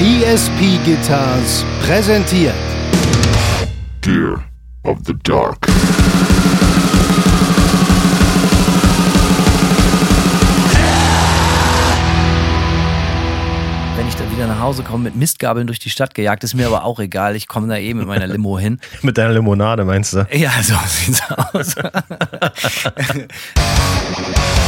ESP 0.00 0.78
Guitars 0.84 1.64
präsentiert 1.84 2.54
Gear 4.00 4.44
of 4.84 4.98
the 5.04 5.12
Dark. 5.24 5.66
Wenn 13.96 14.06
ich 14.06 14.14
dann 14.14 14.30
wieder 14.30 14.46
nach 14.46 14.60
Hause 14.60 14.84
komme 14.84 15.02
mit 15.02 15.16
Mistgabeln 15.16 15.66
durch 15.66 15.80
die 15.80 15.90
Stadt 15.90 16.14
gejagt, 16.14 16.44
ist 16.44 16.54
mir 16.54 16.68
aber 16.68 16.84
auch 16.84 17.00
egal. 17.00 17.34
Ich 17.34 17.48
komme 17.48 17.66
da 17.66 17.76
eh 17.76 17.92
mit 17.92 18.06
meiner 18.06 18.28
Limo 18.28 18.56
hin. 18.56 18.78
Mit 19.02 19.18
deiner 19.18 19.34
Limonade, 19.34 19.84
meinst 19.84 20.12
du? 20.12 20.24
Ja, 20.30 20.52
so 20.62 20.74
sieht's 20.86 21.22
aus. 21.28 21.74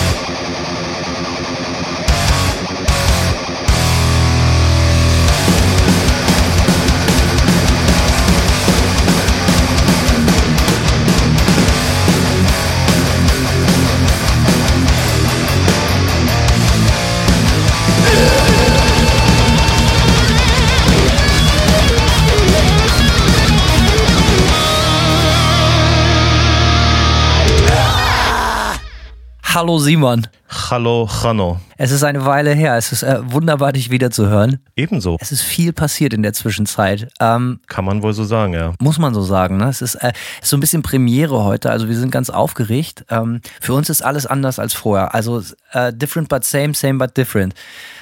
Hallo 29.61 29.79
Simon. 29.79 30.27
Hallo, 30.71 31.07
Chano. 31.07 31.61
Es 31.77 31.91
ist 31.91 32.03
eine 32.03 32.25
Weile 32.25 32.55
her. 32.55 32.79
Es 32.79 32.93
ist 32.93 33.03
äh, 33.03 33.19
wunderbar, 33.31 33.75
dich 33.75 33.91
wieder 33.91 34.11
zu 34.11 34.27
hören. 34.27 34.59
Ebenso. 34.75 35.19
Es 35.21 35.33
ist 35.33 35.43
viel 35.43 35.75
passiert 35.75 36.15
in 36.15 36.23
der 36.23 36.33
Zwischenzeit. 36.33 37.09
Ähm, 37.21 37.61
Kann 37.67 37.85
man 37.85 38.03
wohl 38.03 38.15
so 38.15 38.25
sagen, 38.25 38.55
ja. 38.55 38.73
muss 38.81 38.99
man 38.99 39.13
so 39.13 39.21
sagen. 39.21 39.59
Ne? 39.59 39.69
Es 39.69 39.83
ist, 39.83 39.97
äh, 39.97 40.13
ist 40.41 40.49
so 40.49 40.57
ein 40.57 40.61
bisschen 40.61 40.81
Premiere 40.81 41.45
heute. 41.45 41.71
Also 41.71 41.91
wir 41.91 41.97
sind 41.99 42.11
ganz 42.11 42.31
aufgeregt. 42.31 43.05
Ähm, 43.11 43.43
für 43.61 43.75
uns 43.75 43.91
ist 43.91 44.01
alles 44.01 44.25
anders 44.25 44.59
als 44.59 44.73
vorher. 44.73 45.15
Also 45.15 45.43
äh, 45.73 45.93
different 45.93 46.31
but 46.31 46.43
same, 46.43 46.73
same 46.73 46.95
but 46.95 47.15
different. 47.19 47.53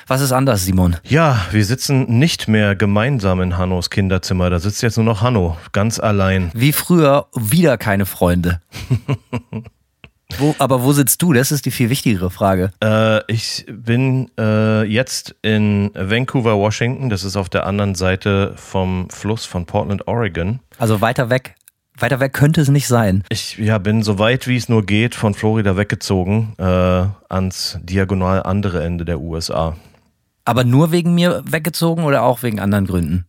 Was 0.06 0.20
ist 0.20 0.30
anders, 0.30 0.64
Simon? 0.64 0.96
Ja, 1.02 1.44
wir 1.50 1.64
sitzen 1.64 2.20
nicht 2.20 2.46
mehr 2.46 2.76
gemeinsam 2.76 3.40
in 3.40 3.58
Hannos 3.58 3.90
Kinderzimmer. 3.90 4.48
Da 4.48 4.60
sitzt 4.60 4.80
jetzt 4.80 4.96
nur 4.96 5.04
noch 5.04 5.22
Hanno, 5.22 5.56
ganz 5.72 5.98
allein. 5.98 6.52
Wie 6.54 6.72
früher 6.72 7.26
wieder 7.34 7.78
keine 7.78 8.06
Freunde. 8.06 8.60
wo, 10.36 10.54
aber 10.58 10.82
wo 10.82 10.92
sitzt 10.92 11.22
du? 11.22 11.32
Das 11.32 11.50
ist 11.50 11.64
die 11.64 11.70
viel 11.70 11.88
wichtigere 11.90 12.30
Frage. 12.30 12.70
Äh, 12.82 13.20
ich 13.32 13.64
bin 13.70 14.30
äh, 14.38 14.84
jetzt 14.84 15.34
in 15.42 15.90
Vancouver, 15.94 16.56
Washington. 16.58 17.08
Das 17.08 17.24
ist 17.24 17.36
auf 17.36 17.48
der 17.48 17.66
anderen 17.66 17.94
Seite 17.94 18.52
vom 18.56 19.08
Fluss 19.10 19.46
von 19.46 19.64
Portland, 19.64 20.06
Oregon. 20.06 20.60
Also 20.78 21.00
weiter 21.00 21.30
weg. 21.30 21.54
Weiter 21.96 22.20
weg 22.20 22.32
könnte 22.32 22.60
es 22.60 22.68
nicht 22.68 22.86
sein. 22.86 23.24
Ich 23.28 23.58
ja, 23.58 23.78
bin 23.78 24.02
so 24.02 24.18
weit 24.18 24.46
wie 24.46 24.56
es 24.56 24.68
nur 24.68 24.84
geht 24.86 25.14
von 25.14 25.34
Florida 25.34 25.76
weggezogen 25.76 26.54
äh, 26.58 26.62
ans 27.28 27.78
diagonal 27.82 28.42
andere 28.44 28.84
Ende 28.84 29.04
der 29.04 29.20
USA. 29.20 29.76
Aber 30.44 30.64
nur 30.64 30.92
wegen 30.92 31.14
mir 31.14 31.42
weggezogen 31.44 32.04
oder 32.04 32.22
auch 32.22 32.42
wegen 32.42 32.60
anderen 32.60 32.86
Gründen? 32.86 33.26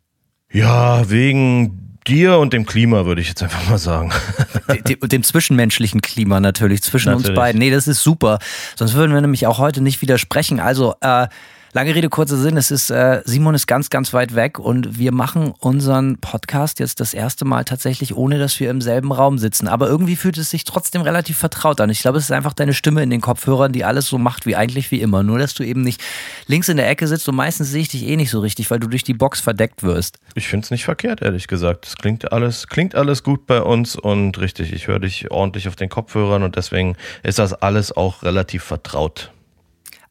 Ja, 0.52 1.10
wegen 1.10 1.89
dir 2.08 2.38
und 2.38 2.54
dem 2.54 2.66
Klima, 2.66 3.06
würde 3.06 3.22
ich 3.22 3.28
jetzt 3.28 3.44
einfach 3.44 3.70
mal 3.70 3.78
sagen. 3.78 4.12
dem, 4.88 5.00
dem 5.02 5.24
zwischenmenschlichen 5.24 6.02
Klima 6.02 6.40
natürlich, 6.40 6.82
zwischen 6.82 7.10
uns 7.10 7.24
Natürlich. 7.24 7.38
beiden. 7.38 7.60
Nee, 7.60 7.72
das 7.72 7.88
ist 7.88 8.04
super. 8.04 8.40
Sonst 8.76 8.94
würden 8.94 9.14
wir 9.14 9.22
nämlich 9.22 9.48
auch 9.48 9.58
heute 9.58 9.82
nicht 9.82 10.02
widersprechen. 10.02 10.60
Also, 10.60 10.96
äh, 11.02 11.28
lange 11.74 11.96
Rede, 11.96 12.10
kurzer 12.10 12.38
Sinn. 12.38 12.58
Es 12.58 12.72
ist, 12.72 12.90
äh, 12.90 13.22
Simon 13.26 13.56
ist 13.56 13.68
ganz, 13.68 13.90
ganz 13.90 14.14
weit 14.14 14.36
weg 14.36 14.60
und 14.60 14.98
wir 14.98 15.12
machen 15.12 15.54
unseren 15.60 16.18
Podcast 16.18 16.80
jetzt 16.80 17.00
das 17.00 17.14
erste 17.14 17.46
Mal 17.46 17.66
tatsächlich, 17.66 18.16
ohne 18.16 18.40
dass 18.40 18.60
wir 18.60 18.70
im 18.70 18.82
selben 18.82 19.12
Raum 19.12 19.38
sitzen. 19.38 19.68
Aber 19.68 19.88
irgendwie 19.88 20.16
fühlt 20.16 20.38
es 20.38 20.50
sich 20.50 20.64
trotzdem 20.64 21.02
relativ 21.02 21.38
vertraut 21.38 21.82
an. 21.82 21.90
Ich 21.90 22.02
glaube, 22.02 22.18
es 22.18 22.26
ist 22.26 22.32
einfach 22.32 22.54
deine 22.54 22.74
Stimme 22.74 23.04
in 23.04 23.10
den 23.10 23.22
Kopfhörern, 23.22 23.72
die 23.72 23.86
alles 23.86 24.08
so 24.08 24.18
macht 24.18 24.46
wie 24.46 24.56
eigentlich 24.56 24.92
wie 24.92 25.02
immer. 25.02 25.24
Nur, 25.24 25.40
dass 25.40 25.54
du 25.54 25.64
eben 25.64 25.82
nicht 25.82 26.02
links 26.48 26.70
in 26.70 26.78
der 26.78 26.90
Ecke 26.90 27.08
sitzt 27.08 27.28
und 27.30 27.36
meistens 27.36 27.70
sehe 27.70 27.82
ich 27.82 27.90
dich 27.90 28.04
eh 28.04 28.16
nicht 28.16 28.32
so 28.32 28.40
richtig, 28.40 28.72
weil 28.72 28.80
du 28.80 28.88
durch 28.88 29.04
die 29.04 29.14
Box 29.14 29.42
verdeckt 29.42 29.84
wirst. 29.84 30.20
Ich 30.36 30.48
finde 30.48 30.66
es 30.66 30.72
nicht 30.72 30.86
verkehrt, 30.86 31.22
ehrlich 31.22 31.48
gesagt. 31.48 31.88
Es 31.88 31.96
klingt 31.96 32.32
alles, 32.32 32.68
klingt 32.68 32.96
alles 32.96 33.24
gut 33.24 33.46
bei 33.46 33.62
uns 33.62 33.96
und 33.96 34.40
richtig, 34.40 34.74
ich 34.74 34.88
höre 34.88 35.00
dich 35.00 35.32
ordentlich 35.32 35.68
auf 35.68 35.76
den 35.76 35.90
Kopfhörern 35.90 36.44
und 36.44 36.56
deswegen 36.56 36.96
ist 37.24 37.40
das 37.40 37.54
alles 37.54 37.96
auch 37.96 38.24
relativ 38.24 38.64
vertraut. 38.64 39.32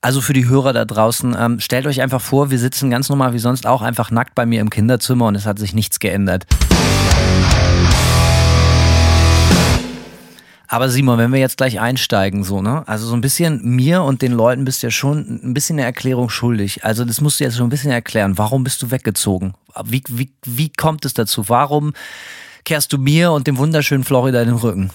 Also 0.00 0.20
für 0.20 0.32
die 0.32 0.48
Hörer 0.48 0.72
da 0.72 0.84
draußen, 0.84 1.36
ähm, 1.36 1.58
stellt 1.58 1.86
euch 1.88 2.00
einfach 2.00 2.20
vor, 2.20 2.52
wir 2.52 2.58
sitzen 2.60 2.88
ganz 2.88 3.08
normal 3.08 3.32
wie 3.32 3.40
sonst 3.40 3.66
auch 3.66 3.82
einfach 3.82 4.12
nackt 4.12 4.36
bei 4.36 4.46
mir 4.46 4.60
im 4.60 4.70
Kinderzimmer 4.70 5.26
und 5.26 5.34
es 5.34 5.44
hat 5.44 5.58
sich 5.58 5.74
nichts 5.74 5.98
geändert. 5.98 6.46
Aber 10.68 10.88
Simon, 10.88 11.18
wenn 11.18 11.32
wir 11.32 11.40
jetzt 11.40 11.56
gleich 11.56 11.80
einsteigen, 11.80 12.44
so, 12.44 12.62
ne? 12.62 12.86
Also 12.86 13.06
so 13.06 13.14
ein 13.14 13.22
bisschen 13.22 13.60
mir 13.64 14.02
und 14.02 14.22
den 14.22 14.32
Leuten 14.32 14.64
bist 14.64 14.82
du 14.82 14.86
ja 14.86 14.90
schon 14.92 15.40
ein 15.42 15.54
bisschen 15.54 15.76
eine 15.76 15.86
Erklärung 15.86 16.28
schuldig. 16.28 16.84
Also 16.84 17.04
das 17.04 17.20
musst 17.20 17.40
du 17.40 17.44
jetzt 17.44 17.56
schon 17.56 17.66
ein 17.66 17.70
bisschen 17.70 17.90
erklären. 17.90 18.38
Warum 18.38 18.62
bist 18.62 18.82
du 18.82 18.90
weggezogen? 18.92 19.54
Wie, 19.84 20.04
wie, 20.08 20.30
wie 20.44 20.70
kommt 20.70 21.06
es 21.06 21.14
dazu? 21.14 21.48
Warum 21.48 21.94
kehrst 22.64 22.92
du 22.92 22.98
mir 22.98 23.32
und 23.32 23.46
dem 23.46 23.56
wunderschönen 23.56 24.04
Florida 24.04 24.44
den 24.44 24.54
Rücken? 24.54 24.90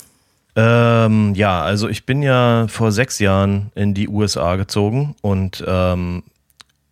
Ähm, 0.56 1.34
ja, 1.36 1.64
also 1.64 1.90
ich 1.90 2.06
bin 2.06 2.22
ja 2.22 2.68
vor 2.68 2.92
sechs 2.92 3.20
Jahren 3.20 3.72
in 3.76 3.94
die 3.94 4.08
USA 4.08 4.56
gezogen 4.56 5.16
und 5.22 5.64
ähm, 5.68 6.24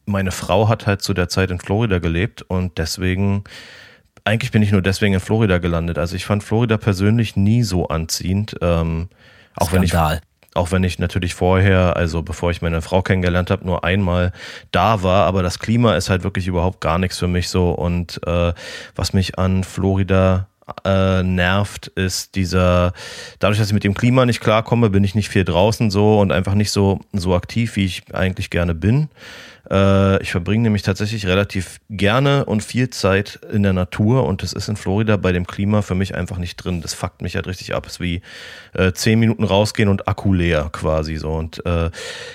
meine 0.05 0.31
Frau 0.31 0.67
hat 0.67 0.87
halt 0.87 1.01
zu 1.01 1.13
der 1.13 1.29
Zeit 1.29 1.51
in 1.51 1.59
Florida 1.59 1.99
gelebt 1.99 2.41
und 2.41 2.77
deswegen, 2.79 3.43
eigentlich 4.23 4.51
bin 4.51 4.63
ich 4.63 4.71
nur 4.71 4.81
deswegen 4.81 5.13
in 5.13 5.19
Florida 5.19 5.59
gelandet. 5.59 5.99
Also 5.99 6.15
ich 6.15 6.25
fand 6.25 6.43
Florida 6.43 6.77
persönlich 6.77 7.35
nie 7.35 7.61
so 7.63 7.87
anziehend. 7.87 8.55
Ähm, 8.61 9.09
auch 9.55 9.71
wenn 9.71 9.83
ich 9.83 9.93
auch 10.53 10.71
wenn 10.73 10.83
ich 10.83 10.99
natürlich 10.99 11.33
vorher, 11.33 11.95
also 11.95 12.23
bevor 12.23 12.51
ich 12.51 12.61
meine 12.61 12.81
Frau 12.81 13.01
kennengelernt 13.01 13.49
habe, 13.49 13.65
nur 13.65 13.85
einmal 13.85 14.33
da 14.71 15.01
war, 15.01 15.25
aber 15.25 15.43
das 15.43 15.59
Klima 15.59 15.95
ist 15.95 16.09
halt 16.09 16.23
wirklich 16.23 16.47
überhaupt 16.47 16.81
gar 16.81 16.97
nichts 16.97 17.17
für 17.17 17.29
mich 17.29 17.47
so. 17.47 17.71
Und 17.71 18.19
äh, 18.27 18.51
was 18.95 19.13
mich 19.13 19.39
an 19.39 19.63
Florida 19.63 20.47
äh, 20.85 21.23
nervt, 21.23 21.87
ist 21.87 22.35
dieser, 22.35 22.93
dadurch, 23.39 23.59
dass 23.59 23.67
ich 23.67 23.73
mit 23.73 23.83
dem 23.83 23.93
Klima 23.93 24.25
nicht 24.25 24.41
klarkomme, 24.41 24.89
bin 24.89 25.03
ich 25.03 25.15
nicht 25.15 25.29
viel 25.29 25.43
draußen 25.43 25.91
so 25.91 26.19
und 26.19 26.31
einfach 26.31 26.53
nicht 26.53 26.71
so, 26.71 26.99
so 27.13 27.35
aktiv, 27.35 27.75
wie 27.75 27.85
ich 27.85 28.03
eigentlich 28.13 28.49
gerne 28.49 28.75
bin. 28.75 29.09
Äh, 29.69 30.21
ich 30.21 30.31
verbringe 30.31 30.63
nämlich 30.63 30.81
tatsächlich 30.81 31.27
relativ 31.27 31.79
gerne 31.89 32.45
und 32.45 32.63
viel 32.63 32.89
Zeit 32.89 33.39
in 33.51 33.63
der 33.63 33.73
Natur 33.73 34.25
und 34.25 34.43
das 34.43 34.53
ist 34.53 34.67
in 34.67 34.75
Florida 34.75 35.17
bei 35.17 35.31
dem 35.31 35.47
Klima 35.47 35.81
für 35.81 35.95
mich 35.95 36.15
einfach 36.15 36.37
nicht 36.37 36.57
drin. 36.57 36.81
Das 36.81 36.93
fuckt 36.93 37.21
mich 37.21 37.35
halt 37.35 37.47
richtig 37.47 37.73
ab. 37.73 37.85
Es 37.85 37.93
ist 37.93 37.99
wie 37.99 38.21
äh, 38.73 38.91
zehn 38.91 39.19
Minuten 39.19 39.43
rausgehen 39.43 39.89
und 39.89 40.07
Akku 40.07 40.33
leer 40.33 40.69
quasi 40.71 41.15
so. 41.15 41.31
Und 41.31 41.65
äh, 41.65 41.89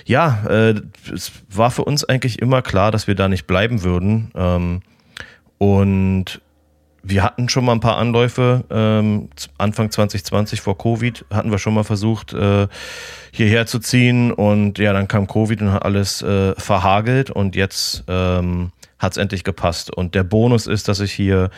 ja, 0.06 0.44
äh, 0.48 0.75
es 1.12 1.32
war 1.50 1.70
für 1.70 1.84
uns 1.84 2.04
eigentlich 2.04 2.41
immer 2.41 2.62
klar, 2.62 2.91
dass 2.91 3.06
wir 3.06 3.14
da 3.14 3.28
nicht 3.28 3.46
bleiben 3.46 3.82
würden. 3.82 4.30
Ähm, 4.34 4.82
und 5.58 6.41
wir 7.09 7.22
hatten 7.22 7.49
schon 7.49 7.65
mal 7.65 7.72
ein 7.72 7.81
paar 7.81 7.99
Anläufe. 7.99 8.65
Ähm, 8.71 9.28
Anfang 9.59 9.91
2020 9.91 10.61
vor 10.61 10.77
Covid 10.77 11.25
hatten 11.33 11.50
wir 11.50 11.59
schon 11.59 11.75
mal 11.75 11.84
versucht, 11.84 12.33
äh, 12.33 12.67
hierher 13.31 13.67
zu 13.67 13.78
ziehen. 13.78 14.33
Und 14.33 14.78
ja, 14.78 14.93
dann 14.93 15.06
kam 15.06 15.27
Covid 15.27 15.62
und 15.62 15.72
hat 15.72 15.84
alles 15.84 16.22
äh, 16.22 16.55
verhagelt. 16.56 17.31
Und 17.31 17.55
jetzt 17.55 18.05
ähm, 18.09 18.72
hat 18.99 19.12
es 19.12 19.19
endlich 19.19 19.44
gepasst. 19.44 19.94
Und 19.94 20.15
der 20.15 20.25
Bonus 20.25 20.67
ist, 20.67 20.89
dass 20.89 21.00
ich 21.00 21.12
hier 21.12 21.50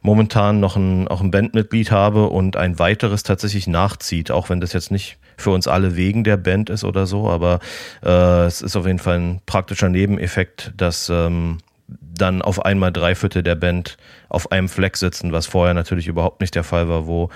momentan 0.00 0.60
noch 0.60 0.76
ein, 0.76 1.06
auch 1.08 1.20
ein 1.20 1.30
Bandmitglied 1.30 1.90
habe 1.90 2.28
und 2.28 2.56
ein 2.56 2.78
weiteres 2.78 3.22
tatsächlich 3.22 3.66
nachzieht, 3.66 4.30
auch 4.30 4.48
wenn 4.48 4.60
das 4.60 4.72
jetzt 4.72 4.90
nicht 4.90 5.18
für 5.36 5.50
uns 5.50 5.66
alle 5.66 5.96
wegen 5.96 6.24
der 6.24 6.36
Band 6.36 6.70
ist 6.70 6.84
oder 6.84 7.06
so, 7.06 7.28
aber 7.28 7.58
äh, 8.04 8.44
es 8.44 8.62
ist 8.62 8.76
auf 8.76 8.86
jeden 8.86 8.98
Fall 9.00 9.18
ein 9.18 9.40
praktischer 9.46 9.88
Nebeneffekt, 9.88 10.72
dass 10.76 11.08
ähm, 11.10 11.58
dann 12.00 12.42
auf 12.42 12.64
einmal 12.64 12.92
drei 12.92 13.14
Viertel 13.14 13.42
der 13.42 13.54
Band 13.54 13.96
auf 14.28 14.52
einem 14.52 14.68
Fleck 14.68 14.96
sitzen, 14.96 15.32
was 15.32 15.46
vorher 15.46 15.74
natürlich 15.74 16.06
überhaupt 16.06 16.40
nicht 16.40 16.54
der 16.54 16.64
Fall 16.64 16.88
war, 16.88 17.06
wo 17.06 17.30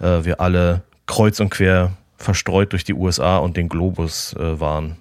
äh, 0.00 0.24
wir 0.24 0.40
alle 0.40 0.82
kreuz 1.06 1.40
und 1.40 1.50
quer 1.50 1.92
verstreut 2.16 2.72
durch 2.72 2.84
die 2.84 2.94
USA 2.94 3.38
und 3.38 3.56
den 3.56 3.68
Globus 3.68 4.34
äh, 4.34 4.60
waren. 4.60 4.96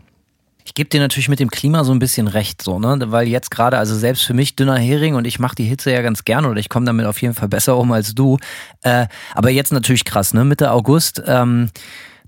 Ich 0.63 0.75
gebe 0.75 0.89
dir 0.89 0.99
natürlich 0.99 1.27
mit 1.27 1.39
dem 1.39 1.49
Klima 1.49 1.83
so 1.83 1.91
ein 1.91 1.99
bisschen 1.99 2.27
recht, 2.27 2.61
so, 2.61 2.79
ne? 2.79 2.97
Weil 3.07 3.27
jetzt 3.27 3.51
gerade, 3.51 3.77
also 3.77 3.95
selbst 3.95 4.23
für 4.23 4.33
mich 4.33 4.55
dünner 4.55 4.77
Hering 4.77 5.15
und 5.15 5.25
ich 5.25 5.39
mache 5.39 5.55
die 5.55 5.63
Hitze 5.63 5.91
ja 5.91 6.01
ganz 6.01 6.23
gerne 6.23 6.49
oder 6.49 6.59
ich 6.59 6.69
komme 6.69 6.85
damit 6.85 7.05
auf 7.05 7.21
jeden 7.21 7.33
Fall 7.33 7.47
besser 7.47 7.77
um 7.77 7.91
als 7.91 8.13
du. 8.13 8.37
Äh, 8.83 9.07
aber 9.33 9.49
jetzt 9.49 9.73
natürlich 9.73 10.05
krass, 10.05 10.33
ne? 10.33 10.45
Mitte 10.45 10.71
August, 10.71 11.21
ähm, 11.25 11.69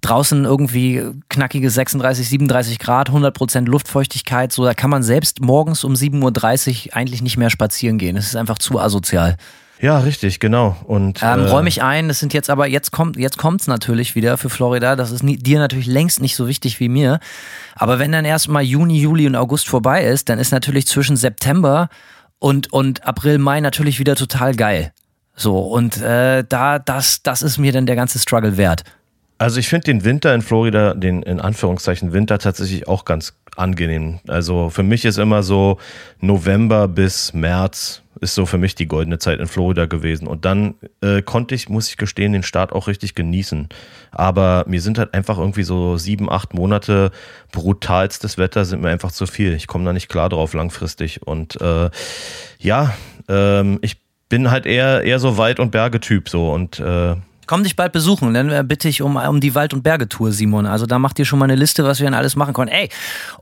draußen 0.04 0.46
irgendwie 0.46 1.04
knackige 1.30 1.70
36, 1.70 2.30
37 2.30 2.80
Grad, 2.80 3.10
100% 3.10 3.66
Luftfeuchtigkeit, 3.66 4.52
so, 4.52 4.64
da 4.64 4.74
kann 4.74 4.90
man 4.90 5.04
selbst 5.04 5.42
morgens 5.42 5.84
um 5.84 5.94
7.30 5.94 6.88
Uhr 6.88 6.96
eigentlich 6.96 7.22
nicht 7.22 7.38
mehr 7.38 7.50
spazieren 7.50 7.98
gehen. 7.98 8.18
Es 8.18 8.28
ist 8.28 8.36
einfach 8.36 8.60
zu 8.60 8.80
asozial. 8.80 9.38
Ja, 9.84 10.00
richtig, 10.00 10.40
genau. 10.40 10.78
Und 10.86 11.20
Ähm, 11.22 11.42
äh, 11.42 11.50
räume 11.50 11.68
ich 11.68 11.84
ein, 11.84 12.08
das 12.08 12.20
sind 12.20 12.34
jetzt 12.34 12.50
aber, 12.50 12.68
jetzt 12.68 12.92
kommt 12.92 13.18
jetzt 13.18 13.38
kommt's 13.38 13.68
natürlich 13.68 14.16
wieder 14.16 14.38
für 14.38 14.50
Florida. 14.50 14.96
Das 14.96 15.12
ist 15.12 15.24
nie, 15.24 15.36
dir 15.36 15.60
natürlich 15.60 15.88
längst 15.88 16.22
nicht 16.22 16.38
so 16.38 16.48
wichtig 16.48 16.80
wie 16.80 16.88
mir. 16.88 17.20
Aber 17.76 18.00
wenn 18.00 18.12
dann 18.14 18.24
erstmal 18.24 18.64
Juni, 18.64 19.02
Juli 19.02 19.28
und 19.28 19.36
August 19.36 19.68
vorbei 19.68 20.06
ist, 20.06 20.30
dann 20.30 20.40
ist 20.40 20.52
natürlich 20.52 20.88
zwischen 20.88 21.18
September 21.18 21.90
und, 22.40 22.72
und 22.72 23.06
April, 23.06 23.40
Mai 23.40 23.60
natürlich 23.60 24.00
wieder 24.00 24.16
total 24.16 24.56
geil. 24.56 24.94
So, 25.36 25.60
und 25.60 25.98
äh, 26.02 26.46
da, 26.48 26.80
das, 26.80 27.24
das 27.24 27.42
ist 27.42 27.58
mir 27.58 27.74
dann 27.74 27.86
der 27.86 27.96
ganze 27.96 28.20
Struggle 28.20 28.56
wert. 28.56 28.84
Also 29.44 29.60
ich 29.60 29.68
finde 29.68 29.84
den 29.84 30.06
Winter 30.06 30.34
in 30.34 30.42
Florida, 30.42 30.94
den 30.94 31.22
in 31.22 31.42
Anführungszeichen 31.42 32.14
Winter 32.14 32.40
tatsächlich 32.40 32.88
auch 32.88 33.04
ganz 33.04 33.34
angenehm. 33.58 34.22
Also 34.30 34.70
für 34.70 34.84
mich 34.84 35.04
ist 35.04 35.18
immer 35.18 35.44
so 35.44 35.80
November 36.22 36.88
bis 36.88 37.34
März 37.34 38.04
ist 38.22 38.36
so 38.36 38.46
für 38.46 38.58
mich 38.58 38.74
die 38.74 38.88
goldene 38.88 39.20
Zeit 39.20 39.42
in 39.42 39.48
Florida 39.48 39.86
gewesen. 39.86 40.28
Und 40.28 40.46
dann 40.46 40.76
äh, 41.02 41.22
konnte 41.22 41.56
ich, 41.56 41.68
muss 41.68 41.90
ich 41.90 41.98
gestehen, 41.98 42.32
den 42.32 42.44
Start 42.44 42.72
auch 42.72 42.88
richtig 42.88 43.16
genießen. 43.16 43.68
Aber 44.12 44.64
mir 44.66 44.80
sind 44.80 44.98
halt 44.98 45.14
einfach 45.14 45.38
irgendwie 45.38 45.64
so 45.64 45.98
sieben, 45.98 46.32
acht 46.32 46.54
Monate 46.54 47.12
brutalstes 47.52 48.38
Wetter 48.38 48.64
sind 48.64 48.82
mir 48.82 48.92
einfach 48.92 49.12
zu 49.12 49.26
viel. 49.26 49.56
Ich 49.56 49.68
komme 49.68 49.84
da 49.84 49.92
nicht 49.92 50.08
klar 50.08 50.30
drauf 50.30 50.54
langfristig. 50.54 51.22
Und 51.28 51.60
äh, 51.60 51.90
ja, 52.60 52.94
ähm, 53.28 53.80
ich 53.82 53.98
bin 54.30 54.52
halt 54.52 54.66
eher, 54.66 55.02
eher 55.02 55.20
so 55.20 55.38
Wald- 55.38 55.60
und 55.60 55.72
Bergetyp 55.72 56.30
so 56.30 56.50
und 56.54 56.80
äh, 56.80 57.16
Komm 57.46 57.64
dich 57.64 57.76
bald 57.76 57.92
besuchen, 57.92 58.34
dann 58.34 58.50
äh, 58.50 58.64
bitte 58.66 58.88
ich 58.90 59.02
um, 59.02 59.16
um 59.18 59.40
die 59.40 59.54
Wald- 59.56 59.74
und 59.74 59.84
Bergetour, 59.84 60.32
Simon. 60.32 60.66
Also 60.66 60.86
da 60.86 60.98
macht 61.00 61.20
ihr 61.20 61.26
schon 61.26 61.40
mal 61.40 61.46
eine 61.46 61.56
Liste, 61.56 61.84
was 61.84 62.00
wir 62.00 62.06
dann 62.06 62.14
alles 62.14 62.36
machen 62.36 62.54
können. 62.54 62.70
Ey, 62.72 62.90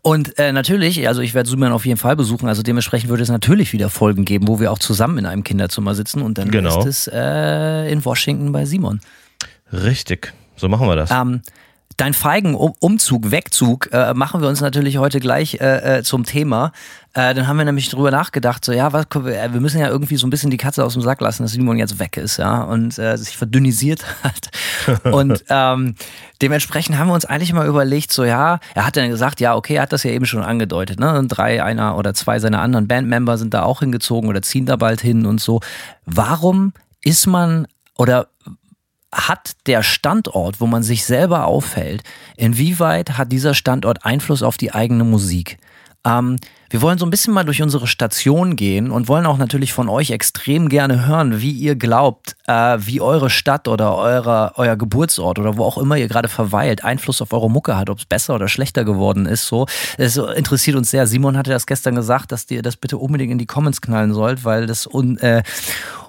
und 0.01 0.37
äh, 0.39 0.51
natürlich, 0.51 1.07
also 1.07 1.21
ich 1.21 1.33
werde 1.33 1.49
Simon 1.49 1.71
auf 1.71 1.85
jeden 1.85 1.97
Fall 1.99 2.15
besuchen. 2.15 2.47
Also 2.47 2.63
dementsprechend 2.63 3.09
würde 3.09 3.23
es 3.23 3.29
natürlich 3.29 3.73
wieder 3.73 3.89
Folgen 3.89 4.25
geben, 4.25 4.47
wo 4.47 4.59
wir 4.59 4.71
auch 4.71 4.79
zusammen 4.79 5.17
in 5.19 5.25
einem 5.25 5.43
Kinderzimmer 5.43 5.93
sitzen 5.95 6.21
und 6.21 6.37
dann 6.37 6.49
Genau. 6.51 6.79
ist 6.85 7.07
es 7.07 7.07
äh, 7.13 7.91
in 7.91 8.03
Washington 8.03 8.51
bei 8.51 8.65
Simon. 8.65 8.99
richtig. 9.71 10.33
So 10.57 10.67
machen 10.69 10.87
wir 10.87 10.95
das. 10.95 11.09
Ähm, 11.11 11.41
dein 11.97 12.13
feigen 12.13 12.55
um 12.55 12.73
Umzug, 12.79 13.31
Wegzug 13.31 13.89
äh, 13.91 14.13
machen 14.13 14.41
wir 14.41 14.49
uns 14.49 14.61
natürlich 14.61 14.97
heute 14.97 15.19
gleich 15.19 15.55
äh, 15.55 15.99
äh, 15.99 16.03
zum 16.03 16.25
Thema. 16.25 16.71
Äh, 17.13 17.33
dann 17.33 17.47
haben 17.47 17.57
wir 17.57 17.65
nämlich 17.65 17.89
drüber 17.89 18.09
nachgedacht, 18.09 18.63
so 18.63 18.71
ja, 18.71 18.93
was, 18.93 19.05
wir 19.13 19.49
müssen 19.59 19.79
ja 19.79 19.89
irgendwie 19.89 20.15
so 20.15 20.25
ein 20.25 20.29
bisschen 20.29 20.49
die 20.49 20.57
Katze 20.57 20.83
aus 20.85 20.93
dem 20.93 21.01
Sack 21.01 21.19
lassen, 21.19 21.43
dass 21.43 21.51
Simon 21.51 21.77
jetzt 21.77 21.99
weg 21.99 22.15
ist, 22.15 22.37
ja, 22.37 22.63
und 22.63 22.97
äh, 22.97 23.17
sich 23.17 23.35
verdünnisiert 23.35 24.05
hat. 24.23 24.49
und 25.11 25.43
ähm, 25.49 25.95
dementsprechend 26.41 26.97
haben 26.97 27.07
wir 27.07 27.13
uns 27.13 27.25
eigentlich 27.25 27.51
mal 27.51 27.67
überlegt, 27.67 28.13
so 28.13 28.23
ja, 28.23 28.59
er 28.75 28.85
hat 28.85 28.95
dann 28.95 29.09
gesagt, 29.09 29.41
ja, 29.41 29.55
okay, 29.55 29.75
er 29.75 29.83
hat 29.83 29.93
das 29.93 30.03
ja 30.03 30.11
eben 30.11 30.25
schon 30.25 30.43
angedeutet, 30.43 30.99
ne? 30.99 31.17
Und 31.17 31.27
drei, 31.27 31.61
einer 31.61 31.97
oder 31.97 32.13
zwei 32.13 32.39
seiner 32.39 32.61
anderen 32.61 32.87
Bandmember 32.87 33.37
sind 33.37 33.53
da 33.53 33.63
auch 33.63 33.81
hingezogen 33.81 34.29
oder 34.29 34.41
ziehen 34.41 34.65
da 34.65 34.77
bald 34.77 35.01
hin 35.01 35.25
und 35.25 35.41
so. 35.41 35.59
Warum 36.05 36.73
ist 37.03 37.27
man 37.27 37.67
oder 37.97 38.27
hat 39.13 39.53
der 39.65 39.83
Standort, 39.83 40.61
wo 40.61 40.67
man 40.67 40.83
sich 40.83 41.05
selber 41.05 41.45
aufhält, 41.45 42.03
inwieweit 42.37 43.17
hat 43.17 43.31
dieser 43.31 43.53
Standort 43.53 44.05
Einfluss 44.05 44.43
auf 44.43 44.57
die 44.57 44.73
eigene 44.73 45.03
Musik? 45.03 45.57
Ähm, 46.03 46.37
wir 46.71 46.81
wollen 46.81 46.97
so 46.97 47.05
ein 47.05 47.09
bisschen 47.11 47.33
mal 47.33 47.43
durch 47.43 47.61
unsere 47.61 47.85
Station 47.85 48.55
gehen 48.55 48.91
und 48.91 49.09
wollen 49.09 49.25
auch 49.25 49.37
natürlich 49.37 49.73
von 49.73 49.89
euch 49.89 50.09
extrem 50.11 50.69
gerne 50.69 51.05
hören, 51.05 51.41
wie 51.41 51.51
ihr 51.51 51.75
glaubt, 51.75 52.37
äh, 52.47 52.77
wie 52.79 53.01
eure 53.01 53.29
Stadt 53.29 53.67
oder 53.67 53.97
eure, 53.97 54.53
euer 54.55 54.77
Geburtsort 54.77 55.37
oder 55.37 55.57
wo 55.57 55.65
auch 55.65 55.77
immer 55.77 55.97
ihr 55.97 56.07
gerade 56.07 56.29
verweilt, 56.29 56.85
Einfluss 56.85 57.21
auf 57.21 57.33
eure 57.33 57.51
Mucke 57.51 57.75
hat, 57.75 57.89
ob 57.89 57.99
es 57.99 58.05
besser 58.05 58.35
oder 58.35 58.47
schlechter 58.47 58.85
geworden 58.85 59.25
ist. 59.25 59.47
So, 59.47 59.67
es 59.97 60.15
interessiert 60.15 60.77
uns 60.77 60.89
sehr. 60.89 61.07
Simon 61.07 61.37
hatte 61.37 61.51
das 61.51 61.67
gestern 61.67 61.95
gesagt, 61.95 62.31
dass 62.31 62.49
ihr 62.49 62.61
das 62.61 62.77
bitte 62.77 62.97
unbedingt 62.97 63.33
in 63.33 63.37
die 63.37 63.45
Comments 63.45 63.81
knallen 63.81 64.13
sollt, 64.13 64.45
weil 64.45 64.65
das 64.65 64.87
un, 64.87 65.17
äh, 65.17 65.43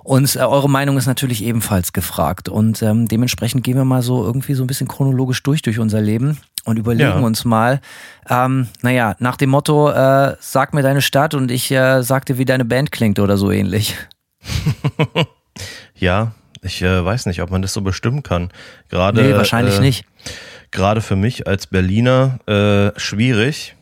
und 0.04 0.36
äh, 0.36 0.40
eure 0.40 0.68
Meinung 0.68 0.96
ist 0.96 1.06
natürlich 1.06 1.42
ebenfalls 1.44 1.92
gefragt. 1.92 2.48
Und 2.48 2.82
ähm, 2.82 3.08
dementsprechend 3.08 3.64
gehen 3.64 3.76
wir 3.76 3.84
mal 3.84 4.02
so 4.02 4.24
irgendwie 4.24 4.54
so 4.54 4.64
ein 4.64 4.66
bisschen 4.66 4.88
chronologisch 4.88 5.42
durch 5.42 5.62
durch 5.62 5.78
unser 5.78 6.00
Leben 6.00 6.38
und 6.64 6.78
überlegen 6.78 7.10
Ja. 7.10 7.18
uns 7.18 7.44
mal, 7.44 7.80
ähm, 8.28 8.68
naja, 8.82 9.16
nach 9.18 9.36
dem 9.36 9.50
Motto, 9.50 9.90
äh, 9.90 10.36
sag 10.40 10.74
mir 10.74 10.82
deine 10.82 11.02
Stadt 11.02 11.34
und 11.34 11.50
ich 11.50 11.70
äh, 11.70 12.02
sag 12.02 12.26
dir, 12.26 12.38
wie 12.38 12.44
deine 12.44 12.64
Band 12.64 12.92
klingt 12.92 13.18
oder 13.18 13.36
so 13.36 13.50
ähnlich. 13.50 13.96
Ja, 15.94 16.32
ich 16.62 16.82
äh, 16.82 17.04
weiß 17.04 17.26
nicht, 17.26 17.42
ob 17.42 17.50
man 17.50 17.62
das 17.62 17.72
so 17.74 17.80
bestimmen 17.82 18.22
kann. 18.22 18.50
Gerade 18.88 19.22
nee, 19.22 19.34
wahrscheinlich 19.36 19.76
äh, 19.76 19.80
nicht. 19.80 20.04
Gerade 20.70 21.00
für 21.00 21.16
mich 21.16 21.46
als 21.46 21.66
Berliner 21.66 22.38
äh, 22.46 22.98
schwierig. 22.98 23.76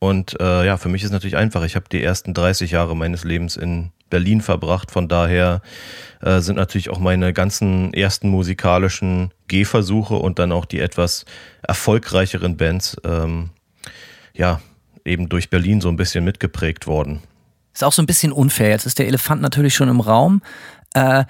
Und 0.00 0.38
äh, 0.40 0.66
ja, 0.66 0.76
für 0.76 0.88
mich 0.88 1.04
ist 1.04 1.12
natürlich 1.12 1.36
einfach. 1.36 1.62
Ich 1.64 1.76
habe 1.76 1.86
die 1.90 2.02
ersten 2.02 2.34
30 2.34 2.72
Jahre 2.72 2.96
meines 2.96 3.24
Lebens 3.24 3.56
in 3.56 3.92
Berlin 4.12 4.42
verbracht. 4.42 4.90
Von 4.90 5.08
daher 5.08 5.62
äh, 6.20 6.40
sind 6.40 6.56
natürlich 6.56 6.90
auch 6.90 6.98
meine 6.98 7.32
ganzen 7.32 7.94
ersten 7.94 8.28
musikalischen 8.28 9.32
Gehversuche 9.48 10.14
und 10.14 10.38
dann 10.38 10.52
auch 10.52 10.66
die 10.66 10.80
etwas 10.80 11.24
erfolgreicheren 11.62 12.58
Bands 12.58 12.96
ähm, 13.04 13.48
ja 14.34 14.60
eben 15.06 15.30
durch 15.30 15.48
Berlin 15.48 15.80
so 15.80 15.88
ein 15.88 15.96
bisschen 15.96 16.24
mitgeprägt 16.24 16.86
worden. 16.86 17.22
Ist 17.72 17.82
auch 17.82 17.92
so 17.92 18.02
ein 18.02 18.06
bisschen 18.06 18.32
unfair. 18.32 18.68
Jetzt 18.68 18.84
ist 18.84 18.98
der 18.98 19.08
Elefant 19.08 19.40
natürlich 19.40 19.74
schon 19.74 19.88
im 19.88 20.00
Raum. 20.00 20.42
Äh, 20.94 21.24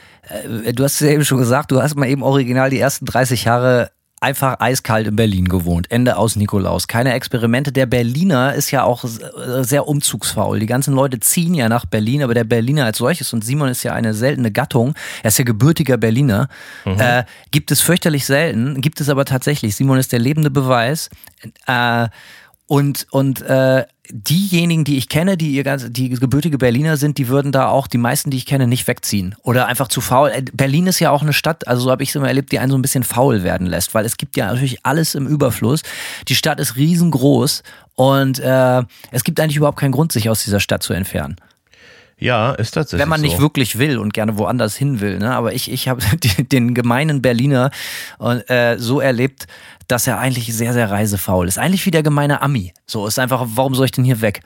äh, 0.65 0.73
du 0.73 0.83
hast 0.83 0.95
es 0.95 1.07
ja 1.07 1.13
eben 1.13 1.25
schon 1.25 1.39
gesagt, 1.39 1.71
du 1.71 1.81
hast 1.81 1.95
mal 1.95 2.09
eben 2.09 2.25
original 2.25 2.69
die 2.69 2.81
ersten 2.81 3.07
30 3.07 3.45
Jahre 3.45 3.93
einfach 4.23 4.61
eiskalt 4.61 5.09
in 5.09 5.17
Berlin 5.17 5.49
gewohnt. 5.49 5.91
Ende 5.91 6.17
aus 6.17 6.37
Nikolaus. 6.37 6.87
Keine 6.87 7.13
Experimente. 7.13 7.73
Der 7.73 7.87
Berliner 7.87 8.55
ist 8.55 8.71
ja 8.71 8.85
auch 8.85 9.05
äh, 9.05 9.65
sehr 9.65 9.89
umzugsfaul. 9.89 10.61
Die 10.61 10.67
ganzen 10.67 10.95
Leute 10.95 11.19
ziehen 11.21 11.55
ja 11.55 11.69
nach 11.69 11.85
Berlin, 11.87 12.23
aber 12.23 12.35
der 12.35 12.45
Berliner 12.45 12.85
als 12.85 12.99
solches, 12.99 13.33
und 13.33 13.45
Simon 13.45 13.69
ist 13.69 13.83
ja 13.83 13.93
eine 13.93 14.15
seltene 14.15 14.53
Gattung, 14.53 14.95
er 15.23 15.29
ist 15.29 15.39
ja 15.39 15.45
gebürtiger 15.45 15.97
Berliner, 15.97 16.49
äh, 16.85 17.25
gibt 17.51 17.71
es 17.73 17.81
fürchterlich 17.81 18.25
selten, 18.25 18.81
gibt 18.81 19.01
es 19.01 19.09
aber 19.09 19.25
tatsächlich. 19.25 19.75
Simon 19.75 19.99
ist 19.99 20.13
der 20.13 20.21
lebende 20.21 20.51
Beweis. 20.51 21.11
Äh, 21.67 22.09
und, 22.67 23.07
und 23.11 23.43
äh, 23.43 23.85
diejenigen, 24.13 24.85
die 24.85 24.99
ich 24.99 25.09
kenne, 25.09 25.37
die 25.37 25.53
ihr 25.53 25.65
ganz, 25.65 25.87
die 25.91 26.11
gebürtige 26.11 26.59
Berliner 26.59 26.97
sind, 26.97 27.19
die 27.19 27.29
würden 27.29 27.51
da 27.51 27.69
auch, 27.69 27.87
die 27.87 27.99
meisten, 27.99 28.31
die 28.31 28.37
ich 28.37 28.47
kenne, 28.47 28.67
nicht 28.67 28.87
wegziehen. 28.87 29.35
Oder 29.43 29.67
einfach 29.67 29.89
zu 29.89 30.01
faul. 30.01 30.31
Äh, 30.31 30.43
Berlin 30.53 30.87
ist 30.87 31.01
ja 31.01 31.11
auch 31.11 31.23
eine 31.23 31.33
Stadt, 31.33 31.67
also 31.67 31.83
so 31.83 31.91
habe 31.91 32.03
ich 32.03 32.11
es 32.11 32.15
immer 32.15 32.29
erlebt, 32.29 32.53
die 32.53 32.59
einen 32.59 32.71
so 32.71 32.79
ein 32.79 32.83
bisschen 32.83 33.05
faul 33.05 33.43
werden 33.43 33.67
lässt, 33.67 33.95
weil 33.95 34.05
es 34.05 34.19
gibt 34.19 34.37
ja 34.37 34.47
natürlich 34.47 34.85
alles 34.85 35.15
im 35.15 35.27
Überfluss. 35.27 35.83
Die 36.29 36.35
Stadt 36.35 36.61
ist 36.61 36.77
riesengroß 36.77 37.63
und 37.95 38.39
äh, 38.39 38.83
es 39.11 39.25
gibt 39.25 39.41
eigentlich 39.41 39.57
überhaupt 39.57 39.79
keinen 39.79 39.93
Grund, 39.93 40.13
sich 40.13 40.29
aus 40.29 40.45
dieser 40.45 40.61
Stadt 40.61 40.83
zu 40.83 40.93
entfernen. 40.93 41.37
Ja, 42.23 42.53
ist 42.53 42.73
tatsächlich 42.73 43.01
Wenn 43.03 43.09
man 43.09 43.21
nicht 43.21 43.37
so. 43.37 43.43
wirklich 43.43 43.79
will 43.79 43.99
und 43.99 44.13
gerne 44.15 44.39
woanders 44.39 44.77
hin 44.77 45.01
will. 45.01 45.19
Ne? 45.19 45.35
Aber 45.35 45.53
ich, 45.55 45.71
ich 45.71 45.89
habe 45.89 46.01
den 46.39 46.75
gemeinen 46.75 47.21
Berliner 47.23 47.71
äh, 48.47 48.79
so 48.79 49.01
erlebt, 49.01 49.47
dass 49.89 50.07
er 50.07 50.19
eigentlich 50.19 50.55
sehr, 50.55 50.73
sehr 50.73 50.91
reisefaul 50.91 51.49
ist. 51.49 51.59
Eigentlich 51.59 51.85
wie 51.87 51.91
der 51.91 52.03
gemeine 52.03 52.41
Ami. 52.43 52.73
So 52.87 53.07
ist 53.07 53.19
einfach, 53.19 53.45
warum 53.55 53.75
soll 53.75 53.87
ich 53.87 53.93
denn 53.93 54.05
hier 54.05 54.21
weg? 54.21 54.41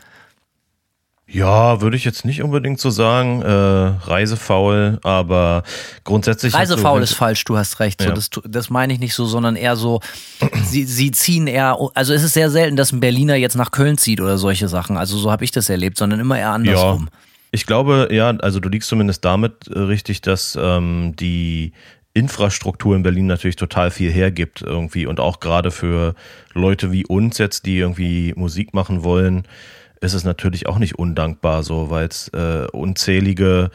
Ja, 1.28 1.81
würde 1.81 1.96
ich 1.96 2.05
jetzt 2.05 2.24
nicht 2.24 2.41
unbedingt 2.41 2.79
so 2.79 2.89
sagen. 2.91 3.43
Äh, 3.43 3.48
reisefaul, 3.48 5.01
aber 5.03 5.65
grundsätzlich. 6.05 6.55
Reisefaul 6.55 7.03
ist 7.03 7.15
falsch, 7.15 7.43
du 7.44 7.56
hast 7.56 7.81
recht. 7.81 8.01
So, 8.01 8.08
Ja. 8.08 8.15
das, 8.15 8.31
tu- 8.31 8.43
das 8.46 8.70
meine 8.70 8.93
ich 8.93 9.01
nicht 9.01 9.12
so, 9.12 9.27
sondern 9.27 9.56
eher 9.56 9.74
so, 9.74 10.01
sie, 10.65 10.84
sie 10.84 11.10
ziehen 11.10 11.48
eher, 11.48 11.77
also 11.94 12.15
es 12.15 12.22
ist 12.22 12.34
sehr 12.34 12.48
selten, 12.48 12.77
dass 12.77 12.93
ein 12.93 13.01
Berliner 13.01 13.34
jetzt 13.34 13.56
nach 13.56 13.72
Köln 13.72 13.98
zieht 13.98 14.20
oder 14.20 14.39
solche 14.39 14.69
Sachen. 14.69 14.96
Also 14.96 15.19
so 15.19 15.32
habe 15.32 15.44
ich 15.44 15.51
das 15.51 15.69
erlebt, 15.69 15.98
sondern 15.98 16.20
immer 16.20 16.39
eher 16.39 16.51
andersrum. 16.53 17.08
Ich 17.56 17.65
glaube, 17.65 18.08
ja, 18.10 18.29
also 18.29 18.60
du 18.60 18.69
liegst 18.69 18.86
zumindest 18.86 19.25
damit 19.25 19.69
äh, 19.69 19.79
richtig, 19.79 20.20
dass 20.20 20.58
ähm, 20.60 21.17
die 21.19 21.72
Infrastruktur 22.13 22.94
in 22.94 23.03
Berlin 23.03 23.25
natürlich 23.25 23.56
total 23.56 23.91
viel 23.91 24.13
hergibt 24.13 24.60
irgendwie 24.60 25.06
und 25.06 25.20
auch 25.20 25.41
gerade 25.41 25.70
für 25.70 26.15
Leute 26.53 26.93
wie 26.93 27.06
uns 27.06 27.39
jetzt, 27.39 27.65
die 27.65 27.79
irgendwie 27.79 28.34
Musik 28.36 28.75
machen 28.75 29.05
wollen, 29.05 29.44
ist 30.03 30.13
es 30.13 30.22
natürlich 30.22 30.67
auch 30.67 30.79
nicht 30.79 30.98
undankbar 30.98 31.63
so, 31.63 31.89
weil 31.89 32.08
es 32.08 32.29
äh, 32.34 32.67
unzählige 32.72 33.70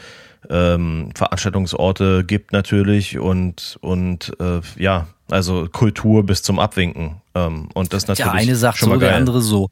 ähm, 0.47 1.09
Veranstaltungsorte 1.15 2.23
gibt 2.23 2.53
natürlich 2.53 3.17
und 3.17 3.79
und 3.81 4.31
äh, 4.39 4.61
ja, 4.77 5.07
also 5.31 5.67
Kultur 5.71 6.23
bis 6.23 6.43
zum 6.43 6.59
Abwinken 6.59 7.19
ähm, 7.33 7.69
und 7.73 7.93
das 7.93 8.07
natürlich 8.07 8.31
Ja, 8.31 8.39
eine 8.39 8.55
sagt 8.55 8.77
schon 8.77 8.91
so, 8.91 9.00
geil. 9.00 9.15
andere 9.15 9.41
so. 9.41 9.69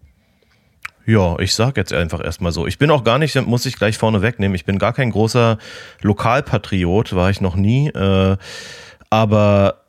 Ja, 1.10 1.40
ich 1.40 1.56
sag 1.56 1.76
jetzt 1.76 1.92
einfach 1.92 2.24
erstmal 2.24 2.52
so. 2.52 2.68
Ich 2.68 2.78
bin 2.78 2.92
auch 2.92 3.04
gar 3.04 3.18
nicht, 3.18 3.34
muss 3.48 3.66
ich 3.66 3.78
gleich 3.78 3.98
vorne 3.98 4.22
wegnehmen, 4.22 4.54
ich 4.54 4.66
bin 4.66 4.78
gar 4.78 4.94
kein 4.94 5.10
großer 5.10 5.58
Lokalpatriot, 6.04 7.16
war 7.16 7.32
ich 7.32 7.42
noch 7.42 7.56
nie. 7.56 7.88
Äh, 7.88 8.38
aber, 9.10 9.86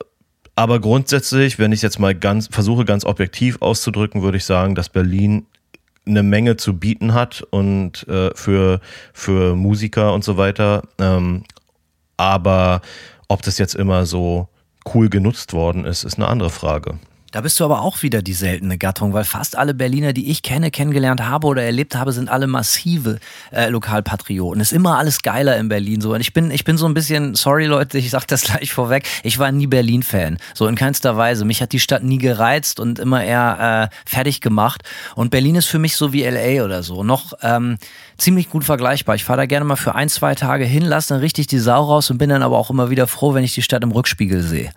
aber 0.54 0.80
grundsätzlich, 0.80 1.58
wenn 1.58 1.72
ich 1.72 1.82
jetzt 1.82 1.98
mal 1.98 2.14
ganz, 2.14 2.48
versuche 2.50 2.86
ganz 2.86 3.04
objektiv 3.04 3.60
auszudrücken, 3.60 4.22
würde 4.22 4.38
ich 4.38 4.46
sagen, 4.46 4.74
dass 4.74 4.88
Berlin 4.88 5.44
eine 6.06 6.22
Menge 6.22 6.56
zu 6.56 6.78
bieten 6.78 7.12
hat 7.12 7.42
und 7.50 8.08
äh, 8.08 8.30
für, 8.34 8.80
für 9.12 9.54
Musiker 9.54 10.14
und 10.14 10.24
so 10.24 10.38
weiter. 10.38 10.84
Ähm, 10.98 11.44
aber 12.16 12.80
ob 13.28 13.42
das 13.42 13.58
jetzt 13.58 13.74
immer 13.74 14.06
so 14.06 14.48
cool 14.94 15.10
genutzt 15.10 15.52
worden 15.52 15.84
ist, 15.84 16.04
ist 16.04 16.16
eine 16.16 16.28
andere 16.28 16.48
Frage. 16.48 16.98
Da 17.32 17.42
bist 17.42 17.60
du 17.60 17.64
aber 17.64 17.82
auch 17.82 18.02
wieder 18.02 18.22
die 18.22 18.32
seltene 18.32 18.76
Gattung, 18.76 19.12
weil 19.12 19.22
fast 19.22 19.56
alle 19.56 19.72
Berliner, 19.72 20.12
die 20.12 20.30
ich 20.30 20.42
kenne, 20.42 20.72
kennengelernt 20.72 21.24
habe 21.24 21.46
oder 21.46 21.62
erlebt 21.62 21.94
habe, 21.94 22.12
sind 22.12 22.28
alle 22.28 22.48
massive 22.48 23.20
äh, 23.52 23.68
Lokalpatrioten. 23.68 24.60
Ist 24.60 24.72
immer 24.72 24.98
alles 24.98 25.22
geiler 25.22 25.56
in 25.56 25.68
Berlin 25.68 26.00
so. 26.00 26.12
Und 26.12 26.20
ich 26.20 26.32
bin, 26.32 26.50
ich 26.50 26.64
bin 26.64 26.76
so 26.76 26.86
ein 26.86 26.94
bisschen, 26.94 27.36
sorry 27.36 27.66
Leute, 27.66 27.98
ich 27.98 28.10
sag 28.10 28.26
das 28.26 28.40
gleich 28.42 28.72
vorweg, 28.72 29.06
ich 29.22 29.38
war 29.38 29.52
nie 29.52 29.68
Berlin-Fan. 29.68 30.38
So 30.54 30.66
in 30.66 30.74
keinster 30.74 31.16
Weise. 31.16 31.44
Mich 31.44 31.62
hat 31.62 31.70
die 31.70 31.78
Stadt 31.78 32.02
nie 32.02 32.18
gereizt 32.18 32.80
und 32.80 32.98
immer 32.98 33.22
eher 33.22 33.90
äh, 33.92 34.10
fertig 34.10 34.40
gemacht. 34.40 34.82
Und 35.14 35.30
Berlin 35.30 35.54
ist 35.54 35.66
für 35.66 35.78
mich 35.78 35.94
so 35.94 36.12
wie 36.12 36.24
LA 36.24 36.64
oder 36.64 36.82
so. 36.82 37.04
Noch 37.04 37.34
ähm, 37.42 37.78
ziemlich 38.18 38.50
gut 38.50 38.64
vergleichbar. 38.64 39.14
Ich 39.14 39.24
fahre 39.24 39.38
da 39.38 39.46
gerne 39.46 39.64
mal 39.64 39.76
für 39.76 39.94
ein, 39.94 40.08
zwei 40.08 40.34
Tage 40.34 40.64
hin, 40.64 40.82
lasse 40.82 41.10
dann 41.10 41.20
richtig 41.20 41.46
die 41.46 41.60
Sau 41.60 41.84
raus 41.84 42.10
und 42.10 42.18
bin 42.18 42.30
dann 42.30 42.42
aber 42.42 42.58
auch 42.58 42.70
immer 42.70 42.90
wieder 42.90 43.06
froh, 43.06 43.34
wenn 43.34 43.44
ich 43.44 43.54
die 43.54 43.62
Stadt 43.62 43.84
im 43.84 43.92
Rückspiegel 43.92 44.42
sehe. 44.42 44.72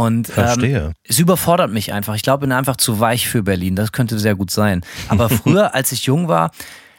Und 0.00 0.28
Verstehe. 0.28 0.86
Ähm, 0.86 0.92
es 1.06 1.18
überfordert 1.18 1.70
mich 1.70 1.92
einfach. 1.92 2.14
Ich 2.14 2.22
glaube, 2.22 2.44
ich 2.44 2.48
bin 2.48 2.52
einfach 2.52 2.76
zu 2.76 3.00
weich 3.00 3.28
für 3.28 3.42
Berlin. 3.42 3.76
Das 3.76 3.92
könnte 3.92 4.18
sehr 4.18 4.34
gut 4.34 4.50
sein. 4.50 4.80
Aber 5.08 5.28
früher, 5.28 5.74
als 5.74 5.92
ich 5.92 6.04
jung 6.04 6.26
war, 6.26 6.52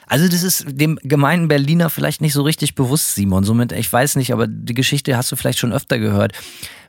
also 0.06 0.28
das 0.28 0.44
ist 0.44 0.66
dem 0.68 1.00
gemeinen 1.02 1.48
Berliner 1.48 1.90
vielleicht 1.90 2.22
nicht 2.22 2.34
so 2.34 2.44
richtig 2.44 2.76
bewusst, 2.76 3.16
Simon. 3.16 3.44
Somit, 3.44 3.72
ich 3.72 3.92
weiß 3.92 4.18
nicht, 4.18 4.34
aber 4.34 4.46
die 4.46 4.76
Geschichte 4.76 5.18
hast 5.18 5.32
du 5.32 5.36
vielleicht 5.36 5.58
schon 5.58 5.74
öfter 5.74 5.98
gehört. 5.98 6.34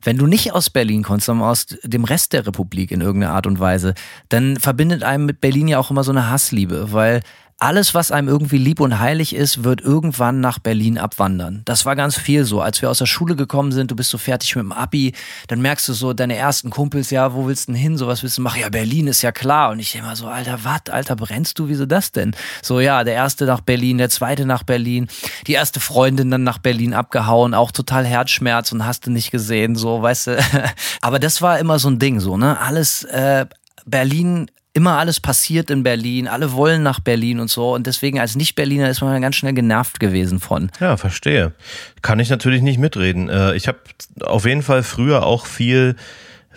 Wenn 0.03 0.19
du 0.19 0.27
nicht 0.27 0.53
aus 0.53 0.69
Berlin 0.69 1.03
kommst, 1.03 1.27
sondern 1.27 1.49
aus 1.49 1.67
dem 1.83 2.05
Rest 2.05 2.35
der 2.35 2.47
Republik 2.47 2.91
in 2.91 3.01
irgendeiner 3.01 3.33
Art 3.33 3.47
und 3.47 3.59
Weise, 3.59 3.95
dann 4.29 4.59
verbindet 4.59 5.05
einem 5.05 5.25
mit 5.25 5.41
Berlin 5.41 5.69
ja 5.69 5.79
auch 5.79 5.91
immer 5.91 6.05
so 6.05 6.11
eine 6.11 6.29
Hassliebe, 6.29 6.93
weil 6.93 7.23
alles, 7.63 7.95
was 7.95 8.11
einem 8.11 8.27
irgendwie 8.27 8.59
lieb 8.59 8.81
und 8.81 8.99
heilig 8.99 9.37
ist, 9.37 9.63
wird 9.63 9.81
irgendwann 9.81 10.41
nach 10.41 10.59
Berlin 10.59 10.99
abwandern. 10.99 11.63
Das 11.65 11.87
war 11.87 11.95
ganz 11.95 12.19
viel 12.19 12.45
so. 12.45 12.61
Als 12.61 12.83
wir 12.83 12.91
aus 12.91 12.99
der 12.99 13.07
Schule 13.07 13.37
gekommen 13.37 13.71
sind, 13.71 13.93
du 13.93 13.95
bist 13.95 14.11
so 14.11 14.19
fertig 14.19 14.57
mit 14.57 14.65
dem 14.65 14.73
Abi, 14.73 15.13
dann 15.47 15.61
merkst 15.63 15.89
du 15.89 15.93
so, 15.93 16.13
deine 16.13 16.35
ersten 16.35 16.71
Kumpels, 16.71 17.11
ja, 17.11 17.35
wo 17.35 17.47
willst 17.47 17.69
du 17.69 17.73
denn 17.73 17.81
hin? 17.81 17.97
So 17.97 18.09
was 18.09 18.25
willst 18.25 18.39
du 18.39 18.43
machen? 18.43 18.61
Ja, 18.61 18.69
Berlin 18.69 19.07
ist 19.07 19.23
ja 19.23 19.31
klar. 19.31 19.71
Und 19.71 19.79
ich 19.79 19.95
immer 19.95 20.17
so, 20.17 20.27
Alter, 20.27 20.65
was? 20.65 20.91
Alter, 20.91 21.15
brennst 21.15 21.57
du? 21.61 21.69
Wieso 21.69 21.87
das 21.87 22.11
denn? 22.11 22.35
So, 22.63 22.81
ja, 22.81 23.05
der 23.05 23.15
erste 23.15 23.45
nach 23.45 23.61
Berlin, 23.61 23.99
der 23.99 24.11
zweite 24.11 24.45
nach 24.45 24.65
Berlin, 24.65 25.07
die 25.47 25.53
erste 25.53 25.79
Freundin 25.79 26.33
dann 26.33 26.43
nach 26.43 26.59
Berlin 26.59 26.95
abgehauen, 26.95 27.55
auch 27.55 27.71
total 27.71 28.05
Herzschmerz 28.05 28.73
und 28.73 28.85
hast 28.85 29.07
du 29.07 29.13
nicht 29.13 29.31
gesehen, 29.31 29.77
so, 29.77 30.03
weißt 30.03 30.27
du. 30.27 30.45
Aber 31.01 31.21
das 31.21 31.41
war 31.43 31.61
immer 31.61 31.79
so 31.79 31.89
ein 31.89 32.01
Ding, 32.01 32.19
so, 32.19 32.37
ne? 32.37 32.59
Alles, 32.59 33.05
äh, 33.05 33.47
Berlin 33.87 34.51
immer 34.75 34.99
alles 34.99 35.21
passiert 35.21 35.71
in 35.71 35.83
Berlin, 35.83 36.29
alle 36.29 36.53
wollen 36.53 36.83
nach 36.83 37.01
Berlin 37.01 37.41
und 37.41 37.51
so. 37.51 37.75
Und 37.75 37.87
deswegen 37.87 38.19
als 38.19 38.37
Nicht-Berliner 38.37 38.89
ist 38.89 39.03
man 39.03 39.21
ganz 39.21 39.37
schnell 39.37 39.53
genervt 39.53 40.01
gewesen 40.01 40.41
von. 40.41 40.71
Ja, 40.81 40.97
verstehe. 40.97 41.53
Kann 42.01 42.21
ich 42.21 42.31
natürlich 42.31 42.63
nicht 42.63 42.79
mitreden. 42.79 43.29
Äh, 43.29 43.55
ich 43.55 43.69
habe 43.69 43.79
auf 44.23 44.47
jeden 44.47 44.63
Fall 44.63 44.83
früher 44.83 45.27
auch 45.27 45.47
viel, 45.47 45.97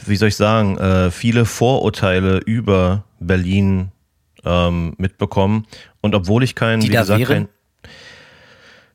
wie 0.05 0.15
soll 0.15 0.29
ich 0.29 0.38
sagen, 0.38 0.77
äh, 0.77 1.12
viele 1.12 1.45
Vorurteile 1.45 2.38
über 2.38 3.03
Berlin 3.19 3.91
ähm, 4.45 4.93
mitbekommen. 4.98 5.65
Und 6.01 6.15
obwohl 6.15 6.43
ich 6.43 6.55
kein, 6.55 6.79
Die 6.79 6.89
wie 6.89 6.93
gesagt, 6.93 7.19
wären? 7.19 7.27
kein 7.27 7.48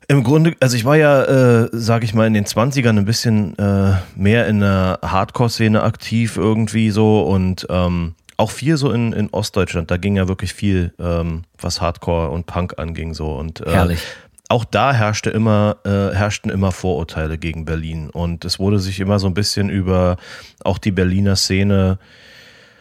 im 0.08 0.24
Grunde, 0.24 0.56
also 0.58 0.76
ich 0.76 0.84
war 0.84 0.96
ja, 0.96 1.22
äh, 1.22 1.68
sage 1.70 2.04
ich 2.04 2.14
mal, 2.14 2.26
in 2.26 2.34
den 2.34 2.44
20ern 2.44 2.98
ein 2.98 3.04
bisschen 3.04 3.56
äh, 3.60 3.92
mehr 4.16 4.48
in 4.48 4.58
der 4.58 4.98
Hardcore-Szene 5.02 5.84
aktiv 5.84 6.36
irgendwie 6.36 6.90
so 6.90 7.22
und 7.22 7.64
ähm, 7.70 8.16
auch 8.40 8.50
viel 8.50 8.76
so 8.76 8.90
in, 8.90 9.12
in 9.12 9.30
Ostdeutschland. 9.30 9.90
Da 9.90 9.96
ging 9.96 10.16
ja 10.16 10.26
wirklich 10.26 10.54
viel, 10.54 10.92
ähm, 10.98 11.42
was 11.58 11.80
Hardcore 11.80 12.30
und 12.30 12.46
Punk 12.46 12.78
anging 12.78 13.14
so 13.14 13.32
und 13.32 13.60
äh, 13.60 13.70
Herrlich. 13.70 14.02
auch 14.48 14.64
da 14.64 14.92
herrschte 14.92 15.30
immer, 15.30 15.76
äh, 15.84 16.14
herrschten 16.14 16.50
immer 16.50 16.72
Vorurteile 16.72 17.38
gegen 17.38 17.64
Berlin 17.64 18.10
und 18.10 18.44
es 18.44 18.58
wurde 18.58 18.78
sich 18.80 18.98
immer 18.98 19.18
so 19.18 19.26
ein 19.26 19.34
bisschen 19.34 19.70
über 19.70 20.16
auch 20.64 20.78
die 20.78 20.90
Berliner 20.90 21.36
Szene 21.36 21.98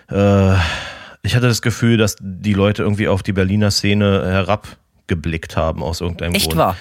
äh, 0.09 0.55
ich 1.21 1.35
hatte 1.35 1.47
das 1.47 1.61
Gefühl, 1.61 1.97
dass 1.97 2.15
die 2.19 2.53
Leute 2.53 2.83
irgendwie 2.83 3.07
auf 3.07 3.23
die 3.23 3.33
Berliner 3.33 3.71
Szene 3.71 4.23
herabgeblickt 4.25 5.57
haben 5.57 5.83
aus 5.83 6.01
irgendeinem 6.01 6.33
Echt 6.33 6.47
Grund. 6.47 6.57
wahr? 6.57 6.77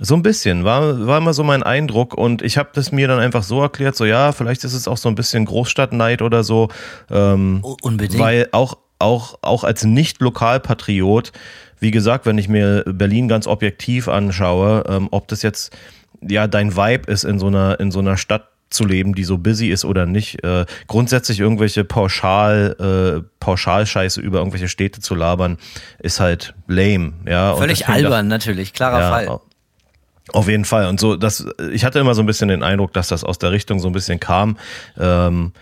So 0.00 0.14
ein 0.14 0.22
bisschen, 0.22 0.64
war, 0.64 1.06
war 1.06 1.18
immer 1.18 1.34
so 1.34 1.42
mein 1.42 1.62
Eindruck 1.62 2.14
und 2.14 2.42
ich 2.42 2.56
habe 2.56 2.70
das 2.72 2.92
mir 2.92 3.08
dann 3.08 3.18
einfach 3.18 3.42
so 3.42 3.60
erklärt, 3.60 3.96
so 3.96 4.04
ja, 4.04 4.32
vielleicht 4.32 4.64
ist 4.64 4.74
es 4.74 4.86
auch 4.86 4.96
so 4.96 5.08
ein 5.08 5.14
bisschen 5.14 5.44
Großstadtneid 5.44 6.22
oder 6.22 6.44
so. 6.44 6.68
Ähm, 7.10 7.64
unbedingt. 7.82 8.20
Weil 8.20 8.48
auch, 8.52 8.78
auch, 8.98 9.38
auch 9.42 9.64
als 9.64 9.84
Nicht-Lokalpatriot, 9.84 11.32
wie 11.80 11.90
gesagt, 11.90 12.26
wenn 12.26 12.38
ich 12.38 12.48
mir 12.48 12.84
Berlin 12.86 13.28
ganz 13.28 13.46
objektiv 13.46 14.08
anschaue, 14.08 14.84
ähm, 14.88 15.08
ob 15.10 15.28
das 15.28 15.42
jetzt 15.42 15.76
ja 16.20 16.46
dein 16.46 16.76
Vibe 16.76 17.10
ist, 17.10 17.24
in 17.24 17.38
so 17.38 17.46
einer, 17.46 17.78
in 17.80 17.90
so 17.90 17.98
einer 17.98 18.16
Stadt 18.16 18.48
zu 18.70 18.84
leben, 18.84 19.14
die 19.14 19.24
so 19.24 19.38
busy 19.38 19.68
ist 19.68 19.84
oder 19.84 20.06
nicht. 20.06 20.44
Äh, 20.44 20.66
grundsätzlich 20.86 21.40
irgendwelche 21.40 21.84
Pauschal, 21.84 22.76
äh, 22.78 23.26
Pauschalscheiße 23.40 24.20
über 24.20 24.38
irgendwelche 24.38 24.68
Städte 24.68 25.00
zu 25.00 25.14
labern, 25.14 25.58
ist 25.98 26.20
halt 26.20 26.54
lame. 26.66 27.14
Ja, 27.26 27.56
Völlig 27.56 27.88
albern, 27.88 28.28
natürlich, 28.28 28.72
klarer 28.72 29.00
ja, 29.00 29.10
Fall. 29.10 29.40
Auf 30.32 30.48
jeden 30.48 30.64
Fall. 30.64 30.86
Und 30.88 31.00
so, 31.00 31.16
das, 31.16 31.46
ich 31.72 31.84
hatte 31.84 31.98
immer 31.98 32.14
so 32.14 32.22
ein 32.22 32.26
bisschen 32.26 32.48
den 32.48 32.62
Eindruck, 32.62 32.92
dass 32.92 33.08
das 33.08 33.24
aus 33.24 33.38
der 33.38 33.50
Richtung 33.52 33.80
so 33.80 33.88
ein 33.88 33.92
bisschen 33.92 34.20
kam. 34.20 34.58
Ähm, 34.98 35.52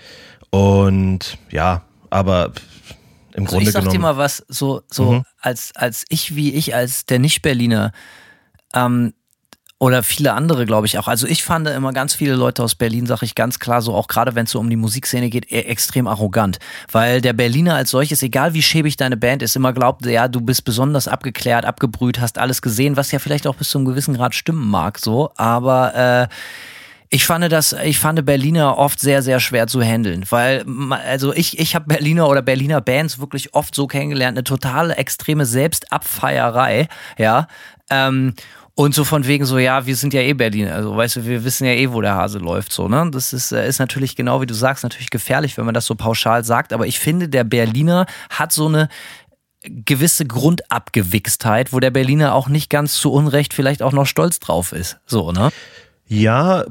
und 0.51 1.39
ja, 1.51 1.83
aber 2.11 2.53
im 3.35 3.45
Also 3.45 3.57
Grunde 3.57 3.65
ich 3.69 3.73
sag 3.73 3.83
dir 3.83 3.89
genommen. 3.91 4.03
mal 4.03 4.17
was, 4.17 4.45
so, 4.49 4.83
so 4.91 5.13
Mhm. 5.13 5.23
als, 5.41 5.73
als 5.77 6.05
ich, 6.09 6.35
wie 6.37 6.55
ich, 6.55 6.75
als 6.75 7.05
der 7.07 7.19
Nicht-Berliner, 7.19 7.93
ähm, 8.75 9.13
oder 9.79 10.03
viele 10.03 10.33
andere, 10.33 10.65
glaube 10.65 10.87
ich 10.87 10.99
auch. 10.99 11.07
Also 11.07 11.27
ich 11.27 11.45
fand 11.45 11.69
immer 11.69 11.93
ganz 11.93 12.15
viele 12.15 12.35
Leute 12.35 12.63
aus 12.63 12.75
Berlin, 12.75 13.05
sage 13.07 13.27
ich 13.27 13.35
ganz 13.35 13.59
klar, 13.59 13.83
so 13.83 13.95
auch 13.95 14.09
gerade 14.09 14.35
wenn 14.35 14.45
es 14.45 14.53
so 14.53 14.59
um 14.59 14.71
die 14.71 14.77
Musikszene 14.77 15.29
geht, 15.29 15.53
eher 15.53 15.69
extrem 15.69 16.07
arrogant. 16.07 16.59
Weil 16.91 17.21
der 17.21 17.35
Berliner 17.35 17.75
als 17.75 17.91
solches, 17.91 18.23
egal 18.23 18.55
wie 18.55 18.63
schäbig 18.63 18.97
deine 18.97 19.19
Band 19.19 19.43
ist, 19.43 19.55
immer 19.55 19.75
glaubt, 19.75 20.07
ja, 20.07 20.29
du 20.29 20.41
bist 20.41 20.65
besonders 20.65 21.09
abgeklärt, 21.09 21.67
abgebrüht, 21.67 22.21
hast 22.21 22.39
alles 22.39 22.63
gesehen, 22.63 22.97
was 22.97 23.13
ja 23.13 23.19
vielleicht 23.19 23.47
auch 23.47 23.55
bis 23.55 23.69
zu 23.69 23.79
einem 23.79 23.87
gewissen 23.87 24.15
Grad 24.15 24.35
stimmen 24.35 24.67
mag, 24.67 24.99
so. 24.99 25.31
Aber 25.37 26.29
äh, 26.31 26.35
ich 27.11 27.27
fand 27.27 27.51
das, 27.53 27.75
ich 27.85 27.99
fand 27.99 28.25
Berliner 28.25 28.79
oft 28.79 28.99
sehr, 28.99 29.23
sehr 29.23 29.41
schwer 29.41 29.67
zu 29.67 29.83
handeln, 29.83 30.25
weil, 30.31 30.65
also 31.07 31.33
ich, 31.35 31.59
ich 31.59 31.75
habe 31.75 31.87
Berliner 31.87 32.29
oder 32.29 32.43
Berliner 32.43 32.81
Bands 32.81 33.19
wirklich 33.19 33.55
oft 33.55 33.75
so 33.75 33.87
kennengelernt, 33.87 34.37
eine 34.37 34.45
totale 34.45 34.97
extreme 34.97 35.45
Selbstabfeierei, 35.45 36.89
ja. 37.19 37.47
Ähm, 37.89 38.35
und 38.79 38.95
so 38.95 39.05
von 39.05 39.27
wegen 39.27 39.47
so, 39.47 39.59
ja, 39.59 39.87
wir 39.87 39.97
sind 39.97 40.13
ja 40.13 40.21
eh 40.21 40.35
Berlin, 40.35 40.69
also 40.69 40.95
weißt 40.95 41.17
du, 41.17 41.25
wir 41.25 41.45
wissen 41.45 41.65
ja 41.65 41.73
eh, 41.73 41.91
wo 41.93 42.03
der 42.03 42.15
Hase 42.15 42.39
läuft, 42.39 42.73
so, 42.73 42.89
ne? 42.89 43.09
Das 43.11 43.33
ist, 43.33 43.51
äh, 43.51 43.67
ist 43.67 43.79
natürlich 43.79 44.17
genau 44.17 44.43
wie 44.43 44.47
du 44.47 44.55
sagst, 44.55 44.85
natürlich 44.85 45.09
gefährlich, 45.09 45.57
wenn 45.57 45.65
man 45.65 45.73
das 45.73 45.87
so 45.87 45.95
pauschal 45.95 46.45
sagt, 46.45 46.75
aber 46.75 46.87
ich 46.87 47.01
finde, 47.01 47.31
der 47.31 47.45
Berliner 47.45 48.05
hat 48.29 48.53
so 48.53 48.69
eine 48.69 48.89
gewisse 49.63 50.27
Grundabgewichstheit, 50.27 51.73
wo 51.73 51.81
der 51.81 51.91
Berliner 51.91 52.35
auch 52.35 52.49
nicht 52.49 52.69
ganz 52.69 52.97
zu 52.97 53.11
Unrecht 53.11 53.55
vielleicht 53.55 53.83
auch 53.83 53.93
noch 53.93 54.07
stolz 54.07 54.41
drauf 54.41 54.73
ist, 54.73 54.99
so, 55.07 55.33
ne? 55.33 55.49
Ja, 56.07 56.65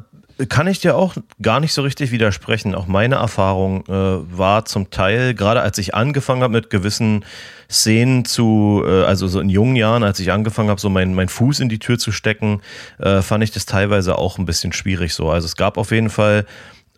kann 0.49 0.67
ich 0.67 0.79
dir 0.79 0.95
auch 0.95 1.15
gar 1.41 1.59
nicht 1.59 1.73
so 1.73 1.81
richtig 1.81 2.11
widersprechen. 2.11 2.75
Auch 2.75 2.87
meine 2.87 3.15
Erfahrung 3.15 3.85
äh, 3.87 3.91
war 3.91 4.65
zum 4.65 4.89
Teil, 4.89 5.33
gerade 5.33 5.61
als 5.61 5.77
ich 5.77 5.95
angefangen 5.95 6.43
habe 6.43 6.53
mit 6.53 6.69
gewissen 6.69 7.23
Szenen 7.69 8.25
zu, 8.25 8.83
äh, 8.85 9.03
also 9.03 9.27
so 9.27 9.39
in 9.39 9.49
jungen 9.49 9.75
Jahren, 9.75 10.03
als 10.03 10.19
ich 10.19 10.31
angefangen 10.31 10.69
habe, 10.69 10.81
so 10.81 10.89
meinen 10.89 11.15
mein 11.15 11.29
Fuß 11.29 11.61
in 11.61 11.69
die 11.69 11.79
Tür 11.79 11.97
zu 11.97 12.11
stecken, 12.11 12.61
äh, 12.99 13.21
fand 13.21 13.43
ich 13.43 13.51
das 13.51 13.65
teilweise 13.65 14.17
auch 14.17 14.37
ein 14.37 14.45
bisschen 14.45 14.73
schwierig 14.73 15.13
so. 15.13 15.29
Also 15.29 15.45
es 15.45 15.55
gab 15.55 15.77
auf 15.77 15.91
jeden 15.91 16.09
Fall 16.09 16.45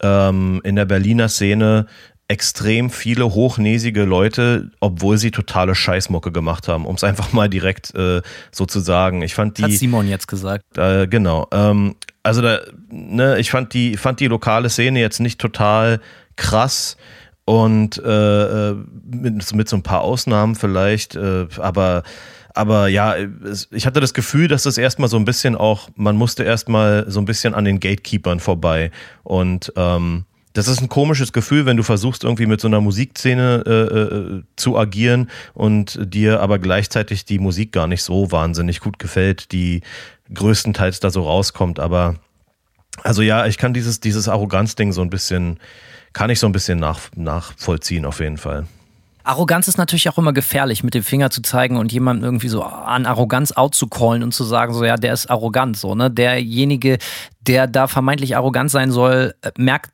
ähm, 0.01 0.62
in 0.63 0.75
der 0.75 0.86
Berliner 0.86 1.29
Szene 1.29 1.86
extrem 2.29 2.89
viele 2.89 3.34
hochnäsige 3.34 4.03
Leute, 4.03 4.72
obwohl 4.82 5.17
sie 5.17 5.32
totale 5.32 5.75
Scheißmucke 5.75 6.32
gemacht 6.32 6.67
haben, 6.67 6.86
um 6.86 6.96
es 6.96 7.03
einfach 7.03 7.32
mal 7.32 7.48
direkt 7.50 7.96
äh, 7.96 8.22
so 8.51 8.65
zu 8.65 8.79
sagen. 8.82 9.22
Ich 9.22 9.34
fand 9.34 9.58
die 9.58 9.63
Hat 9.63 9.72
Simon 9.72 10.08
jetzt 10.08 10.27
gesagt. 10.27 10.63
äh, 10.77 11.08
genau. 11.08 11.48
Ähm, 11.51 11.96
also 12.27 12.41
da, 12.41 12.60
ne, 12.89 13.39
ich 13.39 13.50
fand 13.50 13.74
die, 13.74 13.96
fand 13.98 14.19
die 14.19 14.27
lokale 14.27 14.69
Szene 14.69 15.00
jetzt 15.00 15.19
nicht 15.19 15.39
total 15.39 16.01
krass 16.36 16.98
und 17.46 17.98
äh, 18.03 18.69
äh, 18.69 18.75
mit, 19.05 19.53
mit 19.55 19.69
so 19.69 19.77
ein 19.77 19.84
paar 19.84 20.01
Ausnahmen 20.01 20.55
vielleicht, 20.55 21.15
äh, 21.15 21.48
aber 21.57 22.03
aber 22.53 22.88
ja, 22.88 23.15
ich 23.69 23.86
hatte 23.86 24.00
das 24.00 24.15
Gefühl, 24.15 24.48
dass 24.48 24.63
das 24.63 24.79
erstmal 24.79 25.10
so 25.10 25.17
ein 25.17 25.25
bisschen 25.25 25.55
auch, 25.55 25.89
man 25.96 26.15
musste 26.15 26.43
erstmal 26.43 27.05
so 27.07 27.22
ein 27.22 27.25
bisschen 27.25 27.53
an 27.53 27.65
den 27.65 27.79
Gatekeepern 27.79 28.39
vorbei. 28.39 28.89
Und 29.24 29.72
ähm, 29.75 30.25
das 30.53 30.67
ist 30.67 30.81
ein 30.81 30.89
komisches 30.89 31.34
Gefühl, 31.34 31.67
wenn 31.67 31.77
du 31.77 31.84
versuchst, 31.84 32.24
irgendwie 32.24 32.48
mit 32.48 32.60
so 32.60 32.67
einer 32.67 32.81
Musikszene 32.81 33.63
äh, 33.63 34.00
äh, 34.00 34.43
zu 34.55 34.75
agieren 34.75 35.29
und 35.53 36.00
dir 36.01 36.41
aber 36.41 36.57
gleichzeitig 36.57 37.25
die 37.25 37.38
Musik 37.38 37.72
gar 37.74 37.86
nicht 37.86 38.01
so 38.01 38.31
wahnsinnig 38.31 38.79
gut 38.79 38.98
gefällt, 38.98 39.51
die 39.51 39.81
größtenteils 40.34 41.00
da 41.00 41.10
so 41.10 41.24
rauskommt. 41.24 41.79
Aber 41.79 42.15
also 43.03 43.22
ja, 43.22 43.46
ich 43.46 43.57
kann 43.57 43.74
dieses, 43.74 44.00
dieses 44.00 44.27
Arroganzding 44.27 44.91
so 44.91 45.01
ein 45.01 45.10
bisschen, 45.10 45.60
kann 46.13 46.29
ich 46.29 46.39
so 46.39 46.48
ein 46.48 46.51
bisschen 46.51 46.79
nach, 46.79 47.00
nachvollziehen 47.15 48.05
auf 48.05 48.19
jeden 48.19 48.38
Fall. 48.38 48.65
Arroganz 49.27 49.67
ist 49.67 49.77
natürlich 49.77 50.07
auch 50.07 50.17
immer 50.17 50.31
gefährlich, 50.31 50.86
mit 50.86 50.93
dem 50.93 51.03
Finger 51.03 51.29
zu 51.29 51.41
zeigen 51.41 51.75
und 51.75 51.91
jemanden 51.91 52.24
irgendwie 52.24 52.48
so 52.48 52.63
an 52.63 53.05
Arroganz 53.05 53.51
out 53.51 53.75
zu 53.75 53.88
callen 53.88 54.24
und 54.24 54.34
zu 54.34 54.46
sagen, 54.46 54.74
so 54.74 54.86
ja, 54.86 54.96
der 54.96 55.12
ist 55.12 55.29
arrogant, 55.29 55.75
so, 55.75 55.96
ne? 55.96 56.10
Derjenige, 56.10 56.98
der 57.41 57.67
da 57.67 57.88
vermeintlich 57.88 58.38
arrogant 58.38 58.72
sein 58.72 58.89
soll, 58.89 59.36
äh, 59.41 59.51
merkt, 59.57 59.91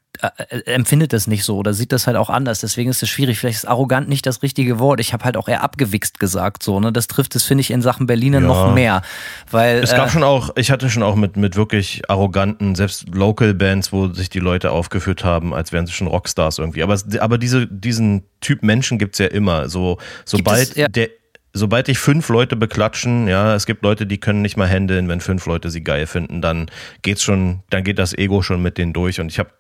empfindet 0.65 1.12
das 1.12 1.27
nicht 1.27 1.43
so 1.43 1.58
oder 1.58 1.74
sieht 1.74 1.91
das 1.91 2.05
halt 2.08 2.17
auch 2.17 2.29
anders. 2.29 2.60
Deswegen 2.60 2.89
ist 2.89 3.01
es 3.01 3.10
schwierig. 3.10 3.39
Vielleicht 3.39 3.58
ist 3.58 3.67
arrogant 3.67 4.08
nicht 4.10 4.25
das 4.25 4.43
richtige 4.43 4.79
Wort. 4.79 5.00
Ich 5.00 5.12
habe 5.12 5.25
halt 5.25 5.38
auch 5.38 5.48
eher 5.48 5.63
abgewichst 5.63 6.20
gesagt. 6.20 6.62
So, 6.63 6.79
ne? 6.79 6.91
Das 6.91 7.08
trifft 7.08 7.36
es, 7.36 7.43
finde 7.43 7.62
ich, 7.62 7.72
in 7.72 7.82
Sachen 7.82 8.05
Berliner 8.05 8.39
ja. 8.39 8.48
noch 8.48 8.74
mehr. 8.74 9.01
Weil, 9.50 9.77
es 9.77 9.91
gab 9.91 10.08
äh, 10.08 10.12
schon 10.12 10.24
auch, 10.24 10.51
ich 10.55 10.72
hatte 10.72 10.89
schon 10.89 11.03
auch 11.03 11.15
mit, 11.15 11.36
mit 11.36 11.55
wirklich 11.55 12.10
arroganten, 12.10 12.75
selbst 12.75 13.08
Local 13.13 13.53
Bands, 13.53 13.91
wo 13.91 14.08
sich 14.08 14.29
die 14.29 14.39
Leute 14.39 14.72
aufgeführt 14.72 15.24
haben, 15.24 15.53
als 15.53 15.72
wären 15.72 15.88
sie 15.88 15.93
schon 15.93 16.08
Rockstars 16.08 16.60
irgendwie. 16.60 16.84
Aber, 16.84 16.98
aber 17.20 17.38
diese, 17.38 17.67
diesen 17.67 18.24
Typ 18.39 18.62
Menschen 18.62 19.00
gibt 19.00 19.15
es 19.15 19.20
ja 19.20 19.27
immer. 19.27 19.67
So, 19.67 19.98
sobald 20.25 20.70
es, 20.70 20.75
ja. 20.75 20.88
der 20.88 21.10
sobald 21.53 21.88
dich 21.88 22.00
fünf 22.00 22.29
Leute 22.29 22.55
beklatschen, 22.55 23.27
ja, 23.27 23.53
es 23.53 23.67
gibt 23.67 23.83
Leute, 23.83 24.07
die 24.07 24.19
können 24.19 24.41
nicht 24.41 24.57
mal 24.57 24.67
handeln, 24.67 25.07
wenn 25.07 25.22
fünf 25.22 25.45
Leute 25.45 25.69
sie 25.69 25.83
geil 25.83 26.07
finden, 26.07 26.41
dann 26.41 26.65
geht's 27.03 27.22
schon, 27.22 27.62
dann 27.69 27.83
geht 27.83 28.00
das 28.00 28.17
Ego 28.17 28.41
schon 28.41 28.62
mit 28.62 28.79
denen 28.79 28.91
durch. 28.91 29.19
Und 29.19 29.31
ich 29.31 29.38
habe, 29.38 29.51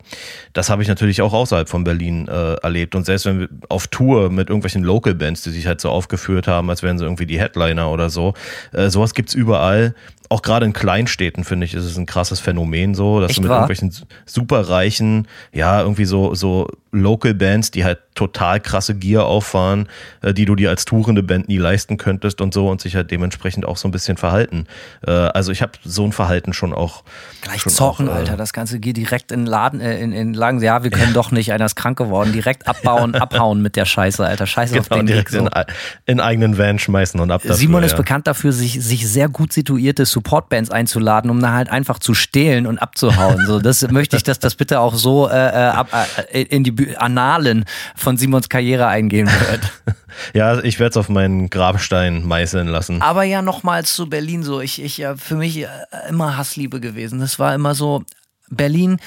das 0.53 0.71
habe 0.71 0.81
ich 0.81 0.87
natürlich 0.87 1.21
auch 1.21 1.33
außerhalb 1.33 1.69
von 1.69 1.83
Berlin 1.83 2.27
äh, 2.27 2.55
erlebt. 2.55 2.95
Und 2.95 3.05
selbst 3.05 3.27
wenn 3.27 3.41
wir 3.41 3.49
auf 3.69 3.87
Tour 3.87 4.31
mit 4.31 4.49
irgendwelchen 4.49 4.83
Local 4.83 5.13
Bands, 5.13 5.43
die 5.43 5.51
sich 5.51 5.67
halt 5.67 5.81
so 5.81 5.89
aufgeführt 5.89 6.47
haben, 6.47 6.69
als 6.71 6.81
wären 6.81 6.97
sie 6.97 7.05
irgendwie 7.05 7.27
die 7.27 7.39
Headliner 7.39 7.91
oder 7.91 8.09
so, 8.09 8.33
äh, 8.71 8.89
sowas 8.89 9.13
gibt's 9.13 9.35
überall 9.35 9.93
auch 10.29 10.41
gerade 10.41 10.65
in 10.65 10.73
Kleinstädten, 10.73 11.43
finde 11.43 11.65
ich, 11.65 11.75
ist 11.75 11.83
es 11.83 11.95
ein 11.95 12.07
krasses 12.07 12.39
Phänomen 12.39 12.95
so, 12.95 13.19
dass 13.19 13.31
Echt 13.31 13.37
du 13.37 13.43
mit 13.43 13.51
wahr? 13.51 13.69
irgendwelchen 13.69 14.07
superreichen, 14.25 15.27
ja, 15.51 15.81
irgendwie 15.81 16.05
so, 16.05 16.33
so 16.33 16.67
Local 16.93 17.33
Bands, 17.33 17.71
die 17.71 17.83
halt 17.83 17.99
total 18.15 18.59
krasse 18.59 18.95
Gear 18.95 19.25
auffahren, 19.25 19.87
äh, 20.21 20.33
die 20.33 20.45
du 20.45 20.55
dir 20.55 20.69
als 20.69 20.85
tourende 20.85 21.23
Band 21.23 21.47
nie 21.47 21.57
leisten 21.57 21.97
könntest 21.97 22.41
und 22.41 22.53
so 22.53 22.69
und 22.69 22.79
sich 22.81 22.95
halt 22.95 23.11
dementsprechend 23.11 23.65
auch 23.65 23.77
so 23.77 23.87
ein 23.87 23.91
bisschen 23.91 24.17
verhalten. 24.17 24.67
Äh, 25.05 25.11
also 25.11 25.51
ich 25.51 25.61
habe 25.61 25.71
so 25.83 26.05
ein 26.05 26.11
Verhalten 26.11 26.53
schon 26.53 26.73
auch. 26.73 27.03
Gleich 27.41 27.61
schon 27.61 27.71
zocken, 27.71 28.09
auch, 28.09 28.13
äh, 28.13 28.17
Alter. 28.19 28.37
Das 28.37 28.53
Ganze 28.53 28.79
geht 28.79 28.97
direkt 28.97 29.31
in 29.31 29.45
Laden, 29.45 29.81
äh, 29.81 29.99
in, 29.99 30.11
in 30.11 30.33
Lagen, 30.33 30.61
ja, 30.61 30.83
wir 30.83 30.91
können 30.91 31.07
ja. 31.07 31.13
doch 31.13 31.31
nicht, 31.31 31.51
einer 31.51 31.65
ist 31.65 31.75
krank 31.75 31.97
geworden. 31.97 32.31
Direkt 32.33 32.67
abbauen, 32.67 33.15
abhauen 33.15 33.61
mit 33.61 33.75
der 33.75 33.85
Scheiße, 33.85 34.23
Alter. 34.23 34.45
Scheiße 34.45 34.73
genau, 34.73 34.81
auf 34.83 34.89
den 34.89 35.07
direkt 35.07 35.33
Weg, 35.33 35.39
so. 35.39 35.47
in, 35.47 35.65
in, 36.05 36.19
eigenen 36.19 36.57
Van 36.57 36.77
schmeißen 36.77 37.19
und 37.19 37.31
ab 37.31 37.41
dafür, 37.41 37.55
Simon 37.55 37.83
ist 37.83 37.91
ja. 37.91 37.97
bekannt 37.97 38.27
dafür, 38.27 38.51
sich, 38.51 38.83
sich 38.83 39.09
sehr 39.09 39.29
gut 39.29 39.53
situierte 39.53 40.05
Supportbands 40.05 40.69
einzuladen, 40.69 41.31
um 41.31 41.41
da 41.41 41.53
halt 41.53 41.69
einfach 41.69 41.97
zu 41.97 42.13
stehlen 42.13 42.67
und 42.67 42.77
abzuhauen. 42.77 43.45
So, 43.47 43.59
das 43.59 43.89
möchte 43.89 44.15
ich, 44.15 44.23
dass 44.23 44.39
das 44.39 44.55
bitte 44.55 44.79
auch 44.79 44.93
so 44.93 45.27
äh, 45.27 45.33
äh 45.33 45.73
ab, 45.73 45.89
in 46.31 46.63
die 46.63 46.71
Annalen 46.97 47.65
von 47.95 48.17
Simons 48.17 48.49
Karriere 48.49 48.87
eingehen 48.87 49.27
wird. 49.27 49.71
Ja, 50.35 50.63
ich 50.63 50.79
werde 50.79 50.91
es 50.91 50.97
auf 50.97 51.09
meinen 51.09 51.49
Grabstein 51.49 52.23
meißeln 52.23 52.67
lassen. 52.67 53.01
Aber 53.01 53.23
ja, 53.23 53.41
nochmals 53.41 53.95
zu 53.95 54.07
Berlin 54.07 54.43
so. 54.43 54.61
Ich, 54.61 54.79
ich, 54.79 55.03
für 55.17 55.35
mich 55.35 55.65
immer 56.07 56.37
Hassliebe 56.37 56.79
gewesen. 56.79 57.19
Das 57.19 57.39
war 57.39 57.55
immer 57.55 57.73
so, 57.73 58.03
Berlin 58.49 58.99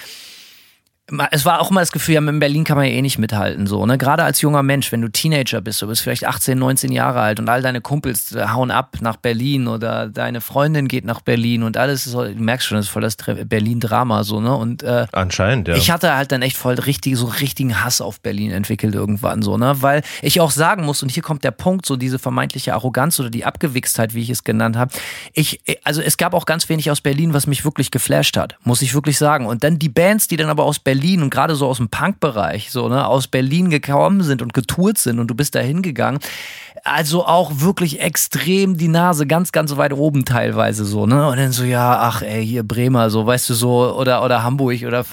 es 1.30 1.44
war 1.44 1.60
auch 1.60 1.70
immer 1.70 1.80
das 1.80 1.92
Gefühl, 1.92 2.16
ja, 2.16 2.20
in 2.20 2.40
Berlin 2.40 2.64
kann 2.64 2.76
man 2.76 2.86
ja 2.86 2.92
eh 2.92 3.02
nicht 3.02 3.18
mithalten, 3.18 3.68
so, 3.68 3.86
ne? 3.86 3.96
Gerade 3.96 4.24
als 4.24 4.40
junger 4.40 4.64
Mensch, 4.64 4.90
wenn 4.90 5.02
du 5.02 5.08
Teenager 5.08 5.60
bist, 5.60 5.80
du 5.80 5.86
bist 5.86 6.02
vielleicht 6.02 6.26
18, 6.26 6.58
19 6.58 6.90
Jahre 6.90 7.20
alt 7.20 7.38
und 7.38 7.48
all 7.48 7.62
deine 7.62 7.80
Kumpels 7.80 8.32
äh, 8.32 8.48
hauen 8.48 8.72
ab 8.72 8.96
nach 9.00 9.16
Berlin 9.16 9.68
oder 9.68 10.08
deine 10.08 10.40
Freundin 10.40 10.88
geht 10.88 11.04
nach 11.04 11.20
Berlin 11.20 11.62
und 11.62 11.76
alles 11.76 12.06
ist 12.06 12.14
du 12.14 12.34
merkst 12.34 12.66
schon, 12.66 12.76
das 12.76 12.86
ist 12.86 12.90
voll 12.90 13.02
das 13.02 13.16
Berlin-Drama, 13.16 14.24
so, 14.24 14.40
ne? 14.40 14.52
Und, 14.52 14.82
äh, 14.82 15.06
Anscheinend, 15.12 15.68
ja. 15.68 15.76
Ich 15.76 15.92
hatte 15.92 16.12
halt 16.16 16.32
dann 16.32 16.42
echt 16.42 16.56
voll 16.56 16.74
richtig, 16.74 17.16
so 17.16 17.26
richtigen 17.26 17.84
Hass 17.84 18.00
auf 18.00 18.20
Berlin 18.20 18.50
entwickelt 18.50 18.96
irgendwann, 18.96 19.42
so, 19.42 19.56
ne? 19.56 19.76
Weil 19.82 20.02
ich 20.22 20.40
auch 20.40 20.50
sagen 20.50 20.84
muss, 20.84 21.04
und 21.04 21.10
hier 21.10 21.22
kommt 21.22 21.44
der 21.44 21.52
Punkt, 21.52 21.86
so 21.86 21.94
diese 21.94 22.18
vermeintliche 22.18 22.74
Arroganz 22.74 23.20
oder 23.20 23.30
die 23.30 23.44
Abgewichstheit, 23.44 24.14
wie 24.14 24.22
ich 24.22 24.30
es 24.30 24.42
genannt 24.42 24.76
habe. 24.76 24.90
Ich, 25.34 25.60
also 25.84 26.02
es 26.02 26.16
gab 26.16 26.34
auch 26.34 26.46
ganz 26.46 26.68
wenig 26.68 26.90
aus 26.90 27.00
Berlin, 27.00 27.32
was 27.32 27.46
mich 27.46 27.64
wirklich 27.64 27.92
geflasht 27.92 28.36
hat, 28.36 28.56
muss 28.64 28.82
ich 28.82 28.92
wirklich 28.92 29.18
sagen. 29.18 29.46
Und 29.46 29.62
dann 29.62 29.78
die 29.78 29.88
Bands, 29.88 30.26
die 30.26 30.36
dann 30.36 30.48
aber 30.48 30.64
aus 30.64 30.80
Berlin 30.80 30.95
Berlin 30.96 31.22
und 31.22 31.30
gerade 31.30 31.54
so 31.54 31.66
aus 31.66 31.76
dem 31.76 31.88
Punk-Bereich, 31.88 32.70
so, 32.70 32.88
ne, 32.88 33.06
aus 33.06 33.28
Berlin 33.28 33.68
gekommen 33.68 34.22
sind 34.22 34.40
und 34.40 34.54
getourt 34.54 34.96
sind 34.96 35.18
und 35.18 35.28
du 35.28 35.34
bist 35.34 35.54
da 35.54 35.60
hingegangen. 35.60 36.20
Also 36.84 37.26
auch 37.26 37.60
wirklich 37.60 38.00
extrem 38.00 38.78
die 38.78 38.88
Nase 38.88 39.26
ganz, 39.26 39.52
ganz 39.52 39.76
weit 39.76 39.92
oben 39.92 40.24
teilweise 40.24 40.84
so, 40.84 41.04
ne? 41.06 41.28
Und 41.28 41.36
dann 41.36 41.52
so, 41.52 41.64
ja, 41.64 41.98
ach 42.00 42.22
ey, 42.22 42.46
hier 42.46 42.62
Bremer, 42.62 43.10
so, 43.10 43.26
weißt 43.26 43.50
du, 43.50 43.54
so, 43.54 43.94
oder, 43.94 44.24
oder 44.24 44.42
Hamburg 44.42 44.82
oder. 44.84 45.04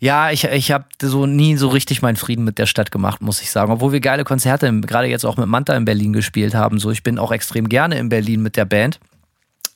Ja, 0.00 0.32
ich, 0.32 0.42
ich 0.42 0.72
habe 0.72 0.86
so 1.00 1.26
nie 1.26 1.56
so 1.56 1.68
richtig 1.68 2.02
meinen 2.02 2.16
Frieden 2.16 2.44
mit 2.44 2.58
der 2.58 2.66
Stadt 2.66 2.90
gemacht, 2.90 3.22
muss 3.22 3.40
ich 3.40 3.52
sagen. 3.52 3.70
Obwohl 3.70 3.92
wir 3.92 4.00
geile 4.00 4.24
Konzerte, 4.24 4.72
gerade 4.80 5.06
jetzt 5.06 5.24
auch 5.24 5.36
mit 5.36 5.46
Manta 5.46 5.76
in 5.76 5.84
Berlin 5.84 6.12
gespielt 6.12 6.56
haben. 6.56 6.80
So, 6.80 6.90
ich 6.90 7.04
bin 7.04 7.20
auch 7.20 7.30
extrem 7.30 7.68
gerne 7.68 7.98
in 7.98 8.08
Berlin 8.08 8.42
mit 8.42 8.56
der 8.56 8.64
Band. 8.64 8.98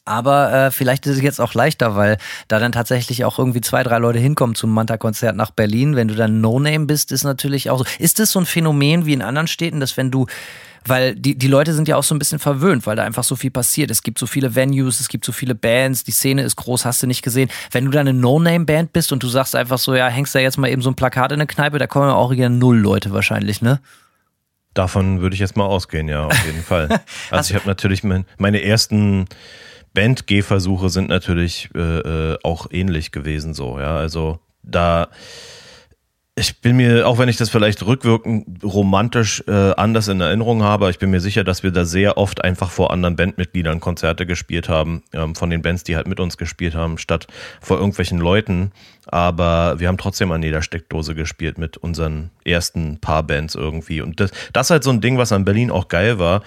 Aber 0.04 0.52
äh, 0.52 0.70
vielleicht 0.70 1.04
ist 1.06 1.16
es 1.16 1.22
jetzt 1.22 1.40
auch 1.40 1.52
leichter, 1.54 1.96
weil 1.96 2.18
da 2.46 2.60
dann 2.60 2.70
tatsächlich 2.70 3.24
auch 3.24 3.40
irgendwie 3.40 3.60
zwei, 3.60 3.82
drei 3.82 3.98
Leute 3.98 4.20
hinkommen 4.20 4.54
zum 4.54 4.72
Manta-Konzert 4.72 5.34
nach 5.34 5.50
Berlin. 5.50 5.96
Wenn 5.96 6.06
du 6.06 6.14
dann 6.14 6.40
No-Name 6.40 6.86
bist, 6.86 7.10
ist 7.10 7.24
natürlich 7.24 7.70
auch 7.70 7.78
so. 7.78 7.84
Ist 7.98 8.20
das 8.20 8.30
so 8.30 8.38
ein 8.38 8.46
Phänomen 8.46 9.04
wie 9.04 9.14
in 9.14 9.22
anderen 9.22 9.48
Städten, 9.48 9.80
dass 9.80 9.96
wenn 9.96 10.12
du 10.12 10.26
weil 10.88 11.16
die, 11.16 11.36
die 11.36 11.48
Leute 11.48 11.74
sind 11.74 11.88
ja 11.88 11.96
auch 11.96 12.04
so 12.04 12.14
ein 12.14 12.18
bisschen 12.18 12.38
verwöhnt, 12.38 12.86
weil 12.86 12.96
da 12.96 13.02
einfach 13.02 13.24
so 13.24 13.36
viel 13.36 13.50
passiert. 13.50 13.90
Es 13.90 14.02
gibt 14.02 14.18
so 14.18 14.26
viele 14.26 14.54
Venues, 14.54 15.00
es 15.00 15.08
gibt 15.08 15.24
so 15.24 15.32
viele 15.32 15.54
Bands, 15.54 16.04
die 16.04 16.12
Szene 16.12 16.42
ist 16.42 16.56
groß, 16.56 16.84
hast 16.84 17.02
du 17.02 17.06
nicht 17.06 17.22
gesehen. 17.22 17.50
Wenn 17.72 17.86
du 17.86 17.90
da 17.90 18.00
eine 18.00 18.12
No-Name-Band 18.12 18.92
bist 18.92 19.12
und 19.12 19.22
du 19.22 19.28
sagst 19.28 19.56
einfach 19.56 19.78
so, 19.78 19.94
ja, 19.94 20.06
hängst 20.08 20.34
da 20.34 20.38
jetzt 20.38 20.58
mal 20.58 20.68
eben 20.68 20.82
so 20.82 20.90
ein 20.90 20.94
Plakat 20.94 21.32
in 21.32 21.40
eine 21.40 21.46
Kneipe, 21.46 21.78
da 21.78 21.86
kommen 21.86 22.08
ja 22.08 22.14
auch 22.14 22.30
wieder 22.30 22.48
null 22.48 22.78
Leute 22.78 23.12
wahrscheinlich, 23.12 23.62
ne? 23.62 23.80
Davon 24.74 25.20
würde 25.20 25.34
ich 25.34 25.40
jetzt 25.40 25.56
mal 25.56 25.64
ausgehen, 25.64 26.06
ja, 26.08 26.26
auf 26.26 26.46
jeden 26.46 26.62
Fall. 26.62 26.88
Also 27.30 27.50
ich 27.50 27.56
habe 27.56 27.66
natürlich 27.66 28.04
mein, 28.04 28.24
meine 28.38 28.62
ersten 28.62 29.26
Band-Gehversuche 29.96 30.90
sind 30.90 31.08
natürlich 31.08 31.70
äh, 31.74 31.78
äh, 31.78 32.38
auch 32.42 32.66
ähnlich 32.70 33.12
gewesen 33.12 33.54
so, 33.54 33.80
ja. 33.80 33.96
Also 33.96 34.38
da 34.62 35.08
ich 36.38 36.60
bin 36.60 36.76
mir, 36.76 37.08
auch 37.08 37.16
wenn 37.16 37.30
ich 37.30 37.38
das 37.38 37.48
vielleicht 37.48 37.86
rückwirkend 37.86 38.62
romantisch 38.62 39.42
äh, 39.48 39.72
anders 39.74 40.08
in 40.08 40.20
Erinnerung 40.20 40.62
habe, 40.62 40.90
ich 40.90 40.98
bin 40.98 41.10
mir 41.10 41.20
sicher, 41.20 41.44
dass 41.44 41.62
wir 41.62 41.70
da 41.70 41.86
sehr 41.86 42.18
oft 42.18 42.44
einfach 42.44 42.70
vor 42.70 42.90
anderen 42.90 43.16
Bandmitgliedern 43.16 43.80
Konzerte 43.80 44.26
gespielt 44.26 44.68
haben, 44.68 45.02
ähm, 45.14 45.34
von 45.34 45.48
den 45.48 45.62
Bands, 45.62 45.82
die 45.82 45.96
halt 45.96 46.06
mit 46.06 46.20
uns 46.20 46.36
gespielt 46.36 46.74
haben, 46.74 46.98
statt 46.98 47.26
vor 47.62 47.78
irgendwelchen 47.78 48.18
Leuten. 48.18 48.72
Aber 49.06 49.80
wir 49.80 49.88
haben 49.88 49.96
trotzdem 49.96 50.30
an 50.30 50.42
jeder 50.42 50.60
Steckdose 50.60 51.14
gespielt 51.14 51.56
mit 51.56 51.78
unseren 51.78 52.30
ersten 52.44 53.00
paar 53.00 53.22
Bands 53.22 53.54
irgendwie. 53.54 54.02
Und 54.02 54.20
das, 54.20 54.30
das 54.52 54.66
ist 54.66 54.70
halt 54.72 54.84
so 54.84 54.90
ein 54.90 55.00
Ding, 55.00 55.16
was 55.16 55.32
an 55.32 55.46
Berlin 55.46 55.70
auch 55.70 55.88
geil 55.88 56.18
war 56.18 56.42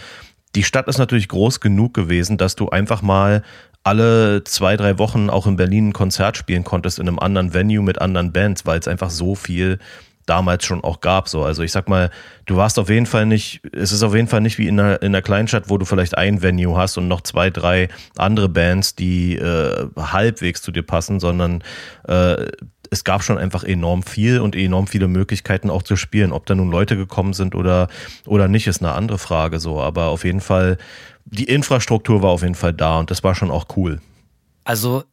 die 0.56 0.64
Stadt 0.64 0.88
ist 0.88 0.98
natürlich 0.98 1.28
groß 1.28 1.60
genug 1.60 1.94
gewesen, 1.94 2.38
dass 2.38 2.56
du 2.56 2.70
einfach 2.70 3.02
mal 3.02 3.44
alle 3.84 4.44
zwei, 4.44 4.76
drei 4.78 4.98
Wochen 4.98 5.30
auch 5.30 5.48
in 5.48 5.56
Berlin 5.56 5.90
ein 5.90 5.94
Konzert 5.94 6.38
spielen 6.38 6.64
konntest 6.64 7.00
in 7.00 7.08
einem 7.08 7.20
anderen 7.20 7.54
Venue 7.54 7.84
mit 7.84 8.02
anderen 8.02 8.34
Bands, 8.34 8.66
weil 8.66 8.80
es 8.80 8.88
einfach 8.88 9.10
so 9.10 9.36
viel 9.36 9.80
damals 10.30 10.65
schon 10.65 10.84
auch 10.84 11.02
gab. 11.02 11.28
So. 11.28 11.44
Also 11.44 11.63
ich 11.63 11.72
sag 11.72 11.89
mal, 11.89 12.10
du 12.46 12.56
warst 12.56 12.78
auf 12.80 12.89
jeden 12.89 13.06
Fall 13.06 13.26
nicht, 13.26 13.62
es 13.74 13.92
ist 13.92 14.04
auf 14.04 14.13
jeden 14.13 14.28
Fall 14.28 14.42
nicht 14.42 14.58
wie 14.58 14.68
in 14.68 14.80
einer, 14.80 15.02
in 15.02 15.08
einer 15.08 15.22
Kleinstadt, 15.22 15.70
wo 15.70 15.78
du 15.78 15.86
vielleicht 15.86 16.18
ein 16.18 16.42
Venue 16.42 16.78
hast 16.78 16.98
und 16.98 17.08
noch 17.08 17.22
zwei, 17.22 17.50
drei 17.50 17.89
andere 18.18 18.50
Bands, 18.50 18.96
die 18.96 19.36
äh, 19.36 19.88
halbwegs 19.98 20.62
zu 20.62 20.72
dir 20.72 20.84
passen, 20.84 21.20
sondern 21.20 21.63
äh, 22.08 22.46
es 22.92 23.04
gab 23.04 23.24
schon 23.24 23.38
einfach 23.38 23.63
enorm 23.63 24.04
viel 24.04 24.39
und 24.39 24.56
enorm 24.56 24.88
viele 24.88 25.08
Möglichkeiten 25.08 25.70
auch 25.70 25.84
zu 25.84 25.96
spielen. 25.96 26.32
Ob 26.32 26.46
da 26.46 26.56
nun 26.56 26.72
Leute 26.72 26.96
gekommen 26.98 27.34
sind 27.34 27.56
oder, 27.56 27.88
oder 28.26 28.48
nicht, 28.48 28.68
ist 28.68 28.82
eine 28.82 28.94
andere 28.94 29.18
Frage 29.20 29.60
so. 29.60 29.80
Aber 29.80 30.08
auf 30.08 30.24
jeden 30.24 30.42
Fall, 30.42 30.78
die 31.26 31.46
Infrastruktur 31.46 32.22
war 32.22 32.32
auf 32.32 32.42
jeden 32.42 32.56
Fall 32.56 32.74
da 32.74 33.00
und 33.00 33.12
das 33.12 33.24
war 33.24 33.36
schon 33.36 33.52
auch 33.52 33.65
cool. 33.76 34.00
Also, 34.63 35.04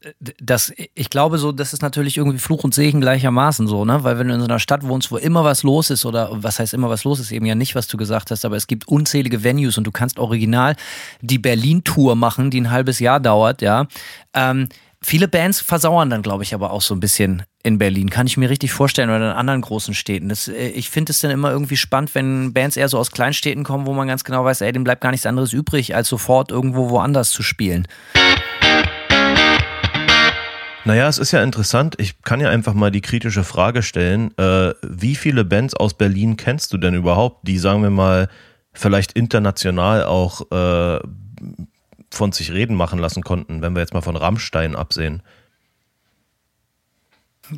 das, 0.41 0.73
ich 0.95 1.09
glaube 1.09 1.39
so, 1.39 1.51
das 1.53 1.73
ist 1.73 1.83
natürlich 1.83 2.19
irgendwie 2.19 2.39
Fluch 2.39 2.65
und 2.65 2.75
Segen 2.75 3.01
gleichermaßen 3.01 3.67
so, 3.67 3.85
ne? 3.85 4.05
Weil 4.05 4.19
wenn 4.19 4.29
du 4.29 4.35
in 4.35 4.41
so 4.41 4.47
einer 4.47 4.59
Stadt 4.59 4.87
wohnst, 4.87 5.11
wo 5.11 5.17
immer 5.17 5.45
was 5.45 5.63
los 5.63 5.91
ist, 5.91 6.05
oder 6.05 6.29
was 6.33 6.59
heißt 6.59 6.75
immer 6.75 6.91
was 6.91 7.05
los 7.05 7.21
ist, 7.21 7.33
eben 7.33 7.47
ja 7.47 7.55
nicht, 7.55 7.75
was 7.75 7.87
du 7.87 7.97
gesagt 7.97 8.31
hast, 8.31 8.45
aber 8.45 8.57
es 8.57 8.67
gibt 8.67 8.87
unzählige 8.89 9.43
Venues 9.43 9.79
und 9.79 9.85
du 9.85 9.93
kannst 9.93 10.19
original 10.19 10.77
die 11.23 11.39
Berlin-Tour 11.39 12.17
machen, 12.17 12.51
die 12.51 12.61
ein 12.61 12.71
halbes 12.71 12.99
Jahr 12.99 13.21
dauert, 13.21 13.63
ja. 13.63 13.87
Ähm, 14.35 14.69
Viele 15.09 15.29
Bands 15.29 15.61
versauern 15.61 16.11
dann, 16.11 16.23
glaube 16.23 16.43
ich, 16.43 16.53
aber 16.53 16.73
auch 16.73 16.81
so 16.81 16.93
ein 16.93 16.99
bisschen 16.99 17.45
in 17.63 17.79
Berlin. 17.79 18.11
Kann 18.11 18.27
ich 18.27 18.37
mir 18.37 18.51
richtig 18.51 18.73
vorstellen 18.73 19.09
oder 19.09 19.31
in 19.31 19.37
anderen 19.37 19.61
großen 19.61 19.95
Städten. 19.95 20.29
Das, 20.29 20.49
äh, 20.49 20.69
ich 20.71 20.91
finde 20.91 21.13
es 21.13 21.21
dann 21.21 21.31
immer 21.31 21.53
irgendwie 21.53 21.77
spannend, 21.77 22.15
wenn 22.17 22.53
Bands 22.53 22.77
eher 22.77 22.89
so 22.89 22.99
aus 22.99 23.13
Kleinstädten 23.13 23.63
kommen, 23.63 23.87
wo 23.87 23.93
man 23.93 24.09
ganz 24.09 24.25
genau 24.25 24.45
weiß, 24.45 24.63
ey, 24.63 24.73
dem 24.73 24.83
bleibt 24.83 25.03
gar 25.03 25.13
nichts 25.13 25.27
anderes 25.27 25.53
übrig, 25.53 25.95
als 25.95 26.09
sofort 26.09 26.51
irgendwo 26.51 26.91
woanders 26.91 27.31
zu 27.31 27.45
spielen. 27.45 27.87
Naja, 30.87 31.09
es 31.09 31.19
ist 31.19 31.33
ja 31.33 31.43
interessant. 31.43 31.97
Ich 31.99 32.23
kann 32.23 32.39
ja 32.39 32.49
einfach 32.49 32.73
mal 32.73 32.93
die 32.93 33.01
kritische 33.01 33.43
Frage 33.43 33.83
stellen. 33.83 34.31
Äh, 34.39 34.73
wie 34.83 35.17
viele 35.17 35.45
Bands 35.45 35.75
aus 35.75 35.95
Berlin 35.95 36.37
kennst 36.37 36.73
du 36.73 36.79
denn 36.79 36.95
überhaupt, 36.95 37.49
die, 37.49 37.59
sagen 37.59 37.83
wir 37.83 37.91
mal, 37.91 38.29
vielleicht 38.73 39.11
international 39.13 40.05
auch 40.05 40.49
äh, 40.53 41.01
von 42.13 42.31
sich 42.31 42.53
reden 42.53 42.77
machen 42.77 43.01
lassen 43.01 43.25
konnten, 43.25 43.63
wenn 43.63 43.75
wir 43.75 43.81
jetzt 43.81 43.95
mal 43.95 44.01
von 44.01 44.15
Rammstein 44.15 44.77
absehen? 44.77 45.25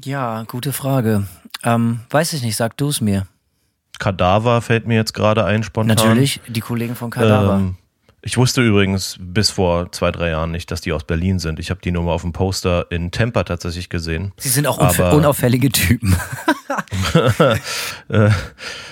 Ja, 0.04 0.44
gute 0.44 0.72
Frage. 0.72 1.26
Ähm, 1.64 2.00
weiß 2.08 2.32
ich 2.32 2.42
nicht, 2.42 2.56
sag 2.56 2.78
du 2.78 2.88
es 2.88 3.02
mir. 3.02 3.26
Kadaver 3.98 4.62
fällt 4.62 4.86
mir 4.86 4.94
jetzt 4.94 5.12
gerade 5.12 5.44
ein, 5.44 5.62
spontan. 5.62 5.96
Natürlich, 5.96 6.40
die 6.48 6.60
Kollegen 6.60 6.96
von 6.96 7.10
Kadaver. 7.10 7.56
Ähm, 7.56 7.76
Ich 8.20 8.36
wusste 8.36 8.62
übrigens 8.62 9.16
bis 9.20 9.50
vor 9.50 9.92
zwei, 9.92 10.10
drei 10.10 10.30
Jahren 10.30 10.50
nicht, 10.50 10.72
dass 10.72 10.80
die 10.80 10.92
aus 10.92 11.04
Berlin 11.04 11.38
sind. 11.38 11.60
Ich 11.60 11.70
habe 11.70 11.80
die 11.80 11.92
nur 11.92 12.02
mal 12.02 12.12
auf 12.12 12.22
dem 12.22 12.32
Poster 12.32 12.86
in 12.90 13.12
Tampa 13.12 13.44
tatsächlich 13.44 13.90
gesehen. 13.90 14.32
Sie 14.38 14.48
sind 14.48 14.66
auch 14.66 14.80
aber, 14.80 15.12
unauffällige 15.12 15.70
Typen. 15.70 16.16
äh, 18.08 18.30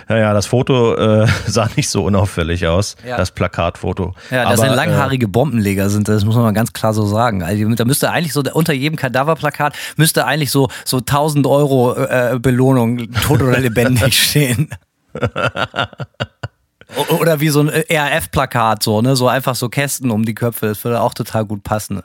naja, 0.09 0.33
das 0.33 0.47
Foto 0.47 0.95
äh, 0.95 1.27
sah 1.47 1.69
nicht 1.75 1.89
so 1.89 2.05
unauffällig 2.05 2.69
aus, 2.69 2.95
ja. 3.05 3.17
das 3.17 3.33
Plakatfoto. 3.33 4.15
Ja, 4.31 4.49
das 4.49 4.61
sind 4.61 4.73
langhaarige 4.73 5.27
äh, 5.27 5.29
Bombenleger, 5.29 5.91
sind 5.91 6.09
das 6.09 6.25
muss 6.25 6.37
man 6.37 6.45
mal 6.45 6.53
ganz 6.53 6.73
klar 6.73 6.95
so 6.95 7.05
sagen. 7.05 7.43
Also, 7.43 7.69
da 7.75 7.85
müsste 7.85 8.13
eigentlich 8.13 8.33
so 8.33 8.45
unter 8.53 8.73
jedem 8.73 8.97
Kadaverplakat 8.97 9.75
müsste 9.97 10.25
eigentlich 10.25 10.53
so 10.53 10.69
so 10.85 10.99
1000 10.99 11.49
Euro 11.49 11.97
äh, 11.97 12.39
Belohnung 12.41 13.11
tot 13.23 13.43
oder 13.43 13.59
lebendig 13.59 14.23
stehen. 14.29 14.71
Oder 17.21 17.41
wie 17.41 17.49
so 17.49 17.61
ein 17.61 17.69
RAF-Plakat, 17.69 18.83
so, 18.83 19.03
ne? 19.03 19.17
So 19.17 19.29
einfach 19.29 19.57
so 19.57 19.69
Kästen 19.69 20.11
um 20.11 20.25
die 20.25 20.35
Köpfe. 20.35 20.67
Das 20.67 20.85
würde 20.85 21.01
auch 21.01 21.15
total 21.15 21.45
gut 21.45 21.63
passen. 21.65 22.01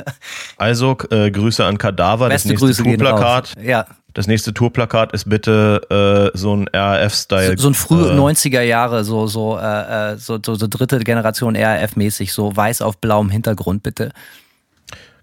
also, 0.56 0.96
äh, 1.10 1.30
Grüße 1.30 1.64
an 1.64 1.78
Kadaver, 1.78 2.28
Beste 2.28 2.52
das 2.52 2.62
nächste 2.62 2.82
Tourplakat. 2.82 3.54
Ja. 3.62 3.86
Das 4.14 4.26
nächste 4.26 4.52
Tourplakat 4.52 5.12
ist 5.12 5.28
bitte 5.28 6.32
äh, 6.34 6.36
so 6.36 6.54
ein 6.54 6.68
RAF-Style. 6.68 7.56
So, 7.56 7.62
so, 7.62 7.68
ein 7.70 7.74
frühe 7.74 8.10
äh, 8.10 8.18
90er 8.18 8.62
Jahre, 8.62 9.04
so, 9.04 9.26
so, 9.26 9.58
äh, 9.58 10.12
äh, 10.12 10.16
so, 10.18 10.38
so, 10.44 10.56
so 10.56 10.66
dritte 10.66 10.98
Generation 10.98 11.56
RAF-mäßig, 11.56 12.32
so 12.32 12.54
weiß 12.54 12.82
auf 12.82 12.98
blauem 12.98 13.30
Hintergrund, 13.30 13.82
bitte. 13.82 14.10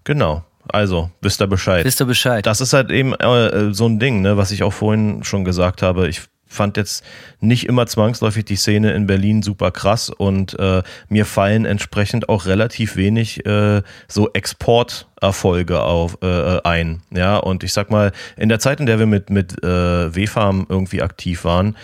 Genau. 0.04 0.44
Also, 0.68 1.10
wisst 1.20 1.40
ihr 1.40 1.46
Bescheid. 1.46 1.84
Wisst 1.84 2.00
ihr 2.00 2.06
Bescheid. 2.06 2.44
Das 2.44 2.60
ist 2.60 2.72
halt 2.72 2.90
eben 2.90 3.14
äh, 3.14 3.72
so 3.72 3.86
ein 3.86 4.00
Ding, 4.00 4.22
ne, 4.22 4.36
was 4.36 4.50
ich 4.50 4.62
auch 4.62 4.72
vorhin 4.72 5.22
schon 5.22 5.44
gesagt 5.44 5.82
habe. 5.82 6.08
Ich 6.08 6.22
fand 6.46 6.76
jetzt 6.76 7.04
nicht 7.40 7.66
immer 7.66 7.86
zwangsläufig 7.86 8.44
die 8.44 8.56
Szene 8.56 8.92
in 8.92 9.06
Berlin 9.06 9.42
super 9.42 9.70
krass 9.70 10.10
und 10.10 10.58
äh, 10.58 10.82
mir 11.08 11.26
fallen 11.26 11.64
entsprechend 11.64 12.28
auch 12.28 12.46
relativ 12.46 12.96
wenig 12.96 13.44
äh, 13.46 13.82
so 14.08 14.30
Exporterfolge 14.32 15.80
auf, 15.80 16.18
äh, 16.22 16.60
ein. 16.62 17.02
Ja, 17.10 17.36
und 17.36 17.64
ich 17.64 17.72
sag 17.72 17.90
mal, 17.90 18.12
in 18.36 18.48
der 18.48 18.58
Zeit, 18.58 18.80
in 18.80 18.86
der 18.86 18.98
wir 18.98 19.06
mit, 19.06 19.30
mit 19.30 19.62
äh, 19.62 20.14
W-Farm 20.14 20.66
irgendwie 20.68 21.02
aktiv 21.02 21.44
waren, 21.44 21.76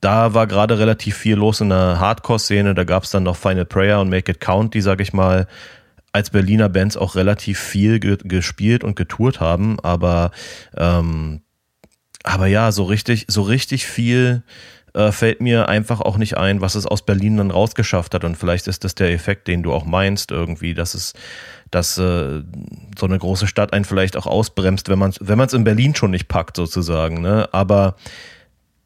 da 0.00 0.34
war 0.34 0.46
gerade 0.46 0.78
relativ 0.78 1.16
viel 1.16 1.36
los 1.36 1.60
in 1.60 1.68
der 1.68 2.00
Hardcore-Szene. 2.00 2.74
Da 2.74 2.84
gab 2.84 3.04
es 3.04 3.10
dann 3.10 3.22
noch 3.22 3.36
Final 3.36 3.64
Prayer 3.64 4.00
und 4.00 4.10
Make 4.10 4.32
It 4.32 4.40
Count, 4.40 4.74
die, 4.74 4.80
sag 4.80 5.00
ich 5.00 5.12
mal, 5.12 5.46
als 6.12 6.30
Berliner 6.30 6.68
Bands 6.68 6.96
auch 6.96 7.14
relativ 7.14 7.58
viel 7.58 7.98
ge 7.98 8.18
gespielt 8.22 8.84
und 8.84 8.96
getourt 8.96 9.40
haben, 9.40 9.80
aber 9.80 10.30
ähm, 10.76 11.42
aber 12.22 12.46
ja, 12.46 12.72
so 12.72 12.84
richtig, 12.84 13.26
so 13.28 13.42
richtig 13.42 13.86
viel 13.86 14.42
äh, 14.94 15.10
fällt 15.10 15.40
mir 15.40 15.68
einfach 15.68 16.00
auch 16.00 16.18
nicht 16.18 16.36
ein, 16.36 16.60
was 16.60 16.74
es 16.74 16.86
aus 16.86 17.02
Berlin 17.04 17.38
dann 17.38 17.50
rausgeschafft 17.50 18.14
hat. 18.14 18.24
Und 18.24 18.36
vielleicht 18.36 18.66
ist 18.66 18.84
das 18.84 18.94
der 18.94 19.10
Effekt, 19.12 19.48
den 19.48 19.62
du 19.62 19.72
auch 19.72 19.84
meinst, 19.84 20.30
irgendwie, 20.30 20.74
dass 20.74 20.94
es, 20.94 21.14
dass 21.70 21.98
äh, 21.98 22.42
so 22.98 23.06
eine 23.06 23.18
große 23.18 23.46
Stadt 23.46 23.72
einen 23.72 23.84
vielleicht 23.84 24.16
auch 24.16 24.26
ausbremst, 24.26 24.88
wenn 24.88 24.98
man 24.98 25.10
es 25.10 25.18
wenn 25.20 25.38
man's 25.38 25.54
in 25.54 25.64
Berlin 25.64 25.94
schon 25.94 26.10
nicht 26.10 26.28
packt, 26.28 26.56
sozusagen. 26.56 27.22
Ne? 27.22 27.48
Aber 27.52 27.96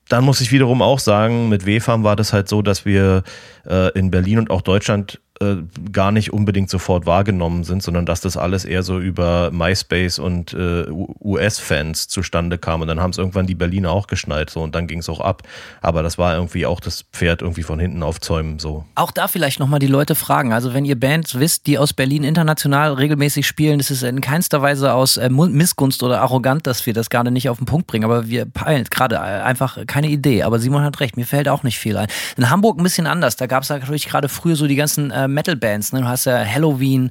dann 0.09 0.25
muss 0.25 0.41
ich 0.41 0.53
wiederum 0.53 0.83
auch 0.83 1.01
sagen, 1.01 1.49
mit 1.49 1.67
WFAM 1.67 2.05
war 2.05 2.15
das 2.15 2.33
halt 2.33 2.49
so, 2.49 2.63
dass 2.63 2.85
wir 2.85 3.25
äh, 3.69 3.91
in 3.99 4.11
Berlin 4.11 4.39
und 4.39 4.51
auch 4.51 4.63
Deutschland 4.63 5.21
äh, 5.41 5.57
gar 5.93 6.13
nicht 6.13 6.33
unbedingt 6.33 6.71
sofort 6.71 7.05
wahrgenommen 7.05 7.65
sind, 7.65 7.83
sondern 7.83 8.07
dass 8.07 8.21
das 8.21 8.37
alles 8.37 8.65
eher 8.65 8.83
so 8.83 8.99
über 8.99 9.51
MySpace 9.51 10.19
und 10.19 10.55
äh, 10.55 10.87
US-Fans 11.21 12.09
zustande 12.09 12.57
kam. 12.57 12.81
Und 12.81 12.89
dann 12.89 13.01
haben 13.01 13.11
es 13.11 13.19
irgendwann 13.19 13.47
die 13.47 13.55
Berliner 13.55 13.91
auch 13.91 14.07
geschnallt 14.07 14.49
so 14.49 14.63
und 14.63 14.75
dann 14.75 14.87
ging 14.87 15.01
es 15.01 15.09
auch 15.09 15.21
ab. 15.21 15.43
Aber 15.83 16.03
das 16.03 16.17
war 16.17 16.35
irgendwie 16.35 16.65
auch 16.65 16.81
das 16.81 17.05
Pferd 17.13 17.43
irgendwie 17.43 17.65
von 17.65 17.79
hinten 17.79 18.03
aufzäumen 18.03 18.59
so. 18.59 18.85
Auch 18.95 19.11
da 19.11 19.29
vielleicht 19.29 19.61
nochmal 19.61 19.79
die 19.79 19.87
Leute 19.87 20.15
fragen. 20.15 20.53
Also 20.53 20.73
wenn 20.73 20.85
ihr 20.85 20.99
Bands 20.99 21.39
wisst, 21.39 21.67
die 21.67 21.79
aus 21.79 21.93
Berlin 21.93 22.25
international 22.25 22.95
regelmäßig 22.95 23.47
spielen, 23.47 23.79
ist 23.81 23.91
es 23.91 24.03
in 24.03 24.23
keinster 24.23 24.63
Weise 24.63 24.95
aus 24.95 25.19
äh, 25.19 25.29
Missgunst 25.29 26.03
oder 26.03 26.23
arrogant, 26.23 26.67
dass 26.67 26.87
wir 26.87 26.95
das 26.95 27.11
gerade 27.11 27.31
nicht 27.31 27.51
auf 27.51 27.59
den 27.59 27.67
Punkt 27.67 27.87
bringen. 27.87 28.05
Aber 28.05 28.29
wir 28.29 28.47
peilen 28.47 28.85
gerade 28.85 29.17
äh, 29.17 29.19
einfach 29.19 29.79
keine 29.87 30.09
Idee. 30.09 30.45
Aber 30.45 30.59
Simon 30.59 30.83
hat 30.83 31.01
recht, 31.01 31.17
mir 31.17 31.27
fällt 31.27 31.49
auch 31.49 31.63
nicht 31.63 31.79
viel 31.79 31.97
ein. 31.97 32.09
In 32.39 32.49
Hamburg 32.49 32.79
ein 32.79 32.83
bisschen 32.83 33.07
anders. 33.07 33.37
Da 33.37 33.47
gab 33.47 33.65
es 33.65 33.69
natürlich 33.69 34.07
gerade 34.07 34.31
früher 34.31 34.57
so 34.57 34.67
die 34.67 34.77
ganzen 34.77 35.11
äh, 35.11 35.26
Metal-Bands. 35.29 35.93
Ne? 35.93 36.01
Du 36.01 36.09
hast 36.09 36.25
ja 36.27 36.45
Halloween, 36.45 37.11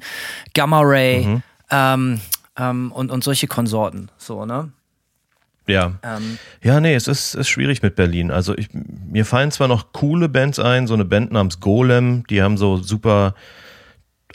Gamma 0.54 0.82
Ray 0.82 1.26
mhm. 1.26 1.44
ähm, 1.72 2.22
ähm, 2.58 2.92
und, 2.92 3.12
und 3.12 3.24
solche 3.24 3.48
Konsorten. 3.48 4.10
So, 4.18 4.46
ne? 4.46 4.72
Ja. 5.68 5.94
Ähm, 6.04 6.38
ja, 6.64 6.80
nee, 6.80 6.94
es 6.94 7.08
ist, 7.08 7.34
ist 7.34 7.50
schwierig 7.50 7.82
mit 7.82 7.96
Berlin. 7.96 8.32
Also 8.32 8.56
ich, 8.56 8.70
mir 8.74 9.26
fallen 9.26 9.52
zwar 9.52 9.68
noch 9.68 9.94
coole 9.94 10.30
Bands 10.30 10.60
ein, 10.60 10.88
so 10.88 10.94
eine 10.94 11.06
Band 11.06 11.32
namens 11.32 11.60
Golem, 11.60 12.26
die 12.28 12.42
haben 12.42 12.58
so 12.58 12.78
super 12.78 13.34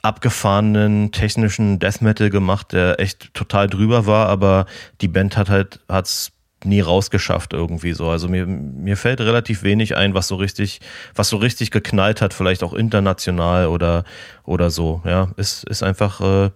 abgefahrenen 0.03 1.13
technischen 1.13 1.79
Death 1.79 2.01
Metal 2.01 2.31
gemacht, 2.31 2.73
der 2.73 2.99
echt 3.01 3.35
total 3.35 3.69
drüber 3.69 4.07
war, 4.07 4.29
aber 4.29 4.67
die 5.01 5.09
Band 5.09 5.37
hat 5.37 5.51
halt, 5.51 5.81
hat's 5.89 6.33
nie 6.65 6.81
rausgeschafft 6.81 7.53
irgendwie 7.53 7.93
so. 7.93 8.09
Also 8.09 8.29
mir, 8.29 8.47
mir 8.47 8.97
fällt 8.97 9.21
relativ 9.21 9.63
wenig 9.63 9.97
ein, 9.97 10.15
was 10.15 10.29
so 10.29 10.37
richtig, 10.37 10.81
was 11.15 11.29
so 11.29 11.39
richtig 11.39 11.71
geknallt 11.71 12.21
hat, 12.21 12.35
vielleicht 12.35 12.63
auch 12.63 12.75
international 12.75 13.67
oder, 13.69 14.05
oder 14.45 14.71
so. 14.71 15.03
Ja, 15.05 15.29
ist, 15.37 15.65
ist 15.65 15.83
einfach, 15.83 16.21
äh, 16.21 16.51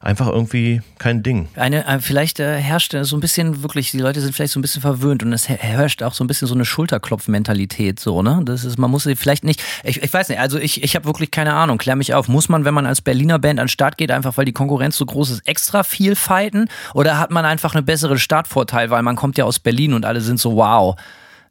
einfach 0.00 0.28
irgendwie 0.28 0.80
kein 0.98 1.22
Ding. 1.22 1.48
Eine, 1.56 1.86
äh, 1.86 2.00
vielleicht 2.00 2.38
äh, 2.40 2.58
herrscht 2.58 2.94
so 3.00 3.16
ein 3.16 3.20
bisschen 3.20 3.62
wirklich, 3.62 3.90
die 3.90 3.98
Leute 3.98 4.20
sind 4.20 4.34
vielleicht 4.34 4.52
so 4.52 4.58
ein 4.58 4.62
bisschen 4.62 4.82
verwöhnt 4.82 5.22
und 5.22 5.32
es 5.32 5.48
herrscht 5.48 6.02
auch 6.02 6.14
so 6.14 6.22
ein 6.22 6.26
bisschen 6.26 6.46
so 6.46 6.54
eine 6.54 6.64
Schulterklopfmentalität, 6.64 7.98
so, 7.98 8.22
ne? 8.22 8.40
Das 8.44 8.64
ist, 8.64 8.78
man 8.78 8.90
muss 8.90 9.04
sie 9.04 9.16
vielleicht 9.16 9.44
nicht, 9.44 9.62
ich, 9.82 10.02
ich 10.02 10.12
weiß 10.12 10.28
nicht, 10.28 10.38
also 10.38 10.58
ich, 10.58 10.82
ich 10.82 10.94
habe 10.94 11.06
wirklich 11.06 11.30
keine 11.30 11.54
Ahnung, 11.54 11.78
klär 11.78 11.96
mich 11.96 12.14
auf. 12.14 12.28
Muss 12.28 12.48
man, 12.48 12.64
wenn 12.64 12.74
man 12.74 12.86
als 12.86 13.00
Berliner 13.00 13.38
Band 13.38 13.58
an 13.58 13.64
den 13.64 13.70
Start 13.70 13.96
geht, 13.96 14.10
einfach 14.10 14.36
weil 14.36 14.44
die 14.44 14.52
Konkurrenz 14.52 14.96
so 14.96 15.04
groß 15.04 15.30
ist, 15.30 15.48
extra 15.48 15.82
viel 15.82 16.14
fighten? 16.14 16.68
Oder 16.94 17.18
hat 17.18 17.30
man 17.30 17.44
einfach 17.44 17.74
einen 17.74 17.84
besseren 17.84 18.18
Startvorteil, 18.18 18.90
weil 18.90 19.02
man 19.02 19.16
kommt 19.16 19.36
ja 19.36 19.44
aus 19.44 19.58
Berlin 19.58 19.94
und 19.94 20.04
alle 20.04 20.20
sind 20.20 20.38
so, 20.38 20.56
wow, 20.56 20.96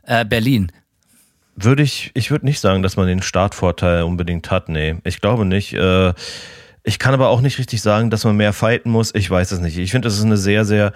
äh, 0.03 0.23
Berlin? 0.23 0.71
Würde 1.55 1.83
ich, 1.83 2.11
ich 2.13 2.31
würde 2.31 2.45
nicht 2.45 2.59
sagen, 2.59 2.83
dass 2.83 2.97
man 2.97 3.07
den 3.07 3.21
Startvorteil 3.21 4.03
unbedingt 4.03 4.51
hat, 4.51 4.69
nee. 4.69 4.95
Ich 5.03 5.21
glaube 5.21 5.43
nicht. 5.43 5.73
Äh, 5.73 6.13
ich 6.87 6.99
kann 6.99 7.13
aber 7.13 7.27
auch 7.27 7.41
nicht 7.41 7.59
richtig 7.59 7.81
sagen, 7.81 8.09
dass 8.09 8.23
man 8.23 8.37
mehr 8.37 8.53
fighten 8.53 8.89
muss. 8.89 9.13
Ich 9.13 9.29
weiß 9.29 9.51
es 9.51 9.59
nicht. 9.59 9.77
Ich 9.77 9.91
finde, 9.91 10.07
das 10.07 10.17
ist 10.17 10.23
eine 10.23 10.37
sehr, 10.37 10.63
sehr, 10.63 10.93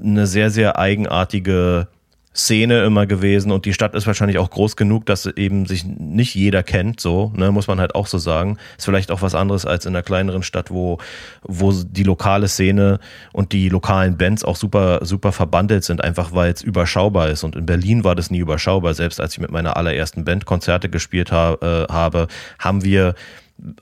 eine 0.00 0.28
sehr, 0.28 0.50
sehr 0.50 0.78
eigenartige 0.78 1.88
Szene 2.34 2.84
immer 2.84 3.06
gewesen 3.06 3.50
und 3.52 3.66
die 3.66 3.74
Stadt 3.74 3.94
ist 3.94 4.06
wahrscheinlich 4.06 4.38
auch 4.38 4.48
groß 4.48 4.76
genug, 4.76 5.04
dass 5.04 5.26
eben 5.26 5.66
sich 5.66 5.84
nicht 5.84 6.34
jeder 6.34 6.62
kennt, 6.62 6.98
so, 6.98 7.30
ne, 7.34 7.50
muss 7.50 7.66
man 7.66 7.78
halt 7.78 7.94
auch 7.94 8.06
so 8.06 8.16
sagen. 8.16 8.56
Ist 8.78 8.86
vielleicht 8.86 9.10
auch 9.10 9.20
was 9.20 9.34
anderes 9.34 9.66
als 9.66 9.84
in 9.84 9.94
einer 9.94 10.04
kleineren 10.04 10.44
Stadt, 10.44 10.70
wo, 10.70 10.98
wo 11.42 11.72
die 11.72 12.04
lokale 12.04 12.46
Szene 12.48 13.00
und 13.32 13.52
die 13.52 13.68
lokalen 13.68 14.16
Bands 14.16 14.44
auch 14.44 14.56
super, 14.56 15.00
super 15.04 15.32
verbandelt 15.32 15.84
sind, 15.84 16.02
einfach 16.02 16.32
weil 16.32 16.52
es 16.52 16.62
überschaubar 16.62 17.28
ist. 17.28 17.42
Und 17.42 17.56
in 17.56 17.66
Berlin 17.66 18.04
war 18.04 18.14
das 18.14 18.30
nie 18.30 18.38
überschaubar. 18.38 18.94
Selbst 18.94 19.20
als 19.20 19.32
ich 19.34 19.40
mit 19.40 19.50
meiner 19.50 19.76
allerersten 19.76 20.24
Band 20.24 20.46
Konzerte 20.46 20.88
gespielt 20.88 21.32
ha 21.32 21.58
äh, 21.60 21.92
habe, 21.92 22.28
haben 22.58 22.84
wir 22.84 23.14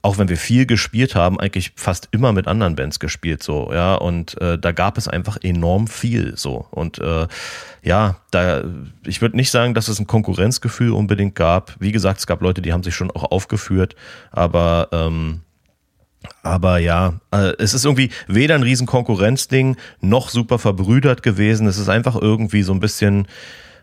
auch 0.03 0.19
wenn 0.19 0.29
wir 0.29 0.37
viel 0.37 0.67
gespielt 0.67 1.15
haben, 1.15 1.41
eigentlich 1.41 1.73
fast 1.77 2.09
immer 2.13 2.33
mit 2.33 2.47
anderen 2.47 2.77
Bands 2.77 3.01
gespielt, 3.01 3.43
so, 3.43 3.71
ja, 3.73 3.95
und 3.95 4.41
äh, 4.41 4.59
da 4.59 4.73
gab 4.73 4.99
es 4.99 5.09
einfach 5.09 5.39
enorm 5.43 5.87
viel, 5.87 6.37
so, 6.37 6.67
und 6.71 6.99
äh, 6.99 7.27
ja, 7.83 8.17
da, 8.31 8.63
ich 9.07 9.23
würde 9.23 9.37
nicht 9.37 9.51
sagen, 9.51 9.75
dass 9.75 9.89
es 9.89 9.99
ein 9.99 10.07
Konkurrenzgefühl 10.07 10.93
unbedingt 10.93 11.35
gab. 11.35 11.77
Wie 11.81 11.93
gesagt, 11.93 12.19
es 12.19 12.27
gab 12.27 12.43
Leute, 12.43 12.61
die 12.61 12.73
haben 12.73 12.83
sich 12.83 12.95
schon 12.95 13.11
auch 13.11 13.31
aufgeführt, 13.31 13.97
aber 14.31 14.89
ähm, 14.93 15.41
aber 16.43 16.79
ja, 16.79 17.15
äh, 17.31 17.55
es 17.59 17.75
ist 17.75 17.85
irgendwie 17.85 18.11
weder 18.27 18.55
ein 18.55 18.63
riesen 18.63 18.87
Konkurrenzding 18.87 19.77
noch 20.01 20.29
super 20.29 20.59
verbrüdert 20.59 21.23
gewesen. 21.23 21.67
Es 21.67 21.79
ist 21.79 21.89
einfach 21.89 22.15
irgendwie 22.15 22.63
so 22.63 22.73
ein 22.73 22.81
bisschen, 22.81 23.27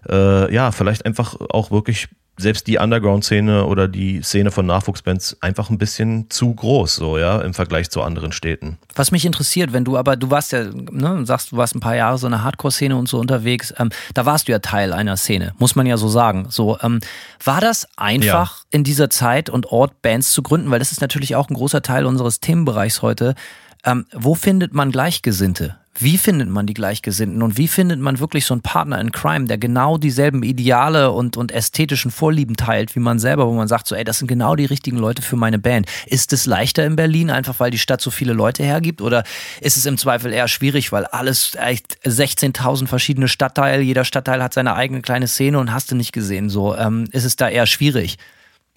äh, 0.09 0.53
ja, 0.53 0.71
vielleicht 0.71 1.05
einfach 1.05 1.35
auch 1.49 1.71
wirklich 1.71 2.09
selbst 2.37 2.67
die 2.67 2.77
Underground-Szene 2.77 3.65
oder 3.65 3.87
die 3.87 4.21
Szene 4.21 4.51
von 4.51 4.65
Nachwuchsbands 4.65 5.37
einfach 5.41 5.69
ein 5.69 5.77
bisschen 5.77 6.29
zu 6.29 6.53
groß, 6.53 6.95
so, 6.95 7.17
ja, 7.17 7.41
im 7.41 7.53
Vergleich 7.53 7.89
zu 7.89 8.03
anderen 8.03 8.31
Städten. 8.31 8.77
Was 8.95 9.11
mich 9.11 9.25
interessiert, 9.25 9.73
wenn 9.73 9.83
du 9.83 9.97
aber, 9.97 10.15
du 10.15 10.29
warst 10.29 10.51
ja, 10.51 10.65
ne, 10.65 11.25
sagst, 11.25 11.51
du 11.51 11.57
warst 11.57 11.75
ein 11.75 11.79
paar 11.79 11.95
Jahre 11.95 12.17
so 12.17 12.27
eine 12.27 12.43
Hardcore-Szene 12.43 12.95
und 12.95 13.09
so 13.09 13.19
unterwegs, 13.19 13.73
ähm, 13.77 13.89
da 14.13 14.25
warst 14.25 14.47
du 14.47 14.51
ja 14.51 14.59
Teil 14.59 14.93
einer 14.93 15.17
Szene, 15.17 15.53
muss 15.57 15.75
man 15.75 15.87
ja 15.87 15.97
so 15.97 16.07
sagen. 16.07 16.47
So, 16.49 16.77
ähm, 16.81 16.99
war 17.43 17.59
das 17.59 17.87
einfach 17.97 18.57
ja. 18.57 18.63
in 18.71 18.83
dieser 18.83 19.09
Zeit 19.09 19.49
und 19.49 19.67
Ort 19.71 20.01
Bands 20.01 20.31
zu 20.31 20.43
gründen? 20.43 20.69
Weil 20.69 20.79
das 20.79 20.91
ist 20.91 21.01
natürlich 21.01 21.35
auch 21.35 21.49
ein 21.49 21.55
großer 21.55 21.81
Teil 21.81 22.05
unseres 22.05 22.39
Themenbereichs 22.39 23.01
heute. 23.01 23.35
Ähm, 23.83 24.05
wo 24.13 24.35
findet 24.35 24.73
man 24.73 24.91
Gleichgesinnte? 24.91 25.77
Wie 25.99 26.17
findet 26.17 26.49
man 26.49 26.67
die 26.67 26.75
Gleichgesinnten 26.75 27.41
und 27.41 27.57
wie 27.57 27.67
findet 27.67 27.99
man 27.99 28.19
wirklich 28.19 28.45
so 28.45 28.53
einen 28.53 28.61
Partner 28.61 29.01
in 29.01 29.11
Crime, 29.11 29.45
der 29.45 29.57
genau 29.57 29.97
dieselben 29.97 30.43
Ideale 30.43 31.11
und, 31.11 31.37
und 31.37 31.51
ästhetischen 31.51 32.11
Vorlieben 32.11 32.55
teilt 32.55 32.95
wie 32.95 32.99
man 32.99 33.17
selber, 33.17 33.47
wo 33.47 33.53
man 33.53 33.67
sagt 33.67 33.87
so, 33.87 33.95
ey, 33.95 34.03
das 34.03 34.19
sind 34.19 34.27
genau 34.27 34.55
die 34.55 34.65
richtigen 34.65 34.97
Leute 34.97 35.21
für 35.21 35.35
meine 35.35 35.57
Band. 35.57 35.87
Ist 36.05 36.33
es 36.33 36.45
leichter 36.45 36.85
in 36.85 36.95
Berlin, 36.95 37.31
einfach 37.31 37.59
weil 37.59 37.71
die 37.71 37.79
Stadt 37.79 38.01
so 38.01 38.11
viele 38.11 38.33
Leute 38.33 38.63
hergibt 38.63 39.01
oder 39.01 39.23
ist 39.59 39.77
es 39.77 39.85
im 39.87 39.97
Zweifel 39.97 40.31
eher 40.33 40.47
schwierig, 40.47 40.91
weil 40.91 41.05
alles 41.05 41.55
echt 41.55 41.97
16.000 42.05 42.87
verschiedene 42.87 43.27
Stadtteile, 43.27 43.81
jeder 43.81 44.05
Stadtteil 44.05 44.43
hat 44.43 44.53
seine 44.53 44.75
eigene 44.75 45.01
kleine 45.01 45.27
Szene 45.27 45.57
und 45.57 45.73
hast 45.73 45.91
du 45.91 45.95
nicht 45.95 46.11
gesehen, 46.11 46.49
so 46.49 46.75
ähm, 46.75 47.07
ist 47.11 47.25
es 47.25 47.35
da 47.35 47.49
eher 47.49 47.65
schwierig? 47.65 48.17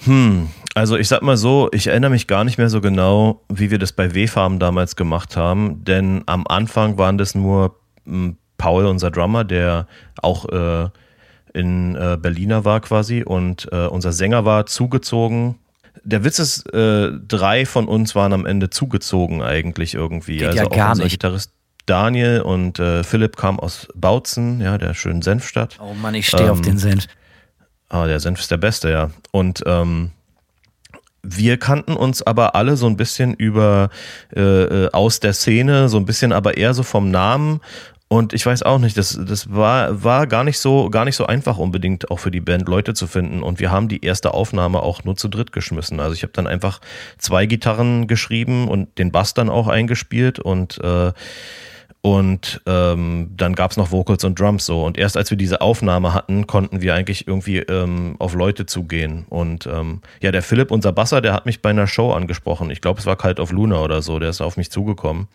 Hm, 0.05 0.49
also 0.75 0.97
ich 0.97 1.09
sag 1.09 1.23
mal 1.23 1.37
so, 1.37 1.69
ich 1.73 1.89
erinnere 1.89 2.11
mich 2.11 2.27
gar 2.27 2.45
nicht 2.45 2.59
mehr 2.59 2.71
so 2.71 2.81
genau, 2.81 3.43
wie 3.49 3.71
wir 3.71 3.79
das 3.79 3.93
bei 3.93 4.15
W-Farm 4.15 4.59
damals 4.59 4.97
gemacht 4.97 5.37
haben, 5.37 5.85
denn 5.85 6.23
am 6.27 6.47
Anfang 6.47 6.97
waren 6.99 7.19
das 7.19 7.35
nur 7.35 7.77
hm, 8.07 8.37
Paul, 8.57 8.87
unser 8.87 9.11
Drummer, 9.11 9.45
der 9.45 9.87
auch 10.21 10.47
äh, 10.49 10.89
in 11.55 11.97
äh, 11.97 12.19
Berliner 12.21 12.65
war 12.65 12.81
quasi 12.81 13.23
und 13.23 13.69
äh, 13.73 13.87
unser 13.87 14.13
Sänger 14.13 14.45
war 14.45 14.67
zugezogen. 14.67 15.59
Der 16.05 16.25
Witz 16.25 16.39
ist, 16.39 16.73
äh, 16.73 17.11
drei 17.27 17.67
von 17.67 17.89
uns 17.89 18.15
waren 18.15 18.33
am 18.33 18.47
Ende 18.47 18.71
zugezogen 18.71 19.43
eigentlich 19.43 19.95
irgendwie. 19.95 20.39
Geht 20.39 20.49
also 20.49 20.59
ja 20.59 20.67
auch 20.67 20.71
gar 20.71 20.91
unser 20.91 21.05
nicht. 21.05 21.13
Gitarrist 21.13 21.53
Daniel 21.87 22.43
und 22.43 22.79
äh, 22.79 23.03
Philipp 23.03 23.37
kam 23.37 23.59
aus 23.59 23.89
Bautzen, 23.95 24.61
ja, 24.61 24.79
der 24.79 24.95
schönen 24.95 25.23
Senfstadt. 25.23 25.79
Oh 25.83 25.95
Mann, 25.95 26.15
ich 26.15 26.29
stehe 26.29 26.53
auf 26.53 26.59
Ähm, 26.59 26.65
den 26.65 26.79
Senf. 26.79 27.07
Ah, 27.91 28.07
der 28.07 28.21
Senf 28.21 28.41
ist 28.41 28.51
der 28.51 28.57
Beste, 28.57 28.91
ja. 28.91 29.11
Und 29.33 29.63
ähm, 29.67 30.13
wir 31.23 31.59
kannten 31.59 31.95
uns 31.95 32.23
aber 32.23 32.55
alle 32.55 32.77
so 32.77 32.87
ein 32.87 32.97
bisschen 32.97 33.35
über 33.35 33.91
äh, 34.35 34.41
äh, 34.41 34.91
aus 34.93 35.21
der 35.21 35.33
Szene, 35.33 35.89
so 35.89 35.99
ein 35.99 36.07
bisschen 36.07 36.33
aber 36.33 36.57
eher 36.57 36.73
so 36.73 36.83
vom 36.83 37.11
Namen. 37.11 37.61
Und 38.07 38.33
ich 38.33 38.47
weiß 38.47 38.63
auch 38.63 38.79
nicht, 38.79 38.97
das, 38.97 39.19
das 39.25 39.53
war, 39.53 40.03
war 40.03 40.27
gar 40.27 40.45
nicht 40.45 40.59
so, 40.59 40.89
gar 40.91 41.05
nicht 41.05 41.15
so 41.17 41.27
einfach 41.27 41.59
unbedingt 41.59 42.11
auch 42.11 42.19
für 42.19 42.31
die 42.31 42.41
Band 42.41 42.69
Leute 42.69 42.95
zu 42.95 43.07
finden. 43.07 43.43
Und 43.43 43.61
wir 43.61 43.71
haben 43.71 43.89
die 43.89 44.05
erste 44.05 44.35
Aufnahme 44.35 44.83
auch 44.83 45.05
nur 45.05 45.17
zu 45.17 45.29
dritt 45.29 45.53
geschmissen. 45.53 46.01
Also 46.01 46.15
ich 46.15 46.23
habe 46.23 46.33
dann 46.33 46.47
einfach 46.47 46.81
zwei 47.19 47.47
Gitarren 47.47 48.07
geschrieben 48.07 48.69
und 48.69 48.99
den 48.99 49.13
Bass 49.13 49.35
dann 49.35 49.49
auch 49.49 49.69
eingespielt 49.69 50.39
und 50.39 50.79
äh, 50.83 51.13
und 52.03 52.63
ähm, 52.65 53.31
dann 53.37 53.55
gab's 53.55 53.77
noch 53.77 53.91
Vocals 53.91 54.25
und 54.25 54.41
Drums 54.41 54.65
so. 54.65 54.85
Und 54.85 54.97
erst 54.97 55.19
als 55.19 55.29
wir 55.31 55.37
diese 55.37 55.61
Aufnahme 55.61 56.15
hatten, 56.15 56.47
konnten 56.47 56.81
wir 56.81 56.95
eigentlich 56.95 57.29
irgendwie 57.29 57.59
ähm, 57.59 58.17
auf 58.19 58.33
Leute 58.33 58.65
zugehen. 58.65 59.27
Und 59.29 59.67
ähm, 59.67 60.01
ja, 60.23 60.33
der 60.33 60.43
Philipp, 60.43 60.71
unser 60.71 60.93
Basser, 60.93 61.21
der 61.21 61.35
hat 61.35 61.45
mich 61.45 61.61
bei 61.61 61.71
einer 61.71 61.87
Show 61.87 62.13
angesprochen. 62.13 62.71
Ich 62.71 62.81
glaube, 62.81 63.01
es 63.01 63.07
war 63.07 63.17
Kalt 63.17 63.39
auf 63.39 63.53
Luna 63.53 63.81
oder 63.81 64.01
so. 64.01 64.19
Der 64.19 64.31
ist 64.31 64.41
auf 64.41 64.57
mich 64.57 64.71
zugekommen. 64.71 65.29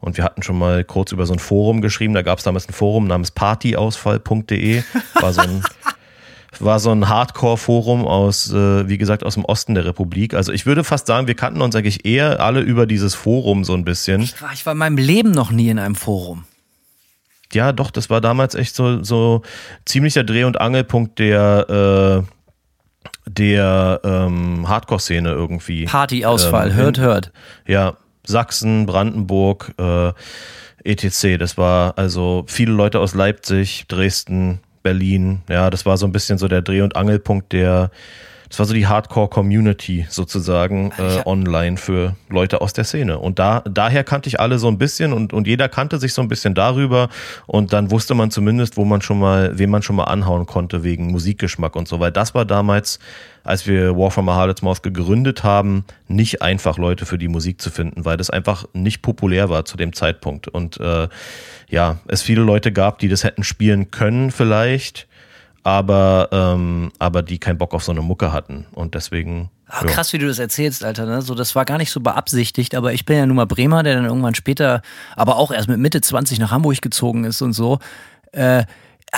Und 0.00 0.18
wir 0.18 0.24
hatten 0.24 0.42
schon 0.42 0.58
mal 0.58 0.84
kurz 0.84 1.12
über 1.12 1.24
so 1.24 1.32
ein 1.32 1.38
Forum 1.38 1.80
geschrieben. 1.80 2.12
Da 2.12 2.20
gab's 2.20 2.42
damals 2.42 2.68
ein 2.68 2.74
Forum 2.74 3.06
namens 3.06 3.30
partyausfall.de. 3.30 4.82
War 5.14 5.32
so 5.32 5.40
ein 5.40 5.62
war 6.60 6.78
so 6.80 6.90
ein 6.90 7.08
Hardcore-Forum 7.08 8.06
aus, 8.06 8.52
äh, 8.52 8.88
wie 8.88 8.98
gesagt, 8.98 9.24
aus 9.24 9.34
dem 9.34 9.44
Osten 9.44 9.74
der 9.74 9.84
Republik. 9.84 10.34
Also 10.34 10.52
ich 10.52 10.66
würde 10.66 10.84
fast 10.84 11.06
sagen, 11.06 11.26
wir 11.26 11.34
kannten 11.34 11.62
uns 11.62 11.74
eigentlich 11.74 12.04
eher 12.04 12.40
alle 12.40 12.60
über 12.60 12.86
dieses 12.86 13.14
Forum 13.14 13.64
so 13.64 13.74
ein 13.74 13.84
bisschen. 13.84 14.20
Ich 14.22 14.40
war, 14.42 14.52
ich 14.52 14.66
war 14.66 14.72
in 14.72 14.78
meinem 14.78 14.98
Leben 14.98 15.30
noch 15.30 15.50
nie 15.50 15.68
in 15.68 15.78
einem 15.78 15.94
Forum. 15.94 16.44
Ja, 17.52 17.72
doch, 17.72 17.90
das 17.90 18.08
war 18.08 18.20
damals 18.20 18.54
echt 18.54 18.74
so, 18.74 19.02
so 19.02 19.42
ziemlich 19.84 20.14
der 20.14 20.24
Dreh- 20.24 20.44
und 20.44 20.60
Angelpunkt 20.60 21.18
der, 21.18 22.24
äh, 22.24 23.30
der 23.30 24.00
ähm, 24.04 24.68
Hardcore-Szene 24.68 25.30
irgendwie. 25.30 25.84
Partyausfall, 25.84 26.70
Ähm, 26.70 26.76
hört, 26.76 26.98
hört. 26.98 27.32
Ja, 27.66 27.96
Sachsen, 28.24 28.86
Brandenburg, 28.86 29.74
äh, 29.78 30.12
etc. 30.84 31.38
Das 31.38 31.58
war 31.58 31.98
also 31.98 32.44
viele 32.46 32.72
Leute 32.72 33.00
aus 33.00 33.14
Leipzig, 33.14 33.84
Dresden, 33.88 34.60
Berlin. 34.82 35.42
Ja, 35.48 35.70
das 35.70 35.86
war 35.86 35.96
so 35.96 36.06
ein 36.06 36.12
bisschen 36.12 36.38
so 36.38 36.48
der 36.48 36.62
Dreh- 36.62 36.82
und 36.82 36.96
Angelpunkt 36.96 37.52
der, 37.52 37.90
das 38.48 38.58
war 38.58 38.66
so 38.66 38.74
die 38.74 38.86
Hardcore-Community 38.86 40.06
sozusagen 40.10 40.92
äh, 40.98 41.16
Ja. 41.16 41.26
online 41.26 41.78
für 41.78 42.16
Leute 42.28 42.60
aus 42.60 42.74
der 42.74 42.84
Szene. 42.84 43.18
Und 43.18 43.38
da, 43.38 43.60
daher 43.60 44.04
kannte 44.04 44.28
ich 44.28 44.40
alle 44.40 44.58
so 44.58 44.68
ein 44.68 44.76
bisschen 44.76 45.14
und, 45.14 45.32
und 45.32 45.46
jeder 45.46 45.68
kannte 45.70 45.98
sich 45.98 46.12
so 46.12 46.20
ein 46.20 46.28
bisschen 46.28 46.54
darüber 46.54 47.08
und 47.46 47.72
dann 47.72 47.90
wusste 47.90 48.14
man 48.14 48.30
zumindest, 48.30 48.76
wo 48.76 48.84
man 48.84 49.00
schon 49.00 49.18
mal, 49.18 49.58
wen 49.58 49.70
man 49.70 49.82
schon 49.82 49.96
mal 49.96 50.04
anhauen 50.04 50.44
konnte 50.44 50.82
wegen 50.84 51.06
Musikgeschmack 51.12 51.76
und 51.76 51.88
so, 51.88 51.98
weil 51.98 52.12
das 52.12 52.34
war 52.34 52.44
damals, 52.44 52.98
als 53.42 53.66
wir 53.66 53.96
War 53.96 54.10
from 54.10 54.28
a 54.28 54.34
Harlot's 54.34 54.60
Mouth 54.62 54.82
gegründet 54.82 55.42
haben, 55.44 55.84
nicht 56.06 56.42
einfach 56.42 56.76
Leute 56.76 57.06
für 57.06 57.16
die 57.16 57.28
Musik 57.28 57.60
zu 57.60 57.70
finden, 57.70 58.04
weil 58.04 58.18
das 58.18 58.28
einfach 58.28 58.66
nicht 58.74 59.00
populär 59.00 59.48
war 59.48 59.64
zu 59.64 59.78
dem 59.78 59.94
Zeitpunkt 59.94 60.48
und 60.48 60.78
äh, 60.78 61.08
ja, 61.72 61.98
es 62.06 62.20
viele 62.20 62.42
Leute 62.42 62.70
gab, 62.70 62.98
die 62.98 63.08
das 63.08 63.24
hätten 63.24 63.42
spielen 63.42 63.90
können 63.90 64.30
vielleicht, 64.30 65.08
aber, 65.64 66.28
ähm, 66.30 66.92
aber 66.98 67.22
die 67.22 67.38
keinen 67.38 67.56
Bock 67.56 67.72
auf 67.72 67.82
so 67.82 67.92
eine 67.92 68.02
Mucke 68.02 68.30
hatten 68.30 68.66
und 68.72 68.94
deswegen. 68.94 69.50
Ah, 69.68 69.80
ja. 69.80 69.86
krass, 69.86 70.12
wie 70.12 70.18
du 70.18 70.26
das 70.26 70.38
erzählst, 70.38 70.84
Alter. 70.84 71.06
Ne? 71.06 71.22
So, 71.22 71.34
das 71.34 71.54
war 71.54 71.64
gar 71.64 71.78
nicht 71.78 71.90
so 71.90 72.00
beabsichtigt, 72.00 72.74
aber 72.74 72.92
ich 72.92 73.06
bin 73.06 73.16
ja 73.16 73.24
nun 73.24 73.36
mal 73.36 73.46
Bremer, 73.46 73.82
der 73.82 73.94
dann 73.94 74.04
irgendwann 74.04 74.34
später, 74.34 74.82
aber 75.16 75.36
auch 75.36 75.50
erst 75.50 75.68
mit 75.68 75.78
Mitte 75.78 76.02
20 76.02 76.38
nach 76.38 76.50
Hamburg 76.50 76.82
gezogen 76.82 77.24
ist 77.24 77.40
und 77.40 77.54
so. 77.54 77.78
Äh, 78.32 78.66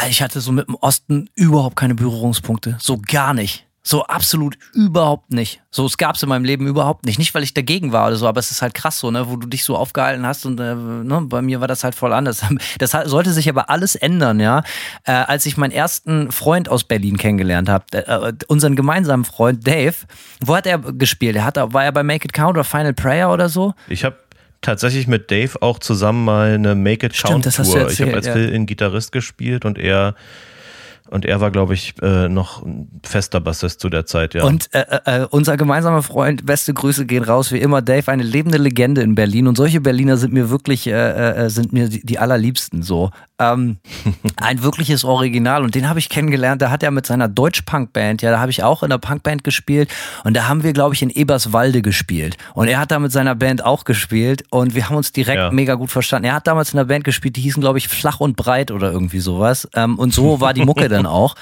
ich 0.09 0.23
hatte 0.23 0.41
so 0.41 0.53
mit 0.53 0.69
dem 0.69 0.77
Osten 0.77 1.29
überhaupt 1.35 1.75
keine 1.75 1.97
Berührungspunkte. 1.97 2.77
So 2.79 3.01
gar 3.05 3.35
nicht. 3.35 3.67
So 3.87 4.03
absolut 4.05 4.57
überhaupt 4.73 5.31
nicht. 5.31 5.61
So, 5.71 5.85
es 5.85 5.99
gab's 5.99 6.23
in 6.23 6.31
meinem 6.31 6.47
Leben 6.47 6.67
überhaupt 6.67 7.05
nicht. 7.05 7.19
Nicht, 7.19 7.35
weil 7.35 7.43
ich 7.43 7.53
dagegen 7.53 7.93
war 7.93 8.07
oder 8.07 8.17
so, 8.17 8.27
aber 8.27 8.41
es 8.41 8.51
ist 8.51 8.63
halt 8.63 8.73
krass 8.73 8.99
so, 8.99 9.11
ne, 9.11 9.29
wo 9.29 9.37
du 9.37 9.47
dich 9.47 9.63
so 9.63 9.77
aufgehalten 9.77 10.27
hast 10.27 10.47
und 10.47 10.59
äh, 10.59 10.75
ne, 10.75 11.21
bei 11.27 11.43
mir 11.43 11.61
war 11.61 11.69
das 11.69 11.85
halt 11.85 11.95
voll 11.95 12.15
anders. 12.15 12.43
Das 12.79 12.93
sollte 12.93 13.33
sich 13.33 13.49
aber 13.49 13.69
alles 13.69 13.95
ändern, 13.95 14.41
ja. 14.41 14.63
Äh, 15.05 15.13
als 15.13 15.45
ich 15.45 15.59
meinen 15.59 15.71
ersten 15.71 16.33
Freund 16.33 16.69
aus 16.69 16.85
Berlin 16.85 17.19
kennengelernt 17.19 17.69
habe, 17.69 17.85
äh, 17.93 18.33
unseren 18.49 18.75
gemeinsamen 18.75 19.27
Freund 19.27 19.67
Dave, 19.67 19.95
wo 20.41 20.57
hat 20.57 20.67
er 20.67 20.79
gespielt? 20.79 21.37
Er 21.37 21.45
hat, 21.45 21.57
war 21.57 21.85
er 21.85 21.93
bei 21.93 22.03
Make 22.03 22.25
It 22.25 22.33
Count 22.33 22.57
oder 22.57 22.65
Final 22.65 22.95
Prayer 22.95 23.31
oder 23.31 23.51
so? 23.51 23.75
Ich 23.89 24.05
habe 24.05 24.17
tatsächlich 24.63 25.07
mit 25.07 25.31
Dave 25.31 25.61
auch 25.61 25.79
zusammen 25.79 26.25
mal 26.25 26.55
eine 26.55 26.75
Make 26.75 27.07
It 27.07 27.17
Stimmt, 27.17 27.33
Count 27.33 27.47
das 27.47 27.59
hast 27.59 27.69
du 27.69 27.79
Tour. 27.79 27.83
ich 27.83 28.01
erzählt, 28.01 28.09
habe 28.09 28.17
als 28.17 28.53
ja. 28.53 28.65
Gitarrist 28.65 29.13
gespielt 29.13 29.65
und 29.67 29.79
er 29.79 30.15
und 31.15 31.25
er 31.25 31.41
war, 31.41 31.53
glaube 31.53 31.75
ich, 31.75 31.95
äh, 32.03 32.29
noch 32.29 32.67
fester 33.05 33.41
Bassist 33.41 33.79
zu 33.79 33.89
der 33.89 34.05
Zeit, 34.05 34.35
ja. 34.35 34.43
Und 34.43 34.69
äh, 34.75 34.83
äh, 35.05 35.27
unser 35.31 35.57
gemeinsamer 35.57 36.03
Freund, 36.03 36.45
beste 36.45 36.75
Grüße 36.75 37.07
gehen 37.07 37.23
raus, 37.23 37.53
wie 37.53 37.61
immer, 37.61 37.83
Dave, 37.83 38.11
eine 38.11 38.25
lebende 38.25 38.59
Legende 38.59 39.01
in 39.01 39.15
Berlin. 39.15 39.47
Und 39.47 39.57
solche 39.57 39.81
Berliner 39.81 40.17
sind 40.17 40.33
mir 40.33 40.51
wirklich, 40.51 40.89
äh, 40.89 40.91
äh, 40.91 41.51
sind 41.51 41.73
mir 41.73 41.89
die, 41.89 42.05
die 42.05 42.19
allerliebsten 42.19 42.83
so. 42.83 43.11
Ähm, 43.41 43.79
ein 44.37 44.63
wirkliches 44.63 45.05
Original. 45.05 45.65
Und 45.65 45.75
den 45.75 45.89
habe 45.89 45.99
ich 45.99 46.09
kennengelernt. 46.09 46.63
Da 46.63 46.71
hat 46.71 46.83
er 46.85 46.91
mit 46.93 47.05
seiner 47.07 47.27
Deutsch-Punk-Band, 47.29 48.23
ja, 48.23 48.31
da 48.31 48.39
habe 48.39 48.51
ich 48.53 48.63
auch 48.63 48.83
in 48.85 48.91
der 48.91 48.99
Punk-Band 48.99 49.43
gespielt. 49.43 49.93
Und 50.23 50.35
da 50.37 50.47
haben 50.47 50.63
wir, 50.63 50.73
glaube 50.73 50.95
ich, 50.95 51.03
in 51.03 51.11
Eberswalde 51.11 51.83
gespielt. 51.83 52.37
Und 52.55 52.69
er 52.69 52.79
hat 52.79 52.91
da 52.93 52.99
mit 53.01 53.11
seiner 53.13 53.35
Band 53.35 53.65
auch 53.65 53.85
gespielt. 53.85 54.45
Und 54.51 54.75
wir 54.75 54.89
haben 54.89 54.97
uns 54.97 55.11
direkt 55.13 55.39
Ja. 55.39 55.51
mega 55.51 55.75
gut 55.75 55.91
verstanden. 55.91 56.27
Er 56.29 56.35
hat 56.35 56.47
damals 56.47 56.73
in 56.73 56.79
einer 56.79 56.87
Band 56.87 57.05
gespielt, 57.05 57.37
die 57.37 57.41
hießen, 57.41 57.61
glaube 57.61 57.79
ich, 57.79 57.89
Flach 57.89 58.21
und 58.21 58.37
Breit 58.37 58.71
oder 58.71 58.93
irgendwie 58.93 59.21
sowas. 59.21 59.69
Ähm, 59.75 59.99
und 59.99 60.15
so 60.15 60.41
war 60.41 60.55
die 60.55 60.65
Mucke 60.65 60.89
dann 60.89 61.07
auch. 61.07 61.35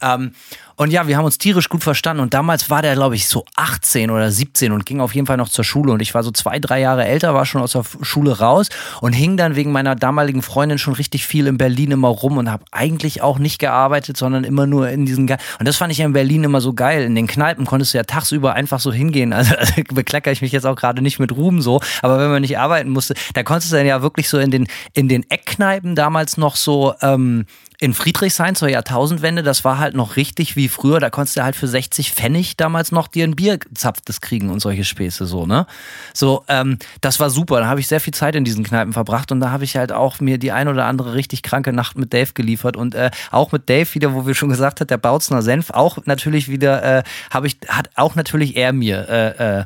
Ähm, 0.00 0.32
und 0.78 0.92
ja, 0.92 1.08
wir 1.08 1.16
haben 1.16 1.24
uns 1.24 1.38
tierisch 1.38 1.68
gut 1.68 1.82
verstanden. 1.82 2.22
Und 2.22 2.34
damals 2.34 2.70
war 2.70 2.82
der, 2.82 2.94
glaube 2.94 3.16
ich, 3.16 3.26
so 3.26 3.44
18 3.56 4.10
oder 4.10 4.30
17 4.30 4.70
und 4.70 4.86
ging 4.86 5.00
auf 5.00 5.12
jeden 5.12 5.26
Fall 5.26 5.36
noch 5.36 5.48
zur 5.48 5.64
Schule. 5.64 5.92
Und 5.92 6.00
ich 6.00 6.14
war 6.14 6.22
so 6.22 6.30
zwei, 6.30 6.60
drei 6.60 6.80
Jahre 6.80 7.04
älter, 7.04 7.34
war 7.34 7.46
schon 7.46 7.60
aus 7.60 7.72
der 7.72 7.82
Schule 8.02 8.38
raus 8.38 8.68
und 9.00 9.12
hing 9.12 9.36
dann 9.36 9.56
wegen 9.56 9.72
meiner 9.72 9.96
damaligen 9.96 10.40
Freundin 10.40 10.78
schon 10.78 10.94
richtig 10.94 11.26
viel 11.26 11.48
in 11.48 11.58
Berlin 11.58 11.90
immer 11.90 12.06
rum 12.06 12.38
und 12.38 12.48
habe 12.48 12.64
eigentlich 12.70 13.22
auch 13.22 13.40
nicht 13.40 13.58
gearbeitet, 13.58 14.16
sondern 14.16 14.44
immer 14.44 14.66
nur 14.66 14.88
in 14.88 15.04
diesen. 15.04 15.26
Ge 15.26 15.38
und 15.58 15.66
das 15.66 15.76
fand 15.76 15.90
ich 15.90 15.98
ja 15.98 16.06
in 16.06 16.12
Berlin 16.12 16.44
immer 16.44 16.60
so 16.60 16.72
geil. 16.72 17.02
In 17.02 17.16
den 17.16 17.26
Kneipen 17.26 17.66
konntest 17.66 17.92
du 17.92 17.98
ja 17.98 18.04
tagsüber 18.04 18.54
einfach 18.54 18.78
so 18.78 18.92
hingehen. 18.92 19.34
Also, 19.38 19.54
also 19.54 19.72
bekleckere 19.92 20.32
ich 20.32 20.42
mich 20.42 20.50
jetzt 20.50 20.66
auch 20.66 20.74
gerade 20.74 21.00
nicht 21.00 21.20
mit 21.20 21.30
Ruhm 21.30 21.60
so. 21.60 21.80
Aber 22.02 22.18
wenn 22.18 22.30
man 22.30 22.42
nicht 22.42 22.58
arbeiten 22.58 22.90
musste, 22.90 23.14
da 23.34 23.44
konntest 23.44 23.70
du 23.70 23.76
dann 23.76 23.86
ja 23.86 24.02
wirklich 24.02 24.28
so 24.28 24.38
in 24.38 24.50
den, 24.50 24.66
in 24.94 25.08
den 25.08 25.28
Eckkneipen 25.30 25.94
damals 25.94 26.38
noch 26.38 26.56
so. 26.56 26.94
Ähm, 27.02 27.46
in 27.80 27.94
Friedrichshain 27.94 28.56
zur 28.56 28.68
Jahrtausendwende, 28.68 29.42
das 29.42 29.64
war 29.64 29.78
halt 29.78 29.94
noch 29.94 30.16
richtig 30.16 30.56
wie 30.56 30.67
früher. 30.68 31.00
Da 31.00 31.10
konntest 31.10 31.36
du 31.36 31.42
halt 31.42 31.56
für 31.56 31.68
60 31.68 32.12
Pfennig 32.12 32.56
damals 32.56 32.92
noch 32.92 33.08
dir 33.08 33.24
ein 33.24 33.36
Bier 33.36 33.58
zapftes 33.74 34.20
kriegen 34.20 34.50
und 34.50 34.60
solche 34.60 34.84
Späße 34.84 35.26
so, 35.26 35.46
ne? 35.46 35.66
So, 36.14 36.44
ähm, 36.48 36.78
das 37.00 37.20
war 37.20 37.30
super. 37.30 37.60
Da 37.60 37.66
habe 37.66 37.80
ich 37.80 37.88
sehr 37.88 38.00
viel 38.00 38.14
Zeit 38.14 38.34
in 38.34 38.44
diesen 38.44 38.64
Kneipen 38.64 38.92
verbracht 38.92 39.32
und 39.32 39.40
da 39.40 39.50
habe 39.50 39.64
ich 39.64 39.76
halt 39.76 39.92
auch 39.92 40.20
mir 40.20 40.38
die 40.38 40.52
ein 40.52 40.68
oder 40.68 40.86
andere 40.86 41.14
richtig 41.14 41.42
kranke 41.42 41.72
Nacht 41.72 41.98
mit 41.98 42.12
Dave 42.12 42.32
geliefert 42.34 42.76
und 42.76 42.94
äh, 42.94 43.10
auch 43.30 43.52
mit 43.52 43.68
Dave 43.68 43.94
wieder, 43.94 44.14
wo 44.14 44.26
wir 44.26 44.34
schon 44.34 44.48
gesagt 44.48 44.80
hat, 44.80 44.90
der 44.90 44.98
Bautzner 44.98 45.42
Senf, 45.42 45.70
auch 45.70 45.98
natürlich 46.04 46.48
wieder, 46.48 46.98
äh, 46.98 47.02
habe 47.30 47.46
ich, 47.46 47.58
hat 47.68 47.90
auch 47.94 48.14
natürlich 48.14 48.56
er 48.56 48.72
mir 48.72 49.08
äh, 49.08 49.60
äh, 49.60 49.64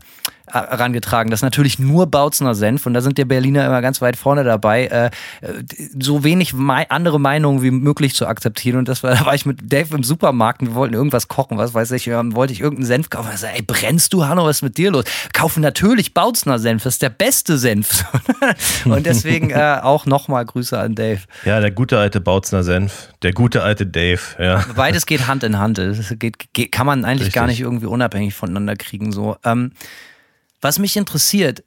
herangetragen. 0.52 1.30
Das 1.30 1.38
ist 1.38 1.44
natürlich 1.44 1.78
nur 1.78 2.06
Bautzner 2.06 2.54
Senf 2.54 2.86
und 2.86 2.94
da 2.94 3.00
sind 3.00 3.18
die 3.18 3.24
Berliner 3.24 3.66
immer 3.66 3.80
ganz 3.80 4.00
weit 4.00 4.16
vorne 4.16 4.44
dabei, 4.44 4.86
äh, 4.86 5.10
so 5.98 6.24
wenig 6.24 6.54
andere 6.88 7.18
Meinungen 7.18 7.62
wie 7.62 7.70
möglich 7.70 8.14
zu 8.14 8.26
akzeptieren. 8.26 8.78
Und 8.78 8.88
das 8.88 9.02
war, 9.02 9.14
da 9.16 9.26
war 9.26 9.34
ich 9.34 9.46
mit 9.46 9.72
Dave 9.72 9.94
im 9.94 10.04
Supermarkt 10.04 10.62
und 10.62 10.68
wir 10.68 10.74
wollten 10.74 10.94
irgendwas 10.94 11.28
kochen, 11.28 11.58
was 11.58 11.74
weiß 11.74 11.90
ich, 11.92 12.06
ähm, 12.08 12.34
wollte 12.34 12.52
ich 12.52 12.60
irgendeinen 12.60 12.86
Senf 12.86 13.10
kaufen. 13.10 13.30
Ich 13.32 13.40
sag, 13.40 13.54
ey, 13.54 13.62
brennst 13.62 14.12
du, 14.12 14.26
Hanno, 14.26 14.44
was 14.44 14.58
ist 14.58 14.62
mit 14.62 14.76
dir 14.76 14.90
los? 14.90 15.04
Kaufen 15.32 15.62
natürlich 15.62 16.14
Bautzner 16.14 16.58
Senf, 16.58 16.82
das 16.84 16.94
ist 16.94 17.02
der 17.02 17.10
beste 17.10 17.58
Senf. 17.58 18.04
und 18.84 19.06
deswegen 19.06 19.50
äh, 19.50 19.78
auch 19.82 20.06
nochmal 20.06 20.44
Grüße 20.44 20.78
an 20.78 20.94
Dave. 20.94 21.20
ja, 21.44 21.60
der 21.60 21.70
gute 21.70 21.98
alte 21.98 22.20
Bautzner 22.20 22.62
Senf, 22.62 23.08
der 23.22 23.32
gute 23.32 23.62
alte 23.62 23.86
Dave, 23.86 24.20
ja. 24.38 24.64
Beides 24.74 25.06
geht 25.06 25.26
Hand 25.26 25.44
in 25.44 25.58
Hand. 25.58 25.78
Das 25.78 26.14
geht, 26.18 26.52
geht, 26.52 26.72
kann 26.72 26.86
man 26.86 27.04
eigentlich 27.04 27.28
Richtig. 27.28 27.34
gar 27.34 27.46
nicht 27.46 27.60
irgendwie 27.60 27.86
unabhängig 27.86 28.34
voneinander 28.34 28.76
kriegen. 28.76 29.12
So. 29.12 29.36
Ähm, 29.44 29.72
was 30.62 30.78
mich 30.78 30.96
interessiert, 30.96 31.62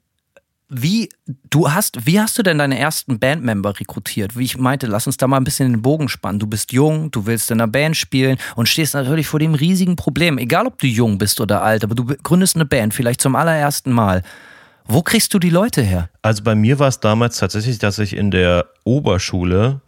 wie 0.68 1.08
du 1.48 1.70
hast, 1.70 2.06
wie 2.06 2.18
hast 2.18 2.36
du 2.38 2.42
denn 2.42 2.58
deine 2.58 2.78
ersten 2.78 3.20
Bandmember 3.20 3.78
rekrutiert? 3.78 4.36
Wie 4.36 4.44
ich 4.44 4.58
meinte, 4.58 4.88
lass 4.88 5.06
uns 5.06 5.16
da 5.16 5.28
mal 5.28 5.36
ein 5.36 5.44
bisschen 5.44 5.70
den 5.70 5.82
Bogen 5.82 6.08
spannen. 6.08 6.40
Du 6.40 6.48
bist 6.48 6.72
jung, 6.72 7.10
du 7.12 7.26
willst 7.26 7.50
in 7.52 7.60
einer 7.60 7.70
Band 7.70 7.96
spielen 7.96 8.36
und 8.56 8.68
stehst 8.68 8.94
natürlich 8.94 9.28
vor 9.28 9.38
dem 9.38 9.54
riesigen 9.54 9.94
Problem. 9.94 10.38
Egal, 10.38 10.66
ob 10.66 10.78
du 10.78 10.88
jung 10.88 11.18
bist 11.18 11.40
oder 11.40 11.62
alt, 11.62 11.84
aber 11.84 11.94
du 11.94 12.04
gründest 12.04 12.56
eine 12.56 12.64
Band, 12.64 12.94
vielleicht 12.94 13.20
zum 13.20 13.36
allerersten 13.36 13.92
Mal. 13.92 14.22
Wo 14.88 15.02
kriegst 15.02 15.34
du 15.34 15.38
die 15.38 15.50
Leute 15.50 15.82
her? 15.82 16.08
Also 16.22 16.42
bei 16.42 16.54
mir 16.54 16.78
war 16.78 16.88
es 16.88 16.98
damals 16.98 17.38
tatsächlich, 17.38 17.78
dass 17.78 17.98
ich 17.98 18.16
in 18.16 18.30
der 18.30 18.66
Oberschule 18.84 19.80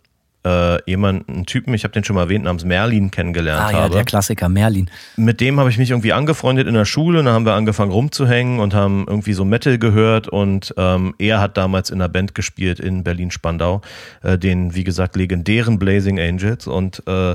äh, 0.44 0.82
jemanden, 0.90 1.32
einen 1.32 1.46
Typen, 1.46 1.74
ich 1.74 1.84
habe 1.84 1.92
den 1.92 2.04
schon 2.04 2.14
mal 2.14 2.22
erwähnt, 2.22 2.44
namens 2.44 2.64
Merlin 2.64 3.10
kennengelernt 3.10 3.68
ah, 3.68 3.70
ja, 3.70 3.78
habe. 3.82 3.94
Der 3.94 4.04
Klassiker, 4.04 4.48
Merlin. 4.48 4.90
Mit 5.16 5.40
dem 5.40 5.58
habe 5.58 5.70
ich 5.70 5.78
mich 5.78 5.90
irgendwie 5.90 6.12
angefreundet 6.12 6.68
in 6.68 6.74
der 6.74 6.84
Schule 6.84 7.18
und 7.18 7.24
dann 7.24 7.34
haben 7.34 7.44
wir 7.44 7.54
angefangen 7.54 7.90
rumzuhängen 7.90 8.60
und 8.60 8.74
haben 8.74 9.04
irgendwie 9.08 9.32
so 9.32 9.44
Metal 9.44 9.78
gehört 9.78 10.28
und 10.28 10.74
ähm, 10.76 11.14
er 11.18 11.40
hat 11.40 11.56
damals 11.56 11.90
in 11.90 12.00
einer 12.00 12.08
Band 12.08 12.34
gespielt 12.34 12.80
in 12.80 13.02
Berlin-Spandau, 13.02 13.80
äh, 14.22 14.38
den, 14.38 14.74
wie 14.74 14.84
gesagt, 14.84 15.16
legendären 15.16 15.78
Blazing 15.78 16.20
Angels 16.20 16.66
und 16.66 17.02
äh, 17.06 17.34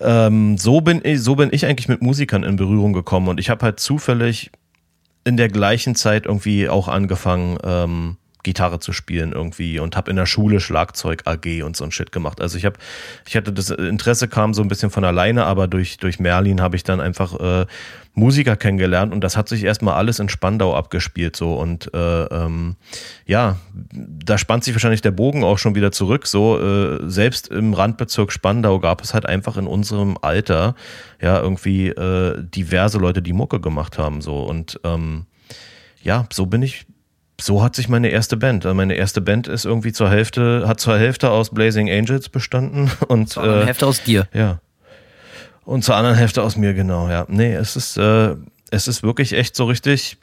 ähm, 0.00 0.56
so, 0.56 0.80
bin 0.80 1.00
ich, 1.04 1.22
so 1.22 1.36
bin 1.36 1.50
ich 1.52 1.66
eigentlich 1.66 1.88
mit 1.88 2.02
Musikern 2.02 2.42
in 2.42 2.56
Berührung 2.56 2.92
gekommen 2.92 3.28
und 3.28 3.38
ich 3.38 3.50
habe 3.50 3.64
halt 3.64 3.80
zufällig 3.80 4.50
in 5.24 5.36
der 5.36 5.48
gleichen 5.48 5.94
Zeit 5.94 6.26
irgendwie 6.26 6.68
auch 6.68 6.88
angefangen, 6.88 7.58
ähm, 7.62 8.16
Gitarre 8.42 8.80
zu 8.80 8.92
spielen 8.92 9.32
irgendwie 9.32 9.78
und 9.78 9.96
habe 9.96 10.10
in 10.10 10.16
der 10.16 10.26
Schule 10.26 10.60
Schlagzeug 10.60 11.22
AG 11.26 11.62
und 11.62 11.76
so 11.76 11.84
ein 11.84 11.92
Shit 11.92 12.12
gemacht. 12.12 12.40
Also 12.40 12.56
ich 12.56 12.64
habe, 12.64 12.78
ich 13.26 13.36
hatte 13.36 13.52
das 13.52 13.70
Interesse 13.70 14.28
kam 14.28 14.54
so 14.54 14.62
ein 14.62 14.68
bisschen 14.68 14.90
von 14.90 15.04
alleine, 15.04 15.44
aber 15.44 15.68
durch 15.68 15.98
durch 15.98 16.18
Merlin 16.18 16.60
habe 16.60 16.76
ich 16.76 16.84
dann 16.84 17.00
einfach 17.00 17.38
äh, 17.38 17.66
Musiker 18.14 18.56
kennengelernt 18.56 19.12
und 19.12 19.22
das 19.22 19.36
hat 19.36 19.48
sich 19.48 19.62
erstmal 19.62 19.94
alles 19.94 20.18
in 20.18 20.28
Spandau 20.28 20.74
abgespielt 20.74 21.36
so 21.36 21.54
und 21.54 21.92
äh, 21.94 22.24
ähm, 22.24 22.76
ja, 23.26 23.56
da 23.92 24.36
spannt 24.36 24.64
sich 24.64 24.74
wahrscheinlich 24.74 25.02
der 25.02 25.12
Bogen 25.12 25.44
auch 25.44 25.58
schon 25.58 25.74
wieder 25.74 25.92
zurück. 25.92 26.26
So 26.26 26.60
äh, 26.60 27.08
selbst 27.08 27.48
im 27.48 27.72
Randbezirk 27.72 28.32
Spandau 28.32 28.80
gab 28.80 29.02
es 29.02 29.14
halt 29.14 29.26
einfach 29.26 29.56
in 29.56 29.66
unserem 29.66 30.18
Alter 30.20 30.74
ja 31.20 31.40
irgendwie 31.40 31.88
äh, 31.88 32.42
diverse 32.42 32.98
Leute, 32.98 33.22
die 33.22 33.32
Mucke 33.32 33.60
gemacht 33.60 33.98
haben 33.98 34.20
so 34.22 34.42
und 34.42 34.80
ähm, 34.84 35.26
ja, 36.02 36.26
so 36.32 36.46
bin 36.46 36.62
ich 36.62 36.86
so 37.42 37.62
hat 37.62 37.74
sich 37.74 37.88
meine 37.88 38.08
erste 38.08 38.36
Band. 38.36 38.64
Also 38.64 38.74
meine 38.74 38.94
erste 38.94 39.20
Band 39.20 39.48
ist 39.48 39.64
irgendwie 39.64 39.92
zur 39.92 40.10
Hälfte, 40.10 40.64
hat 40.66 40.80
zur 40.80 40.98
Hälfte 40.98 41.30
aus 41.30 41.50
Blazing 41.50 41.90
Angels 41.90 42.28
bestanden 42.28 42.90
und 43.08 43.28
zur 43.28 43.42
anderen 43.42 43.62
äh, 43.62 43.66
Hälfte 43.66 43.86
aus 43.86 44.02
dir. 44.02 44.28
Ja. 44.32 44.60
Und 45.64 45.84
zur 45.84 45.96
anderen 45.96 46.16
Hälfte 46.16 46.42
aus 46.42 46.56
mir, 46.56 46.74
genau, 46.74 47.08
ja. 47.08 47.26
Nee, 47.28 47.54
es 47.54 47.76
ist, 47.76 47.96
äh, 47.96 48.34
es 48.70 48.88
ist 48.88 49.02
wirklich 49.02 49.32
echt 49.32 49.54
so 49.54 49.66
richtig 49.66 50.18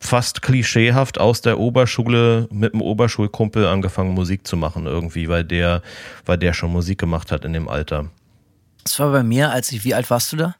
fast 0.00 0.42
klischeehaft 0.42 1.18
aus 1.18 1.40
der 1.40 1.58
Oberschule 1.58 2.48
mit 2.50 2.74
einem 2.74 2.82
Oberschulkumpel 2.82 3.66
angefangen 3.66 4.12
Musik 4.12 4.46
zu 4.46 4.56
machen 4.56 4.86
irgendwie, 4.86 5.28
weil 5.28 5.44
der, 5.44 5.82
weil 6.26 6.38
der 6.38 6.52
schon 6.52 6.72
Musik 6.72 6.98
gemacht 6.98 7.30
hat 7.30 7.44
in 7.44 7.52
dem 7.52 7.68
Alter. 7.68 8.06
Das 8.82 8.98
war 8.98 9.12
bei 9.12 9.22
mir, 9.22 9.52
als 9.52 9.70
ich, 9.70 9.84
wie 9.84 9.94
alt 9.94 10.10
warst 10.10 10.32
du 10.32 10.36
da? 10.36 10.56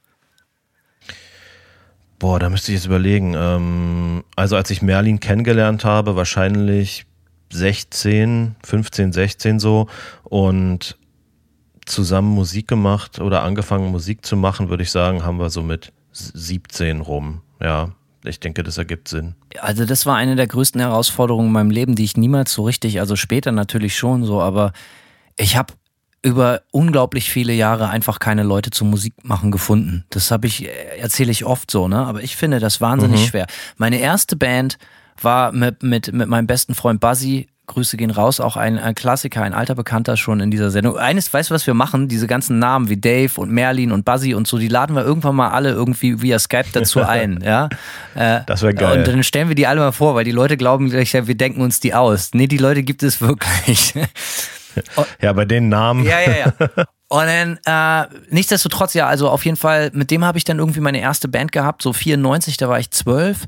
Boah, 2.22 2.38
da 2.38 2.48
müsste 2.48 2.70
ich 2.70 2.78
jetzt 2.78 2.87
überlegen. 2.87 3.35
Ähm, 3.37 4.22
also 4.37 4.54
als 4.54 4.70
ich 4.70 4.80
Merlin 4.80 5.18
kennengelernt 5.18 5.85
habe, 5.85 6.14
wahrscheinlich 6.14 7.04
16, 7.52 8.54
15, 8.62 9.12
16 9.12 9.58
so 9.58 9.88
und 10.22 10.96
zusammen 11.85 12.32
Musik 12.32 12.68
gemacht 12.68 13.18
oder 13.18 13.42
angefangen 13.42 13.90
Musik 13.90 14.24
zu 14.24 14.37
machen, 14.37 14.68
würde 14.68 14.85
ich 14.85 14.92
sagen, 14.92 15.24
haben 15.24 15.40
wir 15.40 15.50
so 15.50 15.64
mit 15.64 15.92
17 16.12 17.00
rum. 17.00 17.42
Ja, 17.61 17.90
ich 18.22 18.38
denke, 18.38 18.62
das 18.62 18.78
ergibt 18.78 19.08
Sinn. 19.08 19.35
Also 19.58 19.85
das 19.85 20.06
war 20.06 20.14
eine 20.14 20.37
der 20.37 20.46
größten 20.46 20.80
Herausforderungen 20.80 21.48
in 21.48 21.52
meinem 21.52 21.70
Leben, 21.72 21.96
die 21.96 22.04
ich 22.04 22.16
niemals 22.16 22.52
so 22.52 22.62
richtig, 22.62 23.00
also 23.00 23.16
später 23.16 23.50
natürlich 23.50 23.96
schon 23.96 24.24
so, 24.24 24.40
aber 24.40 24.72
ich 25.37 25.56
habe 25.56 25.74
über 26.22 26.62
unglaublich 26.70 27.30
viele 27.30 27.52
Jahre 27.52 27.88
einfach 27.88 28.20
keine 28.20 28.44
Leute 28.44 28.70
zum 28.70 28.90
Musik 28.90 29.14
machen 29.22 29.50
gefunden. 29.50 30.04
Das 30.11 30.30
habe 30.30 30.46
ich, 30.46 30.64
äh, 30.64 30.98
erzähle 30.98 31.32
ich 31.32 31.44
oft 31.44 31.70
so, 31.70 31.88
ne? 31.88 31.98
Aber 31.98 32.22
ich 32.22 32.37
finde 32.37 32.61
das 32.61 32.80
wahnsinnig 32.80 33.22
mhm. 33.22 33.26
schwer. 33.26 33.46
Meine 33.76 33.98
erste 33.98 34.37
Band 34.37 34.78
war 35.20 35.52
mit, 35.52 35.82
mit, 35.82 36.12
mit 36.12 36.28
meinem 36.28 36.46
besten 36.46 36.74
Freund 36.74 37.00
Buzzy. 37.00 37.48
Grüße 37.66 37.96
gehen 37.96 38.11
raus, 38.11 38.40
auch 38.40 38.56
ein, 38.56 38.78
ein 38.78 38.94
Klassiker, 38.94 39.42
ein 39.42 39.54
alter 39.54 39.74
Bekannter 39.74 40.16
schon 40.16 40.40
in 40.40 40.50
dieser 40.50 40.70
Sendung. 40.70 40.96
Eines, 40.98 41.32
weißt 41.32 41.50
du, 41.50 41.54
was 41.54 41.66
wir 41.66 41.74
machen? 41.74 42.08
Diese 42.08 42.26
ganzen 42.26 42.58
Namen 42.58 42.88
wie 42.88 42.96
Dave 42.96 43.40
und 43.40 43.50
Merlin 43.50 43.92
und 43.92 44.04
Buzzy 44.04 44.35
und 44.35 44.46
so, 44.46 44.58
die 44.58 44.68
laden 44.68 44.94
wir 44.96 45.04
irgendwann 45.04 45.37
mal 45.37 45.50
alle 45.50 45.70
irgendwie 45.70 46.20
via 46.20 46.38
Skype 46.38 46.66
dazu 46.72 47.00
ein, 47.06 47.40
ja? 47.42 47.68
Äh, 48.14 48.40
das 48.46 48.62
wäre 48.62 48.74
geil. 48.74 48.98
Und 48.98 49.08
dann 49.08 49.22
stellen 49.22 49.48
wir 49.48 49.54
die 49.54 49.66
alle 49.66 49.80
mal 49.80 49.92
vor, 49.92 50.14
weil 50.14 50.24
die 50.24 50.32
Leute 50.32 50.56
glauben 50.56 50.90
gleich, 50.90 51.14
wir 51.14 51.35
denken 51.37 51.62
uns 51.62 51.80
die 51.80 51.94
aus. 51.94 52.30
Nee, 52.35 52.48
die 52.48 52.58
Leute 52.58 52.82
gibt 52.82 53.02
es 53.02 53.20
wirklich. 53.20 53.94
ja, 55.20 55.32
bei 55.32 55.44
den 55.44 55.68
Namen. 55.68 56.04
Ja, 56.04 56.20
ja, 56.20 56.37
ja. 56.37 56.68
Und 57.08 57.26
dann, 57.26 57.58
äh, 57.66 58.08
nichtsdestotrotz, 58.30 58.94
ja, 58.94 59.06
also 59.06 59.28
auf 59.28 59.44
jeden 59.44 59.58
Fall, 59.58 59.90
mit 59.92 60.11
dem 60.11 60.24
habe 60.24 60.38
ich 60.38 60.44
dann 60.44 60.58
irgendwie 60.58 60.80
meine 60.80 61.00
erste 61.00 61.28
Band 61.28 61.52
gehabt, 61.52 61.82
so 61.82 61.92
94, 61.92 62.56
da 62.56 62.70
war 62.70 62.78
ich 62.78 62.90
zwölf. 62.90 63.44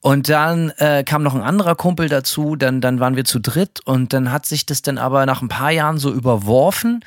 Und 0.00 0.28
dann 0.28 0.70
äh, 0.78 1.04
kam 1.04 1.22
noch 1.22 1.34
ein 1.34 1.42
anderer 1.42 1.74
Kumpel 1.74 2.08
dazu, 2.08 2.56
dann, 2.56 2.80
dann 2.80 3.00
waren 3.00 3.16
wir 3.16 3.24
zu 3.24 3.38
dritt 3.38 3.80
und 3.84 4.12
dann 4.12 4.30
hat 4.32 4.46
sich 4.46 4.64
das 4.64 4.80
dann 4.80 4.98
aber 4.98 5.26
nach 5.26 5.42
ein 5.42 5.48
paar 5.48 5.72
Jahren 5.72 5.98
so 5.98 6.12
überworfen. 6.12 7.04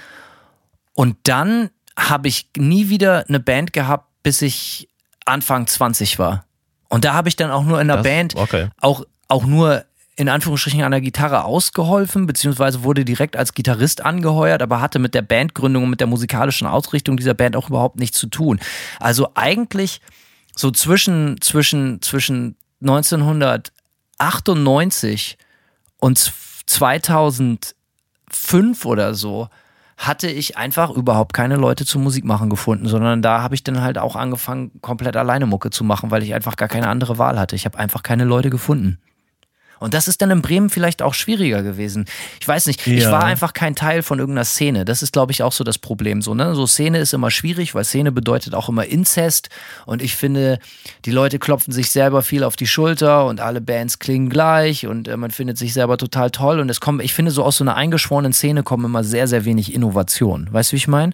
Und 0.93 1.15
dann 1.23 1.69
habe 1.97 2.27
ich 2.27 2.49
nie 2.57 2.89
wieder 2.89 3.25
eine 3.27 3.39
Band 3.39 3.73
gehabt, 3.73 4.07
bis 4.21 4.41
ich 4.41 4.89
Anfang 5.25 5.65
20 5.65 6.19
war. 6.19 6.45
Und 6.89 7.05
da 7.05 7.13
habe 7.13 7.29
ich 7.29 7.35
dann 7.35 7.51
auch 7.51 7.63
nur 7.63 7.79
in 7.79 7.87
der 7.87 7.97
das, 7.97 8.03
Band 8.03 8.35
okay. 8.35 8.67
auch, 8.79 9.05
auch 9.27 9.45
nur 9.45 9.85
in 10.19 10.27
Anführungsstrichen 10.27 10.83
an 10.83 10.91
der 10.91 10.99
Gitarre 10.99 11.45
ausgeholfen, 11.45 12.27
beziehungsweise 12.27 12.83
wurde 12.83 13.05
direkt 13.05 13.37
als 13.37 13.53
Gitarrist 13.53 14.03
angeheuert, 14.03 14.61
aber 14.61 14.81
hatte 14.81 14.99
mit 14.99 15.15
der 15.15 15.21
Bandgründung 15.21 15.85
und 15.85 15.91
mit 15.91 16.01
der 16.01 16.07
musikalischen 16.07 16.67
Ausrichtung 16.67 17.15
dieser 17.15 17.33
Band 17.33 17.55
auch 17.55 17.69
überhaupt 17.69 17.97
nichts 17.97 18.19
zu 18.19 18.27
tun. 18.27 18.59
Also 18.99 19.29
eigentlich 19.35 20.01
so 20.53 20.71
zwischen, 20.71 21.39
zwischen, 21.39 22.01
zwischen 22.01 22.57
1998 22.81 25.37
und 25.99 26.33
2005 26.65 27.71
oder 28.83 29.13
so 29.13 29.47
hatte 29.95 30.29
ich 30.29 30.57
einfach 30.57 30.89
überhaupt 30.89 31.31
keine 31.31 31.55
Leute 31.55 31.85
zum 31.85 32.03
Musik 32.03 32.25
machen 32.25 32.49
gefunden, 32.49 32.89
sondern 32.89 33.21
da 33.21 33.41
habe 33.41 33.55
ich 33.55 33.63
dann 33.63 33.81
halt 33.81 33.97
auch 33.97 34.17
angefangen, 34.17 34.81
komplett 34.81 35.15
alleine 35.15 35.45
Mucke 35.45 35.69
zu 35.69 35.85
machen, 35.85 36.11
weil 36.11 36.23
ich 36.23 36.33
einfach 36.33 36.57
gar 36.57 36.67
keine 36.67 36.89
andere 36.89 37.17
Wahl 37.17 37.39
hatte. 37.39 37.55
Ich 37.55 37.63
habe 37.63 37.79
einfach 37.79 38.03
keine 38.03 38.25
Leute 38.25 38.49
gefunden. 38.49 38.99
Und 39.79 39.93
das 39.93 40.07
ist 40.07 40.21
dann 40.21 40.31
in 40.31 40.41
Bremen 40.41 40.69
vielleicht 40.69 41.01
auch 41.01 41.13
schwieriger 41.13 41.63
gewesen. 41.63 42.05
Ich 42.39 42.47
weiß 42.47 42.67
nicht, 42.67 42.85
ja. 42.85 42.93
ich 42.93 43.05
war 43.05 43.23
einfach 43.23 43.53
kein 43.53 43.75
Teil 43.75 44.03
von 44.03 44.19
irgendeiner 44.19 44.45
Szene. 44.45 44.85
Das 44.85 45.01
ist, 45.01 45.13
glaube 45.13 45.31
ich, 45.31 45.43
auch 45.43 45.51
so 45.51 45.63
das 45.63 45.77
Problem. 45.77 46.21
So, 46.21 46.33
ne? 46.33 46.55
so 46.55 46.67
Szene 46.67 46.99
ist 46.99 47.13
immer 47.13 47.31
schwierig, 47.31 47.75
weil 47.75 47.83
Szene 47.83 48.11
bedeutet 48.11 48.53
auch 48.53 48.69
immer 48.69 48.85
Inzest. 48.85 49.49
Und 49.85 50.01
ich 50.01 50.15
finde, 50.15 50.59
die 51.05 51.11
Leute 51.11 51.39
klopfen 51.39 51.73
sich 51.73 51.91
selber 51.91 52.21
viel 52.21 52.43
auf 52.43 52.55
die 52.55 52.67
Schulter 52.67 53.25
und 53.25 53.39
alle 53.39 53.61
Bands 53.61 53.99
klingen 53.99 54.29
gleich 54.29 54.87
und 54.87 55.07
äh, 55.07 55.17
man 55.17 55.31
findet 55.31 55.57
sich 55.57 55.73
selber 55.73 55.97
total 55.97 56.31
toll. 56.31 56.59
Und 56.59 56.69
es 56.69 56.79
kommt, 56.79 57.01
ich 57.03 57.13
finde, 57.13 57.31
so 57.31 57.43
aus 57.43 57.57
so 57.57 57.63
einer 57.63 57.75
eingeschworenen 57.75 58.33
Szene 58.33 58.63
kommen 58.63 58.85
immer 58.85 59.03
sehr, 59.03 59.27
sehr 59.27 59.45
wenig 59.45 59.73
Innovation. 59.73 60.47
Weißt 60.51 60.71
du, 60.71 60.73
wie 60.73 60.77
ich 60.77 60.87
meine? 60.87 61.13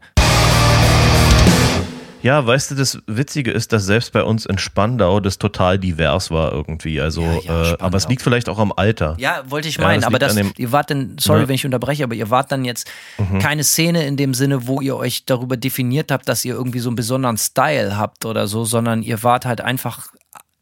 Ja, 2.25 2.43
weißt 2.43 2.71
du, 2.71 2.75
das 2.75 2.97
Witzige 3.05 3.51
ist, 3.51 3.71
dass 3.71 3.85
selbst 3.85 4.11
bei 4.11 4.23
uns 4.23 4.47
in 4.47 4.57
Spandau 4.57 5.19
das 5.19 5.37
total 5.37 5.77
divers 5.77 6.31
war 6.31 6.53
irgendwie. 6.53 6.99
Also, 6.99 7.21
ja, 7.21 7.39
ja, 7.43 7.73
äh, 7.73 7.77
aber 7.79 7.97
es 7.97 8.07
liegt 8.07 8.23
vielleicht 8.23 8.49
auch 8.49 8.57
am 8.57 8.73
Alter. 8.75 9.15
Ja, 9.19 9.43
wollte 9.45 9.67
ich 9.67 9.77
meinen. 9.77 10.01
Ja, 10.01 10.09
das 10.09 10.35
aber 10.35 10.43
das, 10.43 10.57
ihr 10.57 10.71
wart 10.71 10.89
dann, 10.89 11.17
sorry, 11.19 11.41
ne? 11.41 11.49
wenn 11.49 11.53
ich 11.53 11.65
unterbreche, 11.65 12.03
aber 12.03 12.15
ihr 12.15 12.31
wart 12.31 12.51
dann 12.51 12.65
jetzt 12.65 12.89
mhm. 13.19 13.37
keine 13.37 13.63
Szene 13.63 14.07
in 14.07 14.17
dem 14.17 14.33
Sinne, 14.33 14.65
wo 14.65 14.81
ihr 14.81 14.95
euch 14.95 15.25
darüber 15.25 15.55
definiert 15.55 16.11
habt, 16.11 16.27
dass 16.27 16.43
ihr 16.43 16.55
irgendwie 16.55 16.79
so 16.79 16.89
einen 16.89 16.95
besonderen 16.95 17.37
Style 17.37 17.95
habt 17.95 18.25
oder 18.25 18.47
so, 18.47 18.65
sondern 18.65 19.03
ihr 19.03 19.21
wart 19.21 19.45
halt 19.45 19.61
einfach 19.61 20.07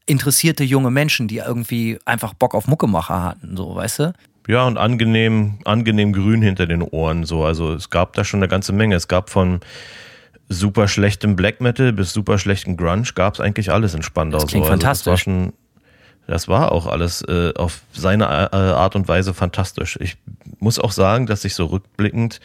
interessierte 0.06 0.66
junge 0.66 0.92
Menschen, 0.92 1.30
die 1.30 1.38
irgendwie 1.38 1.98
einfach 2.04 2.34
Bock 2.34 2.56
auf 2.56 2.68
Muckemacher 2.68 3.24
hatten, 3.24 3.56
so, 3.56 3.74
weißt 3.74 4.00
du? 4.00 4.14
Ja, 4.50 4.68
und 4.68 4.78
angenehm, 4.78 5.60
angenehm 5.64 6.12
grün 6.12 6.42
hinter 6.42 6.68
den 6.68 6.82
Ohren, 6.82 7.24
so. 7.24 7.46
Also 7.46 7.72
es 7.72 7.90
gab 7.90 8.12
da 8.16 8.26
schon 8.26 8.42
eine 8.42 8.50
ganze 8.50 8.74
Menge. 8.74 8.96
Es 8.96 9.08
gab 9.08 9.30
von 9.30 9.62
super 10.50 10.88
schlechtem 10.88 11.36
Black 11.36 11.62
Metal 11.62 11.94
bis 11.94 12.14
super 12.14 12.38
schlechtem 12.38 12.78
Grunge 12.78 13.08
gab 13.16 13.36
es 13.36 13.40
eigentlich 13.40 13.72
alles 13.72 13.94
in 13.94 14.04
Spandau. 14.04 14.40
Das 14.40 14.48
klingt 14.48 14.66
so. 14.66 14.72
also 14.72 14.82
fantastisch. 14.82 15.04
Das 15.06 15.12
war, 15.12 15.18
schon, 15.18 15.54
das 16.28 16.48
war 16.48 16.72
auch 16.72 16.88
alles 16.88 17.22
äh, 17.24 17.54
auf 17.56 17.82
seine 17.92 18.26
äh, 18.26 18.56
Art 18.56 18.96
und 18.96 19.08
Weise 19.08 19.34
fantastisch. 19.34 19.98
Ich 20.02 20.18
muss 20.60 20.80
auch 20.80 20.92
sagen, 20.92 21.26
dass 21.26 21.46
ich 21.46 21.56
so 21.56 21.66
rückblickend 21.66 22.40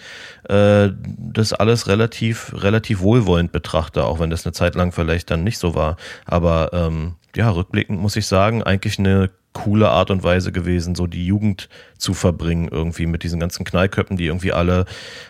äh, 0.49 0.91
das 1.17 1.53
alles 1.53 1.87
relativ, 1.87 2.53
relativ 2.55 3.01
wohlwollend 3.01 3.53
betrachte, 3.53 4.05
auch 4.05 4.21
wenn 4.21 4.31
das 4.31 4.45
eine 4.45 4.53
Zeit 4.53 4.75
lang 4.75 4.93
vielleicht 4.93 5.31
dann 5.31 5.45
nicht 5.45 5.59
so 5.59 5.75
war. 5.75 5.97
Aber 6.25 6.71
ähm, 6.73 7.15
ja, 7.37 7.51
rückblickend 7.51 8.01
muss 8.01 8.17
ich 8.17 8.27
sagen, 8.27 8.63
eigentlich 8.63 8.99
eine 8.99 9.31
coole 9.53 9.89
Art 9.89 10.11
und 10.11 10.23
Weise 10.23 10.53
gewesen, 10.53 10.95
so 10.95 11.07
die 11.07 11.27
Jugend 11.27 11.69
zu 11.97 12.15
verbringen, 12.15 12.69
irgendwie 12.71 13.07
mit 13.07 13.23
diesen 13.23 13.41
ganzen 13.41 13.65
Knallköppen, 13.65 14.17
die 14.17 14.27
irgendwie 14.27 14.53
alle 14.53 14.85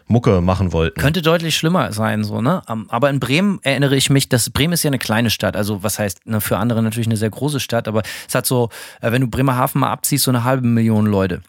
Mucke 0.06 0.40
machen 0.40 0.72
wollten. 0.72 1.00
Könnte 1.00 1.22
deutlich 1.22 1.56
schlimmer 1.56 1.92
sein, 1.92 2.24
so, 2.24 2.40
ne? 2.40 2.62
Aber 2.88 3.10
in 3.10 3.20
Bremen 3.20 3.58
erinnere 3.62 3.96
ich 3.96 4.10
mich, 4.10 4.28
dass 4.28 4.50
Bremen 4.50 4.72
ist 4.72 4.82
ja 4.82 4.88
eine 4.88 4.98
kleine 4.98 5.30
Stadt, 5.30 5.56
also 5.56 5.82
was 5.82 5.98
heißt, 5.98 6.26
ne, 6.26 6.40
für 6.40 6.58
andere 6.58 6.82
natürlich 6.82 7.06
eine 7.06 7.16
sehr 7.16 7.30
große 7.30 7.60
Stadt, 7.60 7.88
aber 7.88 8.02
es 8.26 8.34
hat 8.34 8.44
so, 8.44 8.70
äh, 9.00 9.12
wenn 9.12 9.22
du 9.22 9.28
Bremerhaven 9.28 9.80
mal 9.80 9.90
abziehst, 9.90 10.24
so 10.24 10.30
eine 10.30 10.44
halbe 10.44 10.66
Million 10.66 11.06
Leute. 11.06 11.40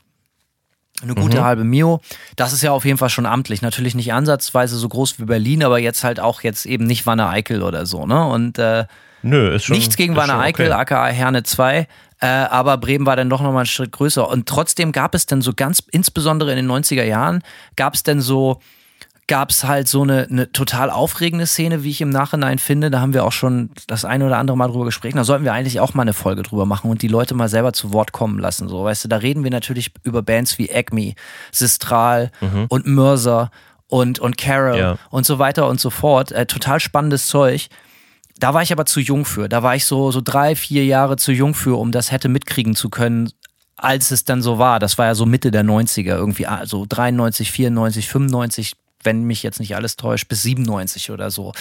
Eine 1.02 1.16
gute 1.16 1.38
mhm. 1.38 1.44
halbe 1.44 1.64
Mio. 1.64 2.02
Das 2.36 2.52
ist 2.52 2.62
ja 2.62 2.72
auf 2.72 2.84
jeden 2.84 2.98
Fall 2.98 3.10
schon 3.10 3.26
amtlich. 3.26 3.62
Natürlich 3.62 3.96
nicht 3.96 4.12
ansatzweise 4.12 4.76
so 4.78 4.90
groß 4.90 5.20
wie 5.20 5.26
Berlin, 5.26 5.64
aber 5.64 5.80
jetzt 5.80 6.04
halt 6.04 6.20
auch 6.20 6.42
jetzt 6.42 6.66
eben 6.66 6.86
nicht 6.86 7.06
Wanne 7.06 7.30
Eickel 7.30 7.64
oder 7.64 7.86
so, 7.86 8.06
ne? 8.06 8.26
Und 8.26 8.60
äh, 8.60 8.86
Nö, 9.22 9.56
ist 9.56 9.66
schon. 9.66 9.78
Nichts 9.78 9.96
gegen 9.96 10.16
Wanne 10.16 10.38
Eickel, 10.38 10.68
okay. 10.68 10.76
aka 10.76 11.08
Herne 11.08 11.44
2. 11.44 11.88
Äh, 12.22 12.28
aber 12.28 12.78
Bremen 12.78 13.06
war 13.06 13.16
dann 13.16 13.30
doch 13.30 13.42
nochmal 13.42 13.62
einen 13.62 13.66
Schritt 13.66 13.92
größer. 13.92 14.28
Und 14.28 14.48
trotzdem 14.48 14.92
gab 14.92 15.16
es 15.16 15.26
dann 15.26 15.42
so 15.42 15.54
ganz, 15.54 15.84
insbesondere 15.92 16.52
in 16.52 16.58
den 16.58 16.70
90er 16.70 17.04
Jahren, 17.04 17.44
gab 17.76 17.94
es 17.94 18.04
dann 18.04 18.20
so, 18.20 18.60
gab 19.28 19.52
es 19.52 19.64
halt 19.64 19.88
so 19.88 20.02
eine, 20.02 20.28
eine 20.30 20.52
total 20.52 20.90
aufregende 20.90 21.46
Szene, 21.46 21.84
wie 21.84 21.92
ich 21.92 22.02
im 22.02 22.10
Nachhinein 22.10 22.60
finde. 22.60 22.90
Da 22.90 23.00
haben 23.00 23.14
wir 23.14 23.24
auch 23.24 23.32
schon 23.32 23.70
das 23.88 24.04
eine 24.04 24.26
oder 24.26 24.38
andere 24.38 24.58
Mal 24.58 24.68
drüber 24.68 24.86
gesprochen. 24.86 25.16
Da 25.16 25.24
sollten 25.24 25.46
wir 25.46 25.54
eigentlich 25.54 25.80
auch 25.80 25.94
mal 25.94 26.02
eine 26.02 26.14
Folge 26.14 26.44
drüber 26.44 26.66
machen 26.66 26.92
und 26.92 27.02
die 27.02 27.08
Leute 27.08 27.36
mal 27.36 27.48
selber 27.48 27.72
zu 27.72 27.94
Wort 27.94 28.12
kommen 28.12 28.40
lassen. 28.40 28.68
So, 28.68 28.84
weißt 28.84 29.06
du, 29.06 29.08
da 29.08 29.18
reden 29.18 29.44
wir 29.44 29.52
natürlich 29.52 29.92
über 30.04 30.22
Bands 30.22 30.58
wie 30.58 30.70
Acme, 30.70 31.14
Sistral 31.52 32.32
mhm. 32.42 32.66
und 32.68 32.88
Mörser 32.88 33.52
und, 33.88 34.20
und 34.20 34.38
Carol 34.38 34.78
ja. 34.78 34.98
und 35.10 35.26
so 35.26 35.40
weiter 35.40 35.68
und 35.68 35.80
so 35.80 35.90
fort. 35.90 36.32
Äh, 36.32 36.46
total 36.48 36.80
spannendes 36.80 37.28
Zeug. 37.28 37.70
Da 38.40 38.54
war 38.54 38.62
ich 38.62 38.72
aber 38.72 38.86
zu 38.86 39.00
jung 39.00 39.26
für. 39.26 39.50
Da 39.50 39.64
war 39.64 39.76
ich 39.76 39.86
so, 39.86 40.12
so 40.12 40.22
drei, 40.24 40.56
vier 40.56 40.86
Jahre 40.86 41.18
zu 41.18 41.32
jung 41.32 41.54
für, 41.54 41.78
um 41.78 41.92
das 41.92 42.12
hätte 42.12 42.30
mitkriegen 42.30 42.76
zu 42.76 42.90
können, 42.90 43.32
als 43.76 44.12
es 44.12 44.24
dann 44.26 44.42
so 44.42 44.58
war. 44.58 44.80
Das 44.80 44.98
war 44.98 45.08
ja 45.08 45.16
so 45.16 45.26
Mitte 45.26 45.52
der 45.52 45.64
90er, 45.64 46.16
irgendwie, 46.16 46.48
also 46.48 46.86
93, 46.88 47.52
94, 47.52 48.08
95, 48.08 48.74
wenn 49.04 49.24
mich 49.24 49.44
jetzt 49.44 49.60
nicht 49.60 49.76
alles 49.76 49.98
täuscht, 49.98 50.28
bis 50.30 50.42
97 50.44 51.12
oder 51.12 51.32
so. 51.32 51.54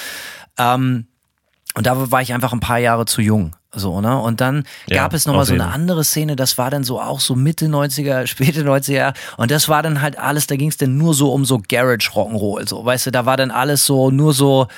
Ähm, 0.56 1.06
und 1.74 1.86
da 1.86 2.10
war 2.10 2.22
ich 2.22 2.32
einfach 2.32 2.52
ein 2.52 2.60
paar 2.60 2.78
Jahre 2.78 3.06
zu 3.06 3.20
jung. 3.20 3.54
So, 3.72 4.00
ne? 4.00 4.18
Und 4.18 4.40
dann 4.40 4.64
ja, 4.86 5.02
gab 5.02 5.12
es 5.12 5.26
nochmal 5.26 5.44
so 5.44 5.52
eine 5.52 5.66
andere 5.66 6.02
Szene, 6.02 6.36
das 6.36 6.58
war 6.58 6.70
dann 6.70 6.84
so 6.84 7.00
auch 7.00 7.20
so 7.20 7.34
Mitte 7.34 7.66
90er, 7.66 8.26
späte 8.28 8.62
90er. 8.62 9.14
Und 9.36 9.50
das 9.50 9.68
war 9.68 9.82
dann 9.82 10.00
halt 10.00 10.18
alles, 10.18 10.46
da 10.46 10.56
ging 10.56 10.70
es 10.70 10.76
dann 10.76 10.96
nur 10.96 11.12
so 11.12 11.32
um 11.32 11.44
so 11.44 11.60
Garage 11.68 12.10
Rock'n'Roll. 12.10 12.68
So, 12.68 12.84
weißt 12.84 13.06
du, 13.06 13.10
da 13.10 13.26
war 13.26 13.36
dann 13.36 13.50
alles 13.50 13.84
so, 13.84 14.10
nur 14.10 14.32
so, 14.32 14.68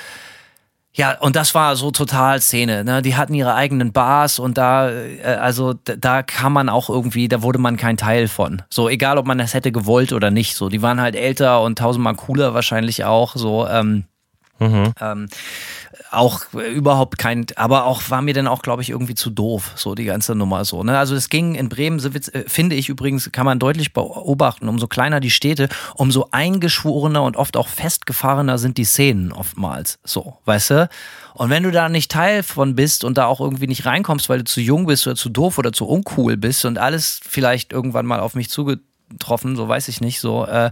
ja, 0.93 1.17
und 1.19 1.37
das 1.37 1.55
war 1.55 1.75
so 1.77 1.91
total 1.91 2.41
Szene. 2.41 2.83
Ne? 2.83 3.01
Die 3.01 3.15
hatten 3.15 3.33
ihre 3.33 3.55
eigenen 3.55 3.93
Bars 3.93 4.39
und 4.39 4.57
da, 4.57 4.89
äh, 4.89 5.21
also 5.39 5.73
da 5.73 6.21
kann 6.21 6.51
man 6.51 6.67
auch 6.67 6.89
irgendwie, 6.89 7.29
da 7.29 7.41
wurde 7.41 7.59
man 7.59 7.77
kein 7.77 7.95
Teil 7.95 8.27
von. 8.27 8.61
So, 8.69 8.89
egal 8.89 9.17
ob 9.17 9.25
man 9.25 9.37
das 9.37 9.53
hätte 9.53 9.71
gewollt 9.71 10.11
oder 10.11 10.31
nicht. 10.31 10.55
So, 10.55 10.67
die 10.67 10.81
waren 10.81 10.99
halt 10.99 11.15
älter 11.15 11.61
und 11.61 11.77
tausendmal 11.77 12.15
cooler 12.15 12.53
wahrscheinlich 12.53 13.05
auch. 13.05 13.35
So, 13.35 13.67
ähm, 13.67 14.03
mhm. 14.61 14.93
ähm, 15.01 15.27
auch 16.11 16.41
überhaupt 16.53 17.17
kein, 17.17 17.45
aber 17.55 17.85
auch 17.85 18.01
war 18.09 18.21
mir 18.21 18.33
dann 18.33 18.47
auch, 18.47 18.61
glaube 18.61 18.81
ich, 18.81 18.89
irgendwie 18.89 19.15
zu 19.15 19.29
doof, 19.29 19.71
so 19.75 19.95
die 19.95 20.05
ganze 20.05 20.35
Nummer 20.35 20.65
so. 20.65 20.83
Ne? 20.83 20.97
Also 20.97 21.15
es 21.15 21.29
ging 21.29 21.55
in 21.55 21.69
Bremen, 21.69 21.99
äh, 21.99 22.43
finde 22.47 22.75
ich 22.75 22.89
übrigens, 22.89 23.31
kann 23.31 23.45
man 23.45 23.59
deutlich 23.59 23.93
beobachten, 23.93 24.67
umso 24.67 24.87
kleiner 24.87 25.19
die 25.19 25.31
Städte, 25.31 25.69
umso 25.95 26.27
eingeschworener 26.31 27.23
und 27.23 27.37
oft 27.37 27.57
auch 27.57 27.67
festgefahrener 27.67 28.57
sind 28.57 28.77
die 28.77 28.85
Szenen 28.85 29.31
oftmals. 29.31 29.99
So, 30.03 30.37
weißt 30.45 30.69
du? 30.71 30.89
Und 31.33 31.49
wenn 31.49 31.63
du 31.63 31.71
da 31.71 31.89
nicht 31.89 32.11
Teil 32.11 32.43
von 32.43 32.75
bist 32.75 33.03
und 33.03 33.17
da 33.17 33.25
auch 33.25 33.39
irgendwie 33.39 33.67
nicht 33.67 33.85
reinkommst, 33.85 34.29
weil 34.29 34.39
du 34.39 34.43
zu 34.43 34.61
jung 34.61 34.85
bist 34.85 35.07
oder 35.07 35.15
zu 35.15 35.29
doof 35.29 35.57
oder 35.57 35.71
zu 35.71 35.87
uncool 35.87 36.37
bist 36.37 36.65
und 36.65 36.77
alles 36.77 37.19
vielleicht 37.27 37.71
irgendwann 37.71 38.05
mal 38.05 38.19
auf 38.19 38.35
mich 38.35 38.49
zugetroffen, 38.49 39.55
so 39.55 39.67
weiß 39.67 39.87
ich 39.87 40.01
nicht, 40.01 40.19
so, 40.19 40.45
äh, 40.45 40.71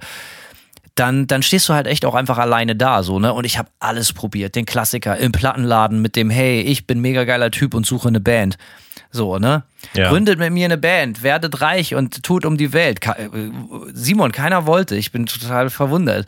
dann, 0.99 1.27
dann 1.27 1.41
stehst 1.41 1.69
du 1.69 1.73
halt 1.73 1.87
echt 1.87 2.03
auch 2.03 2.13
einfach 2.13 2.37
alleine 2.37 2.75
da, 2.75 3.03
so, 3.03 3.19
ne? 3.19 3.33
Und 3.33 3.45
ich 3.45 3.57
habe 3.57 3.69
alles 3.79 4.11
probiert. 4.11 4.55
Den 4.55 4.65
Klassiker 4.65 5.15
im 5.17 5.31
Plattenladen 5.31 6.01
mit 6.01 6.15
dem, 6.15 6.29
hey, 6.29 6.61
ich 6.61 6.87
bin 6.87 6.99
mega 6.99 7.23
geiler 7.23 7.51
Typ 7.51 7.73
und 7.73 7.85
suche 7.85 8.09
eine 8.09 8.19
Band. 8.19 8.57
So, 9.11 9.39
ne? 9.39 9.63
Ja. 9.93 10.09
Gründet 10.09 10.37
mit 10.39 10.51
mir 10.51 10.65
eine 10.65 10.77
Band, 10.77 11.23
werdet 11.23 11.61
reich 11.61 11.95
und 11.95 12.21
tut 12.21 12.45
um 12.45 12.57
die 12.57 12.73
Welt. 12.73 12.99
Äh, 13.05 13.29
Simon, 13.93 14.31
keiner 14.31 14.65
wollte. 14.65 14.95
Ich 14.97 15.11
bin 15.11 15.25
total 15.25 15.69
verwundert. 15.69 16.27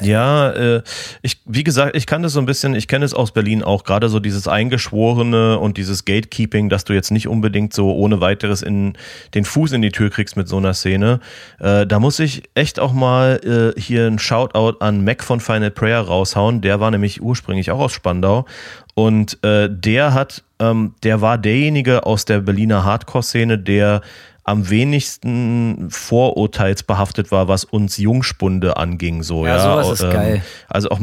Äh, 0.00 0.06
ja, 0.06 0.50
äh, 0.50 0.82
ich, 1.22 1.40
wie 1.44 1.64
gesagt, 1.64 1.96
ich 1.96 2.06
kann 2.06 2.22
das 2.22 2.32
so 2.32 2.40
ein 2.40 2.46
bisschen, 2.46 2.74
ich 2.74 2.88
kenne 2.88 3.04
es 3.04 3.14
aus 3.14 3.32
Berlin 3.32 3.62
auch, 3.62 3.84
gerade 3.84 4.08
so 4.08 4.20
dieses 4.20 4.48
Eingeschworene 4.48 5.58
und 5.58 5.76
dieses 5.76 6.04
Gatekeeping, 6.04 6.68
dass 6.68 6.84
du 6.84 6.92
jetzt 6.92 7.10
nicht 7.10 7.28
unbedingt 7.28 7.72
so 7.72 7.94
ohne 7.94 8.20
weiteres 8.20 8.62
in 8.62 8.94
den 9.34 9.44
Fuß 9.44 9.72
in 9.72 9.82
die 9.82 9.90
Tür 9.90 10.10
kriegst 10.10 10.36
mit 10.36 10.48
so 10.48 10.56
einer 10.56 10.74
Szene. 10.74 11.20
Äh, 11.58 11.86
da 11.86 12.00
muss 12.00 12.18
ich 12.18 12.42
echt 12.54 12.80
auch 12.80 12.92
mal 12.92 13.74
äh, 13.76 13.80
hier 13.80 14.06
ein 14.06 14.18
Shoutout 14.18 14.78
an 14.80 15.04
Mac 15.04 15.22
von 15.22 15.40
Final 15.40 15.70
Prayer 15.70 16.00
raushauen. 16.00 16.60
Der 16.60 16.80
war 16.80 16.90
nämlich 16.90 17.22
ursprünglich 17.22 17.70
auch 17.70 17.80
aus 17.80 17.92
Spandau 17.92 18.46
und 18.94 19.42
äh, 19.44 19.68
der 19.70 20.14
hat, 20.14 20.42
ähm, 20.58 20.94
der 21.02 21.20
war 21.20 21.38
derjenige 21.38 22.06
aus 22.06 22.24
der 22.24 22.40
Berliner 22.40 22.84
Hardcore-Szene, 22.84 23.58
der 23.58 24.02
am 24.50 24.68
wenigsten 24.68 25.88
vorurteilsbehaftet 25.90 27.30
war, 27.30 27.48
was 27.48 27.64
uns 27.64 27.96
Jungspunde 27.96 28.76
anging. 28.76 29.22
So, 29.22 29.46
ja, 29.46 29.56
ja. 29.56 29.82
sowas 29.82 30.00
ist 30.00 30.04
ähm, 30.04 30.10
geil. 30.10 30.42
Also 30.68 30.90
auch 30.90 31.00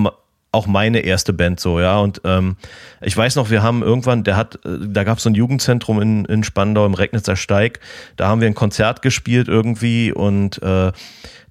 auch 0.53 0.65
meine 0.65 1.01
erste 1.01 1.33
Band 1.33 1.59
so, 1.59 1.79
ja. 1.79 1.99
Und 1.99 2.21
ähm, 2.23 2.55
ich 3.01 3.15
weiß 3.15 3.35
noch, 3.35 3.49
wir 3.49 3.61
haben 3.61 3.83
irgendwann, 3.83 4.23
der 4.23 4.37
hat, 4.37 4.55
äh, 4.65 4.87
da 4.87 5.03
gab 5.03 5.17
es 5.17 5.23
so 5.23 5.29
ein 5.29 5.35
Jugendzentrum 5.35 6.01
in, 6.01 6.25
in 6.25 6.43
Spandau 6.43 6.85
im 6.85 6.93
Regnitzer 6.93 7.35
Steig. 7.35 7.79
Da 8.15 8.27
haben 8.27 8.41
wir 8.41 8.47
ein 8.47 8.55
Konzert 8.55 9.01
gespielt 9.01 9.49
irgendwie 9.49 10.11
und 10.11 10.61
äh, 10.63 10.91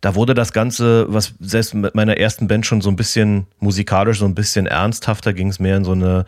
da 0.01 0.15
wurde 0.15 0.35
das 0.35 0.53
Ganze, 0.53 1.07
was 1.09 1.35
selbst 1.41 1.75
mit 1.75 1.95
meiner 1.95 2.17
ersten 2.17 2.49
Band 2.49 2.67
schon 2.67 2.81
so 2.81 2.91
ein 2.91 2.97
bisschen 2.97 3.47
musikalisch, 3.61 4.19
so 4.19 4.27
ein 4.27 4.35
bisschen 4.35 4.67
ernsthafter 4.67 5.33
ging 5.33 5.49
es 5.49 5.59
mehr 5.59 5.77
in 5.77 5.85
so 5.85 5.93
eine 5.93 6.27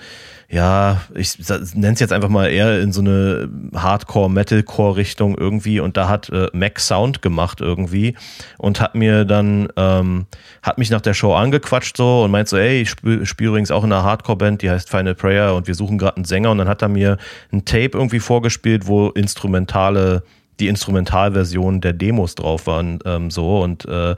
ja, 0.51 1.03
ich 1.15 1.37
nenne 1.75 1.93
es 1.93 2.01
jetzt 2.01 2.13
einfach 2.13 2.31
mal 2.31 2.47
eher 2.47 2.81
in 2.81 2.91
so 2.91 3.03
eine 3.03 3.51
Hardcore-Metalcore-Richtung 3.75 5.37
irgendwie. 5.37 5.79
Und 5.79 5.99
da 5.99 6.09
hat 6.09 6.31
äh, 6.31 6.49
Mac 6.55 6.81
Sound 6.81 7.21
gemacht 7.21 7.61
irgendwie 7.61 8.17
und 8.57 8.81
hat 8.81 8.95
mir 8.95 9.27
dann, 9.27 9.69
ähm, 9.77 10.25
hat 10.63 10.79
mich 10.79 10.89
nach 10.89 11.03
der 11.03 11.13
Show 11.13 11.35
angequatscht 11.35 11.99
so 11.99 12.25
und 12.25 12.31
meint 12.31 12.49
so, 12.49 12.57
ey, 12.57 12.81
ich 12.81 12.89
spiele 12.89 13.27
spiel 13.27 13.49
übrigens 13.49 13.71
auch 13.71 13.85
in 13.85 13.93
einer 13.93 14.05
Hardcore-Band, 14.05 14.63
die 14.63 14.71
heißt 14.71 14.89
Final 14.89 15.15
Prayer 15.15 15.55
und 15.55 15.67
wir 15.67 15.75
suchen 15.75 15.99
gerade 15.99 16.17
einen 16.17 16.25
Sänger. 16.25 16.51
Und 16.51 16.59
dann 16.59 16.69
hat 16.69 16.81
er 16.81 16.89
mir 16.89 17.19
ein 17.53 17.67
Tape 17.67 17.91
irgendwie 17.93 18.21
vorgespielt, 18.21 18.87
wo 18.87 19.11
instrumentale 19.11 20.23
die 20.61 20.69
Instrumentalversion 20.69 21.81
der 21.81 21.93
Demos 21.93 22.35
drauf 22.35 22.67
waren 22.67 22.99
ähm, 23.05 23.31
so 23.31 23.61
und 23.61 23.85
äh, 23.87 24.17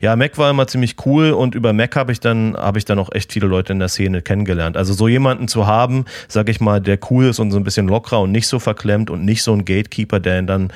ja 0.00 0.16
Mac 0.16 0.38
war 0.38 0.50
immer 0.50 0.66
ziemlich 0.66 0.96
cool 1.04 1.30
und 1.32 1.54
über 1.54 1.72
Mac 1.72 1.96
habe 1.96 2.12
ich 2.12 2.20
dann 2.20 2.56
habe 2.56 2.78
ich 2.78 2.84
dann 2.84 2.98
auch 2.98 3.12
echt 3.12 3.32
viele 3.32 3.46
Leute 3.46 3.72
in 3.72 3.78
der 3.78 3.88
Szene 3.88 4.22
kennengelernt 4.22 4.76
also 4.76 4.92
so 4.92 5.08
jemanden 5.08 5.48
zu 5.48 5.66
haben 5.66 6.04
sag 6.28 6.48
ich 6.48 6.60
mal 6.60 6.80
der 6.80 6.98
cool 7.10 7.26
ist 7.26 7.38
und 7.38 7.50
so 7.50 7.58
ein 7.58 7.64
bisschen 7.64 7.88
lockerer 7.88 8.20
und 8.20 8.32
nicht 8.32 8.46
so 8.46 8.58
verklemmt 8.58 9.10
und 9.10 9.24
nicht 9.24 9.42
so 9.42 9.52
ein 9.52 9.64
Gatekeeper 9.64 10.20
der 10.20 10.38
ihn 10.38 10.46
dann 10.46 10.72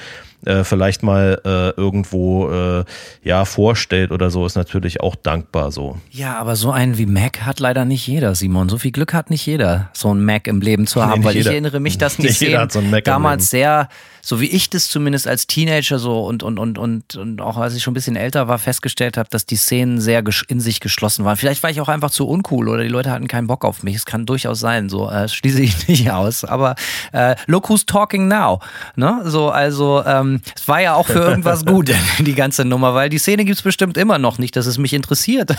äh, 0.46 0.64
vielleicht 0.64 1.02
mal 1.02 1.40
äh, 1.44 1.70
irgendwo 1.80 2.50
äh, 2.50 2.84
ja 3.22 3.44
vorstellt 3.44 4.10
oder 4.10 4.30
so, 4.30 4.44
ist 4.44 4.56
natürlich 4.56 5.00
auch 5.00 5.16
dankbar 5.16 5.72
so. 5.72 5.98
Ja, 6.10 6.36
aber 6.36 6.56
so 6.56 6.70
einen 6.70 6.98
wie 6.98 7.06
Mac 7.06 7.42
hat 7.42 7.60
leider 7.60 7.84
nicht 7.84 8.06
jeder, 8.06 8.34
Simon. 8.34 8.68
So 8.68 8.78
viel 8.78 8.92
Glück 8.92 9.14
hat 9.14 9.30
nicht 9.30 9.46
jeder, 9.46 9.88
so 9.92 10.10
einen 10.10 10.24
Mac 10.24 10.46
im 10.46 10.60
Leben 10.60 10.86
zu 10.86 11.02
haben, 11.02 11.20
nee, 11.20 11.26
weil 11.26 11.34
jeder. 11.34 11.50
ich 11.50 11.52
erinnere 11.52 11.80
mich, 11.80 11.98
dass 11.98 12.16
die 12.16 12.28
Szene 12.32 12.68
so 12.70 12.82
damals 13.04 13.50
sehr, 13.50 13.88
so 14.24 14.40
wie 14.40 14.46
ich 14.46 14.70
das 14.70 14.88
zumindest 14.88 15.28
als 15.28 15.46
Teenager 15.46 15.98
so 15.98 16.24
und, 16.24 16.42
und, 16.42 16.58
und, 16.58 16.78
und, 16.78 17.16
und 17.16 17.40
auch 17.40 17.58
als 17.58 17.74
ich 17.74 17.82
schon 17.82 17.92
ein 17.92 17.94
bisschen 17.94 18.16
älter 18.16 18.48
war, 18.48 18.58
festgestellt 18.58 19.16
habe, 19.18 19.28
dass 19.30 19.44
die 19.44 19.56
Szenen 19.56 20.00
sehr 20.00 20.22
in 20.48 20.60
sich 20.60 20.80
geschlossen 20.80 21.24
waren. 21.24 21.36
Vielleicht 21.36 21.62
war 21.62 21.70
ich 21.70 21.80
auch 21.80 21.88
einfach 21.88 22.10
zu 22.10 22.26
uncool 22.26 22.68
oder 22.68 22.82
die 22.82 22.88
Leute 22.88 23.10
hatten 23.10 23.28
keinen 23.28 23.46
Bock 23.46 23.64
auf 23.64 23.82
mich. 23.82 23.96
Es 23.96 24.06
kann 24.06 24.24
durchaus 24.24 24.60
sein, 24.60 24.88
so 24.88 25.10
äh, 25.10 25.28
schließe 25.28 25.60
ich 25.60 25.88
nicht 25.88 26.10
aus. 26.10 26.44
Aber 26.44 26.74
äh, 27.12 27.36
look 27.46 27.68
who's 27.68 27.84
talking 27.84 28.26
now. 28.26 28.60
Ne? 28.96 29.20
So, 29.24 29.50
also 29.50 30.02
ähm, 30.06 30.40
es 30.56 30.66
war 30.66 30.80
ja 30.80 30.94
auch 30.94 31.06
für 31.06 31.18
irgendwas 31.18 31.66
gut, 31.66 31.90
die 32.18 32.34
ganze 32.34 32.64
Nummer, 32.64 32.94
weil 32.94 33.10
die 33.10 33.18
Szene 33.18 33.44
gibt 33.44 33.58
es 33.58 33.62
bestimmt 33.62 33.98
immer 33.98 34.18
noch 34.18 34.38
nicht, 34.38 34.56
dass 34.56 34.66
es 34.66 34.78
mich 34.78 34.94
interessiert. 34.94 35.54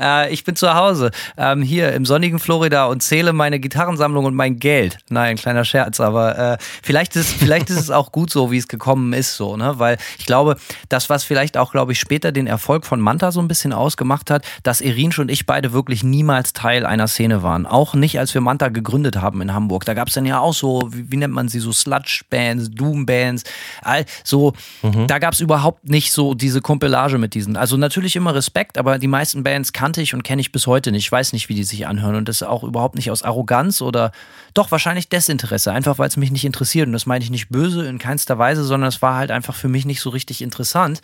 äh, 0.00 0.32
ich 0.32 0.42
bin 0.44 0.56
zu 0.56 0.74
Hause, 0.74 1.12
ähm, 1.36 1.62
hier 1.62 1.92
im 1.92 2.04
sonnigen 2.04 2.40
Florida 2.40 2.86
und 2.86 3.02
zähle 3.02 3.32
meine 3.32 3.60
Gitarrensammlung 3.60 4.24
und 4.24 4.34
mein 4.34 4.58
Geld. 4.58 4.98
Nein, 5.08 5.36
kleiner 5.36 5.64
Scherz, 5.64 6.00
aber 6.00 6.38
äh, 6.38 6.58
vielleicht, 6.82 7.14
ist, 7.14 7.34
vielleicht 7.34 7.67
vielleicht 7.68 7.80
ist 7.80 7.84
es 7.84 7.90
auch 7.90 8.12
gut 8.12 8.30
so, 8.30 8.50
wie 8.50 8.58
es 8.58 8.68
gekommen 8.68 9.12
ist, 9.12 9.36
so, 9.36 9.56
ne? 9.56 9.78
Weil 9.78 9.98
ich 10.18 10.26
glaube, 10.26 10.56
das, 10.88 11.10
was 11.10 11.24
vielleicht 11.24 11.56
auch, 11.56 11.72
glaube 11.72 11.92
ich, 11.92 12.00
später 12.00 12.32
den 12.32 12.46
Erfolg 12.46 12.86
von 12.86 13.00
Manta 13.00 13.32
so 13.32 13.40
ein 13.40 13.48
bisschen 13.48 13.72
ausgemacht 13.72 14.30
hat, 14.30 14.44
dass 14.62 14.80
Irinsch 14.80 15.18
und 15.18 15.30
ich 15.30 15.46
beide 15.46 15.72
wirklich 15.72 16.02
niemals 16.02 16.52
Teil 16.52 16.86
einer 16.86 17.08
Szene 17.08 17.42
waren. 17.42 17.66
Auch 17.66 17.94
nicht, 17.94 18.18
als 18.18 18.34
wir 18.34 18.40
Manta 18.40 18.68
gegründet 18.68 19.16
haben 19.16 19.40
in 19.40 19.52
Hamburg. 19.52 19.84
Da 19.84 19.94
gab 19.94 20.08
es 20.08 20.14
dann 20.14 20.26
ja 20.26 20.40
auch 20.40 20.54
so, 20.54 20.88
wie, 20.90 21.10
wie 21.12 21.16
nennt 21.16 21.34
man 21.34 21.48
sie, 21.48 21.60
so 21.60 21.72
Sludge-Bands, 21.72 22.70
Doom-Bands, 22.70 23.44
so, 24.24 24.52
mhm. 24.82 25.06
da 25.06 25.18
gab 25.18 25.34
es 25.34 25.40
überhaupt 25.40 25.88
nicht 25.88 26.12
so 26.12 26.34
diese 26.34 26.60
Kumpelage 26.60 27.18
mit 27.18 27.34
diesen. 27.34 27.56
Also 27.56 27.76
natürlich 27.76 28.16
immer 28.16 28.34
Respekt, 28.34 28.78
aber 28.78 28.98
die 28.98 29.06
meisten 29.06 29.42
Bands 29.42 29.72
kannte 29.72 30.02
ich 30.02 30.14
und 30.14 30.22
kenne 30.22 30.40
ich 30.40 30.52
bis 30.52 30.66
heute 30.66 30.92
nicht. 30.92 31.06
Ich 31.06 31.12
weiß 31.12 31.32
nicht, 31.32 31.48
wie 31.48 31.54
die 31.54 31.64
sich 31.64 31.86
anhören 31.86 32.16
und 32.16 32.28
das 32.28 32.42
auch 32.42 32.64
überhaupt 32.64 32.94
nicht 32.94 33.10
aus 33.10 33.22
Arroganz 33.22 33.80
oder 33.80 34.12
doch 34.54 34.70
wahrscheinlich 34.70 35.08
Desinteresse, 35.08 35.72
einfach 35.72 35.98
weil 35.98 36.08
es 36.08 36.16
mich 36.16 36.30
nicht 36.30 36.44
interessiert 36.44 36.86
und 36.86 36.92
das 36.92 37.06
meine 37.06 37.24
ich 37.24 37.30
nicht 37.30 37.48
böse 37.48 37.57
in 37.66 37.98
keinster 37.98 38.38
Weise, 38.38 38.64
sondern 38.64 38.88
es 38.88 39.02
war 39.02 39.16
halt 39.16 39.30
einfach 39.30 39.54
für 39.54 39.68
mich 39.68 39.84
nicht 39.84 40.00
so 40.00 40.10
richtig 40.10 40.42
interessant. 40.42 41.00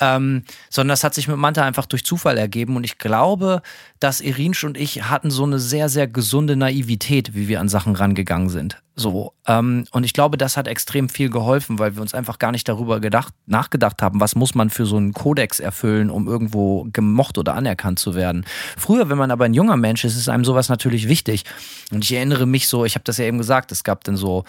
Ähm, 0.00 0.42
sondern 0.68 0.94
das 0.94 1.04
hat 1.04 1.14
sich 1.14 1.28
mit 1.28 1.36
Manta 1.36 1.62
einfach 1.62 1.86
durch 1.86 2.04
Zufall 2.04 2.36
ergeben. 2.36 2.76
Und 2.76 2.84
ich 2.84 2.98
glaube, 2.98 3.62
dass 4.00 4.20
Irinsch 4.20 4.64
und 4.64 4.76
ich 4.76 5.04
hatten 5.04 5.30
so 5.30 5.44
eine 5.44 5.58
sehr, 5.58 5.88
sehr 5.88 6.08
gesunde 6.08 6.56
Naivität, 6.56 7.34
wie 7.34 7.46
wir 7.46 7.60
an 7.60 7.68
Sachen 7.68 7.94
rangegangen 7.94 8.48
sind. 8.48 8.82
So. 8.96 9.32
Ähm, 9.46 9.84
und 9.92 10.04
ich 10.04 10.12
glaube, 10.12 10.36
das 10.36 10.56
hat 10.56 10.66
extrem 10.66 11.08
viel 11.08 11.30
geholfen, 11.30 11.78
weil 11.78 11.94
wir 11.94 12.02
uns 12.02 12.14
einfach 12.14 12.38
gar 12.38 12.50
nicht 12.52 12.68
darüber 12.68 13.00
gedacht, 13.00 13.32
nachgedacht 13.46 14.02
haben, 14.02 14.20
was 14.20 14.34
muss 14.34 14.54
man 14.54 14.70
für 14.70 14.86
so 14.86 14.96
einen 14.96 15.12
Kodex 15.12 15.60
erfüllen, 15.60 16.10
um 16.10 16.26
irgendwo 16.26 16.88
gemocht 16.92 17.38
oder 17.38 17.54
anerkannt 17.54 17.98
zu 17.98 18.14
werden. 18.14 18.44
Früher, 18.76 19.08
wenn 19.08 19.18
man 19.18 19.30
aber 19.30 19.44
ein 19.44 19.54
junger 19.54 19.76
Mensch 19.76 20.04
ist, 20.04 20.16
ist 20.16 20.28
einem 20.28 20.44
sowas 20.44 20.68
natürlich 20.68 21.08
wichtig. 21.08 21.44
Und 21.92 22.04
ich 22.04 22.12
erinnere 22.12 22.46
mich 22.46 22.66
so, 22.66 22.84
ich 22.84 22.96
habe 22.96 23.04
das 23.04 23.18
ja 23.18 23.24
eben 23.26 23.38
gesagt, 23.38 23.70
es 23.72 23.84
gab 23.84 24.04
dann 24.04 24.16
so 24.16 24.44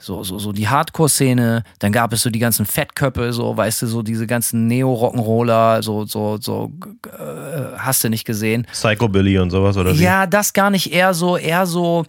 so, 0.00 0.22
so, 0.22 0.38
so 0.38 0.52
die 0.52 0.68
Hardcore-Szene, 0.68 1.64
dann 1.80 1.92
gab 1.92 2.12
es 2.12 2.22
so 2.22 2.30
die 2.30 2.38
ganzen 2.38 2.66
Fettköpfe, 2.66 3.32
so, 3.32 3.56
weißt 3.56 3.82
du, 3.82 3.86
so 3.88 4.02
diese 4.02 4.28
ganzen 4.28 4.68
Neo-Rock'n'Roller, 4.68 5.82
so, 5.82 6.04
so, 6.04 6.38
so, 6.40 6.72
äh, 7.06 7.76
hast 7.76 8.04
du 8.04 8.08
nicht 8.08 8.24
gesehen. 8.24 8.66
Psychobilly 8.70 9.38
und 9.38 9.50
sowas, 9.50 9.76
oder? 9.76 9.92
Ja, 9.92 10.26
das 10.26 10.52
gar 10.52 10.70
nicht, 10.70 10.92
eher 10.92 11.14
so, 11.14 11.36
eher 11.36 11.66
so, 11.66 12.04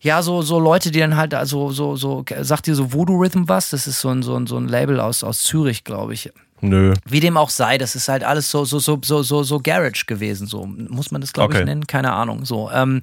ja, 0.00 0.22
so, 0.22 0.42
so 0.42 0.58
Leute, 0.58 0.90
die 0.90 0.98
dann 0.98 1.16
halt, 1.16 1.32
also, 1.34 1.70
so, 1.70 1.94
so, 1.94 2.24
sagt 2.40 2.66
dir 2.66 2.74
so 2.74 2.92
Voodoo 2.92 3.16
Rhythm 3.16 3.44
was? 3.46 3.70
Das 3.70 3.86
ist 3.86 4.00
so 4.00 4.08
ein, 4.08 4.22
so 4.22 4.34
ein, 4.34 4.48
so 4.48 4.56
ein 4.56 4.66
Label 4.66 4.98
aus, 4.98 5.22
aus 5.22 5.44
Zürich, 5.44 5.84
glaube 5.84 6.14
ich. 6.14 6.32
Nö. 6.62 6.94
Wie 7.06 7.20
dem 7.20 7.36
auch 7.36 7.50
sei, 7.50 7.78
das 7.78 7.94
ist 7.94 8.08
halt 8.08 8.24
alles 8.24 8.50
so, 8.50 8.64
so, 8.64 8.80
so, 8.80 8.98
so, 9.02 9.22
so, 9.22 9.42
so 9.44 9.60
Garage 9.60 10.04
gewesen, 10.06 10.46
so. 10.46 10.66
Muss 10.66 11.10
man 11.10 11.20
das, 11.20 11.32
glaube 11.32 11.54
okay. 11.54 11.60
ich, 11.60 11.66
nennen? 11.66 11.86
Keine 11.86 12.12
Ahnung, 12.12 12.44
so. 12.44 12.70
Ähm, 12.72 13.02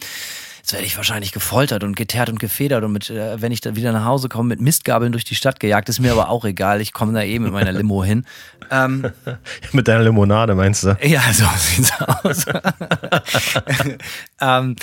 Jetzt 0.68 0.74
werde 0.74 0.86
ich 0.86 0.97
wahrscheinlich 0.97 1.32
gefoltert 1.32 1.86
und 1.86 1.95
geteert 1.95 2.28
und 2.28 2.41
gefedert 2.41 2.84
und 2.84 2.91
mit, 2.91 3.09
äh, 3.09 3.41
wenn 3.41 3.53
ich 3.53 3.61
dann 3.61 3.78
wieder 3.78 3.93
nach 3.93 4.03
Hause 4.03 4.28
komme, 4.28 4.49
mit 4.49 4.59
Mistgabeln 4.59 5.13
durch 5.13 5.24
die 5.24 5.36
Stadt 5.36 5.61
gejagt. 5.61 5.88
Ist 5.88 6.01
mir 6.01 6.11
aber 6.11 6.28
auch 6.28 6.43
egal. 6.43 6.82
Ich 6.82 6.91
komme 6.91 7.13
da 7.13 7.22
eh 7.22 7.39
mit 7.39 7.53
meiner 7.53 7.72
Limo 7.72 8.03
hin. 8.03 8.26
Ähm, 8.70 9.09
mit 9.72 9.88
deiner 9.88 10.03
Limonade 10.03 10.55
meinst 10.55 10.84
du? 10.84 10.97
Ja, 11.01 11.22
so 11.32 11.45
sieht's 11.57 11.93
aus. 12.01 12.45
ähm, 14.41 14.76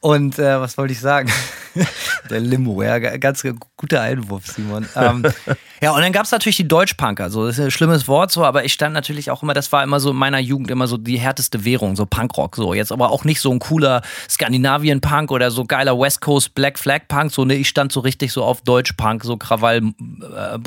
und 0.00 0.38
äh, 0.38 0.60
was 0.60 0.78
wollte 0.78 0.92
ich 0.92 1.00
sagen? 1.00 1.30
Der 2.30 2.40
Limo, 2.40 2.82
ja, 2.82 2.98
ganz 2.98 3.44
guter 3.76 4.00
Einwurf, 4.00 4.46
Simon. 4.46 4.88
Ähm, 4.96 5.24
ja, 5.82 5.92
und 5.92 6.00
dann 6.00 6.12
gab 6.12 6.24
es 6.24 6.32
natürlich 6.32 6.56
die 6.56 6.66
Deutschpunker. 6.66 7.30
So, 7.30 7.46
das 7.46 7.58
ist 7.58 7.64
ein 7.64 7.70
schlimmes 7.70 8.08
Wort, 8.08 8.32
so, 8.32 8.44
aber 8.44 8.64
ich 8.64 8.72
stand 8.72 8.94
natürlich 8.94 9.30
auch 9.30 9.42
immer, 9.42 9.52
das 9.52 9.70
war 9.72 9.82
immer 9.82 10.00
so 10.00 10.10
in 10.10 10.16
meiner 10.16 10.38
Jugend 10.38 10.70
immer 10.70 10.86
so 10.86 10.96
die 10.96 11.18
härteste 11.18 11.64
Währung, 11.64 11.96
so 11.96 12.06
Punkrock. 12.06 12.56
So, 12.56 12.72
jetzt 12.72 12.92
aber 12.92 13.10
auch 13.10 13.24
nicht 13.24 13.40
so 13.40 13.50
ein 13.52 13.58
cooler 13.58 14.02
Skandinavien-Punk 14.28 15.30
oder 15.30 15.50
so 15.50 15.64
geiler 15.64 15.98
West 15.98 16.22
Coast 16.22 16.54
Black 16.54 16.78
Flag 16.78 17.02
Punk. 17.08 17.30
So, 17.30 17.44
ne, 17.44 17.54
ich 17.54 17.68
stand 17.68 17.92
so 17.92 18.00
richtig 18.00 18.32
so 18.32 18.42
auf 18.42 18.62
Deutschpunk, 18.62 19.22
so 19.22 19.36
Krawall, 19.36 19.82
äh, 19.82 20.58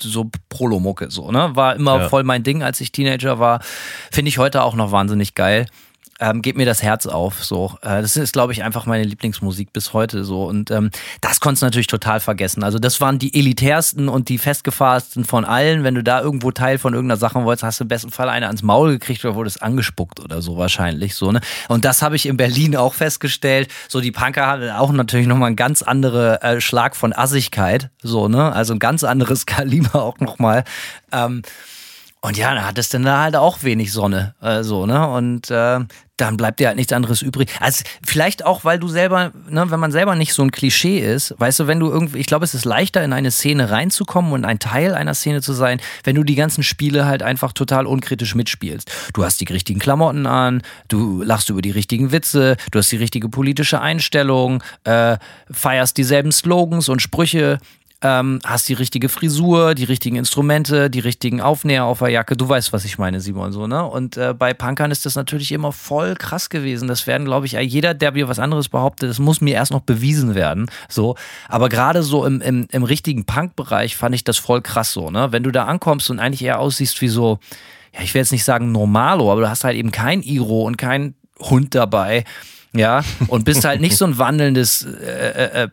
so 0.00 0.30
Prolomucke, 0.48 1.10
so, 1.10 1.30
ne? 1.30 1.50
War 1.54 1.76
immer 1.76 1.98
ja. 2.00 2.08
voll 2.08 2.24
mein 2.24 2.42
Ding, 2.42 2.62
als 2.62 2.80
ich 2.80 2.92
Teenager 2.92 3.38
war. 3.38 3.60
Finde 4.10 4.30
ich 4.30 4.38
heute 4.38 4.62
auch 4.62 4.74
noch 4.74 4.90
wahnsinnig 4.90 5.34
geil 5.34 5.66
ähm, 6.20 6.42
geht 6.42 6.56
mir 6.56 6.66
das 6.66 6.82
Herz 6.82 7.06
auf. 7.06 7.42
So, 7.42 7.78
äh, 7.82 8.02
das 8.02 8.16
ist, 8.16 8.32
glaube 8.32 8.52
ich, 8.52 8.62
einfach 8.62 8.86
meine 8.86 9.04
Lieblingsmusik 9.04 9.72
bis 9.72 9.92
heute. 9.92 10.24
So 10.24 10.44
und 10.44 10.70
ähm, 10.70 10.90
das 11.20 11.40
konntest 11.40 11.62
du 11.62 11.66
natürlich 11.66 11.86
total 11.86 12.20
vergessen. 12.20 12.62
Also 12.62 12.78
das 12.78 13.00
waren 13.00 13.18
die 13.18 13.34
elitärsten 13.34 14.08
und 14.08 14.28
die 14.28 14.38
festgefahrensten 14.38 15.24
von 15.24 15.44
allen. 15.44 15.82
Wenn 15.82 15.94
du 15.94 16.02
da 16.02 16.20
irgendwo 16.20 16.50
Teil 16.50 16.78
von 16.78 16.94
irgendeiner 16.94 17.18
Sache 17.18 17.42
wolltest, 17.42 17.64
hast 17.64 17.80
du 17.80 17.84
im 17.84 17.88
besten 17.88 18.10
Fall 18.10 18.28
eine 18.28 18.46
ans 18.46 18.62
Maul 18.62 18.92
gekriegt 18.92 19.24
oder 19.24 19.34
wurdest 19.34 19.62
angespuckt 19.62 20.20
oder 20.20 20.42
so 20.42 20.56
wahrscheinlich. 20.56 21.14
So 21.14 21.32
ne. 21.32 21.40
Und 21.68 21.84
das 21.84 22.02
habe 22.02 22.16
ich 22.16 22.26
in 22.26 22.36
Berlin 22.36 22.76
auch 22.76 22.94
festgestellt. 22.94 23.68
So 23.88 24.00
die 24.00 24.12
Punker 24.12 24.46
hatten 24.46 24.70
auch 24.70 24.92
natürlich 24.92 25.26
noch 25.26 25.36
mal 25.36 25.46
ein 25.46 25.56
ganz 25.56 25.82
andere 25.82 26.42
äh, 26.42 26.60
Schlag 26.60 26.96
von 26.96 27.12
Assigkeit. 27.12 27.90
So 28.02 28.28
ne, 28.28 28.52
also 28.52 28.74
ein 28.74 28.78
ganz 28.78 29.04
anderes 29.04 29.46
Kaliber 29.50 30.02
auch 30.02 30.18
noch 30.20 30.38
mal. 30.38 30.64
Ähm, 31.12 31.42
und 32.22 32.36
ja, 32.36 32.54
da 32.54 32.66
hattest 32.66 32.92
du 32.92 32.98
dann 32.98 33.18
halt 33.18 33.36
auch 33.36 33.62
wenig 33.62 33.92
Sonne, 33.92 34.34
äh, 34.42 34.62
so, 34.62 34.84
ne? 34.84 35.08
Und 35.08 35.50
äh, 35.50 35.80
dann 36.20 36.36
bleibt 36.36 36.60
dir 36.60 36.68
halt 36.68 36.76
nichts 36.76 36.92
anderes 36.92 37.22
übrig. 37.22 37.50
Also 37.60 37.82
vielleicht 38.04 38.44
auch, 38.44 38.64
weil 38.64 38.78
du 38.78 38.88
selber, 38.88 39.32
ne, 39.48 39.70
wenn 39.70 39.80
man 39.80 39.90
selber 39.90 40.14
nicht 40.14 40.34
so 40.34 40.42
ein 40.42 40.50
Klischee 40.50 40.98
ist, 40.98 41.34
weißt 41.38 41.60
du, 41.60 41.66
wenn 41.66 41.80
du 41.80 41.90
irgendwie, 41.90 42.18
ich 42.18 42.26
glaube, 42.26 42.44
es 42.44 42.54
ist 42.54 42.64
leichter 42.64 43.02
in 43.02 43.12
eine 43.12 43.30
Szene 43.30 43.70
reinzukommen 43.70 44.32
und 44.32 44.44
ein 44.44 44.58
Teil 44.58 44.94
einer 44.94 45.14
Szene 45.14 45.40
zu 45.40 45.52
sein, 45.52 45.80
wenn 46.04 46.16
du 46.16 46.22
die 46.22 46.34
ganzen 46.34 46.62
Spiele 46.62 47.06
halt 47.06 47.22
einfach 47.22 47.52
total 47.52 47.86
unkritisch 47.86 48.34
mitspielst. 48.34 48.90
Du 49.14 49.24
hast 49.24 49.40
die 49.40 49.46
richtigen 49.46 49.80
Klamotten 49.80 50.26
an, 50.26 50.62
du 50.88 51.22
lachst 51.22 51.48
über 51.48 51.62
die 51.62 51.70
richtigen 51.70 52.12
Witze, 52.12 52.56
du 52.70 52.78
hast 52.78 52.92
die 52.92 52.96
richtige 52.96 53.30
politische 53.30 53.80
Einstellung, 53.80 54.62
äh, 54.84 55.16
feierst 55.50 55.96
dieselben 55.96 56.32
Slogans 56.32 56.90
und 56.90 57.00
Sprüche, 57.00 57.58
ähm, 58.02 58.40
hast 58.44 58.68
die 58.68 58.74
richtige 58.74 59.08
Frisur, 59.08 59.74
die 59.74 59.84
richtigen 59.84 60.16
Instrumente, 60.16 60.88
die 60.88 61.00
richtigen 61.00 61.40
Aufnäher 61.40 61.84
auf 61.84 61.98
der 61.98 62.08
Jacke. 62.08 62.36
Du 62.36 62.48
weißt, 62.48 62.72
was 62.72 62.84
ich 62.84 62.98
meine, 62.98 63.20
Simon, 63.20 63.52
so, 63.52 63.66
ne? 63.66 63.84
Und 63.84 64.16
äh, 64.16 64.32
bei 64.32 64.54
Punkern 64.54 64.90
ist 64.90 65.04
das 65.04 65.16
natürlich 65.16 65.52
immer 65.52 65.72
voll 65.72 66.14
krass 66.14 66.48
gewesen. 66.48 66.88
Das 66.88 67.06
werden, 67.06 67.26
glaube 67.26 67.46
ich, 67.46 67.52
jeder, 67.52 67.92
der 67.92 68.12
mir 68.12 68.28
was 68.28 68.38
anderes 68.38 68.68
behauptet, 68.68 69.10
das 69.10 69.18
muss 69.18 69.40
mir 69.40 69.54
erst 69.54 69.72
noch 69.72 69.82
bewiesen 69.82 70.34
werden. 70.34 70.70
So. 70.88 71.16
Aber 71.48 71.68
gerade 71.68 72.02
so 72.02 72.24
im, 72.24 72.40
im, 72.40 72.66
im 72.70 72.84
richtigen 72.84 73.24
Punk-Bereich 73.24 73.96
fand 73.96 74.14
ich 74.14 74.24
das 74.24 74.38
voll 74.38 74.62
krass 74.62 74.92
so, 74.92 75.10
ne? 75.10 75.32
Wenn 75.32 75.42
du 75.42 75.50
da 75.50 75.66
ankommst 75.66 76.10
und 76.10 76.20
eigentlich 76.20 76.42
eher 76.42 76.58
aussiehst 76.58 77.00
wie 77.02 77.08
so, 77.08 77.38
ja, 77.94 78.00
ich 78.02 78.14
will 78.14 78.20
jetzt 78.20 78.32
nicht 78.32 78.44
sagen 78.44 78.72
normalo, 78.72 79.30
aber 79.30 79.42
du 79.42 79.50
hast 79.50 79.64
halt 79.64 79.76
eben 79.76 79.90
kein 79.90 80.22
Iro 80.22 80.62
und 80.62 80.78
kein 80.78 81.14
Hund 81.38 81.74
dabei 81.74 82.24
ja, 82.72 83.02
und 83.28 83.44
bist 83.44 83.64
halt 83.64 83.80
nicht 83.80 83.96
so 83.96 84.04
ein 84.04 84.18
wandelndes 84.18 84.84
äh, 84.84 85.62
äh, 85.62 85.62
äh 85.64 85.68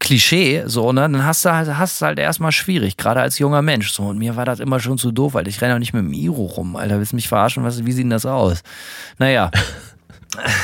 Klischee, 0.00 0.64
so, 0.66 0.92
ne, 0.92 1.02
dann 1.02 1.24
hast 1.24 1.44
du 1.44 1.52
halt, 1.52 1.68
hast 1.78 2.02
halt 2.02 2.18
erstmal 2.18 2.50
schwierig, 2.50 2.96
gerade 2.96 3.20
als 3.20 3.38
junger 3.38 3.62
Mensch. 3.62 3.92
So, 3.92 4.04
und 4.04 4.18
mir 4.18 4.34
war 4.34 4.44
das 4.44 4.58
immer 4.58 4.80
schon 4.80 4.98
zu 4.98 5.12
doof, 5.12 5.34
weil 5.34 5.46
ich 5.46 5.60
renne 5.60 5.76
auch 5.76 5.78
nicht 5.78 5.92
mit 5.92 6.02
dem 6.02 6.12
Iro 6.12 6.44
rum, 6.44 6.74
Alter. 6.74 6.98
Willst 6.98 7.12
du 7.12 7.16
mich 7.16 7.28
verarschen? 7.28 7.62
Was, 7.62 7.86
wie 7.86 7.92
sieht 7.92 8.02
denn 8.02 8.10
das 8.10 8.26
aus? 8.26 8.62
Naja. 9.18 9.52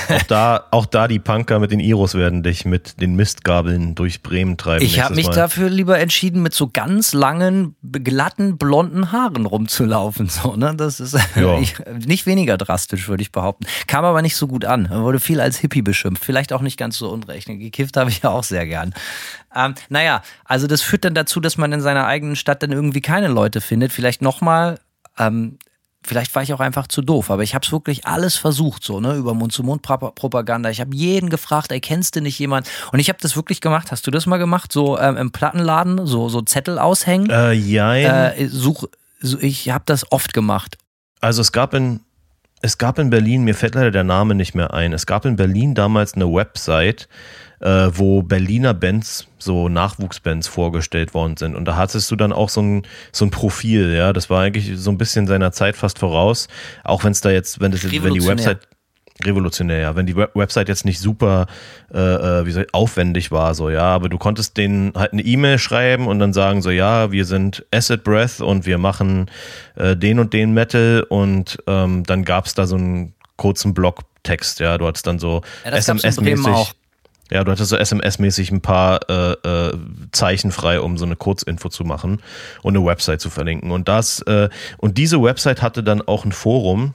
Auch, 0.09 0.23
da, 0.23 0.65
auch 0.71 0.87
da 0.87 1.09
die 1.09 1.19
Punker 1.19 1.59
mit 1.59 1.71
den 1.71 1.81
Iros 1.81 2.15
werden 2.15 2.43
dich 2.43 2.65
mit 2.65 3.01
den 3.01 3.17
Mistgabeln 3.17 3.95
durch 3.95 4.23
Bremen 4.23 4.57
treiben. 4.57 4.85
Ich 4.85 5.01
habe 5.01 5.15
mich 5.15 5.27
Mal. 5.27 5.35
dafür 5.35 5.69
lieber 5.69 5.99
entschieden, 5.99 6.43
mit 6.43 6.55
so 6.55 6.69
ganz 6.69 7.13
langen, 7.13 7.77
glatten, 7.83 8.57
blonden 8.57 9.13
Haaren 9.13 9.47
rumzulaufen. 9.47 10.29
So, 10.29 10.57
ne? 10.57 10.75
Das 10.77 11.01
ist 11.01 11.17
ja. 11.37 11.59
ich, 11.61 11.75
nicht 12.07 12.27
weniger 12.27 12.57
drastisch, 12.57 13.09
würde 13.09 13.23
ich 13.23 13.33
behaupten. 13.33 13.67
Kam 13.87 14.05
aber 14.05 14.23
nicht 14.23 14.37
so 14.37 14.47
gut 14.47 14.65
an. 14.65 14.89
Wurde 14.91 15.21
viel 15.21 15.41
als 15.41 15.59
Hippie 15.59 15.83
beschimpft. 15.83 16.25
Vielleicht 16.25 16.53
auch 16.53 16.63
nicht 16.63 16.79
ganz 16.79 16.97
so 16.97 17.11
unrecht. 17.11 17.47
Gekifft 17.47 17.97
habe 17.97 18.11
ich 18.11 18.23
ja 18.23 18.31
auch 18.31 18.45
sehr 18.45 18.67
gern. 18.67 18.95
Ähm, 19.55 19.75
naja, 19.89 20.23
also 20.45 20.67
das 20.67 20.83
führt 20.83 21.05
dann 21.05 21.15
dazu, 21.15 21.41
dass 21.41 21.57
man 21.57 21.73
in 21.73 21.81
seiner 21.81 22.07
eigenen 22.07 22.37
Stadt 22.37 22.63
dann 22.63 22.73
irgendwie 22.73 23.01
keine 23.01 23.29
Leute 23.29 23.61
findet. 23.61 23.93
Vielleicht 23.93 24.23
nochmal 24.23 24.79
ähm, 25.19 25.59
Vielleicht 26.03 26.35
war 26.35 26.43
ich 26.43 26.53
auch 26.53 26.61
einfach 26.61 26.87
zu 26.87 27.03
doof, 27.03 27.31
aber 27.31 27.43
ich 27.43 27.55
habe 27.55 27.67
es 27.67 27.73
wirklich 27.73 28.07
alles 28.07 28.37
versucht, 28.37 28.85
so, 28.85 29.01
ne, 29.01 29.17
über 29.17 29.35
Mund-zu-Mund-Propaganda. 29.35 30.71
Ich 30.71 30.81
habe 30.81 30.95
jeden 30.95 31.29
gefragt, 31.29 31.73
ey, 31.73 31.81
kennst 31.81 32.15
du 32.15 32.21
nicht 32.21 32.39
jemand? 32.39 32.71
Und 32.93 33.01
ich 33.01 33.09
habe 33.09 33.19
das 33.21 33.35
wirklich 33.35 33.61
gemacht. 33.61 33.91
Hast 33.91 34.07
du 34.07 34.11
das 34.11 34.25
mal 34.27 34.37
gemacht? 34.37 34.73
So 34.73 34.99
ähm, 34.99 35.17
im 35.17 35.33
Plattenladen, 35.33 36.07
so, 36.07 36.29
so 36.29 36.41
Zettel 36.43 36.79
aushängen? 36.79 37.29
Äh, 37.31 37.53
ja. 37.53 37.95
Äh, 38.31 38.47
such, 38.49 38.89
ich 39.41 39.71
habe 39.71 39.83
das 39.87 40.11
oft 40.13 40.33
gemacht. 40.33 40.79
Also 41.21 41.41
es 41.41 41.51
gab 41.51 41.75
in, 41.75 42.01
es 42.63 42.79
gab 42.79 42.99
in 42.99 43.11
Berlin, 43.11 43.43
mir 43.43 43.55
fällt 43.55 43.75
leider 43.75 43.91
der 43.91 44.05
Name 44.05 44.35
nicht 44.35 44.55
mehr 44.55 44.73
ein, 44.73 44.93
es 44.93 45.07
gab 45.07 45.25
in 45.25 45.37
Berlin 45.37 45.75
damals 45.75 46.15
eine 46.15 46.33
Website, 46.33 47.09
äh, 47.61 47.91
wo 47.93 48.23
Berliner 48.23 48.75
Bands, 48.75 49.27
so 49.39 49.69
Nachwuchsbands 49.69 50.49
vorgestellt 50.49 51.15
worden 51.15 51.37
sind. 51.37 51.55
Und 51.55 51.65
da 51.67 51.77
hattest 51.77 52.11
du 52.11 52.17
dann 52.17 52.33
auch 52.33 52.49
so 52.49 52.63
ein, 52.63 52.83
so 53.13 53.25
ein 53.25 53.31
Profil, 53.31 53.95
ja. 53.95 54.13
Das 54.13 54.31
war 54.31 54.43
eigentlich 54.43 54.73
so 54.77 54.91
ein 54.91 54.99
bisschen 54.99 55.27
seiner 55.27 55.53
Zeit 55.53 55.77
fast 55.77 55.99
voraus. 55.99 56.49
Auch 56.85 57.05
wenn 57.05 57.13
es 57.13 57.21
da 57.21 57.31
jetzt, 57.31 57.61
wenn 57.61 57.73
das 57.73 57.85
wenn 57.85 57.91
die 58.15 58.27
Website 58.27 58.61
revolutionär, 59.25 59.81
ja. 59.81 59.97
Wenn 59.97 60.07
die 60.07 60.17
Website 60.17 60.69
jetzt 60.69 60.85
nicht 60.85 61.01
super 61.01 61.47
äh, 61.93 61.99
äh, 61.99 62.47
wie 62.47 62.53
soll 62.53 62.65
ich, 62.65 62.75
aufwendig 62.75 63.31
war, 63.31 63.55
so, 63.55 63.71
ja, 63.71 63.83
aber 63.83 64.09
du 64.09 64.19
konntest 64.19 64.57
denen 64.57 64.93
halt 64.95 65.13
eine 65.13 65.23
E-Mail 65.23 65.59
schreiben 65.59 66.07
und 66.07 66.19
dann 66.19 66.33
sagen, 66.33 66.63
so, 66.63 66.71
ja, 66.71 67.11
wir 67.11 67.25
sind 67.25 67.65
Acid 67.73 68.05
Breath 68.05 68.41
und 68.41 68.67
wir 68.67 68.79
machen 68.79 69.31
äh, 69.77 69.97
den 69.97 70.19
und 70.19 70.33
den 70.33 70.53
Metal 70.55 71.05
und 71.09 71.59
ähm, 71.67 72.05
dann 72.05 72.25
gab 72.25 72.47
es 72.47 72.55
da 72.55 72.67
so 72.67 72.77
einen 72.77 73.15
kurzen 73.37 73.75
Blogtext, 73.75 74.61
ja, 74.61 74.79
du 74.79 74.87
hattest 74.87 75.07
dann 75.07 75.19
so 75.19 75.43
ja, 75.65 75.73
SMS-mäßig. 75.73 76.75
Ja, 77.31 77.45
du 77.45 77.53
hattest 77.53 77.71
so 77.71 77.77
SMS-mäßig 77.77 78.51
ein 78.51 78.61
paar 78.61 79.01
äh, 79.09 79.33
äh, 79.33 79.79
Zeichen 80.13 80.51
frei, 80.51 80.81
um 80.81 80.97
so 80.97 81.05
eine 81.05 81.17
Kurzinfo 81.17 81.69
zu 81.69 81.85
machen 81.85 82.23
und 82.63 82.77
eine 82.77 82.85
Website 82.85 83.21
zu 83.21 83.31
verlinken. 83.31 83.71
Und 83.71 83.89
das, 83.89 84.21
äh, 84.23 84.49
und 84.79 84.99
diese 84.99 85.23
Website 85.23 85.61
hatte 85.63 85.83
dann 85.83 86.01
auch 86.03 86.25
ein 86.25 86.33
Forum. 86.33 86.95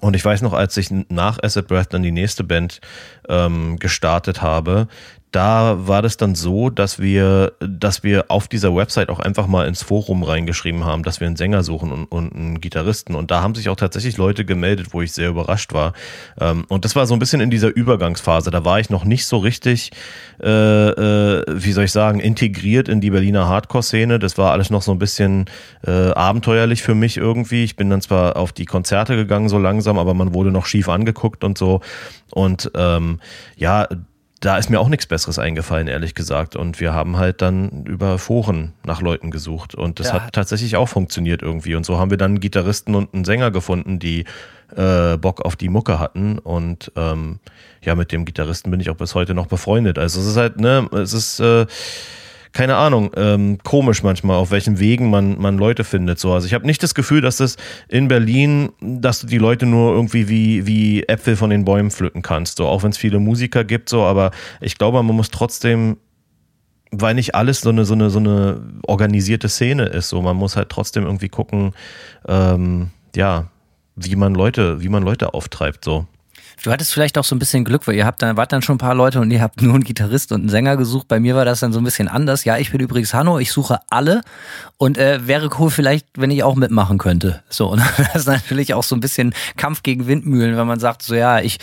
Und 0.00 0.14
ich 0.14 0.24
weiß 0.24 0.42
noch, 0.42 0.52
als 0.52 0.76
ich 0.76 0.90
nach 0.90 1.42
Asset 1.42 1.66
Breath 1.66 1.94
dann 1.94 2.02
die 2.02 2.12
nächste 2.12 2.44
Band 2.44 2.80
ähm, 3.28 3.78
gestartet 3.78 4.42
habe, 4.42 4.86
da 5.30 5.86
war 5.86 6.00
das 6.00 6.16
dann 6.16 6.34
so, 6.34 6.70
dass 6.70 6.98
wir, 6.98 7.52
dass 7.60 8.02
wir 8.02 8.26
auf 8.28 8.48
dieser 8.48 8.74
Website 8.74 9.10
auch 9.10 9.20
einfach 9.20 9.46
mal 9.46 9.66
ins 9.66 9.82
Forum 9.82 10.22
reingeschrieben 10.22 10.84
haben, 10.84 11.02
dass 11.02 11.20
wir 11.20 11.26
einen 11.26 11.36
Sänger 11.36 11.62
suchen 11.62 11.92
und, 11.92 12.04
und 12.06 12.34
einen 12.34 12.60
Gitarristen. 12.60 13.14
Und 13.14 13.30
da 13.30 13.42
haben 13.42 13.54
sich 13.54 13.68
auch 13.68 13.76
tatsächlich 13.76 14.16
Leute 14.16 14.46
gemeldet, 14.46 14.88
wo 14.92 15.02
ich 15.02 15.12
sehr 15.12 15.28
überrascht 15.28 15.74
war. 15.74 15.92
Ähm, 16.40 16.64
und 16.68 16.84
das 16.84 16.96
war 16.96 17.06
so 17.06 17.14
ein 17.14 17.18
bisschen 17.18 17.40
in 17.40 17.50
dieser 17.50 17.68
Übergangsphase. 17.68 18.50
Da 18.50 18.64
war 18.64 18.80
ich 18.80 18.88
noch 18.88 19.04
nicht 19.04 19.26
so 19.26 19.36
richtig, 19.36 19.90
äh, 20.42 20.48
äh, 20.48 21.44
wie 21.48 21.72
soll 21.72 21.84
ich 21.84 21.92
sagen, 21.92 22.20
integriert 22.20 22.88
in 22.88 23.02
die 23.02 23.10
Berliner 23.10 23.48
Hardcore-Szene. 23.48 24.18
Das 24.18 24.38
war 24.38 24.52
alles 24.52 24.70
noch 24.70 24.82
so 24.82 24.92
ein 24.92 24.98
bisschen 24.98 25.44
äh, 25.86 26.10
abenteuerlich 26.10 26.82
für 26.82 26.94
mich 26.94 27.18
irgendwie. 27.18 27.64
Ich 27.64 27.76
bin 27.76 27.90
dann 27.90 28.00
zwar 28.00 28.36
auf 28.36 28.52
die 28.52 28.64
Konzerte 28.64 29.16
gegangen 29.16 29.50
so 29.50 29.58
langsam, 29.58 29.98
aber 29.98 30.14
man 30.14 30.32
wurde 30.32 30.50
noch 30.50 30.64
schief 30.64 30.88
angeguckt 30.88 31.44
und 31.44 31.58
so. 31.58 31.80
Und 32.30 32.70
ähm, 32.74 33.20
ja, 33.56 33.86
da 34.40 34.56
ist 34.56 34.70
mir 34.70 34.78
auch 34.78 34.88
nichts 34.88 35.06
Besseres 35.06 35.38
eingefallen, 35.38 35.88
ehrlich 35.88 36.14
gesagt. 36.14 36.54
Und 36.54 36.80
wir 36.80 36.92
haben 36.92 37.16
halt 37.16 37.42
dann 37.42 37.84
über 37.84 38.18
Foren 38.18 38.72
nach 38.84 39.00
Leuten 39.00 39.30
gesucht. 39.30 39.74
Und 39.74 39.98
das 39.98 40.08
ja. 40.08 40.14
hat 40.14 40.32
tatsächlich 40.32 40.76
auch 40.76 40.88
funktioniert 40.88 41.42
irgendwie. 41.42 41.74
Und 41.74 41.84
so 41.84 41.98
haben 41.98 42.10
wir 42.10 42.18
dann 42.18 42.32
einen 42.32 42.40
Gitarristen 42.40 42.94
und 42.94 43.14
einen 43.14 43.24
Sänger 43.24 43.50
gefunden, 43.50 43.98
die 43.98 44.24
äh, 44.76 45.16
Bock 45.16 45.44
auf 45.44 45.56
die 45.56 45.68
Mucke 45.68 45.98
hatten. 45.98 46.38
Und 46.38 46.92
ähm, 46.94 47.40
ja, 47.82 47.94
mit 47.94 48.12
dem 48.12 48.24
Gitarristen 48.24 48.70
bin 48.70 48.80
ich 48.80 48.90
auch 48.90 48.96
bis 48.96 49.14
heute 49.14 49.34
noch 49.34 49.46
befreundet. 49.46 49.98
Also 49.98 50.20
es 50.20 50.26
ist 50.26 50.36
halt, 50.36 50.60
ne, 50.60 50.88
es 50.92 51.12
ist. 51.12 51.40
Äh, 51.40 51.66
keine 52.52 52.76
Ahnung, 52.76 53.10
ähm, 53.16 53.58
komisch 53.62 54.02
manchmal, 54.02 54.36
auf 54.36 54.50
welchen 54.50 54.78
Wegen 54.78 55.10
man, 55.10 55.38
man 55.38 55.58
Leute 55.58 55.84
findet. 55.84 56.18
So. 56.18 56.32
Also 56.32 56.46
ich 56.46 56.54
habe 56.54 56.66
nicht 56.66 56.82
das 56.82 56.94
Gefühl, 56.94 57.20
dass 57.20 57.36
das 57.36 57.56
in 57.88 58.08
Berlin, 58.08 58.70
dass 58.80 59.20
du 59.20 59.26
die 59.26 59.38
Leute 59.38 59.66
nur 59.66 59.92
irgendwie 59.94 60.28
wie, 60.28 60.66
wie 60.66 61.02
Äpfel 61.04 61.36
von 61.36 61.50
den 61.50 61.64
Bäumen 61.64 61.90
pflücken 61.90 62.22
kannst. 62.22 62.58
So, 62.58 62.66
auch 62.66 62.82
wenn 62.82 62.90
es 62.90 62.98
viele 62.98 63.18
Musiker 63.18 63.64
gibt, 63.64 63.88
so, 63.88 64.02
aber 64.02 64.30
ich 64.60 64.78
glaube, 64.78 65.02
man 65.02 65.16
muss 65.16 65.30
trotzdem 65.30 65.98
weil 66.90 67.14
nicht 67.14 67.34
alles 67.34 67.60
so 67.60 67.68
eine, 67.68 67.84
so 67.84 67.94
eine, 67.94 68.08
so 68.10 68.18
eine 68.18 68.62
organisierte 68.86 69.48
Szene 69.48 69.84
ist. 69.84 70.08
So, 70.08 70.22
man 70.22 70.36
muss 70.36 70.56
halt 70.56 70.70
trotzdem 70.70 71.04
irgendwie 71.04 71.28
gucken, 71.28 71.72
ähm, 72.26 72.90
ja, 73.14 73.48
wie 73.96 74.16
man 74.16 74.34
Leute, 74.34 74.80
wie 74.80 74.88
man 74.88 75.02
Leute 75.02 75.34
auftreibt. 75.34 75.84
So. 75.84 76.06
Du 76.62 76.72
hattest 76.72 76.92
vielleicht 76.92 77.18
auch 77.18 77.24
so 77.24 77.36
ein 77.36 77.38
bisschen 77.38 77.64
Glück, 77.64 77.86
weil 77.86 77.94
ihr 77.94 78.04
habt 78.04 78.20
dann, 78.20 78.36
wart 78.36 78.52
dann 78.52 78.62
schon 78.62 78.76
ein 78.76 78.78
paar 78.78 78.94
Leute 78.94 79.20
und 79.20 79.30
ihr 79.30 79.40
habt 79.40 79.62
nur 79.62 79.74
einen 79.74 79.84
Gitarrist 79.84 80.32
und 80.32 80.40
einen 80.40 80.48
Sänger 80.48 80.76
gesucht. 80.76 81.08
Bei 81.08 81.20
mir 81.20 81.36
war 81.36 81.44
das 81.44 81.60
dann 81.60 81.72
so 81.72 81.80
ein 81.80 81.84
bisschen 81.84 82.08
anders. 82.08 82.44
Ja, 82.44 82.58
ich 82.58 82.72
bin 82.72 82.80
übrigens 82.80 83.14
Hanno, 83.14 83.38
ich 83.38 83.52
suche 83.52 83.80
alle 83.90 84.22
und 84.76 84.98
äh, 84.98 85.26
wäre 85.26 85.50
cool 85.58 85.70
vielleicht, 85.70 86.06
wenn 86.16 86.30
ich 86.30 86.42
auch 86.42 86.56
mitmachen 86.56 86.98
könnte. 86.98 87.42
So, 87.48 87.68
und 87.68 87.82
das 87.98 88.22
ist 88.22 88.26
natürlich 88.26 88.74
auch 88.74 88.82
so 88.82 88.96
ein 88.96 89.00
bisschen 89.00 89.34
Kampf 89.56 89.82
gegen 89.82 90.06
Windmühlen, 90.06 90.56
wenn 90.56 90.66
man 90.66 90.80
sagt, 90.80 91.02
so 91.02 91.14
ja, 91.14 91.40
ich 91.40 91.58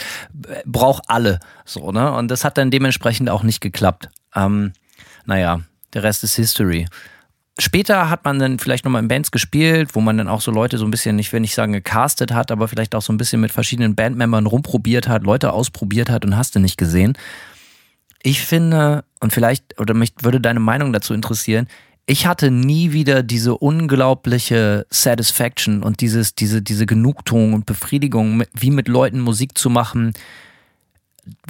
äh, 0.47 0.61
brauche 0.65 1.01
alle. 1.07 1.39
So, 1.65 1.91
ne? 1.91 2.11
Und 2.13 2.29
das 2.29 2.45
hat 2.45 2.57
dann 2.57 2.71
dementsprechend 2.71 3.29
auch 3.29 3.43
nicht 3.43 3.61
geklappt. 3.61 4.09
Ähm, 4.33 4.73
naja, 5.25 5.61
der 5.93 6.03
Rest 6.03 6.23
ist 6.23 6.35
History. 6.35 6.87
Später 7.57 8.09
hat 8.09 8.25
man 8.25 8.37
dann 8.37 8.59
vielleicht 8.59 8.83
nochmal 8.83 9.01
in 9.01 9.07
Bands 9.07 9.31
gespielt, 9.31 9.91
wo 9.93 10.01
man 10.01 10.17
dann 10.17 10.27
auch 10.27 10.41
so 10.41 10.51
Leute 10.51 10.77
so 10.77 10.83
ein 10.83 10.91
bisschen, 10.91 11.17
ich 11.19 11.31
will 11.31 11.39
nicht 11.39 11.55
sagen 11.55 11.71
gecastet 11.71 12.33
hat, 12.33 12.51
aber 12.51 12.67
vielleicht 12.67 12.95
auch 12.95 13.01
so 13.01 13.13
ein 13.13 13.17
bisschen 13.17 13.39
mit 13.39 13.53
verschiedenen 13.53 13.95
Bandmembern 13.95 14.45
rumprobiert 14.45 15.07
hat, 15.07 15.23
Leute 15.23 15.53
ausprobiert 15.53 16.09
hat 16.09 16.25
und 16.25 16.35
hast 16.35 16.55
du 16.55 16.59
nicht 16.59 16.77
gesehen. 16.77 17.17
Ich 18.23 18.41
finde, 18.41 19.05
und 19.21 19.31
vielleicht, 19.31 19.79
oder 19.79 19.93
mich 19.93 20.13
würde 20.21 20.41
deine 20.41 20.59
Meinung 20.59 20.91
dazu 20.91 21.13
interessieren, 21.13 21.67
ich 22.07 22.27
hatte 22.27 22.51
nie 22.51 22.91
wieder 22.91 23.23
diese 23.23 23.57
unglaubliche 23.57 24.85
Satisfaction 24.89 25.81
und 25.81 26.01
dieses, 26.01 26.35
diese, 26.35 26.61
diese 26.61 26.85
Genugtuung 26.85 27.53
und 27.53 27.65
Befriedigung, 27.65 28.43
wie 28.53 28.69
mit 28.71 28.87
Leuten 28.87 29.21
Musik 29.21 29.57
zu 29.57 29.69
machen, 29.69 30.13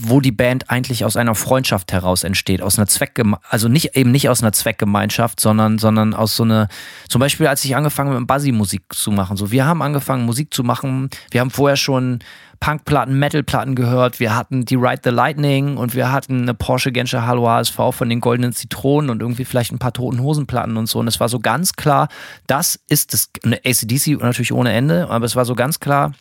wo 0.02 0.22
die 0.22 0.32
Band 0.32 0.70
eigentlich 0.70 1.04
aus 1.04 1.18
einer 1.18 1.36
Freundschaft 1.36 1.92
heraus 1.92 2.24
entsteht, 2.24 2.62
aus 2.62 2.78
einer 2.78 2.88
Zweckgeme 2.88 3.38
also 3.50 3.68
nicht 3.68 3.96
eben 3.96 4.12
nicht 4.12 4.30
aus 4.30 4.42
einer 4.42 4.54
Zweckgemeinschaft, 4.54 5.40
sondern 5.40 5.78
sondern 5.78 6.14
aus 6.14 6.36
so 6.36 6.44
einer 6.44 6.68
zum 7.10 7.20
Beispiel 7.20 7.48
als 7.48 7.64
ich 7.66 7.76
angefangen 7.76 8.10
habe 8.10 8.20
mit 8.20 8.28
Buzzy 8.28 8.52
Musik 8.52 8.84
zu 8.94 9.12
machen, 9.12 9.38
so 9.38 9.52
wir 9.52 9.66
haben 9.66 9.82
angefangen 9.82 10.26
Musik 10.26 10.54
zu 10.54 10.64
machen, 10.64 11.10
wir 11.32 11.42
haben 11.42 11.52
vorher 11.52 11.78
schon 11.78 12.20
Punkplatten, 12.60 13.20
Metalplatten 13.20 13.76
gehört, 13.76 14.20
wir 14.20 14.36
hatten 14.36 14.66
die 14.66 14.76
Ride 14.76 15.02
the 15.04 15.10
Lightning 15.10 15.78
und 15.78 15.94
wir 15.94 16.12
hatten 16.12 16.44
eine 16.44 16.54
Porsche 16.54 16.92
Genscher 16.92 17.26
Hallo 17.26 17.48
HSV 17.48 17.76
von 17.92 18.10
den 18.10 18.22
Goldenen 18.22 18.54
Zitronen 18.54 19.10
und 19.10 19.22
irgendwie 19.22 19.46
vielleicht 19.46 19.72
ein 19.72 19.80
paar 19.80 19.94
Toten 19.94 20.22
Hosenplatten 20.22 20.78
und 20.78 20.88
so. 20.88 21.00
Und 21.00 21.08
es 21.08 21.20
war 21.20 21.30
so 21.30 21.40
ganz 21.40 21.74
klar, 21.74 22.08
das 22.48 22.80
ist 22.88 23.14
das 23.14 23.30
eine 23.44 23.58
ACDC 23.58 24.22
natürlich 24.22 24.54
ohne 24.54 24.72
Ende, 24.72 25.10
aber 25.10 25.26
es 25.26 25.36
war 25.36 25.46
so 25.46 25.56
ganz 25.56 25.80
klar, 25.80 26.14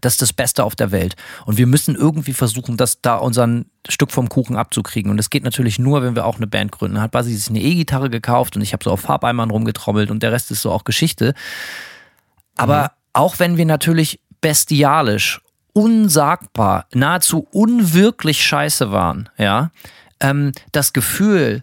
das 0.00 0.14
ist 0.14 0.22
das 0.22 0.32
Beste 0.32 0.64
auf 0.64 0.74
der 0.74 0.92
Welt. 0.92 1.16
Und 1.46 1.58
wir 1.58 1.66
müssen 1.66 1.94
irgendwie 1.94 2.32
versuchen, 2.32 2.76
das 2.76 3.00
da 3.00 3.16
unseren 3.16 3.66
Stück 3.88 4.12
vom 4.12 4.28
Kuchen 4.28 4.56
abzukriegen. 4.56 5.10
Und 5.10 5.16
das 5.16 5.30
geht 5.30 5.44
natürlich 5.44 5.78
nur, 5.78 6.02
wenn 6.02 6.14
wir 6.14 6.26
auch 6.26 6.36
eine 6.36 6.46
Band 6.46 6.72
gründen. 6.72 7.00
Hat 7.00 7.10
Basi 7.10 7.34
sich 7.34 7.48
eine 7.48 7.60
E-Gitarre 7.60 8.10
gekauft 8.10 8.56
und 8.56 8.62
ich 8.62 8.72
habe 8.72 8.84
so 8.84 8.90
auf 8.90 9.00
Farbeimern 9.00 9.50
rumgetrommelt 9.50 10.10
und 10.10 10.22
der 10.22 10.32
Rest 10.32 10.50
ist 10.50 10.62
so 10.62 10.70
auch 10.70 10.84
Geschichte. 10.84 11.34
Aber 12.56 12.82
mhm. 12.82 12.88
auch 13.14 13.38
wenn 13.38 13.56
wir 13.56 13.66
natürlich 13.66 14.20
bestialisch, 14.40 15.40
unsagbar, 15.72 16.86
nahezu 16.92 17.46
unwirklich 17.52 18.42
scheiße 18.42 18.90
waren, 18.90 19.28
ja, 19.38 19.70
ähm, 20.20 20.52
das 20.72 20.92
Gefühl, 20.92 21.62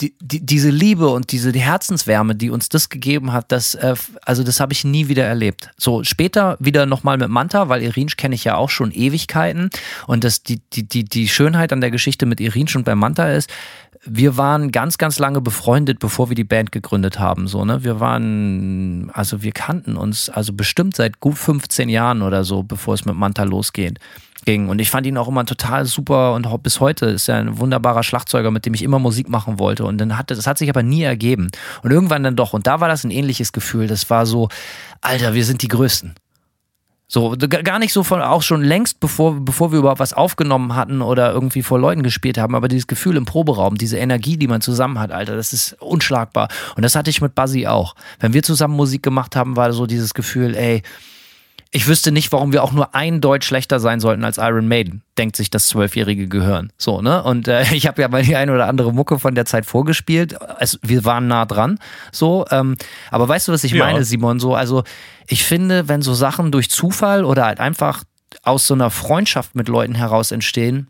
die, 0.00 0.14
die, 0.20 0.44
diese 0.44 0.70
Liebe 0.70 1.08
und 1.08 1.32
diese 1.32 1.52
die 1.52 1.60
Herzenswärme, 1.60 2.34
die 2.34 2.50
uns 2.50 2.68
das 2.68 2.88
gegeben 2.88 3.32
hat, 3.32 3.52
das, 3.52 3.74
äh, 3.74 3.94
also 4.24 4.42
das 4.42 4.60
habe 4.60 4.72
ich 4.72 4.84
nie 4.84 5.08
wieder 5.08 5.24
erlebt. 5.24 5.70
So 5.76 6.04
später 6.04 6.56
wieder 6.60 6.86
nochmal 6.86 7.18
mit 7.18 7.28
Manta, 7.28 7.68
weil 7.68 7.82
Irinsch 7.82 8.16
kenne 8.16 8.34
ich 8.34 8.44
ja 8.44 8.56
auch 8.56 8.70
schon 8.70 8.92
Ewigkeiten 8.92 9.70
und 10.06 10.24
das, 10.24 10.42
die, 10.42 10.60
die, 10.72 10.88
die, 10.88 11.04
die 11.04 11.28
Schönheit 11.28 11.72
an 11.72 11.80
der 11.80 11.90
Geschichte 11.90 12.26
mit 12.26 12.40
Irinsch 12.40 12.76
und 12.76 12.84
bei 12.84 12.94
Manta 12.94 13.30
ist, 13.30 13.50
wir 14.04 14.36
waren 14.36 14.70
ganz, 14.70 14.98
ganz 14.98 15.18
lange 15.18 15.40
befreundet, 15.40 15.98
bevor 15.98 16.28
wir 16.28 16.36
die 16.36 16.44
Band 16.44 16.70
gegründet 16.70 17.18
haben. 17.18 17.48
So, 17.48 17.64
ne? 17.64 17.82
Wir 17.82 17.98
waren, 17.98 19.10
also 19.12 19.42
wir 19.42 19.52
kannten 19.52 19.96
uns, 19.96 20.30
also 20.30 20.52
bestimmt 20.52 20.94
seit 20.94 21.18
gut 21.18 21.36
15 21.36 21.88
Jahren 21.88 22.22
oder 22.22 22.44
so, 22.44 22.62
bevor 22.62 22.94
es 22.94 23.04
mit 23.04 23.16
Manta 23.16 23.42
losgeht 23.42 23.98
ging. 24.46 24.70
Und 24.70 24.78
ich 24.78 24.90
fand 24.90 25.06
ihn 25.06 25.18
auch 25.18 25.28
immer 25.28 25.44
total 25.44 25.84
super 25.84 26.32
und 26.32 26.46
bis 26.62 26.80
heute 26.80 27.06
ist 27.06 27.28
er 27.28 27.36
ein 27.36 27.58
wunderbarer 27.58 28.02
Schlagzeuger, 28.02 28.50
mit 28.50 28.64
dem 28.64 28.72
ich 28.72 28.82
immer 28.82 28.98
Musik 28.98 29.28
machen 29.28 29.58
wollte. 29.58 29.84
Und 29.84 29.98
dann 29.98 30.16
hat 30.16 30.30
das 30.30 30.46
hat 30.46 30.56
sich 30.56 30.70
aber 30.70 30.82
nie 30.82 31.02
ergeben. 31.02 31.50
Und 31.82 31.90
irgendwann 31.90 32.22
dann 32.22 32.36
doch. 32.36 32.54
Und 32.54 32.66
da 32.66 32.80
war 32.80 32.88
das 32.88 33.04
ein 33.04 33.10
ähnliches 33.10 33.52
Gefühl. 33.52 33.86
Das 33.86 34.08
war 34.08 34.24
so, 34.24 34.48
Alter, 35.02 35.34
wir 35.34 35.44
sind 35.44 35.60
die 35.60 35.68
Größten. 35.68 36.14
So, 37.08 37.36
gar 37.38 37.78
nicht 37.78 37.92
so 37.92 38.02
von, 38.02 38.20
auch 38.20 38.42
schon 38.42 38.64
längst, 38.64 38.98
bevor, 38.98 39.40
bevor 39.40 39.70
wir 39.70 39.78
überhaupt 39.78 40.00
was 40.00 40.12
aufgenommen 40.12 40.74
hatten 40.74 41.02
oder 41.02 41.30
irgendwie 41.30 41.62
vor 41.62 41.78
Leuten 41.78 42.02
gespielt 42.02 42.36
haben, 42.36 42.56
aber 42.56 42.66
dieses 42.66 42.88
Gefühl 42.88 43.16
im 43.16 43.24
Proberaum, 43.24 43.78
diese 43.78 43.96
Energie, 43.96 44.36
die 44.36 44.48
man 44.48 44.60
zusammen 44.60 44.98
hat, 44.98 45.12
Alter, 45.12 45.36
das 45.36 45.52
ist 45.52 45.74
unschlagbar. 45.80 46.48
Und 46.74 46.82
das 46.82 46.96
hatte 46.96 47.10
ich 47.10 47.20
mit 47.20 47.36
Buzzy 47.36 47.68
auch. 47.68 47.94
Wenn 48.18 48.32
wir 48.32 48.42
zusammen 48.42 48.74
Musik 48.74 49.04
gemacht 49.04 49.36
haben, 49.36 49.54
war 49.54 49.72
so 49.72 49.86
dieses 49.86 50.14
Gefühl, 50.14 50.56
ey, 50.56 50.82
ich 51.76 51.86
wüsste 51.86 52.10
nicht, 52.10 52.32
warum 52.32 52.54
wir 52.54 52.64
auch 52.64 52.72
nur 52.72 52.94
ein 52.94 53.20
Deutsch 53.20 53.46
schlechter 53.46 53.80
sein 53.80 54.00
sollten 54.00 54.24
als 54.24 54.38
Iron 54.38 54.66
Maiden, 54.66 55.02
denkt 55.18 55.36
sich 55.36 55.50
das 55.50 55.68
zwölfjährige 55.68 56.26
Gehirn. 56.26 56.72
So, 56.78 57.02
ne? 57.02 57.22
Und 57.22 57.48
äh, 57.48 57.64
ich 57.74 57.86
habe 57.86 58.00
ja 58.00 58.08
mal 58.08 58.22
die 58.22 58.34
eine 58.34 58.54
oder 58.54 58.66
andere 58.66 58.94
Mucke 58.94 59.18
von 59.18 59.34
der 59.34 59.44
Zeit 59.44 59.66
vorgespielt. 59.66 60.34
Es, 60.58 60.78
wir 60.82 61.04
waren 61.04 61.28
nah 61.28 61.44
dran. 61.44 61.78
So, 62.12 62.46
ähm, 62.50 62.76
aber 63.10 63.28
weißt 63.28 63.48
du, 63.48 63.52
was 63.52 63.62
ich 63.62 63.72
ja. 63.72 63.84
meine, 63.84 64.04
Simon? 64.04 64.40
So, 64.40 64.54
also 64.54 64.84
ich 65.26 65.44
finde, 65.44 65.86
wenn 65.86 66.00
so 66.00 66.14
Sachen 66.14 66.50
durch 66.50 66.70
Zufall 66.70 67.26
oder 67.26 67.44
halt 67.44 67.60
einfach 67.60 68.04
aus 68.42 68.66
so 68.66 68.72
einer 68.72 68.90
Freundschaft 68.90 69.54
mit 69.54 69.68
Leuten 69.68 69.94
heraus 69.94 70.30
entstehen, 70.30 70.88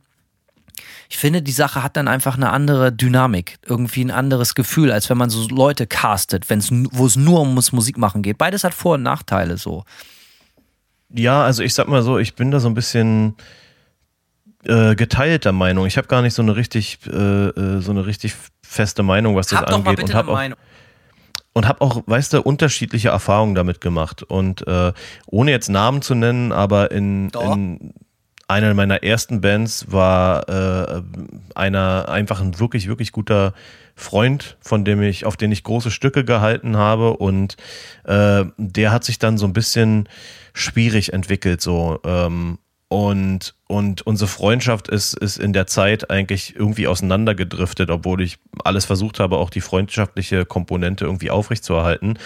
ich 1.09 1.19
finde, 1.19 1.43
die 1.43 1.53
Sache 1.53 1.83
hat 1.83 1.97
dann 1.97 2.07
einfach 2.07 2.37
eine 2.37 2.51
andere 2.51 2.93
Dynamik, 2.93 3.57
irgendwie 3.67 4.05
ein 4.05 4.13
anderes 4.13 4.55
Gefühl, 4.55 4.93
als 4.93 5.11
wenn 5.11 5.19
man 5.19 5.31
so 5.31 5.49
Leute 5.49 5.89
castet, 5.89 6.45
wo 6.49 7.07
es 7.07 7.17
nur 7.17 7.41
um 7.41 7.55
Musik 7.55 7.99
machen 7.99 8.23
geht. 8.23 8.39
Beides 8.39 8.63
hat 8.63 8.73
Vor- 8.73 8.95
und 8.95 9.03
Nachteile 9.03 9.57
so. 9.57 9.85
Ja, 11.17 11.45
also 11.45 11.63
ich 11.63 11.75
sag 11.75 11.89
mal 11.89 12.03
so, 12.03 12.19
ich 12.19 12.35
bin 12.35 12.51
da 12.51 12.61
so 12.61 12.69
ein 12.69 12.75
bisschen 12.75 13.37
äh, 14.65 14.95
geteilter 14.95 15.53
Meinung. 15.53 15.87
Ich 15.87 15.97
habe 15.97 16.09
gar 16.09 16.23
nicht 16.23 16.35
so 16.35 16.43
eine 16.43 16.57
richtig, 16.57 16.99
äh, 17.07 17.11
äh 17.11 17.81
so 17.81 17.91
eine 17.91 18.07
richtig 18.07 18.35
feste 18.63 19.03
Meinung, 19.03 19.37
was 19.37 19.49
das 19.49 19.61
hab 19.61 19.73
angeht. 19.73 20.03
und 20.03 20.15
habe 20.15 20.33
auch, 20.33 20.57
und 21.53 21.67
habe 21.67 21.81
auch, 21.81 22.03
weißt 22.07 22.35
du, 22.35 22.43
unterschiedliche 22.43 23.09
Erfahrungen 23.09 23.55
damit 23.55 23.81
gemacht. 23.81 24.23
Und 24.23 24.67
äh, 24.67 24.93
ohne 25.27 25.51
jetzt 25.51 25.69
Namen 25.69 26.03
zu 26.03 26.15
nennen, 26.15 26.53
aber 26.53 26.91
in, 26.91 27.31
in 27.31 27.95
einer 28.49 28.75
meiner 28.75 29.03
ersten 29.03 29.41
Bands 29.41 29.91
war 29.91 30.49
äh, 30.49 31.03
einer 31.55 32.09
einfach 32.09 32.41
ein 32.41 32.59
wirklich, 32.59 32.89
wirklich 32.89 33.13
guter 33.13 33.55
Freund, 33.97 34.59
von 34.61 34.85
dem 34.85 35.03
ich, 35.03 35.25
auf 35.25 35.37
den 35.37 35.51
ich 35.51 35.65
große 35.65 35.91
Stücke 35.91 36.25
gehalten 36.25 36.77
habe. 36.77 37.17
Und 37.17 37.57
äh, 38.05 38.45
der 38.59 38.93
hat 38.93 39.05
sich 39.05 39.19
dann 39.19 39.39
so 39.39 39.47
ein 39.47 39.55
bisschen 39.55 40.09
schwierig 40.53 41.13
entwickelt. 41.13 41.61
So. 41.63 41.99
Ähm, 42.05 42.59
und 42.89 43.57
und 43.69 44.07
unsere 44.07 44.29
Freundschaft 44.29 44.87
ist, 44.89 45.15
ist 45.15 45.39
in 45.39 45.53
der 45.53 45.67
Zeit 45.67 46.09
eigentlich 46.11 46.55
irgendwie 46.55 46.87
auseinandergedriftet, 46.87 47.91
obwohl 47.91 48.23
ich 48.23 48.39
alles 48.63 48.85
versucht 48.85 49.19
habe, 49.19 49.39
auch 49.39 49.51
die 49.51 49.61
freundschaftliche 49.61 50.45
Komponente 50.45 51.05
irgendwie 51.05 51.31
aufrechtzuerhalten. 51.31 52.19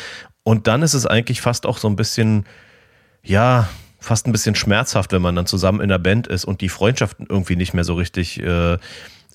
Und 0.43 0.67
dann 0.67 0.83
ist 0.83 0.95
es 0.95 1.07
eigentlich 1.07 1.41
fast 1.41 1.65
auch 1.65 1.79
so 1.79 1.89
ein 1.89 1.97
bisschen, 1.97 2.45
ja, 3.23 3.69
fast 4.01 4.27
ein 4.27 4.33
bisschen 4.33 4.55
schmerzhaft, 4.55 5.13
wenn 5.13 5.23
man 5.23 5.37
dann 5.37 5.47
zusammen 5.47 5.81
in 5.81 5.89
der 5.89 5.99
Band 5.99 6.27
ist 6.27 6.45
und 6.45 6.61
die 6.61 6.69
Freundschaft 6.69 7.17
irgendwie 7.29 7.57
nicht 7.57 7.73
mehr 7.73 7.85
so 7.85 7.95
richtig 7.95 8.41
äh, 8.41 8.77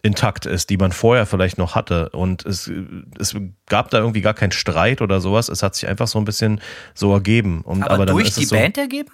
intakt 0.05 0.45
ist, 0.45 0.69
die 0.69 0.77
man 0.77 0.91
vorher 0.91 1.25
vielleicht 1.25 1.57
noch 1.57 1.73
hatte. 1.73 2.09
Und 2.09 2.45
es, 2.45 2.71
es 3.19 3.35
gab 3.65 3.89
da 3.89 3.97
irgendwie 3.97 4.21
gar 4.21 4.35
keinen 4.35 4.51
Streit 4.51 5.01
oder 5.01 5.19
sowas. 5.19 5.49
Es 5.49 5.63
hat 5.63 5.73
sich 5.73 5.89
einfach 5.89 6.07
so 6.07 6.19
ein 6.19 6.25
bisschen 6.25 6.61
so 6.93 7.11
ergeben. 7.11 7.61
Und, 7.61 7.81
aber, 7.81 7.95
aber 7.95 8.05
durch 8.05 8.33
die 8.33 8.45
so, 8.45 8.55
Band 8.55 8.77
ergeben? 8.77 9.09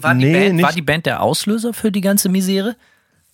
War, 0.00 0.14
nee, 0.14 0.26
die 0.26 0.32
Band, 0.32 0.62
war 0.62 0.72
die 0.72 0.82
Band 0.82 1.06
der 1.06 1.22
Auslöser 1.22 1.72
für 1.72 1.92
die 1.92 2.00
ganze 2.00 2.28
Misere? 2.28 2.76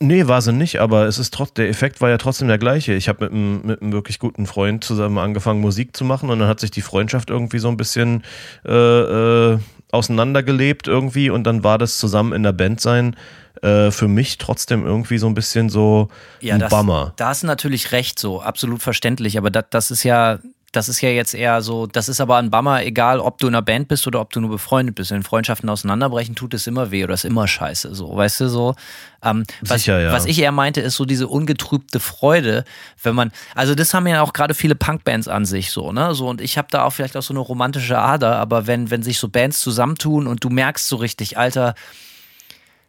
Nee, 0.01 0.29
war 0.29 0.43
sie 0.43 0.53
nicht, 0.53 0.81
aber 0.81 1.07
es 1.07 1.19
ist 1.19 1.35
trotz, 1.35 1.55
der 1.55 1.69
Effekt 1.69 2.01
war 2.01 2.09
ja 2.09 2.19
trotzdem 2.19 2.47
der 2.47 2.59
gleiche. 2.59 2.93
Ich 2.93 3.09
habe 3.09 3.25
mit 3.25 3.33
einem, 3.33 3.67
mit 3.67 3.83
einem 3.83 3.93
wirklich 3.93 4.19
guten 4.19 4.47
Freund 4.47 4.85
zusammen 4.85 5.19
angefangen, 5.19 5.61
Musik 5.61 5.97
zu 5.97 6.05
machen 6.05 6.31
und 6.31 6.39
dann 6.39 6.49
hat 6.49 6.61
sich 6.61 6.71
die 6.71 6.83
Freundschaft 6.83 7.31
irgendwie 7.31 7.59
so 7.59 7.69
ein 7.69 7.77
bisschen 7.77 8.23
äh, 8.65 8.73
äh, 8.73 9.59
auseinandergelebt 9.91 10.87
irgendwie 10.87 11.31
und 11.31 11.45
dann 11.45 11.65
war 11.65 11.79
das 11.79 11.99
zusammen 11.99 12.33
in 12.33 12.45
der 12.45 12.53
Band 12.53 12.81
sein 12.81 13.17
äh, 13.63 13.91
für 13.91 14.09
mich 14.09 14.39
trotzdem 14.39 14.87
irgendwie 14.87 15.19
so 15.19 15.27
ein 15.27 15.35
bisschen 15.35 15.69
so 15.69 16.09
ja, 16.41 16.55
ein 16.55 16.61
das, 16.61 16.71
Bummer. 16.71 17.13
Da 17.17 17.29
hast 17.29 17.43
du 17.43 17.47
natürlich 17.47 17.93
recht, 17.93 18.19
so 18.19 18.41
absolut 18.41 18.83
verständlich, 18.83 19.39
aber 19.39 19.51
das, 19.51 19.65
das 19.71 19.91
ist 19.91 20.03
ja 20.03 20.39
das 20.73 20.89
ist 20.89 21.01
ja 21.01 21.09
jetzt 21.09 21.35
eher 21.35 21.63
so, 21.63 21.87
das 21.87 22.09
ist 22.09 22.21
aber 22.21 22.37
ein 22.37 22.51
Bummer, 22.51 22.85
egal 22.85 23.21
ob 23.21 23.39
du 23.39 23.49
in 23.49 23.55
einer 23.55 23.63
Band 23.63 23.89
bist 23.89 24.07
oder 24.07 24.21
ob 24.21 24.33
du 24.33 24.41
nur 24.41 24.51
befreundet 24.51 24.97
bist. 24.97 25.11
Wenn 25.11 25.23
Freundschaften 25.23 25.69
auseinanderbrechen, 25.69 26.35
tut 26.35 26.53
es 26.53 26.67
immer 26.67 26.91
weh 26.91 27.05
oder 27.05 27.15
ist 27.15 27.25
immer 27.25 27.49
scheiße, 27.49 27.95
so, 27.95 28.15
weißt 28.15 28.41
du, 28.41 28.49
so. 28.49 28.75
Ähm, 29.23 29.45
was, 29.63 29.83
Sicher, 29.83 30.01
ja. 30.01 30.13
was 30.13 30.27
ich 30.27 30.39
eher 30.39 30.53
meinte, 30.53 30.81
ist 30.81 30.97
so 30.97 31.07
diese 31.07 31.27
ungetrübte 31.27 32.01
Freude, 32.01 32.65
wenn 33.03 33.15
man, 33.15 33.33
also 33.55 33.75
das 33.75 33.95
haben 33.95 34.07
ja 34.07 34.21
auch 34.21 34.35
gerade 34.35 34.55
viele 34.55 34.75
Punkbands 34.75 35.27
an 35.27 35.47
sich, 35.47 35.71
so, 35.71 35.91
ne, 35.91 36.15
so, 36.15 36.29
und 36.29 36.41
ich 36.43 36.59
habe 36.59 36.69
da 36.71 36.85
auch 36.85 36.93
vielleicht 36.93 37.17
auch 37.17 37.23
so 37.23 37.33
eine 37.33 37.41
romantische 37.41 37.99
Ader, 37.99 38.37
aber 38.37 38.67
wenn, 38.67 38.91
wenn 38.91 39.03
sich 39.03 39.19
so 39.19 39.29
Bands 39.29 39.61
zusammentun 39.61 40.27
und 40.27 40.45
du 40.45 40.51
merkst 40.51 40.87
so 40.87 40.97
richtig, 40.97 41.39
Alter, 41.39 41.75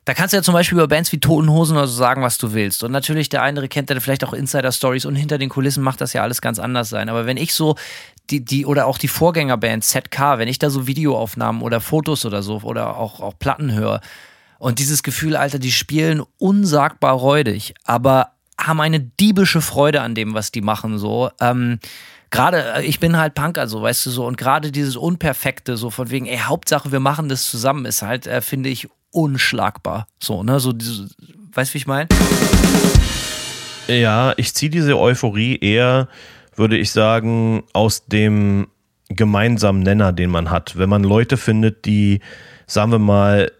da 0.09 0.15
kannst 0.15 0.33
du 0.33 0.37
ja 0.37 0.41
zum 0.41 0.55
Beispiel 0.55 0.75
über 0.75 0.87
Bands 0.87 1.11
wie 1.11 1.19
Toten 1.19 1.51
Hosen 1.51 1.77
oder 1.77 1.85
so 1.85 1.93
sagen, 1.93 2.23
was 2.23 2.39
du 2.39 2.51
willst. 2.53 2.83
Und 2.83 2.91
natürlich, 2.91 3.29
der 3.29 3.43
eine 3.43 3.67
kennt 3.67 3.91
dann 3.91 4.01
vielleicht 4.01 4.23
auch 4.23 4.33
Insider-Stories 4.33 5.05
und 5.05 5.15
hinter 5.15 5.37
den 5.37 5.49
Kulissen 5.49 5.83
macht 5.83 6.01
das 6.01 6.13
ja 6.13 6.23
alles 6.23 6.41
ganz 6.41 6.57
anders 6.57 6.89
sein. 6.89 7.09
Aber 7.09 7.27
wenn 7.27 7.37
ich 7.37 7.53
so 7.53 7.75
die, 8.31 8.43
die, 8.43 8.65
oder 8.65 8.87
auch 8.87 8.97
die 8.97 9.07
Vorgängerband 9.07 9.83
ZK, 9.83 10.39
wenn 10.39 10.47
ich 10.47 10.57
da 10.57 10.71
so 10.71 10.87
Videoaufnahmen 10.87 11.61
oder 11.61 11.79
Fotos 11.79 12.25
oder 12.25 12.41
so 12.41 12.59
oder 12.63 12.97
auch, 12.97 13.19
auch 13.19 13.37
Platten 13.37 13.71
höre 13.71 14.01
und 14.57 14.79
dieses 14.79 15.03
Gefühl, 15.03 15.35
Alter, 15.35 15.59
die 15.59 15.71
spielen 15.71 16.23
unsagbar 16.39 17.13
räudig, 17.13 17.75
aber 17.85 18.31
haben 18.59 18.81
eine 18.81 18.99
diebische 18.99 19.61
Freude 19.61 20.01
an 20.01 20.15
dem, 20.15 20.33
was 20.33 20.51
die 20.51 20.61
machen, 20.61 20.97
so. 20.97 21.29
Ähm, 21.39 21.77
gerade, 22.31 22.77
äh, 22.77 22.83
ich 22.83 22.99
bin 22.99 23.15
halt 23.15 23.35
Punker, 23.35 23.67
so, 23.67 23.83
weißt 23.83 24.07
du 24.07 24.09
so, 24.09 24.25
und 24.25 24.37
gerade 24.37 24.71
dieses 24.71 24.95
Unperfekte, 24.95 25.77
so 25.77 25.91
von 25.91 26.09
wegen, 26.09 26.25
ey, 26.25 26.39
Hauptsache, 26.39 26.91
wir 26.91 26.99
machen 26.99 27.29
das 27.29 27.47
zusammen, 27.47 27.85
ist 27.85 28.01
halt, 28.01 28.25
äh, 28.25 28.41
finde 28.41 28.69
ich, 28.69 28.89
unschlagbar. 29.11 30.07
So, 30.19 30.43
ne? 30.43 30.59
So 30.59 30.73
diese, 30.73 31.09
weißt 31.53 31.71
du, 31.71 31.73
wie 31.73 31.77
ich 31.77 31.87
meine? 31.87 32.09
Ja, 33.87 34.33
ich 34.37 34.53
ziehe 34.53 34.69
diese 34.69 34.99
Euphorie 34.99 35.57
eher, 35.57 36.07
würde 36.55 36.77
ich 36.77 36.91
sagen, 36.91 37.63
aus 37.73 38.05
dem 38.05 38.67
gemeinsamen 39.09 39.81
Nenner, 39.81 40.13
den 40.13 40.29
man 40.29 40.51
hat. 40.51 40.77
Wenn 40.77 40.89
man 40.89 41.03
Leute 41.03 41.37
findet, 41.37 41.85
die, 41.85 42.19
sagen 42.67 42.91
wir 42.91 42.99
mal, 42.99 43.51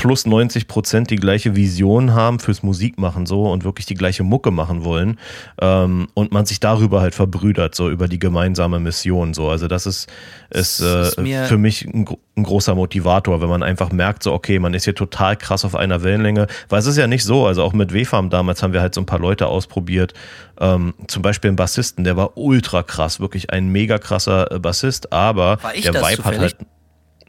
plus 0.00 0.24
90 0.24 0.66
Prozent 0.66 1.10
die 1.10 1.16
gleiche 1.16 1.56
Vision 1.56 2.14
haben 2.14 2.38
fürs 2.38 2.62
Musikmachen 2.62 3.26
so 3.26 3.50
und 3.50 3.64
wirklich 3.64 3.84
die 3.84 3.94
gleiche 3.94 4.22
Mucke 4.22 4.50
machen 4.50 4.82
wollen 4.82 5.18
ähm, 5.60 6.08
und 6.14 6.32
man 6.32 6.46
sich 6.46 6.58
darüber 6.58 7.02
halt 7.02 7.14
verbrüdert, 7.14 7.74
so 7.74 7.90
über 7.90 8.08
die 8.08 8.18
gemeinsame 8.18 8.80
Mission 8.80 9.34
so. 9.34 9.50
Also 9.50 9.68
das 9.68 9.84
ist, 9.84 10.08
ist, 10.48 10.80
äh, 10.80 11.02
ist 11.02 11.48
für 11.48 11.58
mich 11.58 11.84
ein, 11.84 12.06
ein, 12.34 12.44
großer 12.44 12.74
Motivator, 12.74 13.42
wenn 13.42 13.50
man 13.50 13.62
einfach 13.62 13.92
merkt, 13.92 14.22
so 14.22 14.32
okay, 14.32 14.58
man 14.58 14.72
ist 14.72 14.84
hier 14.84 14.94
total 14.94 15.36
krass 15.36 15.66
auf 15.66 15.74
einer 15.74 16.02
Wellenlänge, 16.02 16.46
weil 16.70 16.78
es 16.78 16.86
ist 16.86 16.96
ja 16.96 17.06
nicht 17.06 17.24
so, 17.24 17.46
also 17.46 17.62
auch 17.62 17.74
mit 17.74 17.92
W-Farm 17.92 18.30
damals 18.30 18.62
haben 18.62 18.72
wir 18.72 18.80
halt 18.80 18.94
so 18.94 19.02
ein 19.02 19.06
paar 19.06 19.20
Leute 19.20 19.48
ausprobiert, 19.48 20.14
ähm, 20.58 20.94
zum 21.08 21.20
Beispiel 21.22 21.50
einen 21.50 21.56
Bassisten, 21.56 22.04
der 22.04 22.16
war 22.16 22.38
ultra 22.38 22.82
krass, 22.82 23.20
wirklich 23.20 23.50
ein 23.50 23.68
mega 23.68 23.98
krasser 23.98 24.50
äh, 24.50 24.58
Bassist, 24.58 25.12
aber 25.12 25.58
der 25.84 25.92
Vibe 25.92 26.24
hat 26.24 26.38
halt 26.38 26.56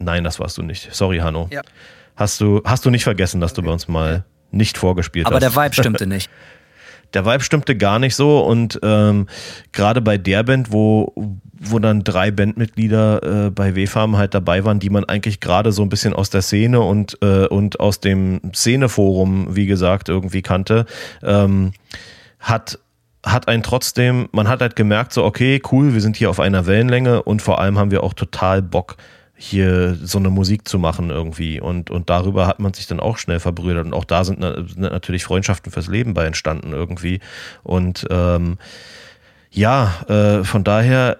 Nein, 0.03 0.23
das 0.23 0.39
warst 0.39 0.57
du 0.57 0.63
nicht. 0.63 0.95
Sorry, 0.95 1.19
Hanno. 1.19 1.47
Ja. 1.51 1.61
Hast 2.21 2.39
du, 2.39 2.61
hast 2.65 2.85
du 2.85 2.91
nicht 2.91 3.03
vergessen, 3.03 3.41
dass 3.41 3.53
du 3.53 3.63
bei 3.63 3.71
uns 3.71 3.87
mal 3.87 4.25
nicht 4.51 4.77
vorgespielt 4.77 5.25
Aber 5.25 5.37
hast. 5.37 5.43
Aber 5.43 5.53
der 5.55 5.63
Vibe 5.63 5.73
stimmte 5.73 6.05
nicht. 6.05 6.29
der 7.13 7.25
Vibe 7.25 7.43
stimmte 7.43 7.75
gar 7.75 7.97
nicht 7.97 8.15
so 8.15 8.45
und 8.45 8.79
ähm, 8.83 9.25
gerade 9.71 10.01
bei 10.01 10.19
der 10.19 10.43
Band, 10.43 10.71
wo, 10.71 11.13
wo 11.59 11.79
dann 11.79 12.03
drei 12.03 12.29
Bandmitglieder 12.29 13.47
äh, 13.47 13.49
bei 13.49 13.75
WFAM 13.75 14.17
halt 14.17 14.35
dabei 14.35 14.63
waren, 14.63 14.79
die 14.79 14.91
man 14.91 15.05
eigentlich 15.05 15.39
gerade 15.39 15.71
so 15.71 15.81
ein 15.81 15.89
bisschen 15.89 16.13
aus 16.13 16.29
der 16.29 16.43
Szene 16.43 16.81
und, 16.81 17.17
äh, 17.23 17.47
und 17.47 17.79
aus 17.79 18.01
dem 18.01 18.39
Szeneforum, 18.53 19.55
wie 19.55 19.65
gesagt, 19.65 20.09
irgendwie 20.09 20.43
kannte, 20.43 20.85
ähm, 21.23 21.73
hat 22.39 22.77
hat 23.23 23.47
einen 23.47 23.61
trotzdem, 23.61 24.29
man 24.31 24.47
hat 24.47 24.61
halt 24.61 24.75
gemerkt, 24.75 25.13
so, 25.13 25.23
okay, 25.23 25.61
cool, 25.71 25.93
wir 25.93 26.01
sind 26.01 26.17
hier 26.17 26.31
auf 26.31 26.39
einer 26.39 26.65
Wellenlänge 26.65 27.21
und 27.21 27.43
vor 27.43 27.61
allem 27.61 27.77
haben 27.77 27.91
wir 27.91 28.01
auch 28.01 28.15
total 28.15 28.63
Bock, 28.63 28.97
hier 29.41 29.97
so 30.03 30.19
eine 30.19 30.29
Musik 30.29 30.67
zu 30.67 30.77
machen 30.77 31.09
irgendwie. 31.09 31.59
Und, 31.59 31.89
und 31.89 32.11
darüber 32.11 32.45
hat 32.45 32.59
man 32.59 32.73
sich 32.73 32.85
dann 32.85 32.99
auch 32.99 33.17
schnell 33.17 33.39
verbrüdert. 33.39 33.87
Und 33.87 33.93
auch 33.93 34.05
da 34.05 34.23
sind, 34.23 34.41
sind 34.43 34.79
natürlich 34.79 35.23
Freundschaften 35.23 35.71
fürs 35.71 35.87
Leben 35.87 36.13
bei 36.13 36.25
entstanden 36.25 36.73
irgendwie. 36.73 37.19
Und 37.63 38.05
ähm, 38.11 38.59
ja, 39.49 39.95
äh, 40.07 40.43
von 40.43 40.63
daher 40.63 41.17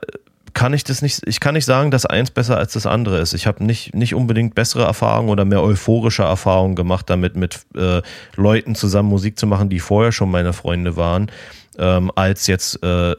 kann 0.53 0.73
ich 0.73 0.83
das 0.83 1.01
nicht, 1.01 1.21
ich 1.25 1.39
kann 1.39 1.55
nicht 1.55 1.65
sagen, 1.65 1.89
dass 1.89 2.05
eins 2.05 2.29
besser 2.29 2.57
als 2.57 2.73
das 2.73 2.85
andere 2.85 3.17
ist. 3.17 3.33
Ich 3.33 3.47
habe 3.47 3.63
nicht, 3.63 3.95
nicht 3.95 4.13
unbedingt 4.13 4.53
bessere 4.53 4.83
Erfahrungen 4.83 5.29
oder 5.29 5.43
mehr 5.43 5.63
euphorische 5.63 6.23
Erfahrungen 6.23 6.75
gemacht, 6.75 7.09
damit 7.09 7.35
mit 7.35 7.61
äh, 7.75 8.03
Leuten 8.35 8.75
zusammen 8.75 9.09
Musik 9.09 9.39
zu 9.39 9.47
machen, 9.47 9.69
die 9.69 9.79
vorher 9.79 10.11
schon 10.11 10.29
meine 10.29 10.53
Freunde 10.53 10.95
waren, 10.95 11.31
ähm, 11.79 12.11
als 12.15 12.45
jetzt 12.45 12.83
äh, 12.83 13.15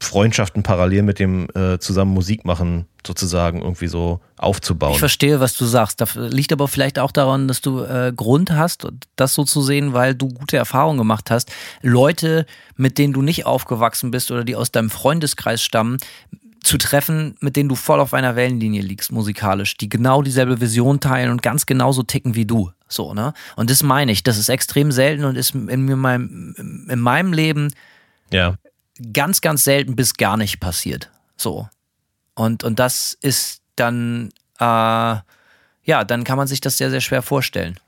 Freundschaften 0.00 0.62
parallel 0.62 1.02
mit 1.02 1.18
dem 1.18 1.48
äh, 1.54 1.78
zusammen 1.78 2.12
Musik 2.12 2.44
machen 2.44 2.86
sozusagen 3.06 3.62
irgendwie 3.62 3.88
so 3.88 4.20
aufzubauen. 4.36 4.92
Ich 4.92 4.98
verstehe, 4.98 5.40
was 5.40 5.56
du 5.56 5.64
sagst. 5.64 6.00
Das 6.00 6.14
liegt 6.14 6.52
aber 6.52 6.68
vielleicht 6.68 6.98
auch 6.98 7.10
daran, 7.10 7.48
dass 7.48 7.60
du 7.60 7.82
äh, 7.82 8.12
Grund 8.14 8.52
hast, 8.52 8.86
das 9.16 9.34
so 9.34 9.44
zu 9.44 9.62
sehen, 9.62 9.94
weil 9.94 10.14
du 10.14 10.28
gute 10.28 10.56
Erfahrungen 10.56 10.98
gemacht 10.98 11.30
hast. 11.30 11.50
Leute, 11.82 12.46
mit 12.76 12.98
denen 12.98 13.12
du 13.12 13.22
nicht 13.22 13.46
aufgewachsen 13.46 14.10
bist 14.10 14.30
oder 14.30 14.44
die 14.44 14.56
aus 14.56 14.70
deinem 14.70 14.90
Freundeskreis 14.90 15.62
stammen, 15.62 15.98
zu 16.62 16.76
treffen, 16.76 17.36
mit 17.40 17.56
denen 17.56 17.68
du 17.68 17.76
voll 17.76 18.00
auf 18.00 18.12
einer 18.14 18.36
Wellenlinie 18.36 18.82
liegst, 18.82 19.10
musikalisch, 19.12 19.76
die 19.76 19.88
genau 19.88 20.22
dieselbe 20.22 20.60
Vision 20.60 21.00
teilen 21.00 21.30
und 21.30 21.40
ganz 21.40 21.66
genauso 21.66 22.02
ticken 22.02 22.34
wie 22.34 22.46
du. 22.46 22.72
So, 22.88 23.14
ne? 23.14 23.32
Und 23.56 23.70
das 23.70 23.82
meine 23.82 24.12
ich, 24.12 24.22
das 24.22 24.38
ist 24.38 24.48
extrem 24.48 24.92
selten 24.92 25.24
und 25.24 25.36
ist 25.36 25.54
in, 25.54 25.86
meinem, 25.98 26.86
in 26.88 27.00
meinem 27.00 27.32
Leben 27.32 27.72
ja 28.32 28.56
ganz, 29.12 29.40
ganz 29.40 29.64
selten 29.64 29.96
bis 29.96 30.14
gar 30.14 30.36
nicht 30.36 30.60
passiert. 30.60 31.10
So. 31.36 31.68
Und, 32.34 32.64
und 32.64 32.78
das 32.78 33.16
ist 33.20 33.62
dann, 33.76 34.30
äh, 34.58 34.62
ja, 34.64 36.04
dann 36.06 36.24
kann 36.24 36.36
man 36.36 36.46
sich 36.46 36.60
das 36.60 36.76
sehr, 36.76 36.90
sehr 36.90 37.00
schwer 37.00 37.22
vorstellen. 37.22 37.78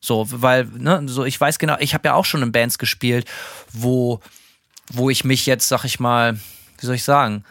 So, 0.00 0.26
weil, 0.30 0.64
ne, 0.64 1.02
so 1.06 1.24
ich 1.24 1.40
weiß 1.40 1.58
genau, 1.58 1.76
ich 1.78 1.94
habe 1.94 2.08
ja 2.08 2.14
auch 2.14 2.24
schon 2.24 2.42
in 2.42 2.50
Bands 2.50 2.78
gespielt, 2.78 3.28
wo, 3.72 4.20
wo 4.88 5.10
ich 5.10 5.24
mich 5.24 5.46
jetzt, 5.46 5.68
sag 5.68 5.84
ich 5.84 6.00
mal, 6.00 6.34
wie 6.78 6.86
soll 6.86 6.96
ich 6.96 7.04
sagen, 7.04 7.44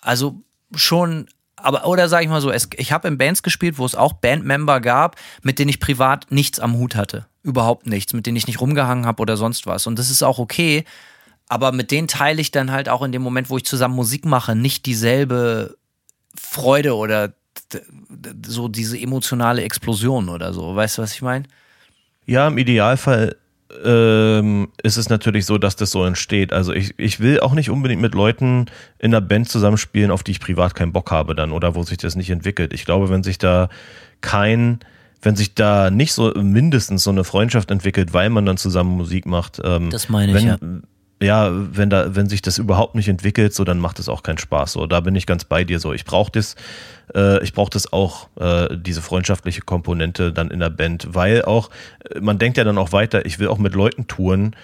also 0.00 0.40
schon, 0.74 1.26
aber, 1.56 1.86
oder 1.86 2.08
sag 2.08 2.22
ich 2.22 2.28
mal 2.28 2.40
so, 2.40 2.50
es, 2.50 2.68
ich 2.76 2.92
habe 2.92 3.08
in 3.08 3.18
Bands 3.18 3.42
gespielt, 3.42 3.78
wo 3.78 3.84
es 3.84 3.96
auch 3.96 4.12
Bandmember 4.12 4.80
gab, 4.80 5.16
mit 5.42 5.58
denen 5.58 5.68
ich 5.68 5.80
privat 5.80 6.30
nichts 6.30 6.60
am 6.60 6.74
Hut 6.74 6.94
hatte. 6.94 7.26
Überhaupt 7.42 7.86
nichts, 7.86 8.12
mit 8.12 8.26
denen 8.26 8.36
ich 8.36 8.46
nicht 8.46 8.60
rumgehangen 8.60 9.06
habe 9.06 9.20
oder 9.20 9.36
sonst 9.36 9.66
was. 9.66 9.86
Und 9.88 9.98
das 9.98 10.10
ist 10.10 10.22
auch 10.22 10.38
okay, 10.38 10.84
aber 11.50 11.72
mit 11.72 11.90
denen 11.90 12.06
teile 12.06 12.40
ich 12.40 12.52
dann 12.52 12.70
halt 12.70 12.88
auch 12.88 13.02
in 13.02 13.10
dem 13.10 13.22
Moment, 13.22 13.50
wo 13.50 13.56
ich 13.56 13.64
zusammen 13.64 13.96
Musik 13.96 14.24
mache, 14.24 14.54
nicht 14.54 14.86
dieselbe 14.86 15.76
Freude 16.40 16.94
oder 16.94 17.34
so 18.46 18.68
diese 18.68 18.96
emotionale 18.96 19.62
Explosion 19.62 20.28
oder 20.28 20.52
so. 20.52 20.76
Weißt 20.76 20.96
du, 20.98 21.02
was 21.02 21.12
ich 21.12 21.22
meine? 21.22 21.46
Ja, 22.24 22.46
im 22.46 22.56
Idealfall 22.56 23.34
ähm, 23.84 24.68
ist 24.84 24.96
es 24.96 25.08
natürlich 25.08 25.44
so, 25.44 25.58
dass 25.58 25.74
das 25.74 25.90
so 25.90 26.04
entsteht. 26.04 26.52
Also 26.52 26.72
ich, 26.72 26.94
ich 26.98 27.18
will 27.18 27.40
auch 27.40 27.52
nicht 27.52 27.68
unbedingt 27.68 28.00
mit 28.00 28.14
Leuten 28.14 28.66
in 29.00 29.12
einer 29.12 29.20
Band 29.20 29.48
zusammenspielen, 29.48 30.12
auf 30.12 30.22
die 30.22 30.30
ich 30.30 30.40
privat 30.40 30.76
keinen 30.76 30.92
Bock 30.92 31.10
habe 31.10 31.34
dann 31.34 31.50
oder 31.50 31.74
wo 31.74 31.82
sich 31.82 31.98
das 31.98 32.14
nicht 32.14 32.30
entwickelt. 32.30 32.72
Ich 32.72 32.84
glaube, 32.84 33.10
wenn 33.10 33.24
sich 33.24 33.38
da 33.38 33.70
kein, 34.20 34.78
wenn 35.20 35.34
sich 35.34 35.56
da 35.56 35.90
nicht 35.90 36.12
so 36.12 36.32
mindestens 36.32 37.02
so 37.02 37.10
eine 37.10 37.24
Freundschaft 37.24 37.72
entwickelt, 37.72 38.12
weil 38.12 38.30
man 38.30 38.46
dann 38.46 38.56
zusammen 38.56 38.96
Musik 38.96 39.26
macht. 39.26 39.60
Ähm, 39.64 39.90
das 39.90 40.08
meine 40.08 40.30
ich, 40.30 40.38
wenn, 40.38 40.46
ja 40.46 40.58
ja, 41.22 41.50
wenn 41.52 41.90
da, 41.90 42.14
wenn 42.14 42.28
sich 42.28 42.40
das 42.40 42.58
überhaupt 42.58 42.94
nicht 42.94 43.08
entwickelt, 43.08 43.52
so 43.52 43.64
dann 43.64 43.78
macht 43.78 43.98
es 43.98 44.08
auch 44.08 44.22
keinen 44.22 44.38
Spaß. 44.38 44.72
So, 44.72 44.86
da 44.86 45.00
bin 45.00 45.14
ich 45.14 45.26
ganz 45.26 45.44
bei 45.44 45.64
dir. 45.64 45.78
So, 45.78 45.92
ich 45.92 46.04
brauche 46.04 46.32
das, 46.32 46.56
äh, 47.14 47.42
ich 47.44 47.52
brauche 47.52 47.70
das 47.70 47.92
auch, 47.92 48.28
äh, 48.40 48.74
diese 48.76 49.02
freundschaftliche 49.02 49.60
Komponente 49.60 50.32
dann 50.32 50.50
in 50.50 50.60
der 50.60 50.70
Band, 50.70 51.08
weil 51.12 51.42
auch, 51.42 51.70
äh, 52.10 52.20
man 52.20 52.38
denkt 52.38 52.56
ja 52.56 52.64
dann 52.64 52.78
auch 52.78 52.92
weiter, 52.92 53.26
ich 53.26 53.38
will 53.38 53.48
auch 53.48 53.58
mit 53.58 53.74
Leuten 53.74 54.06
touren, 54.06 54.56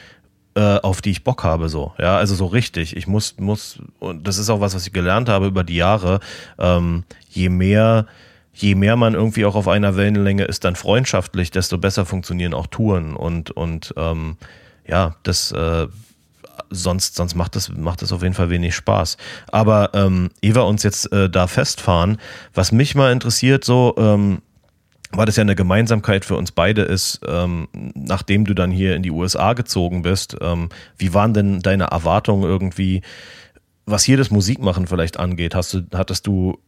äh, 0.54 0.78
auf 0.78 1.02
die 1.02 1.10
ich 1.10 1.24
Bock 1.24 1.44
habe, 1.44 1.68
so. 1.68 1.92
Ja, 1.98 2.16
also 2.16 2.34
so 2.34 2.46
richtig. 2.46 2.96
Ich 2.96 3.06
muss, 3.06 3.34
muss, 3.38 3.78
und 3.98 4.26
das 4.26 4.38
ist 4.38 4.48
auch 4.48 4.60
was, 4.60 4.74
was 4.74 4.86
ich 4.86 4.92
gelernt 4.94 5.28
habe 5.28 5.46
über 5.46 5.62
die 5.62 5.76
Jahre, 5.76 6.20
ähm, 6.58 7.04
je 7.28 7.50
mehr, 7.50 8.06
je 8.54 8.74
mehr 8.74 8.96
man 8.96 9.12
irgendwie 9.12 9.44
auch 9.44 9.56
auf 9.56 9.68
einer 9.68 9.96
Wellenlänge 9.96 10.44
ist, 10.44 10.64
dann 10.64 10.74
freundschaftlich, 10.74 11.50
desto 11.50 11.76
besser 11.76 12.06
funktionieren 12.06 12.54
auch 12.54 12.66
Touren 12.66 13.14
und, 13.14 13.50
und 13.50 13.92
ähm, 13.98 14.38
ja, 14.86 15.16
das 15.24 15.52
äh, 15.52 15.88
sonst, 16.70 17.16
sonst 17.16 17.34
macht 17.34 17.56
es 17.56 17.68
macht 17.68 18.02
das 18.02 18.12
auf 18.12 18.22
jeden 18.22 18.34
Fall 18.34 18.50
wenig 18.50 18.74
Spaß. 18.74 19.16
Aber 19.50 19.90
ähm, 19.94 20.30
wir 20.54 20.64
uns 20.64 20.82
jetzt 20.82 21.12
äh, 21.12 21.28
da 21.28 21.46
festfahren, 21.46 22.18
was 22.54 22.72
mich 22.72 22.94
mal 22.94 23.12
interessiert, 23.12 23.64
so, 23.64 23.94
ähm, 23.98 24.42
weil 25.12 25.26
das 25.26 25.36
ja 25.36 25.42
eine 25.42 25.54
Gemeinsamkeit 25.54 26.24
für 26.24 26.36
uns 26.36 26.52
beide 26.52 26.82
ist, 26.82 27.20
ähm, 27.26 27.68
nachdem 27.94 28.44
du 28.44 28.54
dann 28.54 28.70
hier 28.70 28.96
in 28.96 29.02
die 29.02 29.10
USA 29.10 29.52
gezogen 29.52 30.02
bist, 30.02 30.36
ähm, 30.40 30.68
wie 30.98 31.14
waren 31.14 31.32
denn 31.32 31.60
deine 31.60 31.84
Erwartungen 31.84 32.44
irgendwie, 32.44 33.02
was 33.86 34.02
hier 34.02 34.16
das 34.16 34.30
Musikmachen 34.30 34.86
vielleicht 34.86 35.18
angeht? 35.18 35.54
Hast 35.54 35.74
du, 35.74 35.82
hattest 35.92 36.26
du 36.26 36.58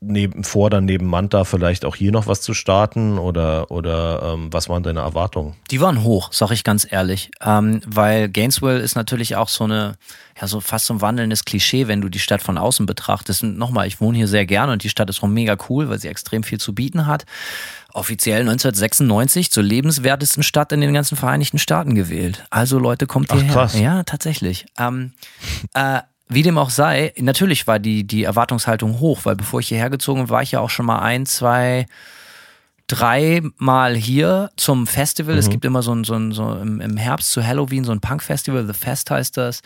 neben, 0.00 0.44
vor, 0.44 0.70
dann 0.70 0.84
neben 0.84 1.06
Manta 1.06 1.44
vielleicht 1.44 1.84
auch 1.84 1.96
hier 1.96 2.12
noch 2.12 2.26
was 2.26 2.40
zu 2.40 2.54
starten 2.54 3.18
oder, 3.18 3.70
oder 3.70 4.34
ähm, 4.34 4.52
was 4.52 4.68
waren 4.68 4.82
deine 4.82 5.00
Erwartungen? 5.00 5.56
Die 5.70 5.80
waren 5.80 6.04
hoch, 6.04 6.30
sag 6.32 6.52
ich 6.52 6.62
ganz 6.62 6.86
ehrlich, 6.88 7.30
ähm, 7.40 7.80
weil 7.86 8.28
Gainesville 8.28 8.78
ist 8.78 8.94
natürlich 8.94 9.34
auch 9.36 9.48
so 9.48 9.64
eine, 9.64 9.96
ja 10.40 10.46
so 10.46 10.60
fast 10.60 10.86
so 10.86 10.94
ein 10.94 11.00
wandelndes 11.00 11.44
Klischee, 11.44 11.88
wenn 11.88 12.00
du 12.00 12.08
die 12.08 12.20
Stadt 12.20 12.42
von 12.42 12.58
außen 12.58 12.86
betrachtest. 12.86 13.42
Und 13.42 13.58
nochmal, 13.58 13.88
ich 13.88 14.00
wohne 14.00 14.16
hier 14.16 14.28
sehr 14.28 14.46
gerne 14.46 14.72
und 14.72 14.84
die 14.84 14.88
Stadt 14.88 15.10
ist 15.10 15.22
auch 15.22 15.28
mega 15.28 15.56
cool, 15.68 15.88
weil 15.88 15.98
sie 15.98 16.08
extrem 16.08 16.44
viel 16.44 16.58
zu 16.60 16.74
bieten 16.74 17.06
hat. 17.06 17.26
Offiziell 17.92 18.40
1996 18.42 19.50
zur 19.50 19.64
lebenswertesten 19.64 20.44
Stadt 20.44 20.70
in 20.72 20.80
den 20.80 20.92
ganzen 20.92 21.16
Vereinigten 21.16 21.58
Staaten 21.58 21.96
gewählt. 21.96 22.44
Also 22.50 22.78
Leute, 22.78 23.06
kommt 23.06 23.32
hierher. 23.32 23.48
Ach, 23.50 23.54
krass. 23.54 23.78
Ja, 23.78 24.04
tatsächlich. 24.04 24.66
Ähm, 24.78 25.14
äh, 25.74 26.00
wie 26.28 26.42
dem 26.42 26.58
auch 26.58 26.70
sei, 26.70 27.12
natürlich 27.16 27.66
war 27.66 27.78
die, 27.78 28.04
die 28.04 28.24
Erwartungshaltung 28.24 29.00
hoch, 29.00 29.20
weil 29.24 29.36
bevor 29.36 29.60
ich 29.60 29.68
hierher 29.68 29.90
gezogen 29.90 30.22
bin, 30.22 30.30
war 30.30 30.42
ich 30.42 30.52
ja 30.52 30.60
auch 30.60 30.70
schon 30.70 30.86
mal 30.86 30.98
ein, 30.98 31.24
zwei, 31.26 31.86
drei 32.86 33.42
Mal 33.56 33.96
hier 33.96 34.50
zum 34.56 34.86
Festival. 34.86 35.34
Mhm. 35.34 35.38
Es 35.38 35.50
gibt 35.50 35.64
immer 35.64 35.82
so 35.82 35.94
ein, 35.94 36.04
so 36.04 36.14
ein, 36.14 36.32
so 36.32 36.54
im, 36.56 36.80
im 36.80 36.96
Herbst 36.96 37.32
zu 37.32 37.46
Halloween 37.46 37.84
so 37.84 37.92
ein 37.92 38.00
Punk-Festival, 38.00 38.66
The 38.66 38.72
Fest 38.74 39.10
heißt 39.10 39.36
das. 39.36 39.62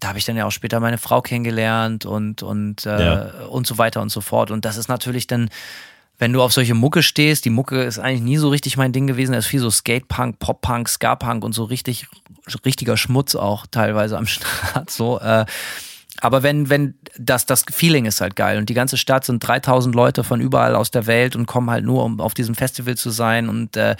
Da 0.00 0.08
habe 0.08 0.18
ich 0.18 0.24
dann 0.24 0.36
ja 0.36 0.44
auch 0.44 0.52
später 0.52 0.78
meine 0.78 0.98
Frau 0.98 1.22
kennengelernt 1.22 2.06
und, 2.06 2.42
und, 2.42 2.86
äh, 2.86 3.04
ja. 3.04 3.22
und 3.48 3.66
so 3.66 3.78
weiter 3.78 4.00
und 4.00 4.10
so 4.10 4.20
fort. 4.20 4.50
Und 4.50 4.64
das 4.64 4.76
ist 4.76 4.88
natürlich 4.88 5.26
dann 5.26 5.48
wenn 6.18 6.32
du 6.32 6.42
auf 6.42 6.52
solche 6.52 6.74
Mucke 6.74 7.02
stehst, 7.02 7.44
die 7.44 7.50
Mucke 7.50 7.82
ist 7.82 7.98
eigentlich 7.98 8.22
nie 8.22 8.36
so 8.36 8.48
richtig 8.48 8.76
mein 8.76 8.92
Ding 8.92 9.06
gewesen. 9.06 9.32
Da 9.32 9.38
ist 9.38 9.46
viel 9.46 9.60
so 9.60 9.70
Skatepunk, 9.70 10.38
Poppunk, 10.38 10.88
Ska-Punk 10.88 11.44
und 11.44 11.52
so 11.52 11.64
richtig, 11.64 12.06
richtiger 12.64 12.96
Schmutz 12.96 13.34
auch 13.34 13.66
teilweise 13.66 14.18
am 14.18 14.26
Start. 14.26 14.90
So, 14.90 15.20
äh, 15.20 15.46
aber 16.20 16.42
wenn, 16.42 16.68
wenn 16.68 16.94
das, 17.16 17.46
das 17.46 17.64
Feeling 17.70 18.04
ist 18.04 18.20
halt 18.20 18.34
geil 18.34 18.58
und 18.58 18.68
die 18.68 18.74
ganze 18.74 18.96
Stadt 18.96 19.24
sind 19.24 19.38
3000 19.46 19.94
Leute 19.94 20.24
von 20.24 20.40
überall 20.40 20.74
aus 20.74 20.90
der 20.90 21.06
Welt 21.06 21.36
und 21.36 21.46
kommen 21.46 21.70
halt 21.70 21.84
nur, 21.84 22.04
um 22.04 22.20
auf 22.20 22.34
diesem 22.34 22.56
Festival 22.56 22.96
zu 22.96 23.10
sein 23.10 23.48
und 23.48 23.76
äh, 23.76 23.94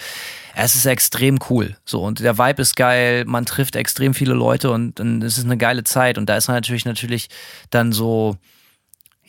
es 0.53 0.75
ist 0.75 0.85
extrem 0.85 1.39
cool. 1.49 1.77
So 1.85 2.03
und 2.03 2.19
der 2.19 2.37
Vibe 2.37 2.61
ist 2.61 2.75
geil, 2.75 3.23
man 3.25 3.45
trifft 3.45 3.77
extrem 3.77 4.13
viele 4.13 4.33
Leute 4.33 4.71
und, 4.71 4.99
und 4.99 5.23
es 5.23 5.37
ist 5.37 5.45
eine 5.45 5.57
geile 5.57 5.85
Zeit 5.85 6.17
und 6.17 6.27
da 6.27 6.35
ist 6.35 6.49
man 6.49 6.57
natürlich 6.57 6.83
natürlich 6.83 7.29
dann 7.69 7.93
so 7.93 8.35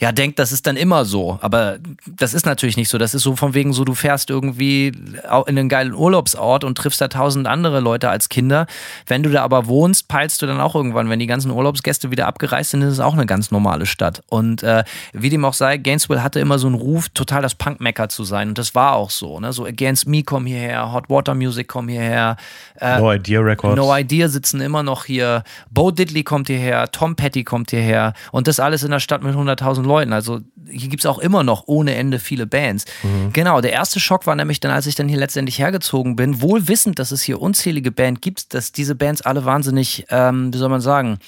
ja 0.00 0.12
denkt, 0.12 0.38
das 0.38 0.50
ist 0.50 0.66
dann 0.66 0.76
immer 0.76 1.04
so. 1.04 1.38
Aber 1.42 1.78
das 2.06 2.32
ist 2.32 2.46
natürlich 2.46 2.78
nicht 2.78 2.88
so. 2.88 2.96
Das 2.96 3.14
ist 3.14 3.22
so 3.22 3.36
von 3.36 3.52
wegen 3.52 3.74
so, 3.74 3.84
du 3.84 3.94
fährst 3.94 4.30
irgendwie 4.30 4.88
in 4.88 5.24
einen 5.46 5.68
geilen 5.68 5.92
Urlaubsort 5.94 6.64
und 6.64 6.76
triffst 6.76 7.00
da 7.02 7.08
tausend 7.08 7.46
andere 7.46 7.80
Leute 7.80 8.08
als 8.08 8.30
Kinder. 8.30 8.66
Wenn 9.06 9.22
du 9.22 9.30
da 9.30 9.42
aber 9.44 9.66
wohnst, 9.66 10.08
peilst 10.08 10.40
du 10.40 10.46
dann 10.46 10.58
auch 10.58 10.74
irgendwann, 10.74 11.10
wenn 11.10 11.18
die 11.18 11.26
ganzen 11.26 11.50
Urlaubsgäste 11.50 12.10
wieder 12.10 12.26
abgereist 12.26 12.70
sind, 12.70 12.80
ist 12.80 12.94
es 12.94 13.00
auch 13.00 13.12
eine 13.12 13.26
ganz 13.26 13.50
normale 13.50 13.84
Stadt. 13.84 14.22
Und 14.28 14.62
äh, 14.62 14.84
wie 15.12 15.28
dem 15.28 15.44
auch 15.44 15.52
sei, 15.52 15.76
Gainesville 15.76 16.22
hatte 16.22 16.40
immer 16.40 16.58
so 16.58 16.66
einen 16.66 16.76
Ruf, 16.76 17.10
total 17.10 17.42
das 17.42 17.54
Punk-Mecker 17.54 18.08
zu 18.08 18.24
sein. 18.24 18.48
Und 18.48 18.58
das 18.58 18.74
war 18.74 18.94
auch 18.94 19.10
so. 19.10 19.38
Ne? 19.38 19.52
So 19.52 19.66
Against 19.66 20.08
Me 20.08 20.22
kommen 20.22 20.46
hierher, 20.46 20.92
Hot 20.92 21.10
Water 21.10 21.34
Music 21.34 21.68
kommen 21.68 21.90
hierher. 21.90 22.36
Äh, 22.80 22.98
no 22.98 23.12
Idea 23.12 23.40
Records. 23.40 23.76
No 23.76 23.94
Idea 23.94 24.28
sitzen 24.28 24.62
immer 24.62 24.82
noch 24.82 25.04
hier. 25.04 25.44
Bo 25.70 25.90
Diddley 25.90 26.22
kommt 26.22 26.46
hierher, 26.46 26.90
Tom 26.90 27.16
Petty 27.16 27.44
kommt 27.44 27.70
hierher. 27.70 28.14
Und 28.32 28.48
das 28.48 28.60
alles 28.60 28.82
in 28.82 28.90
der 28.90 29.00
Stadt 29.00 29.22
mit 29.22 29.34
100.000 29.34 29.89
Leuten. 29.90 30.12
Also 30.12 30.40
hier 30.68 30.88
gibt 30.88 31.02
es 31.02 31.06
auch 31.06 31.18
immer 31.18 31.42
noch 31.42 31.64
ohne 31.66 31.96
Ende 31.96 32.20
viele 32.20 32.46
Bands. 32.46 32.84
Mhm. 33.02 33.32
Genau, 33.32 33.60
der 33.60 33.72
erste 33.72 33.98
Schock 33.98 34.26
war 34.26 34.36
nämlich 34.36 34.60
dann, 34.60 34.70
als 34.70 34.86
ich 34.86 34.94
dann 34.94 35.08
hier 35.08 35.18
letztendlich 35.18 35.58
hergezogen 35.58 36.14
bin, 36.14 36.40
wohl 36.40 36.68
wissend, 36.68 37.00
dass 37.00 37.10
es 37.10 37.22
hier 37.22 37.42
unzählige 37.42 37.90
Bands 37.90 38.20
gibt, 38.20 38.54
dass 38.54 38.70
diese 38.70 38.94
Bands 38.94 39.22
alle 39.22 39.44
wahnsinnig, 39.44 40.06
ähm, 40.10 40.54
wie 40.54 40.58
soll 40.58 40.68
man 40.68 40.80
sagen, 40.80 41.18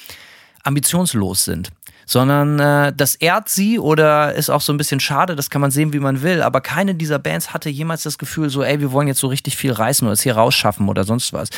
ambitionslos 0.62 1.44
sind 1.44 1.70
sondern 2.04 2.58
äh, 2.58 2.92
das 2.94 3.14
ehrt 3.14 3.48
sie 3.48 3.78
oder 3.78 4.34
ist 4.34 4.50
auch 4.50 4.60
so 4.60 4.72
ein 4.72 4.76
bisschen 4.76 5.00
schade, 5.00 5.36
das 5.36 5.50
kann 5.50 5.60
man 5.60 5.70
sehen, 5.70 5.92
wie 5.92 6.00
man 6.00 6.22
will, 6.22 6.42
aber 6.42 6.60
keine 6.60 6.94
dieser 6.94 7.18
Bands 7.18 7.54
hatte 7.54 7.70
jemals 7.70 8.02
das 8.02 8.18
Gefühl 8.18 8.50
so, 8.50 8.62
ey, 8.62 8.80
wir 8.80 8.92
wollen 8.92 9.08
jetzt 9.08 9.20
so 9.20 9.28
richtig 9.28 9.56
viel 9.56 9.72
reißen 9.72 10.06
oder 10.06 10.12
es 10.12 10.22
hier 10.22 10.34
rausschaffen 10.34 10.88
oder 10.88 11.04
sonst 11.04 11.32
was. 11.32 11.48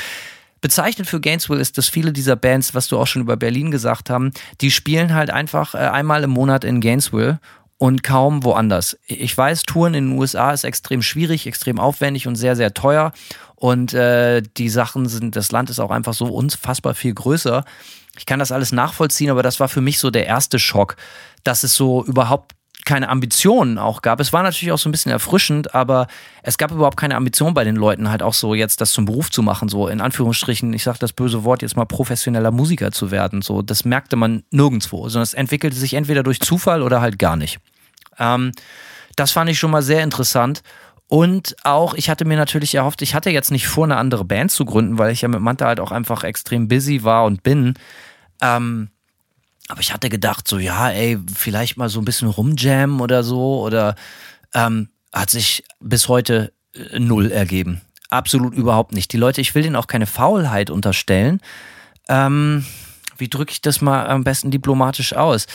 Bezeichnet 0.65 1.07
für 1.07 1.21
Gainesville 1.21 1.61
ist, 1.61 1.77
dass 1.77 1.89
viele 1.89 2.11
dieser 2.11 2.37
Bands, 2.37 2.73
was 2.73 2.89
du 2.89 2.99
auch 2.99 3.07
schon 3.07 3.21
über 3.21 3.37
Berlin 3.37 3.71
gesagt 3.71 4.09
haben, 4.09 4.31
die 4.63 4.71
spielen 4.71 5.13
halt 5.13 5.29
einfach 5.29 5.75
äh, 5.75 5.77
einmal 5.77 6.25
im 6.25 6.31
Monat 6.31 6.65
in 6.65 6.81
Gainesville 6.81 7.39
und 7.77 8.03
kaum 8.03 8.45
woanders. 8.45 8.97
Ich 9.07 9.37
weiß, 9.37 9.65
Touren 9.65 9.93
in 9.93 10.09
den 10.09 10.19
USA 10.19 10.53
ist 10.53 10.65
extrem 10.65 11.03
schwierig, 11.03 11.47
extrem 11.47 11.79
aufwendig 11.79 12.27
und 12.27 12.37
sehr, 12.37 12.57
sehr 12.57 12.73
teuer. 12.73 13.13
Und 13.57 13.93
äh, 13.93 14.41
die 14.57 14.71
Sachen 14.71 15.07
sind, 15.07 15.37
das 15.37 15.53
Land 15.53 15.69
ist 15.69 15.81
auch 15.81 15.91
einfach 15.91 16.15
so 16.15 16.29
unfassbar 16.29 16.95
viel 16.95 17.13
größer. 17.13 17.67
Ich 18.17 18.25
kann 18.25 18.39
das 18.39 18.51
alles 18.51 18.73
nachvollziehen, 18.73 19.29
aber 19.29 19.43
das 19.43 19.61
war 19.61 19.69
für 19.69 19.83
mich 19.83 19.99
so 19.99 20.11
der 20.11 20.25
erste 20.25 20.59
Schock, 20.59 20.97
dass 21.43 21.63
es 21.63 21.75
so 21.75 22.03
überhaupt 22.07 22.53
keine 22.85 23.09
Ambitionen 23.09 23.79
auch 23.79 24.03
gab. 24.03 24.21
Es 24.21 24.33
war 24.33 24.43
natürlich 24.43 24.73
auch 24.73 24.79
so 24.79 24.89
ein 24.89 24.93
bisschen 24.93 25.13
erfrischend, 25.13 25.75
aber 25.75 26.07
es 26.43 26.59
gab 26.59 26.71
überhaupt 26.71 26.97
keine 26.97 27.17
Ambition 27.17 27.55
bei 27.55 27.65
den 27.65 27.77
Leuten, 27.77 28.11
halt 28.11 28.23
auch 28.23 28.35
so 28.35 28.55
jetzt 28.55 28.81
das 28.81 28.93
zum 28.93 29.05
Beruf 29.05 29.31
zu 29.31 29.43
machen, 29.43 29.69
so 29.69 29.89
in 29.89 30.01
Anführungsstrichen, 30.01 30.73
ich 30.73 30.85
sage 30.85 30.99
das 30.99 31.13
böse 31.13 31.45
Wort, 31.45 31.63
jetzt 31.63 31.77
mal 31.77 31.87
professioneller 31.87 32.51
Musiker 32.51 32.93
zu 32.93 33.11
werden. 33.11 33.43
So, 33.43 33.63
das 33.63 33.85
merkte 33.85 34.17
man 34.17 34.45
nirgendwo, 34.51 35.09
sondern 35.09 35.23
es 35.25 35.35
entwickelte 35.35 35.77
sich 35.77 35.95
entweder 35.95 36.23
durch 36.23 36.41
Zufall 36.41 36.83
oder 36.83 37.01
halt 37.01 37.19
gar 37.19 37.37
nicht. 37.37 37.59
Ähm, 38.19 38.53
das 39.17 39.33
fand 39.33 39.51
ich 39.51 39.59
schon 39.59 39.71
mal 39.71 39.83
sehr 39.83 40.03
interessant. 40.03 40.63
Und 41.07 41.55
auch, 41.65 41.95
ich 41.95 42.09
hatte 42.11 42.25
mir 42.25 42.37
natürlich 42.37 42.75
erhofft, 42.75 43.03
ich 43.03 43.15
hatte 43.15 43.31
jetzt 43.31 43.51
nicht 43.51 43.69
vor, 43.69 43.85
eine 43.85 43.97
andere 43.97 44.25
Band 44.25 44.51
zu 44.51 44.65
gründen, 44.65 44.99
weil 44.99 45.13
ich 45.13 45.23
ja 45.23 45.29
mit 45.29 45.41
Manta 45.41 45.67
halt 45.67 45.81
auch 45.81 45.93
einfach 45.93 46.25
extrem 46.25 46.67
busy 46.67 47.05
war 47.05 47.25
und 47.25 47.43
bin. 47.43 47.75
Ähm, 48.41 48.89
aber 49.69 49.81
ich 49.81 49.93
hatte 49.93 50.09
gedacht, 50.09 50.47
so, 50.47 50.59
ja, 50.59 50.91
ey, 50.91 51.19
vielleicht 51.35 51.77
mal 51.77 51.89
so 51.89 52.01
ein 52.01 52.05
bisschen 52.05 52.29
rumjammen 52.29 53.01
oder 53.01 53.23
so. 53.23 53.63
Oder 53.63 53.95
ähm, 54.53 54.89
hat 55.13 55.31
sich 55.31 55.65
bis 55.81 56.09
heute 56.09 56.53
äh, 56.75 56.99
null 56.99 57.31
ergeben. 57.31 57.81
Absolut 58.11 58.55
überhaupt 58.55 58.93
nicht. 58.93 59.13
Die 59.13 59.17
Leute, 59.17 59.41
ich 59.41 59.55
will 59.55 59.63
denen 59.63 59.77
auch 59.77 59.87
keine 59.87 60.07
Faulheit 60.07 60.71
unterstellen. 60.71 61.41
Ähm, 62.09 62.65
wie 63.17 63.29
drücke 63.29 63.53
ich 63.53 63.63
das 63.63 63.81
mal 63.81 64.07
am 64.07 64.25
besten 64.25 64.51
diplomatisch 64.51 65.15
aus? 65.15 65.47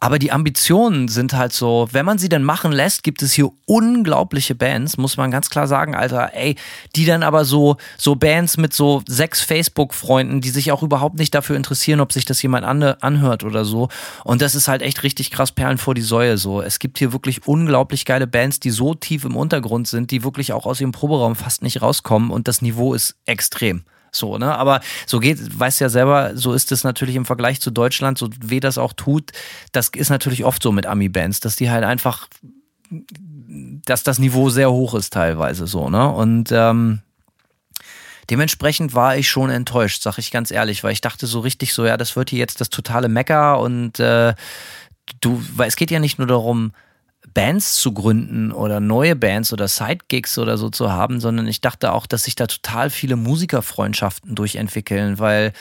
Aber 0.00 0.18
die 0.18 0.32
Ambitionen 0.32 1.08
sind 1.08 1.32
halt 1.32 1.52
so, 1.52 1.88
wenn 1.92 2.04
man 2.04 2.18
sie 2.18 2.28
dann 2.28 2.42
machen 2.42 2.72
lässt, 2.72 3.04
gibt 3.04 3.22
es 3.22 3.32
hier 3.32 3.50
unglaubliche 3.66 4.54
Bands, 4.54 4.96
muss 4.96 5.16
man 5.16 5.30
ganz 5.30 5.50
klar 5.50 5.66
sagen, 5.66 5.94
Alter, 5.94 6.32
ey, 6.34 6.56
die 6.96 7.04
dann 7.06 7.22
aber 7.22 7.44
so, 7.44 7.76
so 7.96 8.16
Bands 8.16 8.56
mit 8.56 8.74
so 8.74 9.02
sechs 9.06 9.40
Facebook-Freunden, 9.40 10.40
die 10.40 10.50
sich 10.50 10.72
auch 10.72 10.82
überhaupt 10.82 11.18
nicht 11.18 11.34
dafür 11.34 11.56
interessieren, 11.56 12.00
ob 12.00 12.12
sich 12.12 12.24
das 12.24 12.42
jemand 12.42 12.66
an, 12.66 12.82
anhört 12.82 13.44
oder 13.44 13.64
so. 13.64 13.88
Und 14.24 14.42
das 14.42 14.54
ist 14.54 14.68
halt 14.68 14.82
echt 14.82 15.04
richtig 15.04 15.30
krass 15.30 15.52
Perlen 15.52 15.78
vor 15.78 15.94
die 15.94 16.02
Säue 16.02 16.38
so. 16.38 16.60
Es 16.60 16.78
gibt 16.78 16.98
hier 16.98 17.12
wirklich 17.12 17.46
unglaublich 17.46 18.04
geile 18.04 18.26
Bands, 18.26 18.60
die 18.60 18.70
so 18.70 18.94
tief 18.94 19.24
im 19.24 19.36
Untergrund 19.36 19.88
sind, 19.88 20.10
die 20.10 20.24
wirklich 20.24 20.52
auch 20.52 20.66
aus 20.66 20.80
ihrem 20.80 20.92
Proberaum 20.92 21.36
fast 21.36 21.62
nicht 21.62 21.82
rauskommen 21.82 22.30
und 22.30 22.48
das 22.48 22.62
Niveau 22.62 22.94
ist 22.94 23.16
extrem. 23.26 23.84
So, 24.14 24.38
ne? 24.38 24.56
Aber 24.56 24.80
so 25.06 25.20
geht, 25.20 25.58
weißt 25.58 25.80
ja 25.80 25.88
selber, 25.88 26.32
so 26.36 26.52
ist 26.52 26.72
es 26.72 26.84
natürlich 26.84 27.16
im 27.16 27.24
Vergleich 27.24 27.60
zu 27.60 27.70
Deutschland, 27.70 28.18
so 28.18 28.28
weh 28.40 28.60
das 28.60 28.78
auch 28.78 28.92
tut, 28.92 29.32
das 29.72 29.88
ist 29.88 30.10
natürlich 30.10 30.44
oft 30.44 30.62
so 30.62 30.72
mit 30.72 30.86
Ami-Bands, 30.86 31.40
dass 31.40 31.56
die 31.56 31.70
halt 31.70 31.84
einfach, 31.84 32.28
dass 33.86 34.02
das 34.02 34.18
Niveau 34.18 34.50
sehr 34.50 34.70
hoch 34.70 34.94
ist 34.94 35.12
teilweise 35.12 35.66
so, 35.66 35.90
ne? 35.90 36.08
Und 36.08 36.52
ähm, 36.52 37.00
dementsprechend 38.30 38.94
war 38.94 39.16
ich 39.16 39.28
schon 39.28 39.50
enttäuscht, 39.50 40.02
sag 40.02 40.18
ich 40.18 40.30
ganz 40.30 40.50
ehrlich, 40.50 40.84
weil 40.84 40.92
ich 40.92 41.00
dachte 41.00 41.26
so 41.26 41.40
richtig 41.40 41.74
so, 41.74 41.84
ja, 41.84 41.96
das 41.96 42.16
wird 42.16 42.30
hier 42.30 42.38
jetzt 42.38 42.60
das 42.60 42.70
totale 42.70 43.08
Mecker 43.08 43.60
und 43.60 43.98
äh, 44.00 44.34
du, 45.20 45.42
weil 45.54 45.68
es 45.68 45.76
geht 45.76 45.90
ja 45.90 45.98
nicht 45.98 46.18
nur 46.18 46.28
darum, 46.28 46.72
Bands 47.32 47.76
zu 47.76 47.92
gründen 47.92 48.52
oder 48.52 48.80
neue 48.80 49.16
Bands 49.16 49.52
oder 49.52 49.68
Sidegigs 49.68 50.38
oder 50.38 50.58
so 50.58 50.70
zu 50.70 50.92
haben, 50.92 51.20
sondern 51.20 51.46
ich 51.48 51.60
dachte 51.60 51.92
auch, 51.92 52.06
dass 52.06 52.24
sich 52.24 52.34
da 52.34 52.46
total 52.46 52.90
viele 52.90 53.16
Musikerfreundschaften 53.16 54.34
durchentwickeln, 54.34 55.18
weil 55.18 55.52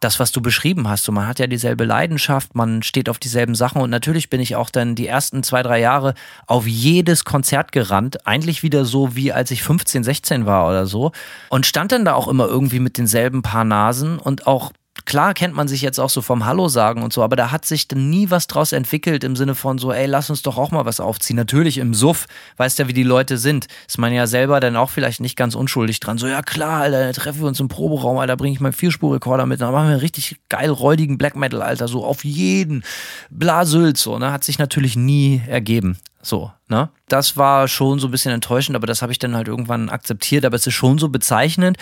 das, 0.00 0.18
was 0.18 0.32
du 0.32 0.40
beschrieben 0.40 0.88
hast. 0.88 1.04
So, 1.04 1.12
man 1.12 1.26
hat 1.26 1.38
ja 1.38 1.46
dieselbe 1.46 1.84
Leidenschaft, 1.84 2.54
man 2.54 2.82
steht 2.82 3.08
auf 3.08 3.18
dieselben 3.18 3.54
Sachen 3.54 3.82
und 3.82 3.90
natürlich 3.90 4.30
bin 4.30 4.40
ich 4.40 4.56
auch 4.56 4.70
dann 4.70 4.94
die 4.94 5.06
ersten 5.06 5.42
zwei, 5.42 5.62
drei 5.62 5.78
Jahre 5.78 6.14
auf 6.46 6.66
jedes 6.66 7.24
Konzert 7.24 7.70
gerannt. 7.70 8.26
Eigentlich 8.26 8.62
wieder 8.62 8.86
so 8.86 9.14
wie 9.14 9.32
als 9.32 9.50
ich 9.50 9.62
15, 9.62 10.02
16 10.02 10.46
war 10.46 10.66
oder 10.66 10.86
so. 10.86 11.12
Und 11.50 11.66
stand 11.66 11.92
dann 11.92 12.06
da 12.06 12.14
auch 12.14 12.28
immer 12.28 12.46
irgendwie 12.46 12.80
mit 12.80 12.96
denselben 12.96 13.42
paar 13.42 13.64
Nasen 13.64 14.18
und 14.18 14.46
auch 14.46 14.72
klar 15.04 15.34
kennt 15.34 15.54
man 15.54 15.68
sich 15.68 15.82
jetzt 15.82 15.98
auch 15.98 16.10
so 16.10 16.22
vom 16.22 16.46
Hallo 16.46 16.68
sagen 16.68 17.02
und 17.02 17.12
so, 17.12 17.22
aber 17.22 17.36
da 17.36 17.50
hat 17.50 17.64
sich 17.64 17.88
dann 17.88 18.10
nie 18.10 18.30
was 18.30 18.46
draus 18.46 18.72
entwickelt 18.72 19.24
im 19.24 19.36
Sinne 19.36 19.54
von 19.54 19.78
so, 19.78 19.92
ey, 19.92 20.06
lass 20.06 20.30
uns 20.30 20.42
doch 20.42 20.58
auch 20.58 20.70
mal 20.70 20.84
was 20.84 21.00
aufziehen. 21.00 21.36
Natürlich 21.36 21.78
im 21.78 21.94
Suff, 21.94 22.26
weißt 22.56 22.78
ja, 22.78 22.88
wie 22.88 22.92
die 22.92 23.02
Leute 23.02 23.38
sind. 23.38 23.66
Ist 23.86 23.98
man 23.98 24.12
ja 24.12 24.26
selber 24.26 24.60
dann 24.60 24.76
auch 24.76 24.90
vielleicht 24.90 25.20
nicht 25.20 25.36
ganz 25.36 25.54
unschuldig 25.54 26.00
dran. 26.00 26.18
So, 26.18 26.26
ja 26.26 26.42
klar, 26.42 26.82
Alter, 26.82 27.04
dann 27.04 27.12
treffen 27.12 27.40
wir 27.40 27.48
uns 27.48 27.60
im 27.60 27.68
Proberaum, 27.68 28.18
Alter, 28.18 28.36
bringe 28.36 28.54
ich 28.54 28.60
meinen 28.60 28.72
Vierspurrekorder 28.72 29.46
mit, 29.46 29.60
dann 29.60 29.72
machen 29.72 29.86
wir 29.86 29.92
einen 29.92 30.00
richtig 30.00 30.36
geil 30.48 30.70
räudigen 30.70 31.18
Black 31.18 31.36
Metal, 31.36 31.62
Alter, 31.62 31.88
so 31.88 32.04
auf 32.04 32.24
jeden 32.24 32.84
Blasült, 33.30 33.96
so, 33.96 34.18
ne, 34.18 34.32
hat 34.32 34.44
sich 34.44 34.58
natürlich 34.58 34.96
nie 34.96 35.42
ergeben. 35.46 35.98
So, 36.22 36.52
ne? 36.68 36.90
Das 37.08 37.36
war 37.36 37.66
schon 37.66 37.98
so 37.98 38.08
ein 38.08 38.10
bisschen 38.10 38.32
enttäuschend, 38.32 38.76
aber 38.76 38.86
das 38.86 39.02
habe 39.02 39.12
ich 39.12 39.18
dann 39.18 39.34
halt 39.34 39.48
irgendwann 39.48 39.88
akzeptiert. 39.88 40.44
Aber 40.44 40.56
es 40.56 40.66
ist 40.66 40.74
schon 40.74 40.98
so 40.98 41.08
bezeichnend, 41.08 41.78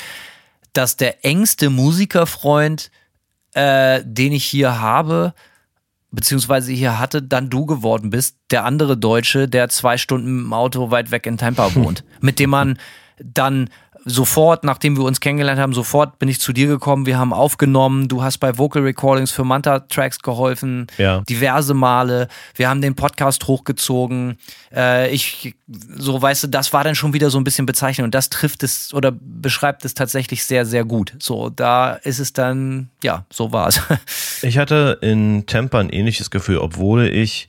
dass 0.73 0.97
der 0.97 1.25
engste 1.25 1.71
Musikerfreund 1.71 2.91
äh, 3.55 4.03
den 4.05 4.33
ich 4.33 4.45
hier 4.45 4.81
habe, 4.81 5.35
beziehungsweise 6.11 6.73
hier 6.73 6.99
hatte, 6.99 7.23
dann 7.23 7.51
du 7.51 7.67
geworden 7.67 8.11
bist, 8.11 8.37
der 8.51 8.65
andere 8.65 8.97
Deutsche, 8.97 9.49
der 9.49 9.69
zwei 9.69 9.97
Stunden 9.99 10.41
im 10.41 10.53
Auto 10.53 10.91
weit 10.91 11.11
weg 11.11 11.27
in 11.27 11.37
Tampa 11.37 11.75
wohnt, 11.75 12.05
mit 12.21 12.39
dem 12.39 12.51
man 12.51 12.79
dann 13.23 13.69
sofort, 14.05 14.65
nachdem 14.65 14.97
wir 14.97 15.05
uns 15.05 15.21
kennengelernt 15.21 15.61
haben, 15.61 15.73
sofort 15.73 16.19
bin 16.19 16.29
ich 16.29 16.41
zu 16.41 16.53
dir 16.53 16.67
gekommen. 16.67 17.07
Wir 17.07 17.19
haben 17.19 17.33
aufgenommen. 17.33 18.09
Du 18.09 18.23
hast 18.23 18.39
bei 18.39 18.59
Vocal 18.59 18.83
Recordings 18.83 19.31
für 19.31 19.45
Manta 19.45 19.81
Tracks 19.81 20.21
geholfen. 20.21 20.87
Ja. 20.99 21.21
Diverse 21.29 21.75
Male. 21.75 22.29
Wir 22.55 22.69
haben 22.69 22.81
den 22.81 22.95
Podcast 22.95 23.47
hochgezogen. 23.47 24.39
Äh, 24.75 25.11
ich, 25.11 25.55
so 25.67 26.21
weißt 26.21 26.45
du, 26.45 26.49
das 26.49 26.73
war 26.73 26.85
dann 26.85 26.95
schon 26.95 27.13
wieder 27.13 27.31
so 27.31 27.39
ein 27.39 27.45
bisschen 27.45 27.67
bezeichnend 27.67 28.07
und 28.07 28.15
das 28.15 28.31
trifft 28.31 28.63
es 28.63 28.93
oder 28.95 29.13
beschreibt 29.13 29.85
es 29.85 29.95
tatsächlich 29.95 30.45
sehr, 30.45 30.65
sehr 30.65 30.85
gut. 30.85 31.15
So, 31.19 31.51
da 31.51 31.93
ist 31.95 32.19
es 32.19 32.33
dann, 32.33 32.89
ja, 33.03 33.25
so 33.31 33.53
war 33.53 33.69
es. 33.69 33.81
Ich 34.41 34.57
hatte 34.57 34.99
in 35.01 35.47
Tampa 35.47 35.81
ein 35.81 35.91
ähnliches 35.91 36.31
Gefühl, 36.31 36.59
obwohl 36.59 37.07
ich 37.07 37.49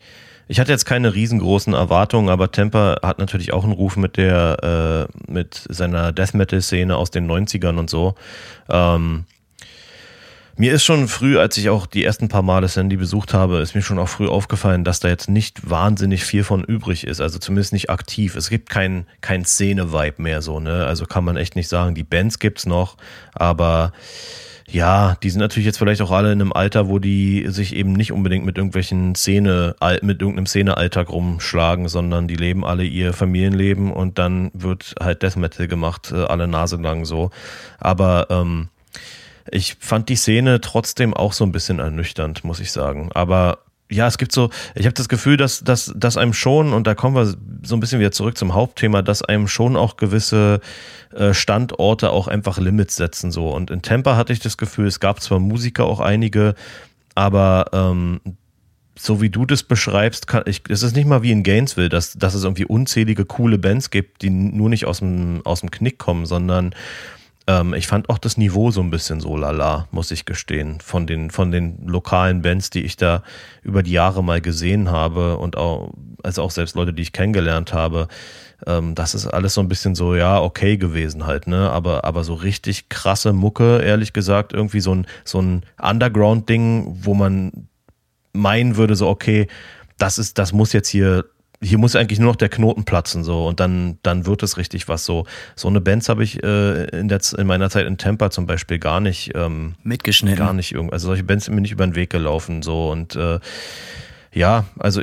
ich 0.49 0.59
hatte 0.59 0.71
jetzt 0.71 0.85
keine 0.85 1.13
riesengroßen 1.13 1.73
Erwartungen, 1.73 2.27
aber 2.27 2.51
Temper 2.51 2.97
hat 3.03 3.19
natürlich 3.19 3.53
auch 3.53 3.63
einen 3.63 3.71
Ruf 3.71 3.97
mit 3.97 4.17
der, 4.17 5.07
äh, 5.07 5.31
mit 5.31 5.63
seiner 5.69 6.11
Death 6.11 6.33
Metal-Szene 6.33 6.97
aus 6.97 7.11
den 7.11 7.27
90ern 7.27 7.77
und 7.77 7.87
so. 7.87 8.15
Ähm, 8.67 9.25
mir 10.57 10.73
ist 10.73 10.83
schon 10.83 11.07
früh, 11.07 11.37
als 11.37 11.55
ich 11.57 11.69
auch 11.69 11.85
die 11.85 12.03
ersten 12.03 12.29
paar 12.29 12.41
Male 12.41 12.67
Sandy 12.67 12.97
besucht 12.97 13.31
habe, 13.31 13.59
ist 13.59 13.75
mir 13.75 13.83
schon 13.83 13.99
auch 13.99 14.09
früh 14.09 14.27
aufgefallen, 14.27 14.83
dass 14.83 14.99
da 14.99 15.07
jetzt 15.07 15.29
nicht 15.29 15.69
wahnsinnig 15.69 16.23
viel 16.23 16.43
von 16.43 16.63
übrig 16.63 17.05
ist. 17.05 17.21
Also 17.21 17.37
zumindest 17.37 17.71
nicht 17.71 17.91
aktiv. 17.91 18.35
Es 18.35 18.49
gibt 18.49 18.71
kein, 18.71 19.05
kein 19.21 19.45
Szene-Vibe 19.45 20.19
mehr 20.19 20.41
so, 20.41 20.59
ne? 20.59 20.87
Also 20.87 21.05
kann 21.05 21.23
man 21.23 21.37
echt 21.37 21.55
nicht 21.55 21.69
sagen. 21.69 21.93
Die 21.93 22.03
Bands 22.03 22.39
gibt's 22.39 22.65
noch, 22.65 22.97
aber 23.33 23.93
ja, 24.71 25.17
die 25.23 25.29
sind 25.29 25.39
natürlich 25.39 25.65
jetzt 25.65 25.79
vielleicht 25.79 26.01
auch 26.01 26.11
alle 26.11 26.31
in 26.31 26.41
einem 26.41 26.53
Alter, 26.53 26.87
wo 26.87 26.99
die 26.99 27.47
sich 27.49 27.75
eben 27.75 27.93
nicht 27.93 28.11
unbedingt 28.11 28.45
mit 28.45 28.57
irgendwelchen 28.57 29.15
Szene, 29.15 29.75
mit 30.01 30.21
irgendeinem 30.21 30.45
Szenealltag 30.45 31.09
rumschlagen, 31.09 31.87
sondern 31.87 32.27
die 32.27 32.35
leben 32.35 32.65
alle 32.65 32.83
ihr 32.83 33.13
Familienleben 33.13 33.91
und 33.91 34.19
dann 34.19 34.51
wird 34.53 34.95
halt 34.99 35.23
Death 35.23 35.37
Metal 35.37 35.67
gemacht, 35.67 36.11
äh, 36.11 36.23
alle 36.23 36.47
Nase 36.47 36.77
lang 36.77 37.05
so. 37.05 37.31
Aber 37.79 38.27
ähm, 38.29 38.69
ich 39.51 39.77
fand 39.79 40.09
die 40.09 40.15
Szene 40.15 40.61
trotzdem 40.61 41.13
auch 41.13 41.33
so 41.33 41.43
ein 41.43 41.51
bisschen 41.51 41.79
ernüchternd, 41.79 42.43
muss 42.43 42.59
ich 42.59 42.71
sagen. 42.71 43.09
Aber 43.13 43.59
ja, 43.91 44.07
es 44.07 44.17
gibt 44.17 44.31
so, 44.31 44.49
ich 44.75 44.85
habe 44.85 44.93
das 44.93 45.09
Gefühl, 45.09 45.35
dass, 45.35 45.63
dass, 45.63 45.91
dass 45.95 46.15
einem 46.15 46.33
schon, 46.33 46.73
und 46.73 46.85
da 46.85 46.93
kommen 46.93 47.15
wir 47.15 47.35
so 47.63 47.75
ein 47.75 47.79
bisschen 47.79 47.99
wieder 47.99 48.11
zurück 48.11 48.37
zum 48.37 48.53
Hauptthema, 48.53 49.01
dass 49.01 49.23
einem 49.23 49.47
schon 49.47 49.75
auch 49.75 49.97
gewisse 49.97 50.61
äh, 51.13 51.33
Standorte 51.33 52.11
auch 52.11 52.27
einfach 52.27 52.59
Limits 52.59 52.95
setzen. 52.95 53.31
so. 53.31 53.49
Und 53.49 53.71
in 53.71 53.81
Tampa 53.81 54.15
hatte 54.15 54.31
ich 54.31 54.39
das 54.39 54.57
Gefühl, 54.57 54.87
es 54.87 54.99
gab 54.99 55.21
zwar 55.21 55.39
Musiker 55.39 55.85
auch 55.85 55.99
einige, 55.99 56.53
aber 57.15 57.65
ähm, 57.73 58.21
so 58.97 59.21
wie 59.21 59.29
du 59.29 59.45
das 59.45 59.63
beschreibst, 59.63 60.27
kann 60.27 60.43
ich, 60.45 60.63
es 60.69 60.83
ist 60.83 60.95
nicht 60.95 61.07
mal 61.07 61.23
wie 61.23 61.31
in 61.31 61.43
Gainesville, 61.43 61.89
dass, 61.89 62.13
dass 62.13 62.35
es 62.35 62.43
irgendwie 62.43 62.65
unzählige 62.65 63.25
coole 63.25 63.57
Bands 63.57 63.89
gibt, 63.89 64.21
die 64.21 64.29
nur 64.29 64.69
nicht 64.69 64.85
aus 64.85 64.99
dem, 64.99 65.41
aus 65.45 65.61
dem 65.61 65.71
Knick 65.71 65.97
kommen, 65.97 66.25
sondern 66.25 66.75
ähm, 67.49 67.73
ich 67.73 67.87
fand 67.87 68.09
auch 68.09 68.19
das 68.19 68.37
Niveau 68.37 68.69
so 68.69 68.79
ein 68.79 68.91
bisschen 68.91 69.19
so 69.19 69.35
lala, 69.35 69.87
muss 69.89 70.11
ich 70.11 70.25
gestehen, 70.25 70.79
von 70.81 71.07
den, 71.07 71.31
von 71.31 71.51
den 71.51 71.87
lokalen 71.87 72.43
Bands, 72.43 72.69
die 72.69 72.83
ich 72.83 72.95
da 72.95 73.23
über 73.63 73.81
die 73.81 73.91
Jahre 73.91 74.23
mal 74.23 74.39
gesehen 74.39 74.91
habe 74.91 75.37
und 75.37 75.57
auch, 75.57 75.91
also 76.21 76.43
auch 76.43 76.51
selbst 76.51 76.75
Leute, 76.75 76.93
die 76.93 77.01
ich 77.01 77.11
kennengelernt 77.11 77.73
habe. 77.73 78.07
Ähm, 78.67 78.93
das 78.93 79.15
ist 79.15 79.25
alles 79.25 79.55
so 79.55 79.61
ein 79.61 79.67
bisschen 79.67 79.95
so, 79.95 80.13
ja, 80.13 80.39
okay 80.39 80.77
gewesen 80.77 81.25
halt, 81.25 81.47
ne? 81.47 81.71
Aber, 81.71 82.05
aber 82.05 82.23
so 82.23 82.35
richtig 82.35 82.87
krasse 82.87 83.33
Mucke, 83.33 83.79
ehrlich 83.79 84.13
gesagt, 84.13 84.53
irgendwie 84.53 84.81
so 84.81 84.93
ein, 84.93 85.07
so 85.25 85.41
ein 85.41 85.63
Underground-Ding, 85.81 86.99
wo 87.01 87.15
man 87.15 87.67
meinen 88.31 88.77
würde, 88.77 88.95
so, 88.95 89.07
okay, 89.07 89.47
das 89.97 90.19
ist, 90.19 90.37
das 90.37 90.53
muss 90.53 90.71
jetzt 90.71 90.89
hier 90.89 91.25
hier 91.61 91.77
muss 91.77 91.95
eigentlich 91.95 92.19
nur 92.19 92.29
noch 92.31 92.37
der 92.37 92.49
Knoten 92.49 92.85
platzen 92.85 93.23
so. 93.23 93.45
Und 93.45 93.59
dann 93.59 93.97
dann 94.03 94.25
wird 94.25 94.43
es 94.43 94.57
richtig 94.57 94.87
was 94.87 95.05
so. 95.05 95.25
So 95.55 95.67
eine 95.67 95.81
Bands 95.81 96.09
habe 96.09 96.23
ich 96.23 96.43
äh, 96.43 96.85
in 96.97 97.07
der 97.07 97.19
in 97.37 97.47
meiner 97.47 97.69
Zeit 97.69 97.85
in 97.85 97.97
Tampa 97.97 98.31
zum 98.31 98.45
Beispiel 98.45 98.79
gar 98.79 98.99
nicht 98.99 99.31
ähm, 99.35 99.75
mitgeschnitten. 99.83 100.39
gar 100.39 100.53
nicht 100.53 100.73
irgendwie 100.73 100.93
also 100.93 101.07
solche 101.07 101.23
Bands 101.23 101.45
sind 101.45 101.55
mir 101.55 101.61
nicht 101.61 101.71
über 101.71 101.85
den 101.85 101.95
Weg 101.95 102.09
gelaufen 102.09 102.61
so. 102.61 102.89
Und 102.89 103.15
äh, 103.15 103.39
ja 104.33 104.65
also 104.77 105.01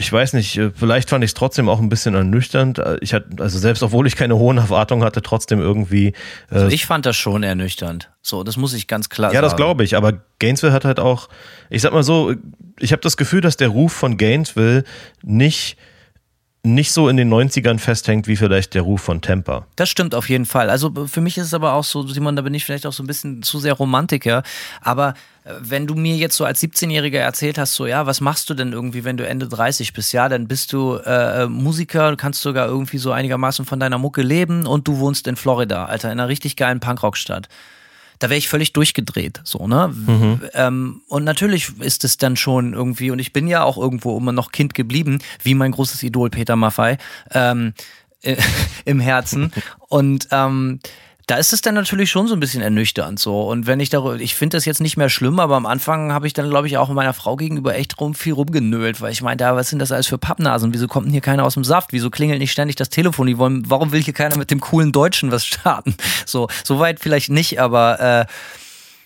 ich 0.00 0.10
weiß 0.10 0.32
nicht, 0.32 0.56
äh, 0.56 0.70
vielleicht 0.74 1.10
fand 1.10 1.22
ich 1.22 1.30
es 1.30 1.34
trotzdem 1.34 1.68
auch 1.68 1.78
ein 1.78 1.90
bisschen 1.90 2.14
ernüchternd. 2.14 2.78
Äh, 2.78 2.96
ich 3.02 3.12
hatte, 3.12 3.28
also 3.38 3.58
selbst 3.58 3.82
obwohl 3.82 4.06
ich 4.06 4.16
keine 4.16 4.36
hohen 4.36 4.56
Erwartungen 4.56 5.04
hatte, 5.04 5.20
trotzdem 5.20 5.60
irgendwie. 5.60 6.08
Äh 6.50 6.54
also 6.54 6.68
ich 6.68 6.86
fand 6.86 7.04
das 7.04 7.16
schon 7.16 7.42
ernüchternd. 7.42 8.10
So, 8.22 8.42
das 8.42 8.56
muss 8.56 8.72
ich 8.72 8.86
ganz 8.86 9.10
klar 9.10 9.28
ja, 9.28 9.34
sagen. 9.34 9.44
Ja, 9.44 9.48
das 9.50 9.56
glaube 9.56 9.84
ich. 9.84 9.96
Aber 9.96 10.14
Gainesville 10.38 10.72
hat 10.72 10.86
halt 10.86 11.00
auch, 11.00 11.28
ich 11.68 11.82
sag 11.82 11.92
mal 11.92 12.02
so, 12.02 12.34
ich 12.78 12.92
habe 12.92 13.02
das 13.02 13.18
Gefühl, 13.18 13.42
dass 13.42 13.58
der 13.58 13.68
Ruf 13.68 13.92
von 13.92 14.16
Gainesville 14.16 14.84
nicht 15.22 15.76
nicht 16.62 16.92
so 16.92 17.08
in 17.08 17.16
den 17.16 17.32
90ern 17.32 17.78
festhängt 17.78 18.26
wie 18.26 18.36
vielleicht 18.36 18.74
der 18.74 18.82
Ruf 18.82 19.00
von 19.00 19.22
Temper. 19.22 19.66
Das 19.76 19.88
stimmt 19.88 20.14
auf 20.14 20.28
jeden 20.28 20.44
Fall. 20.44 20.68
Also 20.68 20.92
für 21.06 21.22
mich 21.22 21.38
ist 21.38 21.46
es 21.46 21.54
aber 21.54 21.72
auch 21.72 21.84
so, 21.84 22.06
Simon, 22.06 22.36
da 22.36 22.42
bin 22.42 22.52
ich 22.52 22.66
vielleicht 22.66 22.86
auch 22.86 22.92
so 22.92 23.02
ein 23.02 23.06
bisschen 23.06 23.42
zu 23.42 23.58
sehr 23.58 23.72
Romantiker. 23.72 24.42
Aber 24.82 25.14
wenn 25.60 25.86
du 25.86 25.94
mir 25.94 26.16
jetzt 26.16 26.36
so 26.36 26.44
als 26.44 26.62
17-Jähriger 26.62 27.18
erzählt 27.18 27.58
hast, 27.58 27.74
so 27.74 27.86
ja, 27.86 28.06
was 28.06 28.20
machst 28.20 28.50
du 28.50 28.54
denn 28.54 28.72
irgendwie, 28.72 29.04
wenn 29.04 29.16
du 29.16 29.26
Ende 29.26 29.48
30 29.48 29.92
bist? 29.92 30.12
Ja, 30.12 30.28
dann 30.28 30.48
bist 30.48 30.72
du 30.72 30.96
äh, 30.96 31.46
Musiker, 31.46 32.16
kannst 32.16 32.42
sogar 32.42 32.68
irgendwie 32.68 32.98
so 32.98 33.12
einigermaßen 33.12 33.64
von 33.64 33.80
deiner 33.80 33.98
Mucke 33.98 34.22
leben 34.22 34.66
und 34.66 34.86
du 34.88 34.98
wohnst 34.98 35.26
in 35.26 35.36
Florida, 35.36 35.86
Alter, 35.86 36.12
in 36.12 36.18
einer 36.20 36.28
richtig 36.28 36.56
geilen 36.56 36.80
Punkrockstadt 36.80 37.48
da 38.20 38.28
wäre 38.28 38.38
ich 38.38 38.50
völlig 38.50 38.74
durchgedreht, 38.74 39.40
so, 39.44 39.66
ne? 39.66 39.88
Mhm. 39.88 40.40
Ähm, 40.52 41.00
und 41.08 41.24
natürlich 41.24 41.80
ist 41.80 42.04
es 42.04 42.18
dann 42.18 42.36
schon 42.36 42.74
irgendwie, 42.74 43.10
und 43.10 43.18
ich 43.18 43.32
bin 43.32 43.48
ja 43.48 43.64
auch 43.64 43.78
irgendwo 43.78 44.16
immer 44.18 44.32
noch 44.32 44.52
Kind 44.52 44.74
geblieben, 44.74 45.20
wie 45.42 45.54
mein 45.54 45.72
großes 45.72 46.02
Idol 46.02 46.28
Peter 46.28 46.54
Maffei, 46.54 46.98
ähm, 47.32 47.72
äh, 48.20 48.36
im 48.84 49.00
Herzen. 49.00 49.52
Und 49.88 50.28
ähm, 50.32 50.80
da 51.30 51.36
ist 51.36 51.52
es 51.52 51.60
dann 51.60 51.76
natürlich 51.76 52.10
schon 52.10 52.26
so 52.26 52.34
ein 52.34 52.40
bisschen 52.40 52.60
ernüchternd 52.60 53.20
so. 53.20 53.42
Und 53.42 53.68
wenn 53.68 53.78
ich 53.78 53.88
darüber, 53.88 54.16
ich 54.16 54.34
finde 54.34 54.56
das 54.56 54.64
jetzt 54.64 54.80
nicht 54.80 54.96
mehr 54.96 55.08
schlimm, 55.08 55.38
aber 55.38 55.54
am 55.54 55.64
Anfang 55.64 56.12
habe 56.12 56.26
ich 56.26 56.32
dann, 56.32 56.50
glaube 56.50 56.66
ich, 56.66 56.76
auch 56.76 56.88
meiner 56.88 57.14
Frau 57.14 57.36
gegenüber 57.36 57.76
echt 57.76 58.00
rum, 58.00 58.16
viel 58.16 58.32
rumgenölt, 58.32 59.00
weil 59.00 59.12
ich 59.12 59.22
meinte, 59.22 59.44
ja, 59.44 59.54
was 59.54 59.68
sind 59.68 59.78
das 59.78 59.92
alles 59.92 60.08
für 60.08 60.18
Pappnasen? 60.18 60.74
Wieso 60.74 60.88
kommt 60.88 61.06
denn 61.06 61.12
hier 61.12 61.20
keiner 61.20 61.44
aus 61.44 61.54
dem 61.54 61.62
Saft? 61.62 61.92
Wieso 61.92 62.10
klingelt 62.10 62.40
nicht 62.40 62.50
ständig 62.50 62.74
das 62.74 62.88
Telefon? 62.88 63.28
Die 63.28 63.38
wollen, 63.38 63.62
warum 63.70 63.92
will 63.92 64.02
hier 64.02 64.12
keiner 64.12 64.36
mit 64.36 64.50
dem 64.50 64.58
coolen 64.58 64.90
Deutschen 64.90 65.30
was 65.30 65.46
starten? 65.46 65.94
So, 66.26 66.48
so 66.64 66.80
weit 66.80 66.98
vielleicht 66.98 67.30
nicht, 67.30 67.60
aber 67.60 68.00
äh, 68.00 68.26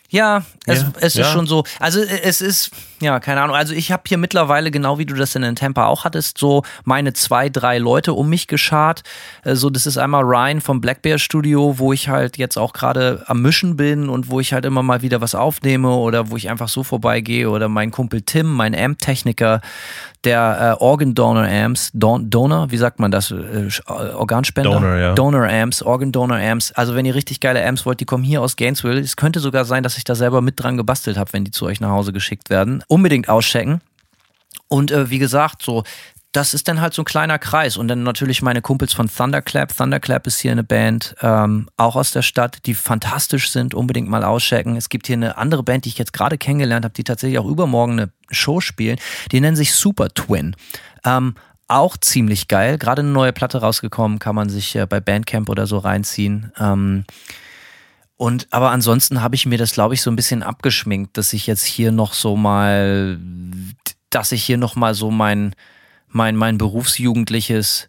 ja, 0.08 0.44
es, 0.64 0.80
ja, 0.80 0.92
es 0.96 1.04
ist 1.04 1.16
ja. 1.16 1.24
schon 1.24 1.46
so. 1.46 1.64
Also 1.78 2.00
es 2.00 2.40
ist, 2.40 2.70
ja, 3.00 3.20
keine 3.20 3.42
Ahnung. 3.42 3.56
Also 3.56 3.74
ich 3.74 3.92
habe 3.92 4.04
hier 4.06 4.18
mittlerweile, 4.18 4.70
genau 4.70 4.98
wie 4.98 5.06
du 5.06 5.14
das 5.14 5.34
in 5.34 5.42
den 5.42 5.56
Tampa 5.56 5.86
auch 5.86 6.04
hattest, 6.04 6.38
so 6.38 6.62
meine 6.84 7.12
zwei, 7.12 7.48
drei 7.48 7.78
Leute 7.78 8.12
um 8.12 8.28
mich 8.28 8.46
geschart. 8.46 9.02
Äh, 9.44 9.56
so, 9.56 9.70
das 9.70 9.86
ist 9.86 9.98
einmal 9.98 10.22
Ryan 10.22 10.60
vom 10.60 10.80
Black 10.80 11.02
Bear 11.02 11.18
Studio, 11.18 11.78
wo 11.78 11.92
ich 11.92 12.08
halt 12.08 12.38
jetzt 12.38 12.56
auch 12.56 12.72
gerade 12.72 13.22
am 13.26 13.42
Mischen 13.42 13.76
bin 13.76 14.08
und 14.08 14.30
wo 14.30 14.40
ich 14.40 14.52
halt 14.52 14.64
immer 14.64 14.82
mal 14.82 15.02
wieder 15.02 15.20
was 15.20 15.34
aufnehme 15.34 15.90
oder 15.94 16.30
wo 16.30 16.36
ich 16.36 16.50
einfach 16.50 16.68
so 16.68 16.82
vorbeigehe. 16.82 17.50
Oder 17.50 17.68
mein 17.68 17.90
Kumpel 17.90 18.22
Tim, 18.22 18.52
mein 18.52 18.74
Amp-Techniker, 18.74 19.60
der 20.24 20.76
äh, 20.80 20.82
Organ 20.82 21.14
Donor 21.14 21.46
Amps, 21.46 21.90
Don 21.92 22.30
Donor, 22.30 22.70
wie 22.70 22.76
sagt 22.76 22.98
man 22.98 23.10
das? 23.10 23.30
Äh, 23.30 23.68
Organspender? 23.86 24.70
Donor, 24.70 24.96
ja. 24.96 25.14
Donor 25.14 25.48
Amps, 25.48 25.82
Organ 25.82 26.12
Donor 26.12 26.38
Amps. 26.38 26.72
Also 26.72 26.94
wenn 26.94 27.04
ihr 27.04 27.14
richtig 27.14 27.40
geile 27.40 27.64
Amps 27.64 27.84
wollt, 27.86 28.00
die 28.00 28.04
kommen 28.04 28.24
hier 28.24 28.40
aus 28.40 28.56
Gainesville. 28.56 29.00
Es 29.00 29.16
könnte 29.16 29.40
sogar 29.40 29.64
sein, 29.64 29.82
dass 29.82 29.98
ich 29.98 30.04
da 30.04 30.14
selber 30.14 30.40
mit 30.40 30.60
dran 30.62 30.76
gebastelt 30.76 31.18
habe, 31.18 31.32
wenn 31.32 31.44
die 31.44 31.50
zu 31.50 31.66
euch 31.66 31.80
nach 31.80 31.90
Hause 31.90 32.12
geschickt 32.12 32.50
werden. 32.50 32.82
Unbedingt 32.94 33.28
auschecken. 33.28 33.80
Und 34.68 34.90
äh, 34.90 35.10
wie 35.10 35.18
gesagt, 35.18 35.62
so 35.62 35.82
das 36.34 36.52
ist 36.52 36.66
dann 36.66 36.80
halt 36.80 36.94
so 36.94 37.02
ein 37.02 37.04
kleiner 37.04 37.38
Kreis. 37.38 37.76
Und 37.76 37.88
dann 37.88 38.02
natürlich 38.02 38.42
meine 38.42 38.60
Kumpels 38.60 38.92
von 38.92 39.08
Thunderclap. 39.08 39.74
Thunderclap 39.74 40.26
ist 40.26 40.40
hier 40.40 40.52
eine 40.52 40.64
Band, 40.64 41.14
ähm, 41.22 41.68
auch 41.76 41.96
aus 41.96 42.10
der 42.10 42.22
Stadt, 42.22 42.66
die 42.66 42.74
fantastisch 42.74 43.50
sind, 43.50 43.72
unbedingt 43.72 44.08
mal 44.08 44.24
auschecken. 44.24 44.76
Es 44.76 44.88
gibt 44.88 45.06
hier 45.06 45.14
eine 45.14 45.36
andere 45.38 45.62
Band, 45.62 45.84
die 45.84 45.90
ich 45.90 45.98
jetzt 45.98 46.12
gerade 46.12 46.36
kennengelernt 46.36 46.84
habe, 46.84 46.94
die 46.94 47.04
tatsächlich 47.04 47.38
auch 47.38 47.46
übermorgen 47.46 47.92
eine 47.92 48.10
Show 48.30 48.60
spielen. 48.60 48.98
Die 49.30 49.40
nennen 49.40 49.56
sich 49.56 49.74
Super 49.74 50.08
Twin. 50.08 50.56
Ähm, 51.04 51.36
auch 51.68 51.96
ziemlich 51.96 52.48
geil. 52.48 52.78
Gerade 52.78 53.02
eine 53.02 53.10
neue 53.10 53.32
Platte 53.32 53.58
rausgekommen, 53.58 54.18
kann 54.18 54.34
man 54.34 54.48
sich 54.48 54.74
äh, 54.74 54.86
bei 54.86 55.00
Bandcamp 55.00 55.48
oder 55.48 55.66
so 55.66 55.78
reinziehen. 55.78 56.52
Ähm, 56.58 57.04
und 58.24 58.46
aber 58.52 58.70
ansonsten 58.70 59.20
habe 59.20 59.34
ich 59.34 59.44
mir 59.44 59.58
das, 59.58 59.72
glaube 59.72 59.92
ich, 59.92 60.00
so 60.00 60.10
ein 60.10 60.16
bisschen 60.16 60.42
abgeschminkt, 60.42 61.18
dass 61.18 61.34
ich 61.34 61.46
jetzt 61.46 61.64
hier 61.64 61.92
noch 61.92 62.14
so 62.14 62.36
mal, 62.36 63.18
dass 64.08 64.32
ich 64.32 64.42
hier 64.42 64.56
noch 64.56 64.76
mal 64.76 64.94
so 64.94 65.10
mein 65.10 65.54
mein, 66.08 66.34
mein 66.34 66.56
berufsjugendliches 66.56 67.86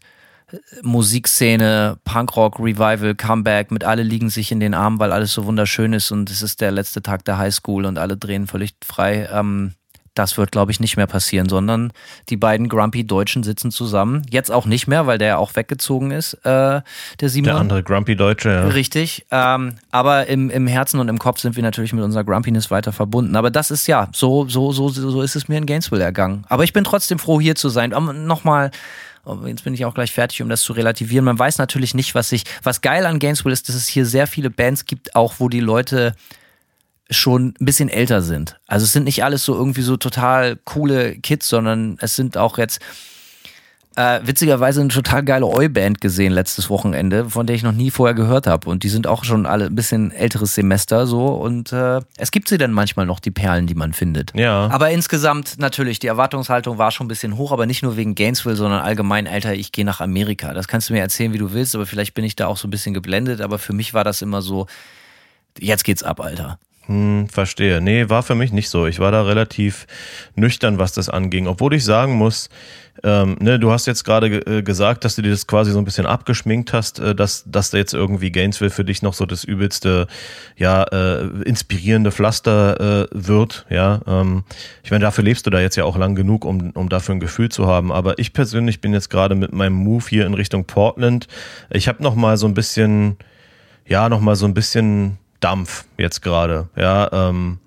äh, 0.52 0.58
Musikszene, 0.82 1.98
Punkrock, 2.04 2.60
Revival, 2.60 3.16
Comeback, 3.16 3.72
mit 3.72 3.86
alle 3.86 4.04
liegen 4.04 4.30
sich 4.30 4.52
in 4.52 4.60
den 4.60 4.74
Armen, 4.74 5.00
weil 5.00 5.14
alles 5.14 5.32
so 5.32 5.46
wunderschön 5.46 5.94
ist 5.94 6.12
und 6.12 6.30
es 6.30 6.42
ist 6.42 6.60
der 6.60 6.72
letzte 6.72 7.02
Tag 7.02 7.24
der 7.24 7.38
Highschool 7.38 7.86
und 7.86 7.98
alle 7.98 8.18
drehen 8.18 8.48
völlig 8.48 8.76
frei. 8.84 9.30
Ähm, 9.32 9.76
das 10.16 10.38
wird, 10.38 10.52
glaube 10.52 10.72
ich, 10.72 10.80
nicht 10.80 10.98
mehr 10.98 11.08
passieren, 11.08 11.48
sondern 11.50 11.92
die 12.30 12.38
beiden 12.38 12.70
Grumpy 12.70 13.06
Deutschen 13.06 13.44
sitzen 13.44 13.70
zusammen. 13.70 14.24
Jetzt 14.30 14.52
auch 14.52 14.66
nicht 14.66 14.88
mehr, 14.88 15.06
weil 15.06 15.18
der 15.18 15.28
ja 15.28 15.38
auch 15.38 15.56
weggezogen 15.56 16.12
ist, 16.12 16.34
äh, 16.46 16.82
der 17.20 17.30
Simon. 17.30 17.46
Der 17.46 17.56
andere 17.58 17.84
Grumpy 17.84 18.16
Deutsche, 18.16 18.50
ja. 18.50 18.68
Richtig. 18.68 19.26
Ähm, 19.30 19.76
aber 19.92 20.28
im, 20.28 20.50
im 20.50 20.68
Herzen 20.68 21.00
und 21.00 21.10
im 21.10 21.20
Kopf 21.20 21.40
sind 21.40 21.56
wir 21.56 21.64
natürlich 21.64 21.94
mit 21.94 22.04
unserer 22.04 22.24
Grumpiness 22.24 22.72
weiter 22.72 22.94
verbunden. 22.94 23.36
Aber 23.36 23.52
das 23.52 23.72
ist 23.72 23.88
ja, 23.88 24.08
so, 24.14 24.48
so, 24.48 24.72
so, 24.72 24.90
so 24.90 25.22
ist 25.22 25.36
es 25.36 25.48
mir 25.48 25.58
in 25.58 25.66
Gainesville 25.66 26.04
ergangen. 26.04 26.46
Aber 26.48 26.64
ich 26.64 26.74
bin 26.74 26.84
trotzdem 26.84 27.20
froh, 27.20 27.40
hier 27.40 27.56
zu 27.56 27.70
sein. 27.70 27.94
Um, 27.94 28.26
Nochmal 28.26 28.72
jetzt 29.46 29.64
bin 29.64 29.74
ich 29.74 29.86
auch 29.86 29.94
gleich 29.94 30.12
fertig, 30.12 30.42
um 30.42 30.50
das 30.50 30.62
zu 30.62 30.74
relativieren. 30.74 31.26
Man 31.26 31.38
weiß 31.38 31.58
natürlich 31.58 31.94
nicht, 31.94 32.16
was 32.16 32.30
sich, 32.30 32.44
was 32.64 32.82
geil 32.82 33.06
an 33.06 33.20
Gainesville 33.20 33.54
ist, 33.54 33.68
dass 33.68 33.76
es 33.76 33.88
hier 33.88 34.06
sehr 34.06 34.28
viele 34.28 34.50
Bands 34.50 34.86
gibt, 34.86 35.16
auch 35.16 35.36
wo 35.40 35.50
die 35.50 35.60
Leute 35.60 36.14
schon 37.10 37.54
ein 37.60 37.66
bisschen 37.66 37.90
älter 37.90 38.22
sind. 38.22 38.60
Also 38.68 38.86
es 38.86 38.94
sind 38.94 39.04
nicht 39.04 39.24
alles 39.24 39.46
so 39.46 39.54
irgendwie 39.54 39.82
so 39.82 39.98
total 39.98 40.58
coole 40.64 41.16
Kids, 41.18 41.48
sondern 41.48 41.98
es 42.02 42.16
sind 42.16 42.38
auch 42.38 42.58
jetzt 42.58 42.80
äh, 43.96 44.20
witzigerweise 44.24 44.82
eine 44.82 44.90
total 44.90 45.24
geile 45.24 45.46
Oi-Band 45.46 46.02
gesehen 46.02 46.34
letztes 46.34 46.70
Wochenende, 46.70 47.30
von 47.30 47.48
der 47.48 47.56
ich 47.56 47.64
noch 47.64 47.72
nie 47.72 47.92
vorher 47.92 48.14
gehört 48.14 48.48
habe. 48.48 48.70
Und 48.70 48.84
die 48.84 48.90
sind 48.90 49.08
auch 49.08 49.24
schon 49.24 49.46
alle 49.46 49.68
ein 49.68 49.76
bisschen 49.76 50.12
älteres 50.12 50.56
Semester 50.56 51.08
so. 51.08 51.28
Und 51.28 51.72
äh, 51.72 52.02
es 52.18 52.32
gibt 52.32 52.50
sie 52.50 52.58
dann 52.58 52.72
manchmal 52.72 53.06
noch, 53.06 53.20
die 53.20 53.32
Perlen, 53.32 53.68
die 53.68 53.76
man 53.76 53.94
findet. 53.94 54.34
Ja. 54.36 54.70
Aber 54.70 54.90
insgesamt 54.90 55.60
natürlich, 55.60 56.00
die 56.00 56.08
Erwartungshaltung 56.08 56.78
war 56.78 56.92
schon 56.92 57.06
ein 57.06 57.08
bisschen 57.08 57.38
hoch, 57.38 57.52
aber 57.52 57.66
nicht 57.66 57.84
nur 57.84 57.96
wegen 57.96 58.16
Gainesville, 58.16 58.56
sondern 58.56 58.82
allgemein, 58.82 59.28
Alter, 59.28 59.54
ich 59.54 59.72
gehe 59.72 59.86
nach 59.86 60.02
Amerika. 60.02 60.54
Das 60.54 60.68
kannst 60.68 60.90
du 60.90 60.94
mir 60.94 61.00
erzählen, 61.00 61.34
wie 61.34 61.38
du 61.38 61.54
willst, 61.54 61.76
aber 61.76 61.86
vielleicht 61.86 62.14
bin 62.14 62.26
ich 62.26 62.36
da 62.36 62.48
auch 62.48 62.58
so 62.58 62.68
ein 62.68 62.72
bisschen 62.72 62.94
geblendet. 62.94 63.40
Aber 63.40 63.60
für 63.60 63.74
mich 63.74 63.94
war 63.94 64.04
das 64.04 64.22
immer 64.22 64.42
so, 64.42 64.68
jetzt 65.58 65.86
geht's 65.86 66.04
ab, 66.04 66.20
Alter. 66.20 66.60
Hm, 66.88 67.28
verstehe. 67.30 67.82
Nee, 67.82 68.10
war 68.10 68.22
für 68.22 68.36
mich 68.36 68.52
nicht 68.52 68.70
so. 68.70 68.86
Ich 68.86 69.00
war 69.00 69.12
da 69.12 69.24
relativ 69.24 69.88
nüchtern, 70.36 70.78
was 70.78 70.94
das 70.94 71.10
anging. 71.10 71.48
Obwohl 71.48 71.74
ich 71.74 71.84
sagen 71.84 72.14
muss, 72.14 72.50
ähm, 73.04 73.38
ne, 73.40 73.60
du 73.60 73.72
hast 73.72 73.88
jetzt 73.88 74.04
gerade 74.04 74.28
äh, 74.28 74.62
gesagt, 74.62 75.04
dass 75.04 75.16
du 75.16 75.24
dir 75.24 75.32
das 75.32 75.48
quasi 75.48 75.72
so 75.72 75.80
ein 75.80 75.86
bisschen 75.86 76.06
abgeschminkt 76.06 76.74
hast, 76.74 77.00
äh, 77.00 77.16
dass, 77.16 77.44
dass 77.48 77.72
da 77.72 77.80
jetzt 77.80 77.94
irgendwie 77.94 78.32
Gainesville 78.32 78.70
für 78.70 78.86
dich 78.86 79.02
noch 79.02 79.16
so 79.16 79.26
das 79.26 79.44
übelste, 79.44 80.06
ja, 80.56 80.84
äh, 80.84 81.26
inspirierende 81.44 82.12
Pflaster 82.12 83.04
äh, 83.04 83.08
wird. 83.12 83.66
Ja, 83.70 84.02
ähm, 84.06 84.44
ich 84.84 84.92
meine, 84.92 85.02
dafür 85.02 85.24
lebst 85.24 85.46
du 85.48 85.50
da 85.50 85.60
jetzt 85.60 85.76
ja 85.76 85.86
auch 85.86 85.98
lang 85.98 86.14
genug, 86.16 86.46
um, 86.46 86.70
um 86.72 86.88
dafür 86.88 87.16
ein 87.16 87.20
Gefühl 87.20 87.50
zu 87.50 87.66
haben. 87.66 87.92
Aber 87.92 88.20
ich 88.20 88.32
persönlich 88.32 88.80
bin 88.80 88.94
jetzt 88.94 89.10
gerade 89.10 89.34
mit 89.34 89.54
meinem 89.54 89.74
Move 89.74 90.06
hier 90.08 90.26
in 90.28 90.36
Richtung 90.36 90.66
Portland. 90.66 91.28
Ich 91.72 91.88
habe 91.88 92.04
noch 92.04 92.16
mal 92.16 92.38
so 92.38 92.48
ein 92.48 92.54
bisschen, 92.54 93.18
ja, 93.88 94.08
noch 94.08 94.22
mal 94.22 94.36
so 94.36 94.46
ein 94.46 94.54
bisschen 94.54 95.18
Dampf 95.46 95.86
jetzt 96.00 96.24
gerade. 96.24 96.70
Ja, 96.76 97.30
ähm, 97.30 97.60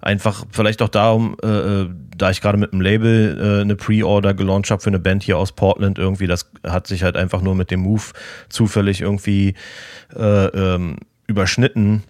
einfach 0.00 0.46
vielleicht 0.50 0.80
auch 0.80 0.88
darum, 0.88 1.36
äh, 1.42 1.46
äh, 1.82 1.90
da 2.16 2.30
ich 2.30 2.40
gerade 2.40 2.56
mit 2.56 2.72
einem 2.72 2.80
Label 2.80 3.38
äh, 3.38 3.60
eine 3.60 3.76
Pre-Order 3.76 4.32
gelauncht 4.32 4.70
habe 4.70 4.80
für 4.80 4.88
eine 4.88 4.98
Band 4.98 5.22
hier 5.22 5.36
aus 5.36 5.52
Portland, 5.52 5.98
irgendwie, 5.98 6.26
das 6.26 6.50
hat 6.66 6.86
sich 6.86 7.02
halt 7.02 7.14
einfach 7.14 7.42
nur 7.42 7.54
mit 7.54 7.70
dem 7.70 7.80
Move 7.80 8.04
zufällig 8.48 9.02
irgendwie 9.02 9.52
äh, 10.16 10.46
ähm, 10.46 10.96
überschnitten. 11.26 12.04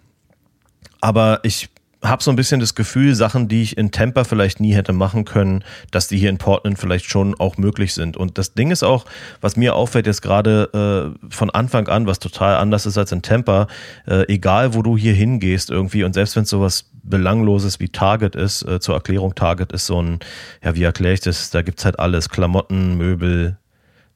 Aber 1.01 1.41
ich 1.43 1.71
habe 2.09 2.23
so 2.23 2.31
ein 2.31 2.37
bisschen 2.37 2.61
das 2.61 2.75
Gefühl, 2.75 3.15
Sachen, 3.15 3.49
die 3.49 3.63
ich 3.63 3.77
in 3.77 3.91
Tampa 3.91 4.25
vielleicht 4.25 4.61
nie 4.61 4.75
hätte 4.75 4.93
machen 4.93 5.25
können, 5.25 5.65
dass 5.91 6.09
die 6.09 6.19
hier 6.19 6.31
in 6.31 6.39
Portland 6.39 6.79
vielleicht 6.79 7.07
schon 7.07 7.35
auch 7.39 7.57
möglich 7.57 7.95
sind. 7.95 8.17
Und 8.17 8.39
das 8.39 8.55
Ding 8.55 8.71
ist 8.71 8.83
auch, 8.83 9.07
was 9.41 9.57
mir 9.57 9.75
auffällt 9.75 10.07
jetzt 10.07 10.23
gerade 10.23 11.15
äh, 11.23 11.29
von 11.35 11.51
Anfang 11.51 11.89
an, 11.89 12.07
was 12.07 12.19
total 12.19 12.57
anders 12.57 12.87
ist 12.87 12.99
als 12.99 13.13
in 13.13 13.23
Tampa, 13.23 13.69
äh, 14.07 14.25
egal 14.33 14.75
wo 14.75 14.83
du 14.83 14.97
hier 14.97 15.15
hingehst 15.15 15.71
irgendwie 15.71 16.05
und 16.05 16.15
selbst 16.15 16.37
wenn 16.37 16.45
es 16.45 16.51
sowas 16.51 16.91
Belangloses 17.03 17.81
wie 17.81 17.89
Target 17.89 18.35
ist, 18.35 18.63
äh, 18.63 18.81
zur 18.81 18.95
Erklärung, 18.95 19.35
Target 19.35 19.73
ist 19.73 19.87
so 19.87 20.03
ein, 20.03 20.19
ja, 20.63 20.75
wie 20.75 20.83
erkläre 20.83 21.15
ich 21.15 21.21
das, 21.21 21.51
da 21.51 21.63
gibt's 21.63 21.85
halt 21.85 21.99
alles, 21.99 22.29
Klamotten, 22.29 22.97
Möbel, 22.97 23.59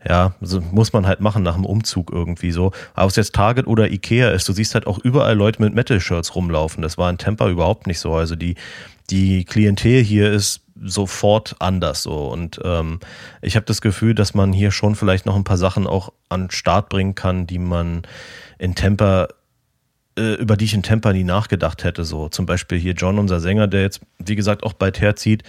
ja, 0.06 0.34
also 0.40 0.60
muss 0.60 0.92
man 0.92 1.06
halt 1.06 1.20
machen 1.20 1.42
nach 1.42 1.54
dem 1.54 1.66
Umzug 1.66 2.10
irgendwie 2.10 2.52
so. 2.52 2.72
Aber 2.94 3.04
ob 3.04 3.10
es 3.10 3.16
jetzt 3.16 3.34
Target 3.34 3.66
oder 3.66 3.90
Ikea 3.90 4.30
ist, 4.30 4.48
du 4.48 4.52
siehst 4.52 4.74
halt 4.74 4.86
auch 4.86 4.98
überall 4.98 5.34
Leute 5.34 5.60
mit 5.62 5.74
Metal-Shirts 5.74 6.34
rumlaufen. 6.34 6.82
Das 6.82 6.96
war 6.96 7.10
in 7.10 7.18
Tampa 7.18 7.48
überhaupt 7.48 7.86
nicht 7.86 8.00
so. 8.00 8.14
Also 8.14 8.34
die, 8.34 8.54
die 9.10 9.44
Klientel 9.44 10.02
hier 10.02 10.32
ist 10.32 10.62
sofort 10.82 11.56
anders 11.58 12.02
so. 12.02 12.28
Und 12.28 12.60
ähm, 12.64 13.00
ich 13.42 13.56
habe 13.56 13.66
das 13.66 13.82
Gefühl, 13.82 14.14
dass 14.14 14.32
man 14.32 14.54
hier 14.54 14.70
schon 14.70 14.94
vielleicht 14.94 15.26
noch 15.26 15.36
ein 15.36 15.44
paar 15.44 15.58
Sachen 15.58 15.86
auch 15.86 16.12
an 16.30 16.50
Start 16.50 16.88
bringen 16.88 17.14
kann, 17.14 17.46
die 17.46 17.58
man 17.58 18.02
in 18.58 18.74
Tampa 18.74 19.28
äh, 20.18 20.34
über 20.34 20.56
die 20.56 20.64
ich 20.64 20.74
in 20.74 20.82
Tampa 20.82 21.12
nie 21.12 21.24
nachgedacht 21.24 21.84
hätte. 21.84 22.04
So 22.04 22.30
zum 22.30 22.46
Beispiel 22.46 22.78
hier 22.78 22.94
John, 22.94 23.18
unser 23.18 23.40
Sänger, 23.40 23.68
der 23.68 23.82
jetzt, 23.82 24.00
wie 24.18 24.36
gesagt, 24.36 24.62
auch 24.62 24.72
bald 24.72 25.00
herzieht, 25.00 25.42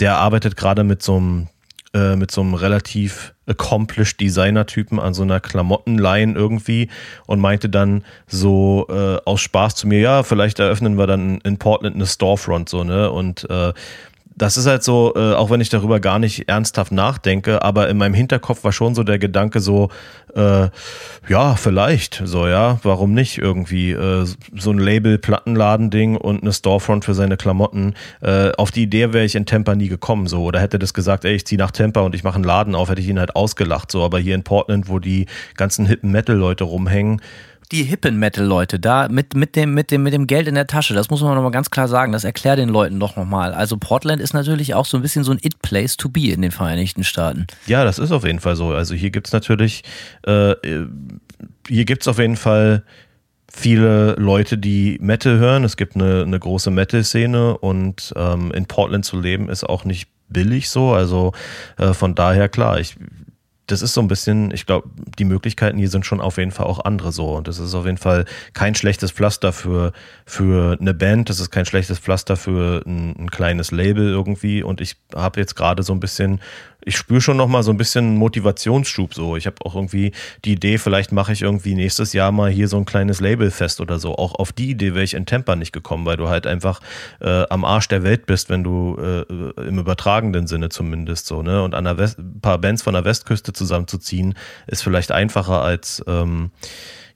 der 0.00 0.18
arbeitet 0.18 0.56
gerade 0.56 0.84
mit 0.84 1.02
so 1.02 1.16
einem 1.16 1.48
äh, 1.96 2.14
mit 2.14 2.30
so 2.30 2.42
einem 2.42 2.52
relativ 2.52 3.32
accomplished 3.46 4.20
Designer-Typen 4.20 5.00
an 5.00 5.14
so 5.14 5.22
einer 5.22 5.40
Klamottenline 5.40 6.34
irgendwie 6.34 6.90
und 7.26 7.40
meinte 7.40 7.70
dann 7.70 8.04
so 8.26 8.86
äh, 8.90 9.16
aus 9.24 9.40
Spaß 9.40 9.76
zu 9.76 9.86
mir, 9.86 10.00
ja, 10.00 10.22
vielleicht 10.22 10.58
eröffnen 10.58 10.98
wir 10.98 11.06
dann 11.06 11.38
in 11.38 11.56
Portland 11.56 11.96
eine 11.96 12.06
Storefront 12.06 12.68
so, 12.68 12.84
ne? 12.84 13.10
Und 13.10 13.48
äh, 13.48 13.72
das 14.36 14.58
ist 14.58 14.66
halt 14.66 14.82
so, 14.82 15.14
äh, 15.16 15.32
auch 15.32 15.50
wenn 15.50 15.60
ich 15.60 15.70
darüber 15.70 15.98
gar 15.98 16.18
nicht 16.18 16.48
ernsthaft 16.48 16.92
nachdenke, 16.92 17.62
aber 17.62 17.88
in 17.88 17.96
meinem 17.96 18.14
Hinterkopf 18.14 18.64
war 18.64 18.72
schon 18.72 18.94
so 18.94 19.02
der 19.02 19.18
Gedanke 19.18 19.60
so, 19.60 19.88
äh, 20.34 20.68
ja, 21.28 21.56
vielleicht, 21.56 22.22
so, 22.24 22.46
ja, 22.46 22.78
warum 22.82 23.14
nicht 23.14 23.38
irgendwie 23.38 23.92
äh, 23.92 24.26
so 24.54 24.70
ein 24.70 24.78
Label-Plattenladending 24.78 26.16
und 26.16 26.42
eine 26.42 26.52
Storefront 26.52 27.06
für 27.06 27.14
seine 27.14 27.38
Klamotten. 27.38 27.94
Äh, 28.20 28.52
auf 28.58 28.70
die 28.70 28.82
Idee 28.82 29.14
wäre 29.14 29.24
ich 29.24 29.34
in 29.34 29.46
Tampa 29.46 29.74
nie 29.74 29.88
gekommen, 29.88 30.26
so, 30.26 30.44
oder 30.44 30.60
hätte 30.60 30.78
das 30.78 30.92
gesagt, 30.92 31.24
ey, 31.24 31.34
ich 31.34 31.46
ziehe 31.46 31.58
nach 31.58 31.70
Tampa 31.70 32.00
und 32.00 32.14
ich 32.14 32.22
mache 32.22 32.36
einen 32.36 32.44
Laden 32.44 32.74
auf, 32.74 32.90
hätte 32.90 33.00
ich 33.00 33.08
ihn 33.08 33.18
halt 33.18 33.34
ausgelacht, 33.34 33.90
so, 33.90 34.04
aber 34.04 34.18
hier 34.18 34.34
in 34.34 34.44
Portland, 34.44 34.88
wo 34.88 34.98
die 34.98 35.26
ganzen 35.56 35.86
hippen 35.86 36.12
Metal-Leute 36.12 36.64
rumhängen, 36.64 37.22
die 37.72 37.82
hippen 37.82 38.18
Metal-Leute 38.18 38.78
da 38.78 39.08
mit, 39.08 39.34
mit, 39.34 39.56
dem, 39.56 39.74
mit, 39.74 39.90
dem, 39.90 40.02
mit 40.02 40.12
dem 40.12 40.26
Geld 40.26 40.46
in 40.48 40.54
der 40.54 40.66
Tasche, 40.66 40.94
das 40.94 41.10
muss 41.10 41.20
man 41.20 41.34
nochmal 41.34 41.50
ganz 41.50 41.70
klar 41.70 41.88
sagen, 41.88 42.12
das 42.12 42.24
erklärt 42.24 42.58
den 42.58 42.68
Leuten 42.68 43.00
doch 43.00 43.16
nochmal. 43.16 43.52
Also 43.52 43.76
Portland 43.76 44.20
ist 44.20 44.34
natürlich 44.34 44.74
auch 44.74 44.86
so 44.86 44.96
ein 44.96 45.02
bisschen 45.02 45.24
so 45.24 45.32
ein 45.32 45.38
It-Place 45.42 45.96
to 45.96 46.08
be 46.08 46.28
in 46.28 46.42
den 46.42 46.52
Vereinigten 46.52 47.04
Staaten. 47.04 47.46
Ja, 47.66 47.84
das 47.84 47.98
ist 47.98 48.12
auf 48.12 48.24
jeden 48.24 48.40
Fall 48.40 48.56
so. 48.56 48.68
Also 48.68 48.94
hier 48.94 49.10
gibt 49.10 49.26
es 49.26 49.32
natürlich, 49.32 49.82
äh, 50.22 50.54
hier 51.66 51.84
gibt 51.84 52.02
es 52.02 52.08
auf 52.08 52.18
jeden 52.18 52.36
Fall 52.36 52.84
viele 53.52 54.14
Leute, 54.14 54.58
die 54.58 54.98
Metal 55.00 55.38
hören. 55.38 55.64
Es 55.64 55.76
gibt 55.76 55.96
eine, 55.96 56.22
eine 56.22 56.38
große 56.38 56.70
Metal-Szene 56.70 57.58
und 57.58 58.12
ähm, 58.16 58.52
in 58.52 58.66
Portland 58.66 59.04
zu 59.04 59.20
leben 59.20 59.48
ist 59.48 59.64
auch 59.64 59.84
nicht 59.84 60.08
billig 60.28 60.68
so. 60.68 60.92
Also 60.92 61.32
äh, 61.78 61.94
von 61.94 62.14
daher 62.14 62.48
klar, 62.48 62.78
ich 62.80 62.96
das 63.66 63.82
ist 63.82 63.94
so 63.94 64.00
ein 64.00 64.08
bisschen, 64.08 64.52
ich 64.52 64.64
glaube, 64.64 64.88
die 65.18 65.24
Möglichkeiten 65.24 65.78
hier 65.78 65.88
sind 65.88 66.06
schon 66.06 66.20
auf 66.20 66.38
jeden 66.38 66.52
Fall 66.52 66.66
auch 66.66 66.84
andere 66.84 67.10
so. 67.10 67.34
Und 67.34 67.48
das 67.48 67.58
ist 67.58 67.74
auf 67.74 67.84
jeden 67.84 67.98
Fall 67.98 68.24
kein 68.52 68.74
schlechtes 68.74 69.10
Pflaster 69.10 69.52
für, 69.52 69.92
für 70.24 70.78
eine 70.80 70.94
Band, 70.94 71.28
das 71.28 71.40
ist 71.40 71.50
kein 71.50 71.66
schlechtes 71.66 71.98
Pflaster 71.98 72.36
für 72.36 72.82
ein, 72.86 73.16
ein 73.18 73.30
kleines 73.30 73.72
Label 73.72 74.08
irgendwie. 74.08 74.62
Und 74.62 74.80
ich 74.80 74.96
habe 75.14 75.40
jetzt 75.40 75.56
gerade 75.56 75.82
so 75.82 75.92
ein 75.92 76.00
bisschen 76.00 76.40
ich 76.86 76.96
spüre 76.96 77.20
schon 77.20 77.36
noch 77.36 77.48
mal 77.48 77.64
so 77.64 77.72
ein 77.72 77.76
bisschen 77.76 78.16
Motivationsschub 78.16 79.12
so. 79.12 79.36
Ich 79.36 79.46
habe 79.46 79.56
auch 79.64 79.74
irgendwie 79.74 80.12
die 80.44 80.52
Idee, 80.52 80.78
vielleicht 80.78 81.10
mache 81.10 81.32
ich 81.32 81.42
irgendwie 81.42 81.74
nächstes 81.74 82.12
Jahr 82.12 82.30
mal 82.30 82.48
hier 82.48 82.68
so 82.68 82.76
ein 82.76 82.84
kleines 82.84 83.20
Labelfest 83.20 83.80
oder 83.80 83.98
so. 83.98 84.14
Auch 84.14 84.36
auf 84.36 84.52
die 84.52 84.70
Idee 84.70 84.94
wäre 84.94 85.02
ich 85.02 85.14
in 85.14 85.26
Tampa 85.26 85.56
nicht 85.56 85.72
gekommen, 85.72 86.06
weil 86.06 86.16
du 86.16 86.28
halt 86.28 86.46
einfach 86.46 86.80
äh, 87.20 87.42
am 87.50 87.64
Arsch 87.64 87.88
der 87.88 88.04
Welt 88.04 88.26
bist, 88.26 88.50
wenn 88.50 88.62
du 88.62 88.96
äh, 89.00 89.22
im 89.66 89.80
übertragenen 89.80 90.46
Sinne 90.46 90.68
zumindest 90.68 91.26
so, 91.26 91.42
ne? 91.42 91.64
Und 91.64 91.74
an 91.74 91.84
der 91.84 91.98
West 91.98 92.20
ein 92.20 92.40
paar 92.40 92.58
Bands 92.58 92.82
von 92.82 92.94
der 92.94 93.04
Westküste 93.04 93.52
zusammenzuziehen, 93.52 94.34
ist 94.68 94.84
vielleicht 94.84 95.10
einfacher 95.10 95.62
als 95.62 96.04
ähm, 96.06 96.52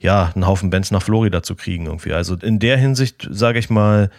ja, 0.01 0.31
einen 0.35 0.47
Haufen 0.47 0.69
Bands 0.69 0.91
nach 0.91 1.01
Florida 1.01 1.43
zu 1.43 1.55
kriegen 1.55 1.85
irgendwie. 1.85 2.11
Also 2.11 2.35
in 2.35 2.59
der 2.59 2.75
Hinsicht, 2.75 3.25
sage 3.31 3.57
ich 3.57 3.69
mal, 3.69 4.09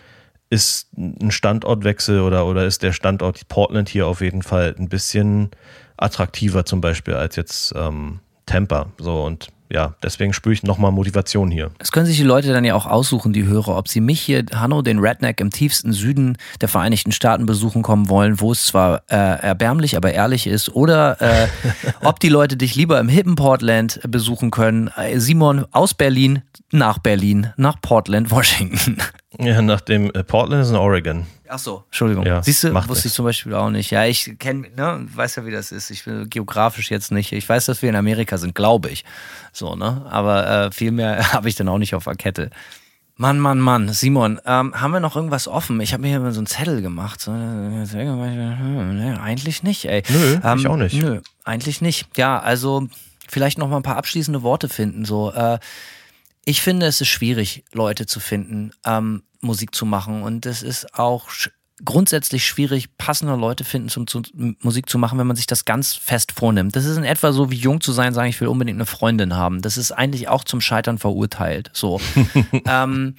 ist 0.52 0.88
ein 0.98 1.30
Standortwechsel 1.30 2.20
oder, 2.20 2.44
oder 2.46 2.66
ist 2.66 2.82
der 2.82 2.92
Standort 2.92 3.48
Portland 3.48 3.88
hier 3.88 4.06
auf 4.06 4.20
jeden 4.20 4.42
Fall 4.42 4.74
ein 4.78 4.90
bisschen 4.90 5.50
attraktiver 5.96 6.66
zum 6.66 6.82
Beispiel 6.82 7.14
als 7.14 7.36
jetzt 7.36 7.72
ähm, 7.74 8.20
Tampa. 8.44 8.92
So 8.98 9.24
und 9.24 9.48
ja, 9.72 9.94
deswegen 10.02 10.34
spüre 10.34 10.52
ich 10.52 10.62
nochmal 10.62 10.92
Motivation 10.92 11.50
hier. 11.50 11.70
Es 11.78 11.90
können 11.90 12.04
sich 12.04 12.18
die 12.18 12.22
Leute 12.22 12.52
dann 12.52 12.66
ja 12.66 12.74
auch 12.74 12.84
aussuchen, 12.84 13.32
die 13.32 13.46
Hörer, 13.46 13.78
ob 13.78 13.88
sie 13.88 14.02
mich 14.02 14.20
hier, 14.20 14.44
Hanno, 14.54 14.82
den 14.82 14.98
Redneck 14.98 15.40
im 15.40 15.48
tiefsten 15.48 15.94
Süden 15.94 16.36
der 16.60 16.68
Vereinigten 16.68 17.12
Staaten 17.12 17.46
besuchen 17.46 17.80
kommen 17.80 18.10
wollen, 18.10 18.38
wo 18.38 18.52
es 18.52 18.66
zwar 18.66 19.04
äh, 19.08 19.16
erbärmlich, 19.16 19.96
aber 19.96 20.12
ehrlich 20.12 20.46
ist, 20.46 20.74
oder 20.74 21.18
äh, 21.22 21.48
ob 22.04 22.20
die 22.20 22.28
Leute 22.28 22.58
dich 22.58 22.74
lieber 22.74 23.00
im 23.00 23.08
hippen 23.08 23.34
Portland 23.34 24.00
besuchen 24.06 24.50
können. 24.50 24.88
Äh, 24.88 25.18
Simon 25.18 25.64
aus 25.70 25.94
Berlin 25.94 26.42
nach 26.70 26.98
Berlin, 26.98 27.54
nach 27.56 27.80
Portland, 27.80 28.30
Washington. 28.30 28.98
Ja, 29.44 29.62
nach 29.62 29.80
dem 29.80 30.10
äh, 30.12 30.22
Portland 30.24 30.62
ist 30.62 30.70
in 30.70 30.76
Oregon. 30.76 31.26
Ach 31.48 31.58
so, 31.58 31.84
Entschuldigung. 31.86 32.24
Ja, 32.24 32.42
Siehst 32.42 32.64
du, 32.64 32.72
macht 32.72 32.88
wusste 32.88 33.08
ich 33.08 33.14
zum 33.14 33.24
Beispiel 33.24 33.54
auch 33.54 33.68
nicht. 33.68 33.90
Ja, 33.90 34.04
ich 34.04 34.38
kenne, 34.38 34.68
ne, 34.74 35.06
weiß 35.14 35.36
ja, 35.36 35.46
wie 35.46 35.50
das 35.50 35.70
ist. 35.70 35.90
Ich 35.90 36.06
will 36.06 36.26
geografisch 36.26 36.90
jetzt 36.90 37.12
nicht. 37.12 37.32
Ich 37.32 37.46
weiß, 37.46 37.66
dass 37.66 37.82
wir 37.82 37.90
in 37.90 37.96
Amerika 37.96 38.38
sind, 38.38 38.54
glaube 38.54 38.88
ich. 38.88 39.04
So, 39.52 39.74
ne? 39.74 40.06
Aber 40.08 40.48
äh, 40.48 40.70
viel 40.72 40.92
mehr 40.92 41.32
habe 41.32 41.48
ich 41.48 41.54
dann 41.54 41.68
auch 41.68 41.78
nicht 41.78 41.94
auf 41.94 42.04
der 42.04 42.14
Kette. 42.14 42.50
Mann, 43.16 43.38
Mann, 43.38 43.60
Mann. 43.60 43.92
Simon, 43.92 44.40
ähm, 44.46 44.74
haben 44.80 44.92
wir 44.92 45.00
noch 45.00 45.14
irgendwas 45.14 45.46
offen? 45.46 45.80
Ich 45.80 45.92
habe 45.92 46.00
mir 46.02 46.08
hier 46.08 46.20
mal 46.20 46.32
so 46.32 46.40
einen 46.40 46.46
Zettel 46.46 46.80
gemacht. 46.80 47.20
So, 47.20 47.32
äh, 47.32 47.34
ne, 47.34 49.20
eigentlich 49.22 49.62
nicht, 49.62 49.84
ey. 49.84 50.02
Nö, 50.08 50.40
ich 50.56 50.66
auch 50.66 50.76
nicht. 50.76 50.94
Nö, 50.94 51.20
eigentlich 51.44 51.82
nicht. 51.82 52.16
Ja, 52.16 52.40
also 52.40 52.88
vielleicht 53.28 53.58
noch 53.58 53.68
mal 53.68 53.76
ein 53.76 53.82
paar 53.82 53.96
abschließende 53.96 54.42
Worte 54.42 54.68
finden. 54.68 55.04
So, 55.04 55.30
äh, 55.32 55.58
ich 56.44 56.62
finde, 56.62 56.86
es 56.86 57.00
ist 57.00 57.08
schwierig, 57.08 57.64
Leute 57.72 58.06
zu 58.06 58.18
finden, 58.18 58.72
ähm, 58.84 59.22
Musik 59.42 59.74
zu 59.74 59.84
machen. 59.84 60.22
Und 60.22 60.46
es 60.46 60.62
ist 60.62 60.98
auch 60.98 61.28
grundsätzlich 61.84 62.46
schwierig, 62.46 62.96
passende 62.96 63.34
Leute 63.34 63.64
finden, 63.64 63.88
zum, 63.88 64.06
zum 64.06 64.24
Musik 64.60 64.88
zu 64.88 64.98
machen, 64.98 65.18
wenn 65.18 65.26
man 65.26 65.36
sich 65.36 65.46
das 65.46 65.64
ganz 65.64 65.94
fest 65.94 66.32
vornimmt. 66.32 66.76
Das 66.76 66.84
ist 66.84 66.96
in 66.96 67.04
etwa 67.04 67.32
so 67.32 67.50
wie 67.50 67.56
jung 67.56 67.80
zu 67.80 67.92
sein, 67.92 68.14
sagen, 68.14 68.28
ich 68.28 68.40
will 68.40 68.48
unbedingt 68.48 68.76
eine 68.76 68.86
Freundin 68.86 69.34
haben. 69.34 69.62
Das 69.62 69.76
ist 69.76 69.92
eigentlich 69.92 70.28
auch 70.28 70.44
zum 70.44 70.60
Scheitern 70.60 70.98
verurteilt. 70.98 71.70
So. 71.72 72.00
ähm, 72.66 73.16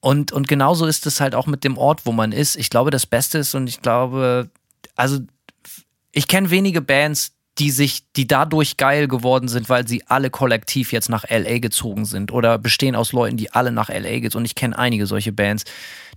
und, 0.00 0.32
und 0.32 0.48
genauso 0.48 0.86
ist 0.86 1.06
es 1.06 1.20
halt 1.20 1.34
auch 1.34 1.46
mit 1.46 1.62
dem 1.62 1.76
Ort, 1.76 2.06
wo 2.06 2.12
man 2.12 2.32
ist. 2.32 2.56
Ich 2.56 2.70
glaube, 2.70 2.90
das 2.90 3.06
Beste 3.06 3.38
ist 3.38 3.54
und 3.54 3.68
ich 3.68 3.82
glaube, 3.82 4.50
also 4.96 5.18
ich 6.12 6.26
kenne 6.26 6.50
wenige 6.50 6.80
Bands, 6.80 7.32
die 7.60 7.70
sich, 7.70 8.04
die 8.16 8.26
dadurch 8.26 8.78
geil 8.78 9.06
geworden 9.06 9.46
sind, 9.46 9.68
weil 9.68 9.86
sie 9.86 10.02
alle 10.06 10.30
kollektiv 10.30 10.92
jetzt 10.92 11.10
nach 11.10 11.24
LA 11.28 11.58
gezogen 11.58 12.06
sind 12.06 12.32
oder 12.32 12.56
bestehen 12.56 12.96
aus 12.96 13.12
Leuten, 13.12 13.36
die 13.36 13.52
alle 13.52 13.70
nach 13.70 13.90
LA 13.90 14.20
gezogen 14.20 14.40
Und 14.40 14.46
ich 14.46 14.54
kenne 14.54 14.78
einige 14.78 15.06
solche 15.06 15.30
Bands, 15.30 15.64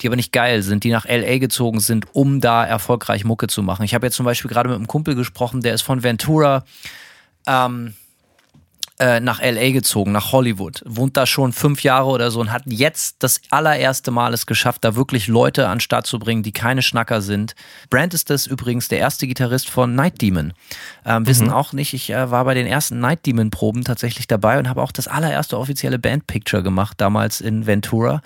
die 0.02 0.08
aber 0.08 0.16
nicht 0.16 0.32
geil 0.32 0.64
sind, 0.64 0.86
die 0.86 0.90
nach 0.90 1.06
LA 1.06 1.40
gezogen 1.40 1.82
sind, 1.82 2.06
um 2.14 2.40
da 2.40 2.64
erfolgreich 2.64 3.26
Mucke 3.26 3.48
zu 3.48 3.62
machen. 3.62 3.84
Ich 3.84 3.94
habe 3.94 4.06
jetzt 4.06 4.16
zum 4.16 4.26
Beispiel 4.26 4.50
gerade 4.50 4.70
mit 4.70 4.78
einem 4.78 4.88
Kumpel 4.88 5.16
gesprochen, 5.16 5.62
der 5.62 5.74
ist 5.74 5.82
von 5.82 6.02
Ventura 6.02 6.64
ähm, 7.46 7.88
äh, 7.88 8.03
nach 9.00 9.42
LA 9.42 9.72
gezogen, 9.72 10.12
nach 10.12 10.32
Hollywood, 10.32 10.82
wohnt 10.86 11.18
da 11.18 11.26
schon 11.26 11.52
fünf 11.52 11.84
Jahre 11.84 12.10
oder 12.10 12.32
so 12.32 12.40
und 12.40 12.52
hat 12.52 12.64
jetzt 12.66 13.18
das 13.20 13.42
allererste 13.50 14.12
Mal 14.12 14.34
es 14.34 14.46
geschafft, 14.46 14.86
da 14.86 14.96
wirklich 14.96 15.28
Leute 15.28 15.68
an 15.68 15.78
den 15.78 15.82
Start 15.82 16.06
zu 16.06 16.20
bringen, 16.20 16.44
die 16.44 16.52
keine 16.52 16.82
Schnacker 16.82 17.22
sind. 17.22 17.56
Brand 17.90 18.14
ist 18.14 18.30
das 18.30 18.46
übrigens 18.46 18.88
der 18.88 19.00
erste 19.00 19.28
Gitarrist 19.28 19.70
von 19.70 19.96
Night 19.96 20.22
Demon. 20.22 20.54
Ähm, 21.06 21.26
wissen 21.28 21.50
auch 21.50 21.74
nicht, 21.74 21.94
ich 21.94 22.12
äh, 22.12 22.30
war 22.32 22.46
bei 22.46 22.54
den 22.54 22.68
ersten 22.68 23.00
Night 23.00 23.26
Demon 23.26 23.50
Proben 23.50 23.84
tatsächlich 23.84 24.28
dabei 24.28 24.60
und 24.60 24.70
habe 24.70 24.82
auch 24.82 24.92
das 24.92 25.08
allererste 25.08 25.58
offizielle 25.58 26.00
Bandpicture 26.00 26.64
gemacht, 26.64 27.02
damals 27.02 27.42
in 27.42 27.66
Ventura. 27.66 28.22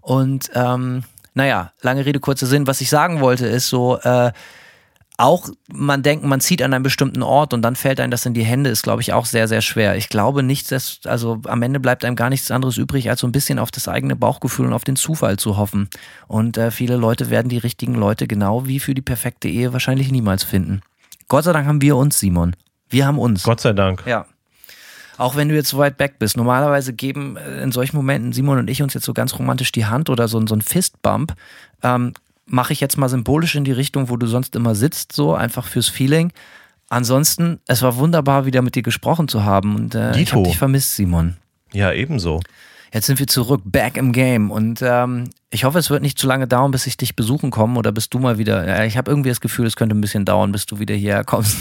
Und 0.00 0.50
ähm, 0.54 1.04
naja, 1.34 1.72
lange 1.82 2.06
Rede, 2.06 2.20
kurzer 2.20 2.46
Sinn. 2.46 2.66
Was 2.66 2.80
ich 2.80 2.88
sagen 2.88 3.20
wollte, 3.20 3.46
ist 3.46 3.68
so, 3.68 3.98
äh, 3.98 4.32
auch 5.16 5.48
man 5.72 6.02
denkt, 6.02 6.24
man 6.24 6.40
zieht 6.40 6.60
an 6.60 6.74
einen 6.74 6.82
bestimmten 6.82 7.22
Ort 7.22 7.54
und 7.54 7.62
dann 7.62 7.76
fällt 7.76 8.00
einem 8.00 8.10
das 8.10 8.26
in 8.26 8.34
die 8.34 8.44
Hände, 8.44 8.70
ist, 8.70 8.82
glaube 8.82 9.00
ich, 9.00 9.12
auch 9.12 9.26
sehr, 9.26 9.46
sehr 9.46 9.62
schwer. 9.62 9.96
Ich 9.96 10.08
glaube 10.08 10.42
nicht, 10.42 10.72
dass, 10.72 11.00
also 11.04 11.40
am 11.44 11.62
Ende 11.62 11.78
bleibt 11.78 12.04
einem 12.04 12.16
gar 12.16 12.30
nichts 12.30 12.50
anderes 12.50 12.78
übrig, 12.78 13.08
als 13.08 13.20
so 13.20 13.26
ein 13.28 13.32
bisschen 13.32 13.60
auf 13.60 13.70
das 13.70 13.86
eigene 13.86 14.16
Bauchgefühl 14.16 14.66
und 14.66 14.72
auf 14.72 14.84
den 14.84 14.96
Zufall 14.96 15.38
zu 15.38 15.56
hoffen. 15.56 15.88
Und 16.26 16.58
äh, 16.58 16.72
viele 16.72 16.96
Leute 16.96 17.30
werden 17.30 17.48
die 17.48 17.58
richtigen 17.58 17.94
Leute 17.94 18.26
genau 18.26 18.66
wie 18.66 18.80
für 18.80 18.94
die 18.94 19.02
perfekte 19.02 19.48
Ehe 19.48 19.72
wahrscheinlich 19.72 20.10
niemals 20.10 20.42
finden. 20.42 20.80
Gott 21.28 21.44
sei 21.44 21.52
Dank 21.52 21.66
haben 21.66 21.80
wir 21.80 21.96
uns, 21.96 22.18
Simon. 22.18 22.56
Wir 22.88 23.06
haben 23.06 23.18
uns. 23.18 23.44
Gott 23.44 23.60
sei 23.60 23.72
Dank. 23.72 24.02
Ja. 24.06 24.26
Auch 25.16 25.36
wenn 25.36 25.48
du 25.48 25.54
jetzt 25.54 25.68
so 25.68 25.78
weit 25.78 26.00
weg 26.00 26.16
bist. 26.18 26.36
Normalerweise 26.36 26.92
geben 26.92 27.36
äh, 27.36 27.62
in 27.62 27.70
solchen 27.70 27.96
Momenten 27.96 28.32
Simon 28.32 28.58
und 28.58 28.68
ich 28.68 28.82
uns 28.82 28.94
jetzt 28.94 29.04
so 29.04 29.14
ganz 29.14 29.38
romantisch 29.38 29.70
die 29.70 29.86
Hand 29.86 30.10
oder 30.10 30.26
so, 30.26 30.44
so 30.44 30.56
ein 30.56 30.60
Fistbump. 30.60 31.34
Ähm, 31.82 32.14
Mache 32.46 32.72
ich 32.72 32.80
jetzt 32.80 32.98
mal 32.98 33.08
symbolisch 33.08 33.54
in 33.54 33.64
die 33.64 33.72
Richtung, 33.72 34.10
wo 34.10 34.16
du 34.16 34.26
sonst 34.26 34.54
immer 34.56 34.74
sitzt, 34.74 35.12
so 35.12 35.34
einfach 35.34 35.66
fürs 35.66 35.88
Feeling. 35.88 36.32
Ansonsten, 36.88 37.60
es 37.66 37.82
war 37.82 37.96
wunderbar, 37.96 38.46
wieder 38.46 38.62
mit 38.62 38.74
dir 38.74 38.82
gesprochen 38.82 39.28
zu 39.28 39.44
haben 39.44 39.74
und 39.74 39.94
äh, 39.94 40.18
ich 40.20 40.32
habe 40.32 40.42
dich 40.42 40.58
vermisst, 40.58 40.94
Simon. 40.94 41.36
Ja, 41.72 41.92
ebenso. 41.92 42.40
Jetzt 42.92 43.06
sind 43.06 43.18
wir 43.18 43.26
zurück, 43.26 43.62
back 43.64 43.96
im 43.96 44.12
Game 44.12 44.52
und 44.52 44.80
ähm, 44.80 45.30
ich 45.50 45.64
hoffe, 45.64 45.78
es 45.80 45.90
wird 45.90 46.02
nicht 46.02 46.16
zu 46.16 46.28
lange 46.28 46.46
dauern, 46.46 46.70
bis 46.70 46.86
ich 46.86 46.96
dich 46.96 47.16
besuchen 47.16 47.50
komme 47.50 47.76
oder 47.76 47.90
bis 47.90 48.08
du 48.08 48.20
mal 48.20 48.38
wieder. 48.38 48.64
Ja, 48.68 48.84
ich 48.84 48.96
habe 48.96 49.10
irgendwie 49.10 49.30
das 49.30 49.40
Gefühl, 49.40 49.66
es 49.66 49.74
könnte 49.74 49.96
ein 49.96 50.00
bisschen 50.00 50.24
dauern, 50.24 50.52
bis 50.52 50.66
du 50.66 50.78
wieder 50.78 50.94
hierher 50.94 51.24
kommst. 51.24 51.56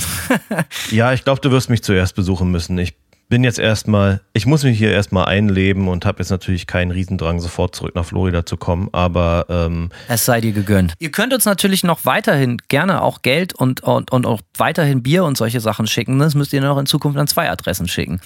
Ja, 0.91 1.13
ich 1.13 1.23
glaube, 1.23 1.41
du 1.41 1.49
wirst 1.49 1.69
mich 1.69 1.83
zuerst 1.83 2.15
besuchen 2.15 2.51
müssen. 2.51 2.77
Ich 2.77 2.93
bin 3.33 3.43
jetzt 3.43 3.57
erstmal, 3.57 4.21
ich 4.33 4.45
muss 4.45 4.63
mich 4.63 4.77
hier 4.77 4.91
erstmal 4.91 5.25
einleben 5.25 5.87
und 5.87 6.05
habe 6.05 6.19
jetzt 6.19 6.29
natürlich 6.29 6.67
keinen 6.67 6.91
Riesendrang, 6.91 7.39
sofort 7.39 7.75
zurück 7.75 7.95
nach 7.95 8.05
Florida 8.05 8.45
zu 8.45 8.57
kommen, 8.57 8.89
aber 8.91 9.47
ähm, 9.49 9.89
Es 10.07 10.25
sei 10.25 10.39
dir 10.39 10.51
gegönnt. 10.51 10.93
Ihr 10.99 11.09
könnt 11.09 11.33
uns 11.33 11.43
natürlich 11.45 11.83
noch 11.83 12.05
weiterhin 12.05 12.59
gerne 12.67 13.01
auch 13.01 13.23
Geld 13.23 13.55
und, 13.55 13.81
und, 13.81 14.11
und 14.11 14.27
auch 14.27 14.41
weiterhin 14.55 15.01
Bier 15.01 15.23
und 15.23 15.35
solche 15.35 15.61
Sachen 15.61 15.87
schicken. 15.87 16.19
Das 16.19 16.35
müsst 16.35 16.53
ihr 16.53 16.61
noch 16.61 16.77
in 16.77 16.85
Zukunft 16.85 17.17
an 17.17 17.25
zwei 17.25 17.49
Adressen 17.49 17.87
schicken. 17.87 18.21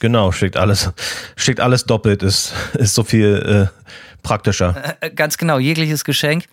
genau, 0.00 0.32
schickt 0.32 0.56
alles, 0.56 0.90
schickt 1.36 1.60
alles 1.60 1.84
doppelt, 1.84 2.24
ist, 2.24 2.52
ist 2.74 2.96
so 2.96 3.04
viel 3.04 3.70
äh, 3.70 3.88
praktischer. 4.24 4.96
Äh, 5.00 5.12
ganz 5.12 5.38
genau, 5.38 5.60
jegliches 5.60 6.02
Geschenk. 6.02 6.46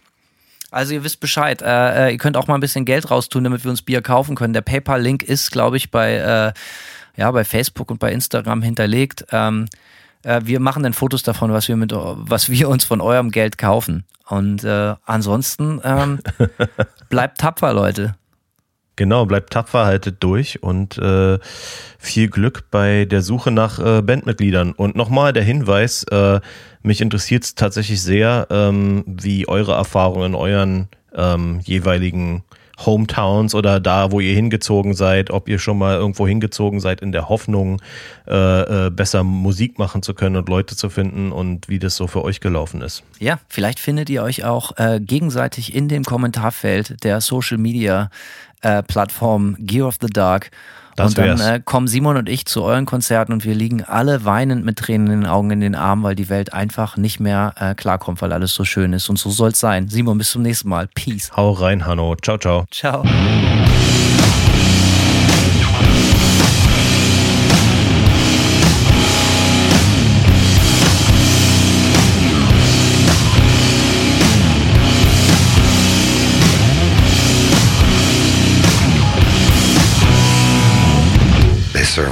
Also 0.70 0.94
ihr 0.94 1.04
wisst 1.04 1.20
Bescheid. 1.20 1.64
Äh, 1.64 2.10
äh, 2.10 2.12
ihr 2.12 2.18
könnt 2.20 2.38
auch 2.38 2.46
mal 2.46 2.54
ein 2.54 2.60
bisschen 2.60 2.86
Geld 2.86 3.10
raustun, 3.10 3.44
damit 3.44 3.64
wir 3.64 3.72
uns 3.72 3.82
Bier 3.82 4.04
kaufen 4.04 4.36
können. 4.36 4.54
Der 4.54 4.62
PayPal-Link 4.62 5.24
ist, 5.24 5.52
glaube 5.52 5.78
ich, 5.78 5.90
bei, 5.90 6.16
äh, 6.16 6.54
ja, 7.18 7.30
bei 7.32 7.44
Facebook 7.44 7.92
und 7.92 8.00
bei 8.00 8.12
Instagram 8.14 8.62
hinterlegt. 8.62 9.26
Ähm, 9.32 9.66
äh, 10.24 10.42
wir 10.44 10.60
machen 10.60 10.84
dann 10.84 10.94
Fotos 10.94 11.24
davon, 11.24 11.52
was 11.52 11.68
wir, 11.68 11.76
mit, 11.76 11.92
was 11.94 12.50
wir 12.50 12.70
uns 12.70 12.86
von 12.86 13.02
eurem 13.02 13.32
Geld 13.32 13.58
kaufen. 13.58 14.06
Und 14.30 14.64
äh, 14.64 14.96
ansonsten 15.06 15.82
ähm, 15.84 16.20
bleibt 17.10 17.40
tapfer, 17.40 17.74
Leute. 17.74 18.16
Genau, 18.98 19.26
bleibt 19.28 19.54
tapfer, 19.54 19.86
haltet 19.86 20.24
durch 20.24 20.64
und 20.64 20.98
äh, 20.98 21.38
viel 22.00 22.30
Glück 22.30 22.66
bei 22.72 23.06
der 23.06 23.22
Suche 23.22 23.52
nach 23.52 23.78
äh, 23.80 24.02
Bandmitgliedern. 24.02 24.72
Und 24.72 24.96
nochmal 24.96 25.34
der 25.34 25.44
Hinweis, 25.44 26.04
äh, 26.06 26.40
mich 26.82 27.02
interessiert 27.02 27.44
es 27.44 27.56
tatsächlich 27.56 28.02
sehr, 28.02 28.48
ähm, 28.50 29.04
wie 29.06 29.48
eure 29.48 29.74
Erfahrungen 29.74 30.34
in 30.34 30.36
euren 30.36 30.88
ähm, 31.14 31.60
jeweiligen 31.64 32.44
Hometowns 32.86 33.56
oder 33.56 33.80
da, 33.80 34.12
wo 34.12 34.20
ihr 34.20 34.34
hingezogen 34.34 34.94
seid, 34.94 35.32
ob 35.32 35.50
ihr 35.50 35.60
schon 35.60 35.78
mal 35.78 35.96
irgendwo 35.96 36.28
hingezogen 36.28 36.80
seid 36.80 37.02
in 37.02 37.12
der 37.12 37.30
Hoffnung, 37.30 37.82
äh, 38.28 38.88
äh, 38.88 38.90
besser 38.90 39.24
Musik 39.24 39.80
machen 39.80 40.04
zu 40.04 40.14
können 40.14 40.36
und 40.36 40.50
Leute 40.50 40.76
zu 40.76 40.90
finden 40.90 41.32
und 41.32 41.70
wie 41.70 41.80
das 41.80 41.96
so 41.96 42.08
für 42.08 42.24
euch 42.24 42.40
gelaufen 42.40 42.82
ist. 42.82 43.04
Ja, 43.20 43.40
vielleicht 43.50 43.80
findet 43.80 44.10
ihr 44.10 44.24
euch 44.24 44.46
auch 44.46 44.78
äh, 44.78 45.00
gegenseitig 45.00 45.74
in 45.76 45.88
dem 45.88 46.04
Kommentarfeld 46.04 47.04
der 47.04 47.22
Social 47.22 47.58
Media 47.58 48.10
äh, 48.62 48.84
Plattform 48.84 49.56
Gear 49.60 49.88
of 49.88 49.98
the 50.02 50.08
Dark. 50.08 50.52
Das 50.96 51.10
und 51.10 51.20
dann 51.20 51.40
äh, 51.40 51.62
kommen 51.64 51.88
Simon 51.88 52.18
und 52.18 52.28
ich 52.28 52.48
zu 52.48 52.64
euren 52.64 52.88
Konzerten 52.88 53.32
und 53.32 53.46
wir 53.46 53.54
liegen 53.54 53.84
alle 53.84 54.26
weinend 54.26 54.66
mit 54.66 54.80
Tränen 54.80 55.12
in 55.12 55.22
den 55.22 55.30
Augen 55.30 55.52
in 55.52 55.62
den 55.62 55.76
Armen, 55.76 56.02
weil 56.02 56.16
die 56.16 56.28
Welt 56.28 56.54
einfach 56.54 56.98
nicht 56.98 57.20
mehr 57.20 57.54
äh, 57.60 57.76
klarkommt, 57.76 58.20
weil 58.24 58.34
alles 58.34 58.56
so 58.56 58.66
schön 58.66 58.94
ist. 58.94 59.08
Und 59.08 59.20
so 59.20 59.30
soll's 59.30 59.60
sein. 59.60 59.90
Simon, 59.90 60.18
bis 60.18 60.32
zum 60.32 60.42
nächsten 60.42 60.70
Mal. 60.70 60.88
Peace. 60.96 61.32
Hau 61.36 61.52
rein, 61.52 61.86
Hanno. 61.86 62.16
Ciao, 62.16 62.40
ciao. 62.40 62.66
Ciao. 62.72 63.04